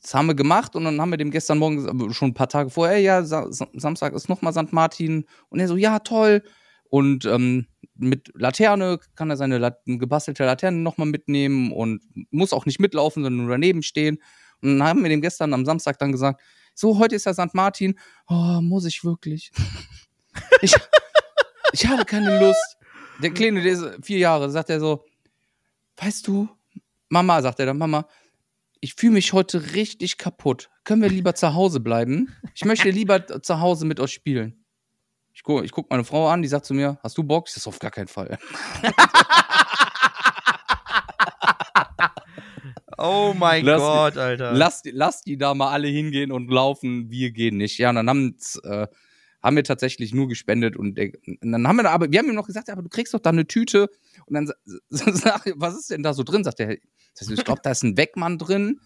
Das 0.01 0.13
haben 0.13 0.27
wir 0.27 0.35
gemacht 0.35 0.75
und 0.75 0.83
dann 0.83 1.01
haben 1.01 1.09
wir 1.09 1.17
dem 1.17 1.31
gestern 1.31 1.57
Morgen 1.57 2.13
schon 2.13 2.29
ein 2.29 2.33
paar 2.35 2.49
Tage 2.49 2.69
vorher, 2.69 2.99
ja, 2.99 3.23
Sa 3.23 3.51
Sa- 3.51 3.69
Samstag 3.73 4.13
ist 4.13 4.29
nochmal 4.29 4.53
St. 4.53 4.71
Martin. 4.71 5.25
Und 5.49 5.59
er 5.59 5.67
so, 5.67 5.75
ja, 5.77 5.97
toll. 5.99 6.43
Und 6.89 7.25
ähm, 7.25 7.65
mit 7.99 8.31
Laterne 8.35 8.99
kann 9.15 9.29
er 9.29 9.37
seine 9.37 9.75
gebastelte 9.85 10.45
Laterne 10.45 10.77
nochmal 10.77 11.07
mitnehmen 11.07 11.71
und 11.71 12.01
muss 12.31 12.53
auch 12.53 12.65
nicht 12.65 12.79
mitlaufen, 12.79 13.23
sondern 13.23 13.45
nur 13.45 13.51
daneben 13.51 13.83
stehen. 13.83 14.17
Und 14.61 14.79
dann 14.79 14.87
haben 14.87 15.03
wir 15.03 15.09
dem 15.09 15.21
gestern 15.21 15.53
am 15.53 15.65
Samstag 15.65 15.99
dann 15.99 16.11
gesagt, 16.11 16.41
so, 16.73 16.99
heute 16.99 17.15
ist 17.15 17.25
ja 17.25 17.33
St. 17.33 17.53
Martin. 17.53 17.97
Oh, 18.27 18.59
muss 18.61 18.85
ich 18.85 19.03
wirklich? 19.03 19.51
ich, 20.61 20.75
ich 21.71 21.87
habe 21.87 22.05
keine 22.05 22.39
Lust. 22.39 22.77
Der 23.21 23.31
Kleine, 23.31 23.61
der 23.63 23.73
ist 23.73 24.05
vier 24.05 24.19
Jahre, 24.19 24.49
sagt 24.51 24.69
er 24.69 24.79
so, 24.79 25.03
weißt 25.97 26.27
du, 26.27 26.47
Mama, 27.09 27.41
sagt 27.41 27.59
er 27.59 27.65
dann, 27.65 27.77
Mama, 27.77 28.07
ich 28.79 28.93
fühle 28.93 29.13
mich 29.13 29.33
heute 29.33 29.73
richtig 29.73 30.17
kaputt. 30.17 30.69
Können 30.83 31.01
wir 31.01 31.09
lieber 31.09 31.33
zu 31.33 31.53
Hause 31.53 31.79
bleiben? 31.79 32.33
Ich 32.53 32.65
möchte 32.65 32.89
lieber 32.89 33.41
zu 33.41 33.59
Hause 33.59 33.85
mit 33.85 33.99
euch 33.99 34.11
spielen. 34.11 34.63
Ich 35.37 35.43
gucke 35.43 35.63
ich 35.63 35.71
guck 35.71 35.87
meine 35.91 36.03
Frau 36.03 36.27
an, 36.29 36.41
die 36.41 36.47
sagt 36.47 36.65
zu 36.65 36.73
mir, 36.73 36.97
hast 37.03 37.15
du 37.15 37.23
Bock? 37.23 37.45
Ich 37.47 37.53
sag, 37.53 37.67
auf 37.67 37.77
gar 37.77 37.91
keinen 37.91 38.07
Fall. 38.07 38.39
Oh 42.97 43.35
mein 43.37 43.63
Lass 43.63 43.79
Gott, 43.79 44.17
Alter. 44.17 44.53
Lass, 44.53 44.81
die- 44.81 44.89
lass 44.89 45.21
die 45.21 45.37
da 45.37 45.53
mal 45.53 45.69
alle 45.71 45.87
hingehen 45.87 46.31
und 46.31 46.49
laufen, 46.49 47.11
wir 47.11 47.29
gehen 47.31 47.57
nicht. 47.57 47.77
Ja, 47.77 47.89
und 47.91 47.95
dann 47.97 48.09
haben's, 48.09 48.59
äh, 48.63 48.87
haben 49.43 49.55
wir 49.55 49.63
tatsächlich 49.63 50.15
nur 50.15 50.27
gespendet 50.27 50.75
und, 50.75 50.97
und 50.97 51.51
dann 51.51 51.67
haben 51.67 51.75
wir 51.75 51.83
da, 51.83 51.91
aber 51.91 52.11
wir 52.11 52.17
haben 52.17 52.27
ihm 52.27 52.33
noch 52.33 52.47
gesagt, 52.47 52.67
ja, 52.69 52.73
aber 52.73 52.81
du 52.81 52.89
kriegst 52.89 53.13
doch 53.13 53.19
da 53.19 53.29
eine 53.29 53.45
Tüte 53.45 53.89
und 54.25 54.33
dann 54.33 54.47
sa- 54.47 54.55
sa- 54.89 55.11
sag 55.13 55.53
was 55.57 55.75
ist 55.77 55.91
denn 55.91 56.01
da 56.01 56.13
so 56.15 56.23
drin? 56.23 56.43
Sagt 56.43 56.59
er, 56.59 56.71
ich 56.71 57.43
glaube, 57.45 57.61
da 57.63 57.69
ist 57.69 57.83
ein 57.83 57.97
Weckmann 57.97 58.39
drin. 58.39 58.79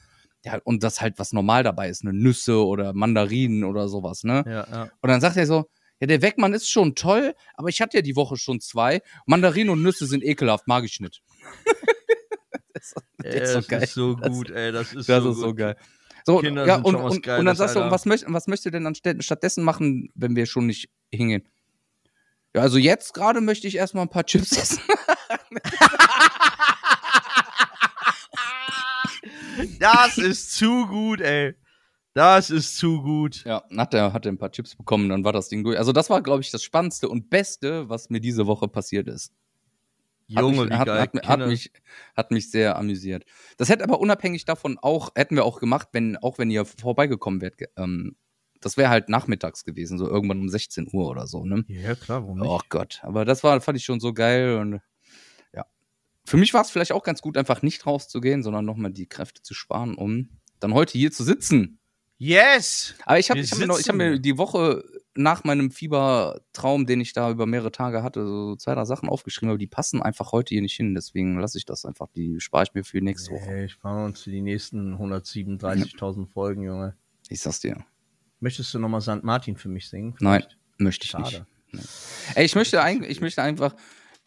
Ja, 0.44 0.60
und 0.66 0.84
das 0.84 1.00
halt 1.00 1.18
was 1.18 1.32
normal 1.32 1.64
dabei 1.64 1.88
ist, 1.88 2.02
eine 2.04 2.12
Nüsse 2.14 2.66
oder 2.66 2.92
Mandarinen 2.94 3.64
oder 3.64 3.88
sowas, 3.88 4.24
ne? 4.24 4.44
ja, 4.46 4.68
ja. 4.70 4.84
Und 5.02 5.10
dann 5.10 5.22
sagt 5.22 5.38
er 5.38 5.46
so, 5.48 5.70
ja, 6.02 6.08
der 6.08 6.22
Weckmann 6.22 6.54
ist 6.54 6.70
schon 6.70 6.96
toll, 6.96 7.34
aber 7.56 7.70
ich 7.70 7.80
hatte 7.80 7.96
ja 7.98 8.02
die 8.02 8.16
Woche 8.18 8.36
schon 8.36 8.60
zwei. 8.60 9.02
Mandarinen 9.26 9.70
und 9.70 9.82
Nüsse 9.84 10.06
sind 10.08 10.24
ekelhaft, 10.24 10.68
mag 10.68 10.84
ich 10.84 11.00
nicht. 11.00 11.22
das, 12.74 12.94
Ey, 13.24 13.40
ist 13.42 13.50
so 13.54 13.60
das 13.60 13.68
geil. 13.70 13.84
ist 13.84 13.94
so 13.94 14.16
Das- 14.16 14.30
gut, 14.30 14.50
ey. 14.50 14.72
Das 14.72 14.94
ist, 14.94 15.08
Das 15.08 15.24
so, 15.24 15.32
ist 15.32 15.38
so 15.38 15.46
gut. 15.48 15.58
geil. 15.58 15.78
So, 16.26 16.38
Kinder 16.40 16.68
ja, 16.68 16.76
sind 16.76 16.86
und, 16.86 16.94
schon 16.94 17.04
was 17.04 17.12
und, 17.12 17.18
und 17.18 17.28
dann 17.28 17.46
Geiles, 17.46 17.58
sagst 17.58 17.76
du, 17.76 17.80
Alter. 17.80 17.92
was, 17.92 18.06
möcht, 18.06 18.26
was 18.28 18.48
möchtest 18.48 18.66
du 18.68 18.72
denn 18.72 18.88
stä- 18.94 19.22
stattdessen 19.24 19.64
machen, 19.64 20.10
wenn 20.14 20.36
wir 20.36 20.46
schon 20.46 20.68
nicht 20.68 20.90
hingehen? 21.12 21.48
Ja, 22.56 22.62
also 22.62 22.78
jetzt 22.78 23.14
gerade 23.14 23.40
möchte 23.42 23.68
ich 23.68 23.76
erstmal 23.78 24.04
ein 24.06 24.10
paar 24.10 24.26
Chips 24.26 24.52
essen. 24.58 24.82
Das 29.80 30.18
ist 30.18 30.54
zu 30.56 30.88
gut, 30.88 31.22
ey. 31.22 31.56
Das 32.14 32.50
ist 32.50 32.78
zu 32.78 33.02
gut. 33.02 33.44
Ja, 33.46 33.64
hat 33.78 33.94
er, 33.94 34.12
hat 34.12 34.26
er 34.26 34.32
ein 34.32 34.38
paar 34.38 34.52
Chips 34.52 34.76
bekommen, 34.76 35.10
dann 35.10 35.24
war 35.24 35.32
das 35.32 35.48
Ding 35.50 35.64
durch. 35.64 35.78
Also 35.78 35.94
das 35.94 36.10
war, 36.10 36.22
glaube 36.22 36.42
ich, 36.42 36.52
das 36.52 36.64
Spannendste 36.64 37.08
und 37.08 37.30
Beste, 37.30 37.88
was 37.90 38.10
mir 38.10 38.20
diese 38.20 38.48
Woche 38.48 38.68
passiert 38.68 39.08
ist. 39.08 39.34
Hat 40.36 40.44
Junge, 40.44 40.62
mich, 40.62 40.70
wie 40.70 40.76
hat, 40.76 40.88
geil. 40.88 41.00
Hat, 41.00 41.28
hat, 41.28 41.48
mich, 41.48 41.72
hat 42.16 42.32
mich 42.32 42.52
sehr 42.52 42.78
amüsiert. 42.78 43.26
Das 43.58 43.70
hätte 43.70 43.84
aber 43.84 44.00
unabhängig 44.00 44.46
davon 44.46 44.78
auch, 44.82 45.12
hätten 45.16 45.36
wir 45.36 45.46
auch 45.46 45.60
gemacht, 45.60 45.90
wenn, 45.92 46.18
auch 46.18 46.38
wenn 46.38 46.50
ihr 46.50 46.66
vorbeigekommen 46.66 47.42
wärt. 47.42 47.56
Ähm, 47.78 48.16
das 48.62 48.78
wäre 48.78 48.90
halt 48.90 49.10
nachmittags 49.10 49.66
gewesen, 49.66 49.98
so 49.98 50.08
irgendwann 50.08 50.40
um 50.40 50.48
16 50.48 50.90
Uhr 50.94 51.10
oder 51.10 51.28
so, 51.28 51.44
ne? 51.46 51.66
ja, 51.68 51.96
klar, 51.96 52.22
warum 52.22 52.40
nicht? 52.40 52.48
Oh 52.48 52.62
Gott, 52.70 53.00
aber 53.02 53.26
das 53.26 53.44
war, 53.44 53.60
fand 53.60 53.78
ich 53.78 53.84
schon 53.84 54.00
so 54.00 54.14
geil 54.14 54.58
und 54.58 54.82
ja. 55.54 55.66
Für 56.26 56.38
mich 56.38 56.54
war 56.54 56.62
es 56.62 56.70
vielleicht 56.70 56.92
auch 56.92 57.04
ganz 57.04 57.22
gut, 57.22 57.38
einfach 57.38 57.64
nicht 57.64 57.86
rauszugehen, 57.88 58.44
sondern 58.44 58.64
nochmal 58.64 58.92
die 58.92 59.08
Kräfte 59.08 59.42
zu 59.42 59.56
sparen, 59.56 59.96
um 59.96 60.30
dann 60.60 60.76
heute 60.76 60.98
hier 60.98 61.12
zu 61.12 61.24
sitzen. 61.24 61.80
Yes! 62.24 62.94
Aber 63.08 63.18
ich 63.18 63.32
habe 63.32 63.40
ich 63.40 63.52
hab 63.52 63.58
mir, 63.58 63.66
noch- 63.66 63.80
ich 63.80 63.90
hab 63.90 63.96
mir 63.96 64.20
die 64.20 64.38
Woche 64.38 64.84
nach 65.16 65.44
meinem 65.44 65.72
Fiebertraum, 65.72 66.86
den 66.86 67.02
ich 67.02 67.14
da 67.14 67.32
über 67.32 67.48
mehrere 67.48 67.72
Tage 67.72 68.04
hatte, 68.04 68.28
so 68.28 68.56
zwei, 68.58 68.76
drei 68.76 68.86
Sachen 68.86 69.10
aufgeschrieben, 69.10 69.50
aber 69.50 69.58
die 69.58 69.66
passen 69.66 70.04
einfach 70.04 70.32
heute 70.32 70.54
hier 70.54 70.62
nicht 70.62 70.76
hin. 70.76 70.94
Deswegen 70.94 71.40
lasse 71.40 71.58
ich 71.58 71.66
das 71.66 71.84
einfach, 71.84 72.10
die 72.16 72.40
spare 72.40 72.66
ich 72.66 72.76
mir 72.76 72.84
für 72.84 73.02
nächste 73.02 73.32
Woche. 73.32 73.50
Ey, 73.50 73.70
sparen 73.70 74.06
uns 74.06 74.22
für 74.22 74.30
die 74.30 74.42
nächsten 74.44 74.94
137.000 74.98 76.28
Folgen, 76.28 76.62
Junge. 76.62 76.96
Ich 77.28 77.42
sag's 77.42 77.60
dir. 77.60 77.84
Möchtest 78.40 78.72
du 78.76 78.78
nochmal 78.78 79.02
St. 79.02 79.24
Martin 79.24 79.58
für 79.58 79.70
mich 79.70 79.90
singen? 79.90 80.16
Nein, 80.20 80.42
Vielleicht? 80.42 80.58
möchte 80.78 81.06
ich 81.06 81.10
Schade. 81.12 81.48
nicht. 81.72 81.88
Ey, 82.36 82.46
ich 82.46 82.54
möchte, 82.54 82.80
ich 83.08 83.22
möchte 83.22 83.42
einfach 83.42 83.76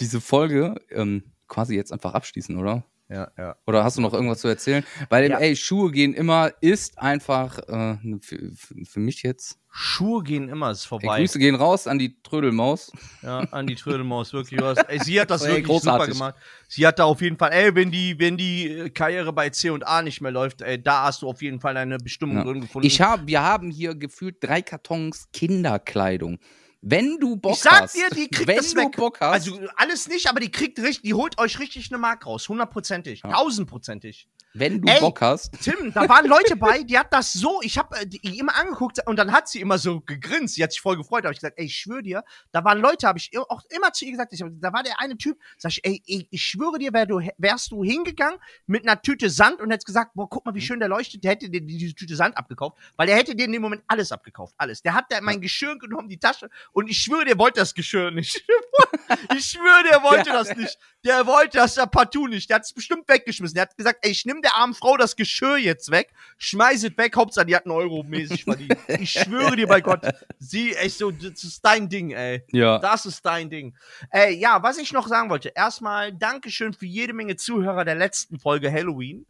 diese 0.01 0.21
Folge 0.21 0.75
ähm, 0.91 1.23
quasi 1.47 1.77
jetzt 1.77 1.93
einfach 1.93 2.15
abschließen, 2.15 2.57
oder? 2.59 2.85
Ja, 3.11 3.31
ja. 3.37 3.57
Oder 3.67 3.85
hast 3.85 3.99
du 3.99 4.01
noch 4.01 4.15
irgendwas 4.15 4.41
zu 4.41 4.49
erzählen? 4.49 4.83
Weil, 5.11 5.31
Ja. 5.31 5.39
ey, 5.39 5.55
Schuhe 5.57 5.91
gehen 5.93 6.15
immer, 6.15 6.53
ist 6.63 6.99
einfach 6.99 7.59
äh, 7.69 7.99
für, 8.21 8.51
für 8.85 9.01
mich 9.01 9.23
jetzt. 9.23 9.59
Schuhe 9.71 10.23
gehen 10.23 10.49
immer, 10.49 10.71
ist 10.71 10.85
Ey, 10.85 10.89
vorbei. 10.89 11.19
Grüße 11.19 11.39
gehen 11.39 11.55
raus 11.57 11.87
an 11.87 11.99
die 11.99 12.23
Trödelmaus. 12.23 12.93
Ja, 13.23 13.41
an 13.51 13.67
die 13.67 13.75
Trödelmaus, 13.75 14.33
wirklich. 14.33 14.61
Was. 14.61 14.79
Ey, 14.85 15.01
sie 15.01 15.21
hat 15.21 15.31
das 15.31 15.43
Ey, 15.43 15.49
wirklich 15.51 15.67
großartig. 15.67 16.15
super 16.15 16.27
gemacht. 16.27 16.43
Sie 16.69 16.87
hat 16.87 16.99
da 16.99 17.05
auf 17.05 17.21
jeden 17.21 17.37
Fall, 17.37 17.53
ey, 17.53 17.75
wenn 17.75 17.91
die, 17.91 18.19
wenn 18.19 18.37
die 18.39 18.69
äh, 18.71 18.91
Karriere 18.91 19.33
bei 19.33 19.51
C 19.51 19.71
und 19.71 19.87
A 19.87 20.01
nicht 20.01 20.21
mehr 20.21 20.31
läuft, 20.31 20.63
ey, 20.63 20.81
da 20.83 21.05
hast 21.05 21.23
du 21.23 21.29
auf 21.29 21.43
jeden 21.43 21.61
Fall 21.61 21.77
eine 21.77 21.99
Bestimmung 21.99 22.39
Ja. 22.39 22.45
drin 22.45 22.61
gefunden. 22.63 22.87
Ich 22.87 23.01
hab, 23.03 23.27
wir 23.27 23.43
haben 23.43 23.71
hier 23.71 23.95
gefühlt 23.97 24.37
drei 24.41 24.63
Kartons 24.63 25.29
Kinderkleidung. 25.33 26.39
Wenn 26.87 27.19
du 27.19 27.37
Bock 27.37 27.53
Ich 27.55 27.61
sag 27.61 27.83
hast, 27.83 27.95
dir, 27.95 28.11
die 28.11 28.29
kriegt 28.29 28.47
wenn 28.47 28.57
das 28.59 28.73
du 28.75 28.81
weg. 28.81 28.97
Bock 28.97 29.19
hast, 29.21 29.33
Also 29.33 29.59
alles 29.77 30.07
nicht, 30.07 30.29
aber 30.29 30.41
die 30.41 30.51
kriegt 30.51 30.79
richtig, 30.79 31.03
die 31.03 31.15
holt 31.15 31.39
euch 31.39 31.59
richtig 31.59 31.91
eine 31.91 31.99
Mark 31.99 32.27
raus. 32.27 32.47
Hundertprozentig. 32.49 33.23
Ja. 33.25 33.33
Tausendprozentig. 33.33 34.29
Wenn 34.55 34.81
du 34.81 34.89
Ey. 34.89 35.01
Bock 35.01 35.21
hast, 35.21 35.53
Tim, 35.61 35.93
da 35.93 36.09
waren 36.09 36.27
Leute 36.27 36.55
bei, 36.55 36.85
die 36.85 36.97
hat 36.97 37.13
das 37.13 37.33
so, 37.33 37.61
ich 37.63 37.77
habe 37.77 37.97
äh, 37.99 38.07
die 38.07 38.39
immer 38.39 38.57
angeguckt 38.57 39.01
und 39.07 39.17
dann 39.17 39.33
hat 39.33 39.49
sie 39.49 39.61
immer 39.61 39.79
so 39.79 40.01
gegrinst. 40.01 40.55
Sie 40.55 40.63
hat 40.63 40.73
sich 40.73 40.81
voll 40.81 40.97
gefreut. 40.97 41.25
Habe 41.25 41.33
ich 41.33 41.41
gesagt, 41.41 41.59
ey, 41.59 41.67
ich 41.67 41.77
schwöre 41.77 42.03
dir, 42.03 42.25
da 42.53 42.65
waren 42.65 42.79
Leute, 42.81 43.09
habe 43.09 43.19
ich 43.19 43.37
auch 43.37 43.63
immer 43.71 43.93
zu 43.93 44.05
ihr 44.05 44.13
gesagt, 44.13 44.33
ich, 44.33 44.45
da 44.61 44.73
war 44.73 44.85
der 44.85 45.01
eine 45.01 45.19
Typ, 45.19 45.39
sag 45.59 45.73
ich, 45.73 45.85
ey, 45.85 46.01
ey 46.07 46.29
ich 46.31 46.43
schwöre 46.43 46.79
dir, 46.79 46.93
wär 46.93 47.07
du, 47.07 47.21
wärst 47.37 47.73
du 47.73 47.83
hingegangen 47.83 48.39
mit 48.67 48.87
einer 48.87 49.03
Tüte 49.03 49.29
Sand 49.29 49.61
und 49.61 49.71
hättest 49.71 49.87
gesagt, 49.87 50.13
boah, 50.15 50.29
guck 50.29 50.47
mal, 50.47 50.55
wie 50.55 50.61
schön 50.61 50.79
der 50.79 50.89
leuchtet, 50.89 51.25
der 51.25 51.33
hätte 51.33 51.51
dir 51.51 51.61
diese 51.61 51.95
Tüte 51.95 52.15
Sand 52.15 52.37
abgekauft, 52.37 52.79
weil 52.97 53.09
der 53.09 53.17
hätte 53.17 53.35
dir 53.35 53.47
in 53.47 53.53
dem 53.53 53.63
Moment 53.63 53.83
alles 53.89 54.13
abgekauft, 54.13 54.55
alles. 54.57 54.83
Der 54.83 54.95
hat 54.95 55.07
da 55.11 55.21
mein 55.21 55.41
Geschirr 55.41 55.77
genommen, 55.79 56.09
die 56.09 56.19
Tasche 56.19 56.49
und 56.73 56.89
ich 56.89 56.99
schwöre, 56.99 57.25
der 57.25 57.39
wollte 57.39 57.61
das 57.61 57.75
Geschirr 57.75 58.13
nicht. 58.13 58.45
ich 59.37 59.45
schwöre, 59.47 59.83
der 59.91 60.03
wollte 60.03 60.31
Ja. 60.31 60.35
das 60.43 60.57
nicht. 60.57 60.79
Der 61.05 61.27
wollte 61.27 61.59
das 61.59 61.77
ja 61.77 61.87
partout 61.87 62.29
nicht. 62.29 62.49
Der 62.49 62.57
hat 62.57 62.65
es 62.65 62.73
bestimmt 62.73 63.09
weggeschmissen. 63.09 63.55
Der 63.55 63.63
hat 63.63 63.77
gesagt, 63.77 63.99
ey, 64.03 64.11
ich 64.11 64.25
nehme 64.25 64.41
der 64.41 64.57
armen 64.57 64.75
Frau 64.75 64.97
das 64.97 65.17
Geschirr 65.17 65.57
jetzt 65.59 65.91
weg, 65.91 66.13
schmeiß 66.39 66.83
es 66.85 66.97
weg, 66.97 67.15
Hauptsache 67.17 67.47
die 67.47 67.55
hat 67.55 67.67
einen 67.67 67.75
Euro 67.75 68.03
mäßig 68.03 68.45
verdient. 68.45 68.77
Ich 68.89 69.11
schwöre 69.11 69.57
dir 69.57 69.67
bei 69.67 69.81
Gott, 69.81 70.01
sie, 70.39 70.75
echt 70.75 70.99
so, 70.99 71.11
das 71.11 71.45
ist 71.45 71.65
dein 71.65 71.89
Ding, 71.89 72.11
ey. 72.13 72.43
ja, 72.53 72.79
Das 72.79 73.07
ist 73.07 73.25
dein 73.25 73.51
Ding. 73.51 73.75
Ey, 74.11 74.35
ja, 74.37 74.63
was 74.63 74.79
ich 74.79 74.93
noch 74.93 75.09
sagen 75.09 75.31
wollte. 75.31 75.53
Erstmal 75.55 76.13
Dankeschön 76.13 76.73
für 76.73 76.87
jede 76.87 77.13
Menge 77.13 77.37
Zuhörer 77.37 77.85
der 77.85 77.97
letzten 77.97 78.39
Folge 78.39 78.73
Halloween. 78.73 79.27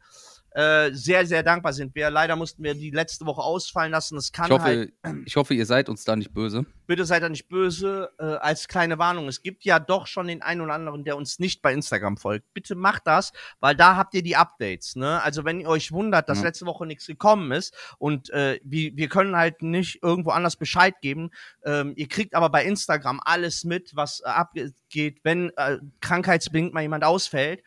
Äh, 0.55 0.92
sehr, 0.92 1.26
sehr 1.26 1.42
dankbar 1.42 1.72
sind 1.72 1.94
wir. 1.96 2.11
Leider 2.11 2.36
mussten 2.36 2.62
wir 2.62 2.74
die 2.74 2.90
letzte 2.90 3.26
Woche 3.26 3.42
ausfallen 3.42 3.90
lassen. 3.90 4.14
Das 4.14 4.30
kann 4.30 4.46
Ich 4.46 4.50
hoffe, 4.52 4.64
halt 4.64 4.92
ich 5.26 5.34
hoffe, 5.36 5.52
ihr 5.55 5.66
seid 5.66 5.88
uns 5.88 6.05
da 6.05 6.14
nicht 6.14 6.32
böse. 6.32 6.64
bitte 6.86 7.05
seid 7.05 7.24
da 7.24 7.28
nicht 7.28 7.48
böse, 7.48 8.11
äh, 8.20 8.24
als 8.24 8.68
kleine 8.68 8.98
Warnung. 8.98 9.26
Es 9.26 9.42
gibt 9.42 9.64
ja 9.64 9.80
doch 9.80 10.07
schon 10.07 10.28
den 10.28 10.42
einen 10.42 10.61
oder 10.61 10.74
anderen, 10.74 11.02
der 11.05 11.16
uns 11.16 11.40
nicht 11.40 11.61
bei 11.61 11.72
Instagram 11.72 12.16
folgt. 12.16 12.46
Bitte 12.55 12.76
macht 12.76 13.07
das, 13.07 13.32
weil 13.59 13.74
da 13.74 13.96
habt 13.96 14.14
ihr 14.14 14.22
die 14.22 14.36
Updates. 14.36 14.94
Ne? 14.94 15.20
Also 15.22 15.44
wenn 15.44 15.59
ihr 15.59 15.68
euch 15.68 15.90
wundert, 15.90 16.28
dass 16.28 16.38
Ja. 16.38 16.44
letzte 16.44 16.66
Woche 16.66 16.86
nichts 16.86 17.07
gekommen 17.09 17.50
ist 17.50 17.74
und 17.98 18.30
äh, 18.30 18.61
wir, 18.62 18.96
wir 18.96 19.09
können 19.09 19.34
halt 19.36 19.61
nicht 19.62 20.05
irgendwo 20.05 20.30
anders 20.30 20.55
Bescheid 20.55 20.94
geben. 21.00 21.30
Ähm, 21.64 21.94
ihr 21.96 22.07
kriegt 22.07 22.32
aber 22.34 22.48
bei 22.48 22.64
Instagram 22.64 23.20
alles 23.24 23.64
mit, 23.64 23.90
was 23.96 24.20
äh, 24.20 24.28
abgeht, 24.28 25.18
wenn 25.24 25.50
äh, 25.57 25.78
krankheitsbedingt 26.00 26.72
mal 26.72 26.82
jemand 26.82 27.02
ausfällt. 27.02 27.62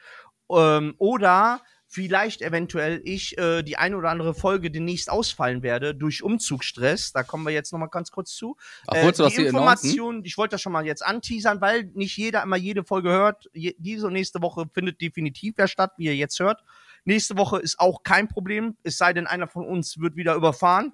Ähm, 0.49 0.95
oder 0.99 1.59
vielleicht 1.87 2.41
eventuell 2.41 3.01
ich 3.03 3.37
äh, 3.37 3.63
die 3.63 3.77
eine 3.77 3.97
oder 3.97 4.09
andere 4.09 4.33
Folge 4.33 4.69
demnächst 4.69 5.09
ausfallen 5.09 5.63
werde 5.63 5.95
durch 5.95 6.21
Umzugsstress. 6.21 7.13
Da 7.13 7.23
kommen 7.23 7.45
wir 7.45 7.51
jetzt 7.51 7.71
noch 7.71 7.79
mal 7.79 7.87
ganz 7.87 8.11
kurz 8.11 8.35
zu. 8.35 8.57
Ach, 8.87 8.95
Äh, 8.95 9.11
das 9.11 9.17
die 9.17 9.23
hier 9.41 9.49
announcen? 9.49 9.87
Information, 9.89 10.25
ich 10.25 10.37
wollte 10.37 10.55
das 10.55 10.61
schon 10.61 10.73
mal 10.73 10.85
jetzt 10.85 11.05
anteasern, 11.05 11.61
weil 11.61 11.85
nicht 11.93 12.17
jeder 12.17 12.43
immer 12.43 12.57
jede 12.57 12.83
Folge 12.83 13.09
hört. 13.09 13.49
Je, 13.53 13.75
diese 13.77 14.07
und 14.07 14.13
nächste 14.13 14.41
Woche 14.41 14.65
findet 14.73 15.01
definitiv 15.01 15.55
ja 15.57 15.67
statt, 15.67 15.93
wie 15.97 16.05
ihr 16.05 16.15
jetzt 16.15 16.39
hört. 16.39 16.63
Nächste 17.05 17.37
Woche 17.37 17.59
ist 17.59 17.79
auch 17.79 18.03
kein 18.03 18.27
Problem, 18.27 18.75
es 18.83 18.97
sei 18.97 19.13
denn, 19.13 19.27
einer 19.27 19.47
von 19.47 19.65
uns 19.65 19.97
wird 19.99 20.17
wieder 20.17 20.35
überfahren. 20.35 20.91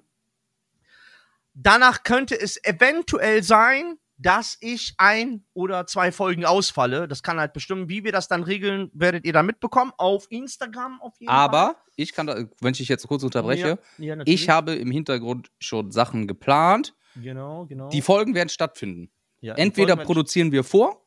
Danach 1.54 2.04
könnte 2.04 2.40
es 2.40 2.62
eventuell 2.64 3.42
sein, 3.42 3.98
dass 4.24 4.56
ich 4.60 4.94
ein 4.96 5.44
oder 5.52 5.86
zwei 5.86 6.10
Folgen 6.10 6.46
ausfalle. 6.46 7.06
Das 7.06 7.22
kann 7.22 7.38
halt 7.38 7.52
bestimmen, 7.52 7.90
wie 7.90 8.04
wir 8.04 8.12
das 8.12 8.26
dann 8.26 8.42
regeln, 8.42 8.90
werdet 8.94 9.26
ihr 9.26 9.34
dann 9.34 9.44
mitbekommen. 9.44 9.92
Auf 9.98 10.26
Instagram 10.30 11.00
auf 11.02 11.12
jeden 11.20 11.28
Fall. 11.30 11.38
Aber 11.38 11.76
ich 11.94 12.14
kann 12.14 12.26
da, 12.26 12.36
wenn 12.60 12.72
ich 12.72 12.78
dich 12.78 12.88
jetzt 12.88 13.06
kurz 13.06 13.22
unterbreche, 13.22 13.78
Ja, 13.98 14.16
ja, 14.16 14.22
ich 14.24 14.48
habe 14.48 14.74
im 14.74 14.90
Hintergrund 14.90 15.50
schon 15.58 15.92
Sachen 15.92 16.26
geplant. 16.26 16.94
Genau, 17.16 17.66
genau. 17.66 17.90
Die 17.90 18.00
Folgen 18.00 18.34
werden 18.34 18.48
stattfinden. 18.48 19.10
Ja, 19.40 19.56
Entweder 19.56 19.94
produzieren 19.96 20.52
wir 20.52 20.64
vor, 20.64 21.04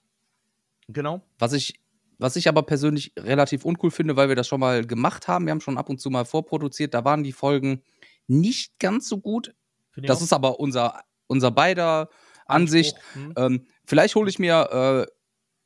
Genau. 0.88 1.22
was 1.39 1.53
ich, 1.53 1.82
was 2.20 2.36
ich 2.36 2.47
aber 2.47 2.61
persönlich 2.61 3.13
relativ 3.18 3.65
uncool 3.65 3.89
finde, 3.89 4.15
weil 4.15 4.30
wir 4.30 4.36
das 4.36 4.47
schon 4.47 4.59
mal 4.59 4.86
gemacht 4.86 5.28
haben. 5.28 5.47
Wir 5.47 5.51
haben 5.51 5.61
schon 5.61 5.80
ab 5.80 5.89
und 5.89 5.99
zu 5.99 6.11
mal 6.11 6.24
vorproduziert. 6.24 6.93
Da 6.93 7.03
waren 7.03 7.24
die 7.24 7.34
Folgen 7.34 7.82
nicht 8.28 8.78
ganz 8.78 9.09
so 9.09 9.18
gut. 9.18 9.55
Das 9.95 10.20
auch 10.20 10.24
ist 10.24 10.34
aber 10.34 10.59
unser, 10.59 11.01
unser 11.26 11.49
beider 11.49 12.09
Ansicht. 12.47 12.95
Anspruch. 12.95 13.13
Hm. 13.13 13.33
Ähm, 13.37 13.67
vielleicht 13.85 14.15
hole 14.15 14.29
ich 14.29 14.39
mir 14.39 15.05
äh, 15.07 15.11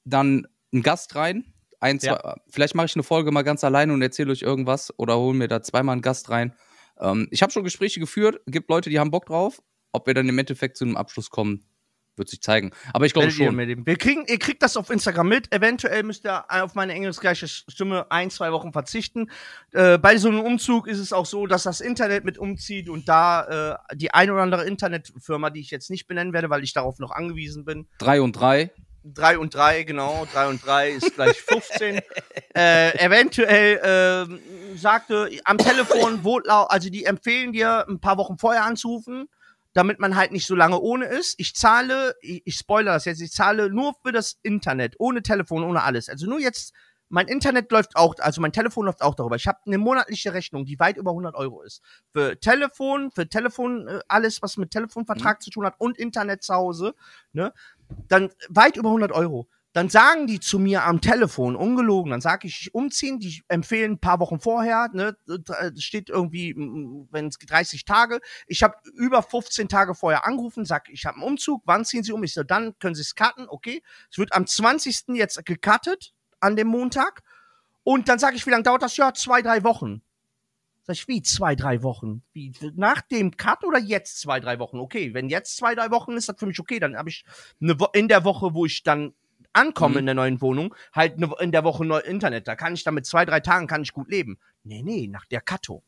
dann 0.05 0.47
einen 0.73 0.84
Gast 0.84 1.15
rein. 1.15 1.53
Ein, 1.79 1.99
zwei, 1.99 2.07
Ja. 2.09 2.34
äh, 2.34 2.36
Vielleicht 2.49 2.75
mache 2.75 2.86
ich 2.88 2.95
eine 2.95 3.03
Folge 3.03 3.32
mal 3.32 3.41
ganz 3.43 3.63
alleine 3.63 3.93
und 3.93 4.01
erzähle 4.01 4.32
euch 4.32 4.41
irgendwas 4.41 4.93
oder 4.99 5.17
hole 5.17 5.36
mir 5.38 5.47
da 5.47 5.61
zweimal 5.63 5.93
einen 5.93 6.01
Gast 6.01 6.29
rein. 6.29 6.55
Ähm, 6.99 7.27
ich 7.32 7.41
habe 7.41 7.51
schon 7.51 7.63
Gespräche 7.63 7.99
geführt. 7.99 8.39
Gibt 8.45 8.69
Leute, 8.69 8.89
die 8.89 8.99
haben 8.99 9.11
Bock 9.11 9.25
drauf. 9.25 9.61
Ob 9.91 10.07
wir 10.07 10.13
dann 10.13 10.29
im 10.29 10.38
Endeffekt 10.39 10.77
zu 10.77 10.86
einem 10.86 10.95
Abschluss 10.95 11.29
kommen, 11.29 11.65
wird 12.22 12.30
sich 12.30 12.41
zeigen. 12.41 12.72
Aber 12.93 13.05
ich 13.05 13.13
glaube 13.13 13.32
schon. 13.32 13.57
Wir 13.57 13.95
kriegen, 13.97 14.26
ihr 14.28 14.39
kriegt 14.39 14.61
das 14.63 14.78
auf 14.78 14.89
Instagram 14.89 15.28
mit. 15.28 15.51
Eventuell 15.53 16.03
müsst 16.03 16.26
ihr 16.26 16.45
auf 16.47 16.76
meine 16.76 16.93
engelsgleiche 16.93 17.47
Stimme 17.47 18.05
ein, 18.11 18.30
zwei 18.30 18.51
Wochen 18.51 18.72
verzichten. 18.72 19.30
Äh, 19.74 19.97
bei 19.97 20.17
so 20.17 20.30
einem 20.30 20.41
Umzug 20.41 20.88
ist 20.88 20.99
es 20.99 21.11
auch 21.11 21.26
so, 21.26 21.47
dass 21.47 21.63
das 21.63 21.82
Internet 21.82 22.24
mit 22.24 22.38
umzieht 22.38 22.88
und 22.89 23.09
da 23.09 23.80
äh, 23.91 23.95
die 23.95 24.13
ein 24.13 24.30
oder 24.32 24.41
andere 24.43 24.65
Internetfirma, 24.65 25.49
die 25.49 25.59
ich 25.61 25.72
jetzt 25.72 25.89
nicht 25.89 26.07
benennen 26.07 26.32
werde, 26.34 26.49
weil 26.49 26.63
ich 26.63 26.74
darauf 26.74 26.99
noch 26.99 27.11
angewiesen 27.11 27.65
bin, 27.65 27.88
Drei 27.97 28.22
und 28.22 28.34
drei. 28.34 28.69
drei 29.03 29.38
und 29.39 29.53
drei, 29.55 29.84
genau, 29.84 30.28
drei 30.32 30.47
und 30.47 30.63
drei 30.65 30.91
ist 30.91 31.15
gleich 31.15 31.41
15. 31.41 32.01
äh, 32.55 32.97
eventuell 33.03 33.80
ähm, 33.84 34.39
sagte 34.78 35.30
am 35.43 35.57
Telefon, 35.57 36.19
wo, 36.24 36.39
also 36.39 36.89
die 36.89 37.05
empfehlen 37.05 37.51
dir, 37.51 37.86
ein 37.89 37.99
paar 37.99 38.17
Wochen 38.17 38.38
vorher 38.38 38.63
anzurufen, 38.63 39.28
damit 39.74 39.99
man 39.99 40.15
halt 40.15 40.32
nicht 40.32 40.45
so 40.45 40.55
lange 40.55 40.80
ohne 40.80 41.05
ist. 41.05 41.36
Ich 41.38 41.55
zahle, 41.55 42.15
ich, 42.22 42.41
ich 42.45 42.55
spoilere 42.55 42.95
das 42.95 43.05
jetzt, 43.05 43.22
ich 43.22 43.32
zahle 43.32 43.69
nur 43.69 43.93
für 44.03 44.11
das 44.11 44.39
Internet, 44.43 44.95
ohne 44.99 45.22
Telefon, 45.22 45.63
ohne 45.63 45.84
alles. 45.84 46.09
Also 46.09 46.28
nur 46.28 46.39
jetzt, 46.39 46.74
mein 47.09 47.28
Internet 47.28 47.72
läuft 47.72 47.95
auch, 47.95 48.15
also 48.19 48.41
mein 48.41 48.53
Telefon 48.53 48.86
läuft 48.86 49.01
auch 49.01 49.15
darüber. 49.15 49.36
Ich 49.36 49.47
habe 49.47 49.59
eine 49.65 49.78
monatliche 49.78 50.34
Rechnung, 50.34 50.65
die 50.65 50.80
weit 50.80 50.97
über 50.97 51.11
100 51.11 51.36
Euro 51.36 51.61
ist. 51.61 51.82
Für 52.13 52.39
Telefon, 52.39 53.11
für 53.11 53.28
Telefon, 53.28 53.88
äh, 53.88 53.99
alles, 54.07 54.41
was 54.41 54.57
mit 54.57 54.72
Telefonvertrag 54.72 55.41
zu 55.41 55.49
tun 55.49 55.65
hat 55.65 55.76
und 55.78 55.97
Internet 55.97 56.43
zu 56.43 56.53
Hause, 56.53 56.95
ne? 57.34 57.53
Dann 58.07 58.30
weit 58.47 58.78
über 58.78 58.89
100 58.89 59.11
Euro. 59.11 59.49
Dann 59.74 59.89
sagen 59.89 60.28
die 60.28 60.39
zu 60.39 60.59
mir 60.59 60.84
am 60.84 60.99
Telefon, 60.99 61.55
ungelogen, 61.55 62.11
dann 62.11 62.19
sage 62.19 62.47
ich, 62.47 62.61
ich 62.61 62.76
umziehen, 62.76 63.19
die 63.19 63.41
empfehlen 63.47 63.93
ein 63.93 63.99
paar 63.99 64.19
Wochen 64.19 64.39
vorher, 64.39 64.89
ne, 64.91 65.15
da 65.26 65.72
steht 65.78 66.09
irgendwie, 66.09 66.53
wenn 67.11 67.28
es 67.28 67.38
30 67.38 67.86
Tage, 67.86 68.19
ich 68.47 68.63
habe 68.63 68.76
über 68.93 69.24
15 69.24 69.69
Tage 69.69 69.95
vorher 69.95 70.26
angerufen, 70.26 70.65
sag, 70.65 70.89
ich 70.89 71.05
habe 71.05 71.17
einen 71.17 71.26
Umzug, 71.26 71.61
wann 71.65 71.86
ziehen 71.86 72.03
Sie 72.03 72.11
um? 72.11 72.24
Ich 72.24 72.34
so, 72.34 72.43
dann 72.43 72.78
können 72.80 72.95
Sie 72.95 73.01
es 73.01 73.15
cutten, 73.15 73.47
okay. 73.47 73.82
Es 74.09 74.17
wird 74.17 74.34
am 74.34 74.45
20. 74.45 75.03
jetzt 75.15 75.45
gecuttet, 75.45 76.13
an 76.41 76.55
dem 76.55 76.67
Montag. 76.67 77.22
Und 77.84 78.09
dann 78.09 78.19
sage 78.19 78.36
ich, 78.36 78.45
wie 78.45 78.51
lange 78.51 78.63
dauert 78.63 78.82
das? 78.82 78.97
Ja, 78.97 79.13
zwei, 79.13 79.41
drei 79.41 79.63
Wochen. 79.63 80.01
Sag 80.84 80.95
ich, 80.95 81.07
wie 81.07 81.22
zwei, 81.22 81.55
drei 81.55 81.84
Wochen? 81.84 82.24
Wie, 82.34 82.51
nach 82.76 83.01
dem 83.01 83.38
Cut 83.38 83.63
oder 83.63 83.80
jetzt 83.80 84.19
zwei, 84.19 84.39
drei 84.39 84.59
Wochen? 84.59 84.80
Okay, 84.80 85.13
wenn 85.13 85.30
jetzt 85.30 85.57
zwei, 85.57 85.76
drei 85.76 85.91
Wochen 85.91 86.13
ist, 86.13 86.28
das 86.28 86.38
für 86.38 86.47
mich 86.47 86.59
okay. 86.59 86.80
Dann 86.80 86.97
habe 86.97 87.09
ich 87.09 87.24
eine 87.61 87.80
Wo 87.80 87.88
in 87.93 88.07
der 88.07 88.24
Woche, 88.24 88.53
wo 88.53 88.65
ich 88.65 88.84
dann 88.84 89.13
ankomme 89.54 89.93
Mhm. 89.93 89.99
in 89.99 90.06
der 90.08 90.16
neuen 90.16 90.41
Wohnung, 90.41 90.76
halt 90.93 91.20
ne, 91.20 91.30
in 91.39 91.52
der 91.52 91.64
Woche 91.64 91.86
neu 91.86 91.99
Internet. 91.99 92.47
Da 92.47 92.56
kann 92.56 92.74
ich 92.74 92.84
dann 92.84 92.93
mit 92.93 93.06
zwei, 93.06 93.26
drei 93.26 93.39
Tagen 93.39 93.68
kann 93.68 93.82
ich 93.84 93.93
gut 93.93 94.10
leben. 94.10 94.39
Nee, 94.64 94.82
nee, 94.84 95.08
nach 95.08 95.26
der 95.26 95.41
Katto. 95.41 95.84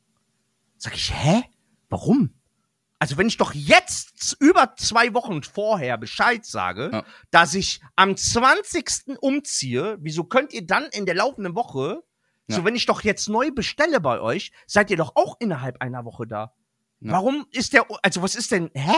Sag 0.77 0.95
ich, 0.95 1.13
hä? 1.13 1.43
Warum? 1.89 2.33
Also 2.99 3.17
wenn 3.17 3.27
ich 3.27 3.37
doch 3.37 3.53
jetzt 3.53 4.37
über 4.39 4.75
zwei 4.77 5.13
Wochen 5.13 5.43
vorher 5.43 5.97
Bescheid 5.97 6.45
sage, 6.45 6.89
Ja. 6.93 7.03
dass 7.31 7.53
ich 7.53 7.81
am 7.97 8.15
20. 8.15 9.17
umziehe, 9.19 9.97
wieso 9.99 10.23
könnt 10.23 10.53
ihr 10.53 10.65
dann 10.65 10.85
in 10.93 11.05
der 11.05 11.15
laufenden 11.15 11.53
Woche, 11.55 12.01
so 12.47 12.59
Ja. 12.59 12.65
wenn 12.65 12.75
ich 12.75 12.85
doch 12.85 13.01
jetzt 13.03 13.27
neu 13.29 13.51
bestelle 13.51 13.99
bei 13.99 14.19
euch, 14.21 14.51
seid 14.67 14.89
ihr 14.89 14.97
doch 14.97 15.15
auch 15.15 15.35
innerhalb 15.39 15.81
einer 15.81 16.05
Woche 16.05 16.27
da. 16.27 16.53
Ja. 17.01 17.11
Warum 17.13 17.45
ist 17.51 17.73
der, 17.73 17.85
also 18.03 18.21
was 18.21 18.35
ist 18.35 18.51
denn, 18.51 18.71
hä? 18.73 18.95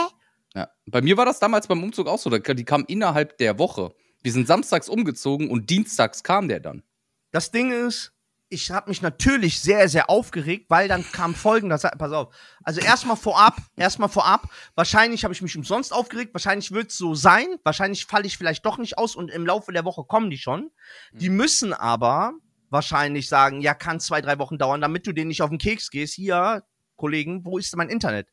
Ja. 0.54 0.68
Bei 0.86 1.02
mir 1.02 1.16
war 1.16 1.24
das 1.26 1.40
damals 1.40 1.66
beim 1.66 1.82
Umzug 1.82 2.06
auch 2.06 2.18
so. 2.18 2.30
Die 2.30 2.64
kam 2.64 2.84
innerhalb 2.86 3.36
der 3.38 3.58
Woche. 3.58 3.92
Wir 4.26 4.32
sind 4.32 4.48
samstags 4.48 4.88
umgezogen 4.88 5.50
und 5.50 5.70
dienstags 5.70 6.24
kam 6.24 6.48
der 6.48 6.58
dann. 6.58 6.82
Das 7.30 7.52
Ding 7.52 7.70
ist, 7.70 8.12
ich 8.48 8.72
habe 8.72 8.90
mich 8.90 9.00
natürlich 9.00 9.60
sehr, 9.60 9.88
sehr 9.88 10.10
aufgeregt, 10.10 10.66
weil 10.68 10.88
dann 10.88 11.04
kam 11.12 11.32
folgender 11.32 11.78
Sa- 11.78 11.90
Pass 11.90 12.10
auf. 12.10 12.34
Also 12.64 12.80
erstmal 12.80 13.14
vorab, 13.16 13.56
erstmal 13.76 14.08
vorab, 14.08 14.50
wahrscheinlich 14.74 15.22
habe 15.22 15.32
ich 15.32 15.42
mich 15.42 15.56
umsonst 15.56 15.92
aufgeregt, 15.92 16.34
wahrscheinlich 16.34 16.72
wird 16.72 16.90
es 16.90 16.98
so 16.98 17.14
sein, 17.14 17.46
wahrscheinlich 17.62 18.06
falle 18.06 18.26
ich 18.26 18.36
vielleicht 18.36 18.66
doch 18.66 18.78
nicht 18.78 18.98
aus 18.98 19.14
und 19.14 19.30
im 19.30 19.46
Laufe 19.46 19.70
der 19.70 19.84
Woche 19.84 20.02
kommen 20.02 20.28
die 20.28 20.38
schon. 20.38 20.72
Die 21.12 21.30
müssen 21.30 21.72
aber 21.72 22.32
wahrscheinlich 22.68 23.28
sagen, 23.28 23.60
ja, 23.60 23.74
kann 23.74 24.00
zwei, 24.00 24.22
drei 24.22 24.40
Wochen 24.40 24.58
dauern, 24.58 24.80
damit 24.80 25.06
du 25.06 25.12
denen 25.12 25.28
nicht 25.28 25.42
auf 25.42 25.50
den 25.50 25.58
Keks 25.58 25.88
gehst. 25.88 26.14
Hier, 26.14 26.64
Kollegen, 26.96 27.44
wo 27.44 27.58
ist 27.58 27.76
mein 27.76 27.90
Internet? 27.90 28.26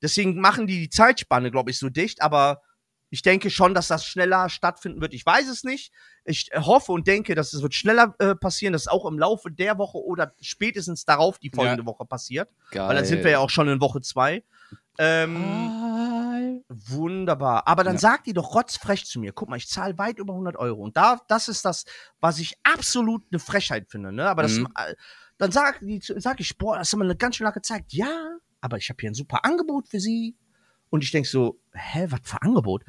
Deswegen 0.00 0.40
machen 0.40 0.68
die 0.68 0.78
die 0.78 0.90
Zeitspanne, 0.90 1.50
glaube 1.50 1.72
ich, 1.72 1.78
so 1.80 1.88
dicht, 1.88 2.22
aber 2.22 2.62
ich 3.10 3.22
denke 3.22 3.50
schon, 3.50 3.74
dass 3.74 3.88
das 3.88 4.04
schneller 4.06 4.48
stattfinden 4.48 5.00
wird. 5.00 5.12
Ich 5.14 5.26
weiß 5.26 5.48
es 5.48 5.64
nicht. 5.64 5.92
Ich 6.24 6.50
äh, 6.52 6.60
hoffe 6.60 6.92
und 6.92 7.06
denke, 7.06 7.34
dass 7.34 7.52
es 7.52 7.60
wird 7.62 7.74
schneller 7.74 8.14
äh, 8.20 8.34
passieren, 8.34 8.72
dass 8.72 8.82
es 8.82 8.88
auch 8.88 9.04
im 9.06 9.18
Laufe 9.18 9.50
der 9.50 9.78
Woche 9.78 9.98
oder 9.98 10.32
spätestens 10.40 11.04
darauf 11.04 11.38
die 11.38 11.50
folgende 11.50 11.84
Woche 11.86 12.04
passiert. 12.06 12.48
Geil. 12.70 12.88
Weil 12.88 12.94
dann 12.96 13.04
sind 13.04 13.24
wir 13.24 13.30
ja 13.32 13.38
auch 13.40 13.50
schon 13.50 13.68
in 13.68 13.80
Woche 13.80 14.00
zwei. 14.00 14.44
Ähm, 14.98 15.70
wunderbar. 16.68 17.66
Aber 17.66 17.84
dann 17.84 17.94
Ja. 17.94 18.00
sagt 18.00 18.26
die 18.26 18.32
doch 18.32 18.54
rotzfrech 18.54 19.04
zu 19.06 19.18
mir. 19.18 19.32
Guck 19.32 19.48
mal, 19.48 19.56
ich 19.56 19.68
zahle 19.68 19.96
weit 19.98 20.18
über 20.18 20.34
100 20.34 20.56
Euro. 20.56 20.82
Und 20.82 20.96
da, 20.96 21.18
das 21.28 21.48
ist 21.48 21.64
das, 21.64 21.84
was 22.20 22.38
ich 22.38 22.54
absolut 22.62 23.22
eine 23.30 23.38
Frechheit 23.38 23.90
finde. 23.90 24.12
Ne? 24.12 24.28
Aber 24.28 24.42
das, 24.42 24.52
Mhm. 24.58 24.68
äh, 24.76 24.94
dann 25.38 25.52
sag, 25.52 25.80
die, 25.80 26.00
sag 26.02 26.38
ich, 26.40 26.56
boah, 26.58 26.76
das 26.78 26.88
ist 26.88 26.92
immer 26.94 27.04
eine 27.04 27.16
ganz 27.16 27.36
schön 27.36 27.46
lange 27.46 27.62
Zeit. 27.62 27.84
Ja, 27.88 28.36
aber 28.60 28.76
ich 28.76 28.88
habe 28.90 28.98
hier 29.00 29.10
ein 29.10 29.14
super 29.14 29.44
Angebot 29.44 29.88
für 29.88 30.00
Sie. 30.00 30.36
Und 30.90 31.04
ich 31.04 31.10
denk 31.10 31.26
so, 31.26 31.60
hä, 31.72 32.06
was 32.10 32.20
für 32.24 32.42
Angebot? 32.42 32.84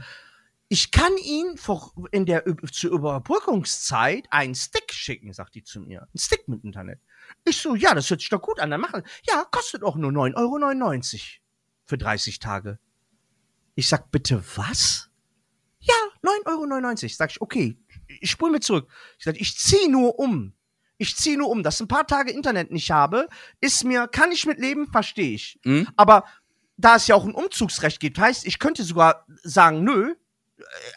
Ich 0.68 0.92
kann 0.92 1.12
Ihnen 1.18 1.58
vor, 1.58 1.94
in 2.12 2.26
der 2.26 2.46
zur 2.72 2.92
Überbrückungszeit 2.92 4.26
einen 4.32 4.56
Stick 4.56 4.94
schicken, 4.94 5.34
sagt 5.34 5.56
die 5.56 5.64
zu 5.64 5.82
mir. 5.82 6.08
Ein 6.14 6.18
Stick 6.18 6.48
mit 6.48 6.64
Internet. 6.64 7.00
Ich 7.46 7.58
so, 7.58 7.76
ja, 7.76 7.94
das 7.94 8.10
hört 8.10 8.22
sich 8.22 8.30
doch 8.30 8.42
gut 8.42 8.60
an. 8.60 8.72
Dann 8.72 8.80
machen. 8.80 9.04
Ja, 9.28 9.44
kostet 9.52 9.84
auch 9.84 9.96
nur 9.98 10.12
9,99 10.12 10.38
Euro 10.38 11.42
für 11.86 11.98
30 11.98 12.40
Tage. 12.40 12.80
Ich 13.76 13.90
sag, 13.90 14.12
bitte 14.12 14.42
was? 14.56 15.10
Ja, 15.80 15.94
9,99 16.24 17.04
Euro. 17.04 17.10
Sag 17.10 17.32
ich, 17.32 17.42
okay, 17.42 17.78
ich 18.22 18.32
spule 18.32 18.54
mir 18.54 18.60
zurück. 18.62 18.90
Ich 19.18 19.26
sag, 19.26 19.40
ich 19.40 19.58
zieh 19.58 19.90
nur 19.90 20.20
um. 20.20 20.54
Ich 20.98 21.18
zieh 21.18 21.36
nur 21.36 21.50
um. 21.50 21.64
Dass 21.64 21.82
ein 21.82 21.88
paar 21.88 22.08
Tage 22.08 22.32
Internet 22.32 22.72
nicht 22.72 22.92
habe, 22.92 23.28
ist 23.60 23.84
mir, 23.84 24.08
kann 24.08 24.32
ich 24.32 24.46
mit 24.46 24.60
leben, 24.60 24.88
verstehe 24.88 25.34
ich. 25.34 25.60
Mhm. 25.66 25.90
Aber 25.96 26.24
da 26.82 26.96
es 26.96 27.08
ja 27.08 27.16
auch 27.16 27.26
ein 27.26 27.34
Umzugsrecht 27.34 28.00
gibt, 28.00 28.18
heißt, 28.20 28.46
ich 28.46 28.60
könnte 28.60 28.84
sogar 28.84 29.26
sagen, 29.44 29.84
nö, 29.84 30.16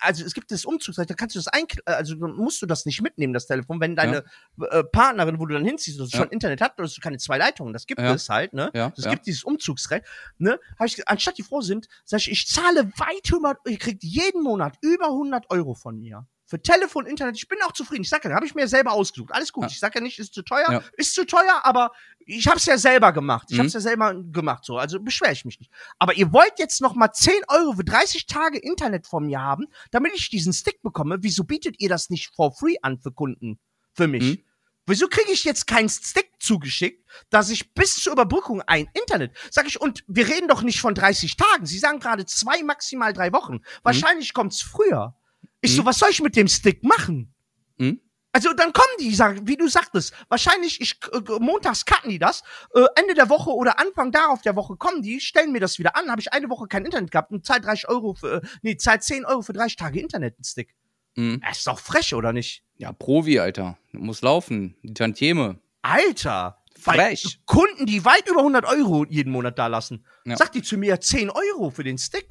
also 0.01 0.25
es 0.25 0.35
gibt 0.35 0.51
das 0.51 0.65
Umzugsrecht, 0.67 1.09
da 1.09 1.15
kannst 1.15 1.35
du 1.35 1.39
das 1.39 1.49
ein, 1.49 1.65
also 1.87 2.15
dann 2.17 2.33
musst 2.37 2.61
du 2.61 2.67
das 2.67 2.85
nicht 2.85 3.01
mitnehmen, 3.01 3.33
das 3.33 3.47
Telefon, 3.47 3.81
wenn 3.81 3.97
deine 3.97 4.25
äh, 4.61 4.85
Partnerin, 4.85 5.39
wo 5.39 5.47
du 5.47 5.55
dann 5.55 5.65
hinziehst, 5.65 5.99
Ja. 5.99 6.07
schon 6.07 6.29
Internet 6.29 6.61
hat, 6.61 6.79
dass 6.79 6.95
du 6.95 7.01
keine 7.01 7.17
zwei 7.19 7.39
Leitungen, 7.39 7.73
das 7.73 7.87
gibt 7.87 8.01
Ja. 8.01 8.13
es 8.13 8.29
halt, 8.29 8.53
ne? 8.53 8.71
Ja, 8.75 8.93
Es 8.97 9.05
ja. 9.05 9.11
gibt 9.11 9.27
dieses 9.27 9.43
Umzugsrecht, 9.45 10.05
ne? 10.39 10.61
Hab 10.79 10.87
ich, 10.87 11.09
anstatt 11.09 11.39
die 11.39 11.43
froh 11.43 11.63
sind, 11.63 11.89
sag 12.05 12.21
ich, 12.21 12.31
ich 12.31 12.47
zahle 12.47 12.91
weit 12.99 13.31
über, 13.31 13.57
ihr 13.67 13.79
kriegt 13.79 14.03
jeden 14.05 14.43
Monat 14.43 14.77
über 14.83 15.07
100 15.07 15.51
Euro 15.51 15.75
von 15.75 15.99
mir. 15.99 16.27
Für 16.55 16.63
Telefon, 16.63 17.05
Internet, 17.07 17.37
ich 17.37 17.49
bin 17.49 17.59
auch 17.67 17.73
zufrieden. 17.73 18.03
Ich 18.03 18.09
sag 18.09 18.25
ja, 18.25 18.33
habe 18.33 18.47
ich 18.47 18.55
mir 18.55 18.69
selber 18.69 18.93
ausgesucht. 18.93 19.33
Alles 19.33 19.53
gut. 19.53 19.65
Ja. 19.65 19.71
Ich 19.71 19.81
sag 19.81 19.93
ja 19.93 20.01
nicht, 20.01 20.21
ist 20.21 20.35
zu 20.35 20.43
teuer. 20.43 20.71
Ja. 20.71 20.83
Ist 20.97 21.13
zu 21.13 21.27
teuer, 21.27 21.61
aber 21.65 21.91
ich 22.21 22.47
habe 22.47 22.59
es 22.59 22.67
ja 22.67 22.79
selber 22.79 23.13
gemacht. 23.13 23.49
Ich 23.51 23.57
Mhm. 23.57 23.59
habe 23.59 23.67
es 23.67 23.73
ja 23.75 23.81
selber 23.81 24.15
gemacht, 24.15 24.65
so. 24.65 24.79
Also 24.79 25.01
beschwere 25.01 25.33
ich 25.33 25.45
mich 25.45 25.59
nicht. 25.59 25.73
Aber 25.99 26.15
ihr 26.15 26.33
wollt 26.33 26.53
jetzt 26.59 26.81
noch 26.81 26.95
mal 26.95 27.11
10 27.13 27.33
Euro 27.49 27.73
für 27.73 27.83
30 27.83 28.27
Tage 28.27 28.59
Internet 28.59 29.09
von 29.09 29.27
mir 29.27 29.41
haben, 29.41 29.67
damit 29.91 30.13
ich 30.15 30.31
diesen 30.31 30.53
Stick 30.53 30.81
bekomme. 30.81 31.17
Wieso 31.23 31.43
bietet 31.43 31.81
ihr 31.81 31.89
das 31.89 32.09
nicht 32.09 32.33
for 32.37 32.55
free 32.55 32.77
an 32.83 33.01
für 33.01 33.11
Kunden? 33.11 33.59
Für 33.95 34.07
mich? 34.07 34.23
Mhm. 34.23 34.45
Wieso 34.87 35.09
kriege 35.09 35.33
ich 35.33 35.43
jetzt 35.43 35.67
keinen 35.67 35.89
Stick 35.89 36.31
zugeschickt, 36.39 37.05
dass 37.31 37.51
ich 37.51 37.75
bis 37.75 37.97
zur 37.97 38.13
Überbrückung 38.13 38.63
ein 38.63 38.87
Internet, 38.95 39.37
sag 39.51 39.67
ich, 39.67 39.81
und 39.81 40.05
wir 40.07 40.29
reden 40.29 40.47
doch 40.47 40.63
nicht 40.63 40.81
von 40.81 40.95
30 40.95 41.37
Tagen. 41.37 41.67
Sie 41.67 41.81
sagen 41.81 41.99
gerade 41.99 42.27
zwei, 42.27 42.63
maximal 42.63 43.13
drei 43.13 43.33
Wochen. 43.33 43.61
Wahrscheinlich 43.83 44.35
kommt's 44.35 44.63
früher. 44.63 45.17
Ich 45.65 45.75
so, 45.75 45.83
Mhm. 45.83 45.87
was 45.87 45.99
soll 45.99 46.11
ich 46.11 46.21
mit 46.23 46.37
dem 46.37 46.47
Stick 46.49 46.83
machen? 46.85 47.35
Mhm. 47.79 48.01
Also 48.33 48.53
dann 48.53 48.73
kommen 48.73 48.89
die, 48.99 49.17
wie 49.47 49.57
du 49.57 49.69
sagtest, 49.69 50.13
wahrscheinlich, 50.29 50.81
ich, 50.81 50.99
äh, 51.13 51.21
montags 51.39 51.85
cutten 51.85 52.11
die 52.11 52.19
das, 52.19 52.43
äh, 52.75 52.85
Ende 52.97 53.15
der 53.15 53.29
Woche 53.29 53.51
oder 53.51 53.79
Anfang 53.79 54.11
darauf 54.11 54.43
der 54.43 54.57
Woche 54.57 54.77
kommen 54.77 55.03
die, 55.03 55.21
stellen 55.21 55.53
mir 55.53 55.61
das 55.61 55.79
wieder 55.79 55.97
an, 55.97 56.11
habe 56.11 56.21
ich 56.21 56.33
eine 56.33 56.51
Woche 56.51 56.67
kein 56.67 56.85
Internet 56.85 57.13
gehabt 57.13 57.31
und 57.31 57.47
zahl 57.47 57.61
30 57.61 57.89
Euro 57.89 58.15
für, 58.15 58.43
äh, 58.43 58.47
nee, 58.63 58.77
zahl 58.77 59.01
10 59.01 59.25
Euro 59.25 59.43
für 59.43 59.53
30 59.53 59.77
Tage 59.77 60.01
Internet, 60.01 60.39
ein 60.39 60.45
Stick. 60.45 60.75
Mhm. 61.17 61.41
Das 61.47 61.59
ist 61.59 61.67
doch 61.69 61.79
frech, 61.79 62.13
oder 62.15 62.33
nicht? 62.33 62.65
Ja, 62.77 62.93
Provi, 62.93 63.39
Alter. 63.39 63.79
Muss 63.93 64.21
laufen. 64.21 64.77
Die 64.83 64.95
Tantieme. 64.95 65.61
Alter! 65.83 66.59
Frech. 66.77 67.39
Kunden, 67.47 67.87
die 67.87 68.05
weit 68.05 68.29
über 68.29 68.41
100 68.41 68.65
Euro 68.67 69.05
jeden 69.09 69.31
Monat 69.31 69.59
da 69.61 69.69
lassen, 69.69 70.05
Ja. 70.27 70.37
sagt 70.37 70.57
die 70.57 70.63
zu 70.63 70.77
mir 70.77 71.01
10 71.01 71.31
Euro 71.31 71.71
für 71.71 71.85
den 71.85 71.99
Stick. 71.99 72.29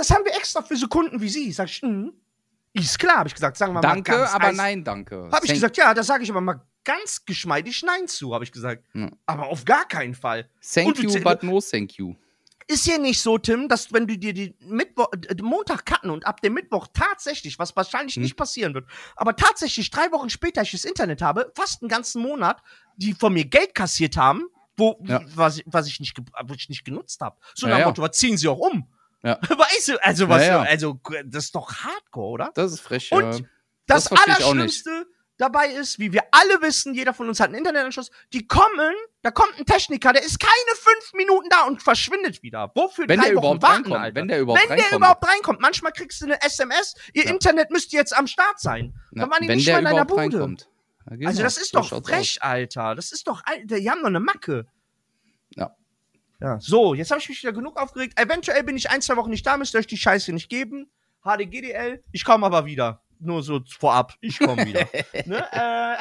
Das 0.00 0.10
haben 0.10 0.24
wir 0.24 0.34
extra 0.34 0.62
für 0.62 0.76
so 0.76 0.88
Kunden 0.88 1.20
wie 1.20 1.28
Sie. 1.28 1.52
Sag 1.52 1.68
ich, 1.68 1.82
hm, 1.82 2.10
ist 2.72 2.98
klar, 2.98 3.18
habe 3.18 3.28
ich 3.28 3.34
gesagt. 3.34 3.58
Sagen 3.58 3.74
wir 3.74 3.82
Danke, 3.82 4.12
mal 4.12 4.18
ganz 4.20 4.30
aber 4.34 4.46
eis- 4.46 4.56
nein, 4.56 4.82
danke. 4.82 5.28
Habe 5.30 5.44
ich 5.44 5.52
gesagt, 5.52 5.76
ja, 5.76 5.92
da 5.92 6.02
sage 6.02 6.24
ich 6.24 6.30
aber 6.30 6.40
mal 6.40 6.62
ganz 6.84 7.22
geschmeidig 7.26 7.82
Nein 7.82 8.08
zu, 8.08 8.32
habe 8.32 8.44
ich 8.44 8.50
gesagt. 8.50 8.82
Ja. 8.94 9.10
Aber 9.26 9.48
auf 9.48 9.66
gar 9.66 9.86
keinen 9.86 10.14
Fall. 10.14 10.48
Thank 10.72 10.94
du 10.96 11.02
you, 11.02 11.20
but 11.22 11.42
no 11.42 11.60
thank 11.60 11.98
you. 11.98 12.14
Ist 12.66 12.84
hier 12.84 12.98
nicht 12.98 13.20
so, 13.20 13.36
Tim, 13.36 13.68
dass 13.68 13.92
wenn 13.92 14.06
du 14.06 14.16
dir 14.16 14.32
die 14.32 14.54
Mittwoch, 14.60 15.08
äh, 15.28 15.34
Montag 15.42 15.84
cutten 15.84 16.08
und 16.08 16.24
ab 16.26 16.40
dem 16.40 16.54
Mittwoch 16.54 16.86
tatsächlich, 16.94 17.58
was 17.58 17.76
wahrscheinlich 17.76 18.14
Hm. 18.16 18.22
nicht 18.22 18.36
passieren 18.36 18.72
wird, 18.72 18.86
aber 19.16 19.36
tatsächlich 19.36 19.90
drei 19.90 20.10
Wochen 20.12 20.30
später 20.30 20.62
ich 20.62 20.70
das 20.70 20.86
Internet 20.86 21.20
habe, 21.20 21.52
fast 21.54 21.82
einen 21.82 21.90
ganzen 21.90 22.22
Monat, 22.22 22.62
die 22.96 23.12
von 23.12 23.34
mir 23.34 23.44
Geld 23.44 23.74
kassiert 23.74 24.16
haben, 24.16 24.44
wo, 24.78 24.98
Ja. 25.04 25.20
was, 25.34 25.58
ich- 25.58 25.64
was 25.66 25.86
ich 25.88 26.00
nicht, 26.00 26.16
was 26.32 26.56
ich 26.56 26.70
nicht 26.70 26.86
genutzt 26.86 27.20
habe. 27.20 27.36
So 27.54 27.66
Ja, 27.66 27.72
nach 27.72 27.76
dem 27.78 27.80
ja. 27.82 27.86
Motto, 27.88 28.00
was 28.02 28.16
ziehen 28.16 28.38
sie 28.38 28.48
auch 28.48 28.58
um? 28.58 28.86
Ja. 29.22 29.38
Weißt 29.48 29.88
du, 29.88 30.02
also 30.04 30.28
was, 30.28 30.42
Ja, 30.46 30.62
ja. 30.64 30.70
also 30.70 30.98
das 31.26 31.44
ist 31.46 31.54
doch 31.54 31.72
Hardcore, 31.74 32.28
oder? 32.30 32.50
Das 32.54 32.72
ist 32.72 32.80
frech. 32.80 33.10
Und 33.12 33.22
ja. 33.40 33.46
Das, 33.86 34.04
Das. 34.04 34.12
Allerschlimmste 34.20 35.06
dabei 35.36 35.68
ist, 35.68 35.98
wie 35.98 36.12
wir 36.12 36.22
alle 36.32 36.60
wissen, 36.60 36.92
jeder 36.94 37.14
von 37.14 37.26
uns 37.28 37.40
hat 37.40 37.46
einen 37.48 37.56
Internetanschluss, 37.56 38.10
die 38.32 38.46
kommen, 38.46 38.94
da 39.22 39.30
kommt 39.30 39.58
ein 39.58 39.64
Techniker, 39.64 40.12
der 40.12 40.22
ist 40.22 40.38
keine 40.38 40.76
fünf 40.76 41.12
Minuten 41.14 41.48
da 41.48 41.62
und 41.66 41.82
verschwindet 41.82 42.42
wieder. 42.42 42.70
Wofür 42.74 43.08
Wenn 43.08 43.18
drei 43.20 43.28
der 43.30 43.36
Wochen 43.36 43.56
überhaupt 43.56 43.62
warten, 43.62 43.74
reinkommt. 43.84 43.96
Alter? 44.04 44.14
Wenn 44.16 44.28
der 44.28 44.40
überhaupt 44.40 44.60
Wenn 44.62 44.68
der 44.68 44.76
reinkommt. 44.84 44.98
überhaupt 45.00 45.26
reinkommt. 45.28 45.60
Manchmal 45.60 45.92
kriegst 45.92 46.20
du 46.20 46.26
eine 46.26 46.42
SMS, 46.42 46.94
ihr 47.14 47.24
Ja. 47.24 47.30
Internet 47.30 47.70
müsste 47.70 47.96
jetzt 47.96 48.14
am 48.16 48.26
Start 48.26 48.60
sein. 48.60 48.92
Ja, 49.12 49.22
Dann 49.22 49.30
waren 49.30 49.42
die 49.42 49.48
wenn 49.48 49.56
nicht 49.56 49.66
der 49.68 49.74
mal 49.76 49.90
in 49.90 49.96
deiner 49.96 50.04
Bude. 50.04 50.20
reinkommt. 50.20 50.68
Also 51.24 51.42
das 51.42 51.56
ist 51.56 51.74
doch 51.74 51.88
frech, 52.04 52.38
Alter. 52.42 52.94
Das 52.94 53.10
ist 53.10 53.26
doch, 53.26 53.42
Alter, 53.44 53.76
die 53.80 53.90
haben 53.90 54.00
doch 54.00 54.06
eine 54.08 54.20
Macke. 54.20 54.66
Ja. 56.40 56.58
So, 56.60 56.94
jetzt 56.94 57.10
habe 57.10 57.20
ich 57.20 57.28
mich 57.28 57.42
wieder 57.42 57.52
genug 57.52 57.76
aufgeregt. 57.78 58.18
Eventuell 58.18 58.64
bin 58.64 58.76
ich 58.76 58.90
ein, 58.90 59.02
zwei 59.02 59.16
Wochen 59.16 59.30
nicht 59.30 59.46
da, 59.46 59.56
müsst 59.56 59.74
ihr 59.74 59.78
euch 59.78 59.86
die 59.86 59.96
Scheiße 59.96 60.32
nicht 60.32 60.48
geben. 60.48 60.90
HDGDL, 61.22 62.02
ich 62.12 62.24
komme 62.24 62.46
aber 62.46 62.64
wieder. 62.64 63.02
Nur 63.22 63.42
so 63.42 63.60
vorab, 63.68 64.14
ich 64.22 64.38
komme 64.38 64.64
wieder. 64.64 64.88
ne? 65.26 65.46
äh, 65.52 65.96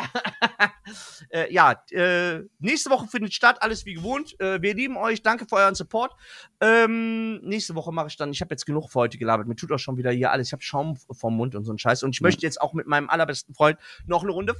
äh, 1.47 1.53
ja, 1.53 1.83
äh, 1.91 2.43
nächste 2.59 2.89
Woche 2.89 3.07
findet 3.07 3.33
statt, 3.33 3.61
alles 3.61 3.85
wie 3.85 3.95
gewohnt. 3.95 4.39
Äh, 4.39 4.61
wir 4.61 4.73
lieben 4.73 4.95
euch, 4.95 5.21
danke 5.21 5.45
für 5.45 5.57
euren 5.57 5.75
Support. 5.75 6.13
Ähm, 6.61 7.41
nächste 7.41 7.75
Woche 7.75 7.91
mache 7.91 8.07
ich 8.07 8.15
dann, 8.15 8.31
ich 8.31 8.39
habe 8.39 8.53
jetzt 8.53 8.65
genug 8.65 8.89
für 8.89 8.99
heute 8.99 9.17
gelabert. 9.17 9.47
Mir 9.47 9.57
tut 9.57 9.69
auch 9.73 9.79
schon 9.79 9.97
wieder 9.97 10.11
hier 10.11 10.31
alles. 10.31 10.47
Ich 10.47 10.53
habe 10.53 10.63
Schaum 10.63 10.95
vom 10.95 11.35
Mund 11.35 11.55
und 11.55 11.65
so 11.65 11.73
ein 11.73 11.77
Scheiß. 11.77 12.03
Und 12.03 12.11
ich 12.11 12.21
Ja. 12.21 12.23
möchte 12.23 12.43
jetzt 12.45 12.61
auch 12.61 12.71
mit 12.71 12.87
meinem 12.87 13.09
allerbesten 13.09 13.53
Freund 13.53 13.77
noch 14.05 14.23
eine 14.23 14.31
Runde 14.31 14.55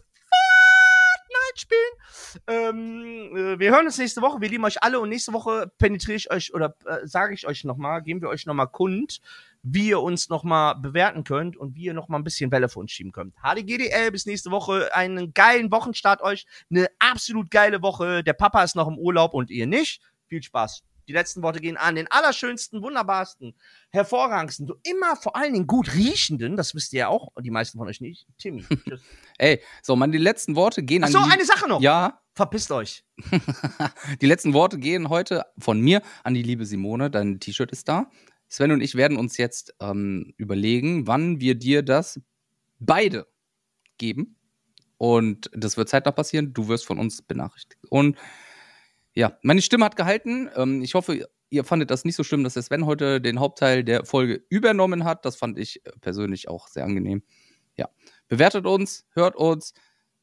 Fortnite 1.60 1.70
spielen. 1.70 2.40
Ähm, 2.48 3.36
äh, 3.36 3.60
wir 3.60 3.72
hören 3.72 3.86
uns 3.86 3.98
nächste 3.98 4.22
Woche. 4.22 4.42
Wir 4.42 4.50
lieben 4.50 4.66
euch 4.66 4.84
alle 4.84 5.00
und 5.00 5.10
nächste 5.10 5.34
Woche 5.34 5.72
penetriere 5.78 6.18
ich 6.18 6.32
euch 6.32 6.54
oder 6.54 6.76
äh, 6.86 7.06
sage 7.06 7.34
ich 7.34 7.48
euch 7.48 7.64
nochmal, 7.64 8.02
geben 8.02 8.22
wir 8.22 8.30
euch 8.30 8.46
nochmal 8.46 8.68
kund, 8.68 9.20
wie 9.62 9.90
ihr 9.90 10.02
uns 10.02 10.30
nochmal 10.30 10.76
bewerten 10.76 11.24
könnt 11.24 11.58
und 11.58 11.76
wie 11.76 11.84
ihr 11.84 11.94
nochmal 11.94 12.20
ein 12.20 12.24
bisschen 12.24 12.52
Welle 12.52 12.70
für 12.70 12.80
uns 12.80 12.92
schieben 12.92 13.12
könnt. 13.12 13.36
HDGDL, 13.44 14.12
bis 14.12 14.26
nächste 14.26 14.52
Woche. 14.52 14.94
Einen 14.94 15.34
geilen 15.34 15.72
Wochenstart 15.72 16.22
euch. 16.22 16.46
Eine 16.70 16.88
absolut 17.00 17.52
geile 17.52 17.82
Woche. 17.82 18.24
Der 18.24 18.34
Papa 18.34 18.64
ist 18.64 18.76
noch 18.76 18.88
im 18.88 18.98
Urlaub 18.98 19.34
und 19.34 19.50
ihr 19.50 19.68
nicht. 19.68 20.02
Viel 20.28 20.44
Spaß. 20.44 20.84
Die 21.10 21.14
letzten 21.14 21.42
Worte 21.42 21.60
gehen 21.60 21.76
an 21.76 21.96
den 21.96 22.06
allerschönsten, 22.08 22.84
wunderbarsten, 22.84 23.56
hervorragendsten, 23.90 24.68
so 24.68 24.76
immer 24.84 25.16
vor 25.16 25.36
allen 25.36 25.54
Dingen 25.54 25.66
gut 25.66 25.96
riechenden, 25.96 26.56
das 26.56 26.76
wisst 26.76 26.94
ihr 26.94 27.00
ja 27.00 27.08
auch, 27.08 27.30
die 27.42 27.50
meisten 27.50 27.80
von 27.80 27.88
euch 27.88 28.00
nicht. 28.00 28.28
Timmy. 28.38 28.64
Tschüss. 28.88 29.02
Ey, 29.40 29.60
so, 29.82 29.96
man, 29.96 30.12
die 30.12 30.20
letzten 30.20 30.56
Worte 30.56 30.84
gehen 30.84 31.04
Ach 31.04 31.08
an 31.08 31.14
so, 31.14 31.24
die 31.24 31.32
eine 31.32 31.46
Sache 31.46 31.68
noch. 31.68 31.82
Ja, 31.82 32.22
Verpisst 32.40 32.72
euch. 32.72 33.04
die 34.22 34.26
letzten 34.26 34.54
Worte 34.54 34.78
gehen 34.78 35.10
heute 35.10 35.44
von 35.58 35.82
mir 35.82 36.02
an 36.24 36.34
die 36.34 36.42
liebe 36.42 36.66
Simone. 36.66 37.12
Dein 37.12 37.42
T-Shirt 37.42 37.70
ist 37.72 37.90
da. 37.90 38.10
Sven 38.48 38.72
und 38.72 38.80
ich 38.80 38.96
werden 38.96 39.18
uns 39.18 39.36
jetzt 39.36 39.76
ähm, 39.82 40.34
überlegen, 40.38 41.06
wann 41.06 41.42
wir 41.42 41.56
dir 41.56 41.84
das 41.84 42.22
beide 42.80 43.28
geben. 43.98 44.38
Und 44.98 45.50
das 45.54 45.76
wird 45.76 45.90
zeitnah 45.90 46.14
passieren. 46.14 46.54
Du 46.54 46.70
wirst 46.70 46.86
von 46.86 46.98
uns 46.98 47.22
benachrichtigt. 47.22 47.82
Und 47.90 48.18
ja, 49.16 49.38
meine 49.42 49.62
Stimme 49.62 49.86
hat 49.86 49.96
gehalten. 49.96 50.50
Ähm, 50.56 50.82
ich 50.82 50.94
hoffe, 50.94 51.28
ihr 51.50 51.64
fandet 51.64 51.92
das 51.92 52.06
nicht 52.06 52.16
so 52.16 52.24
schlimm, 52.24 52.44
dass 52.44 52.54
der 52.54 52.64
Sven 52.64 52.86
heute 52.86 53.22
den 53.22 53.40
Hauptteil 53.40 53.84
der 53.84 54.06
Folge 54.06 54.44
übernommen 54.50 55.04
hat. 55.04 55.26
Das 55.26 55.36
fand 55.36 55.58
ich 55.58 55.86
äh, 55.86 55.92
persönlich 56.02 56.48
auch 56.48 56.68
sehr 56.68 56.86
angenehm. 56.86 57.24
Ja, 57.78 57.90
bewertet 58.28 58.66
uns, 58.66 59.06
hört 59.14 59.36
uns. 59.36 59.74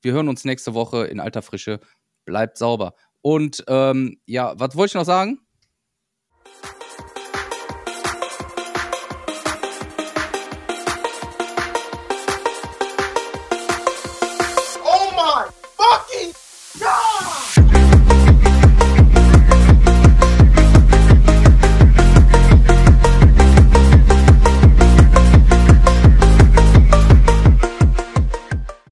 Wir 0.03 0.13
hören 0.13 0.29
uns 0.29 0.45
nächste 0.45 0.75
Woche 0.75 1.07
in 1.07 1.21
alter 1.21 1.43
Frische. 1.43 1.81
Bleibt 2.25 2.59
sauber. 2.59 2.95
Und 3.23 3.65
ähm, 3.69 4.21
ja, 4.27 4.55
was 4.59 4.77
wollte 4.77 4.91
ich 4.91 4.95
noch 4.95 5.05
sagen? 5.05 5.41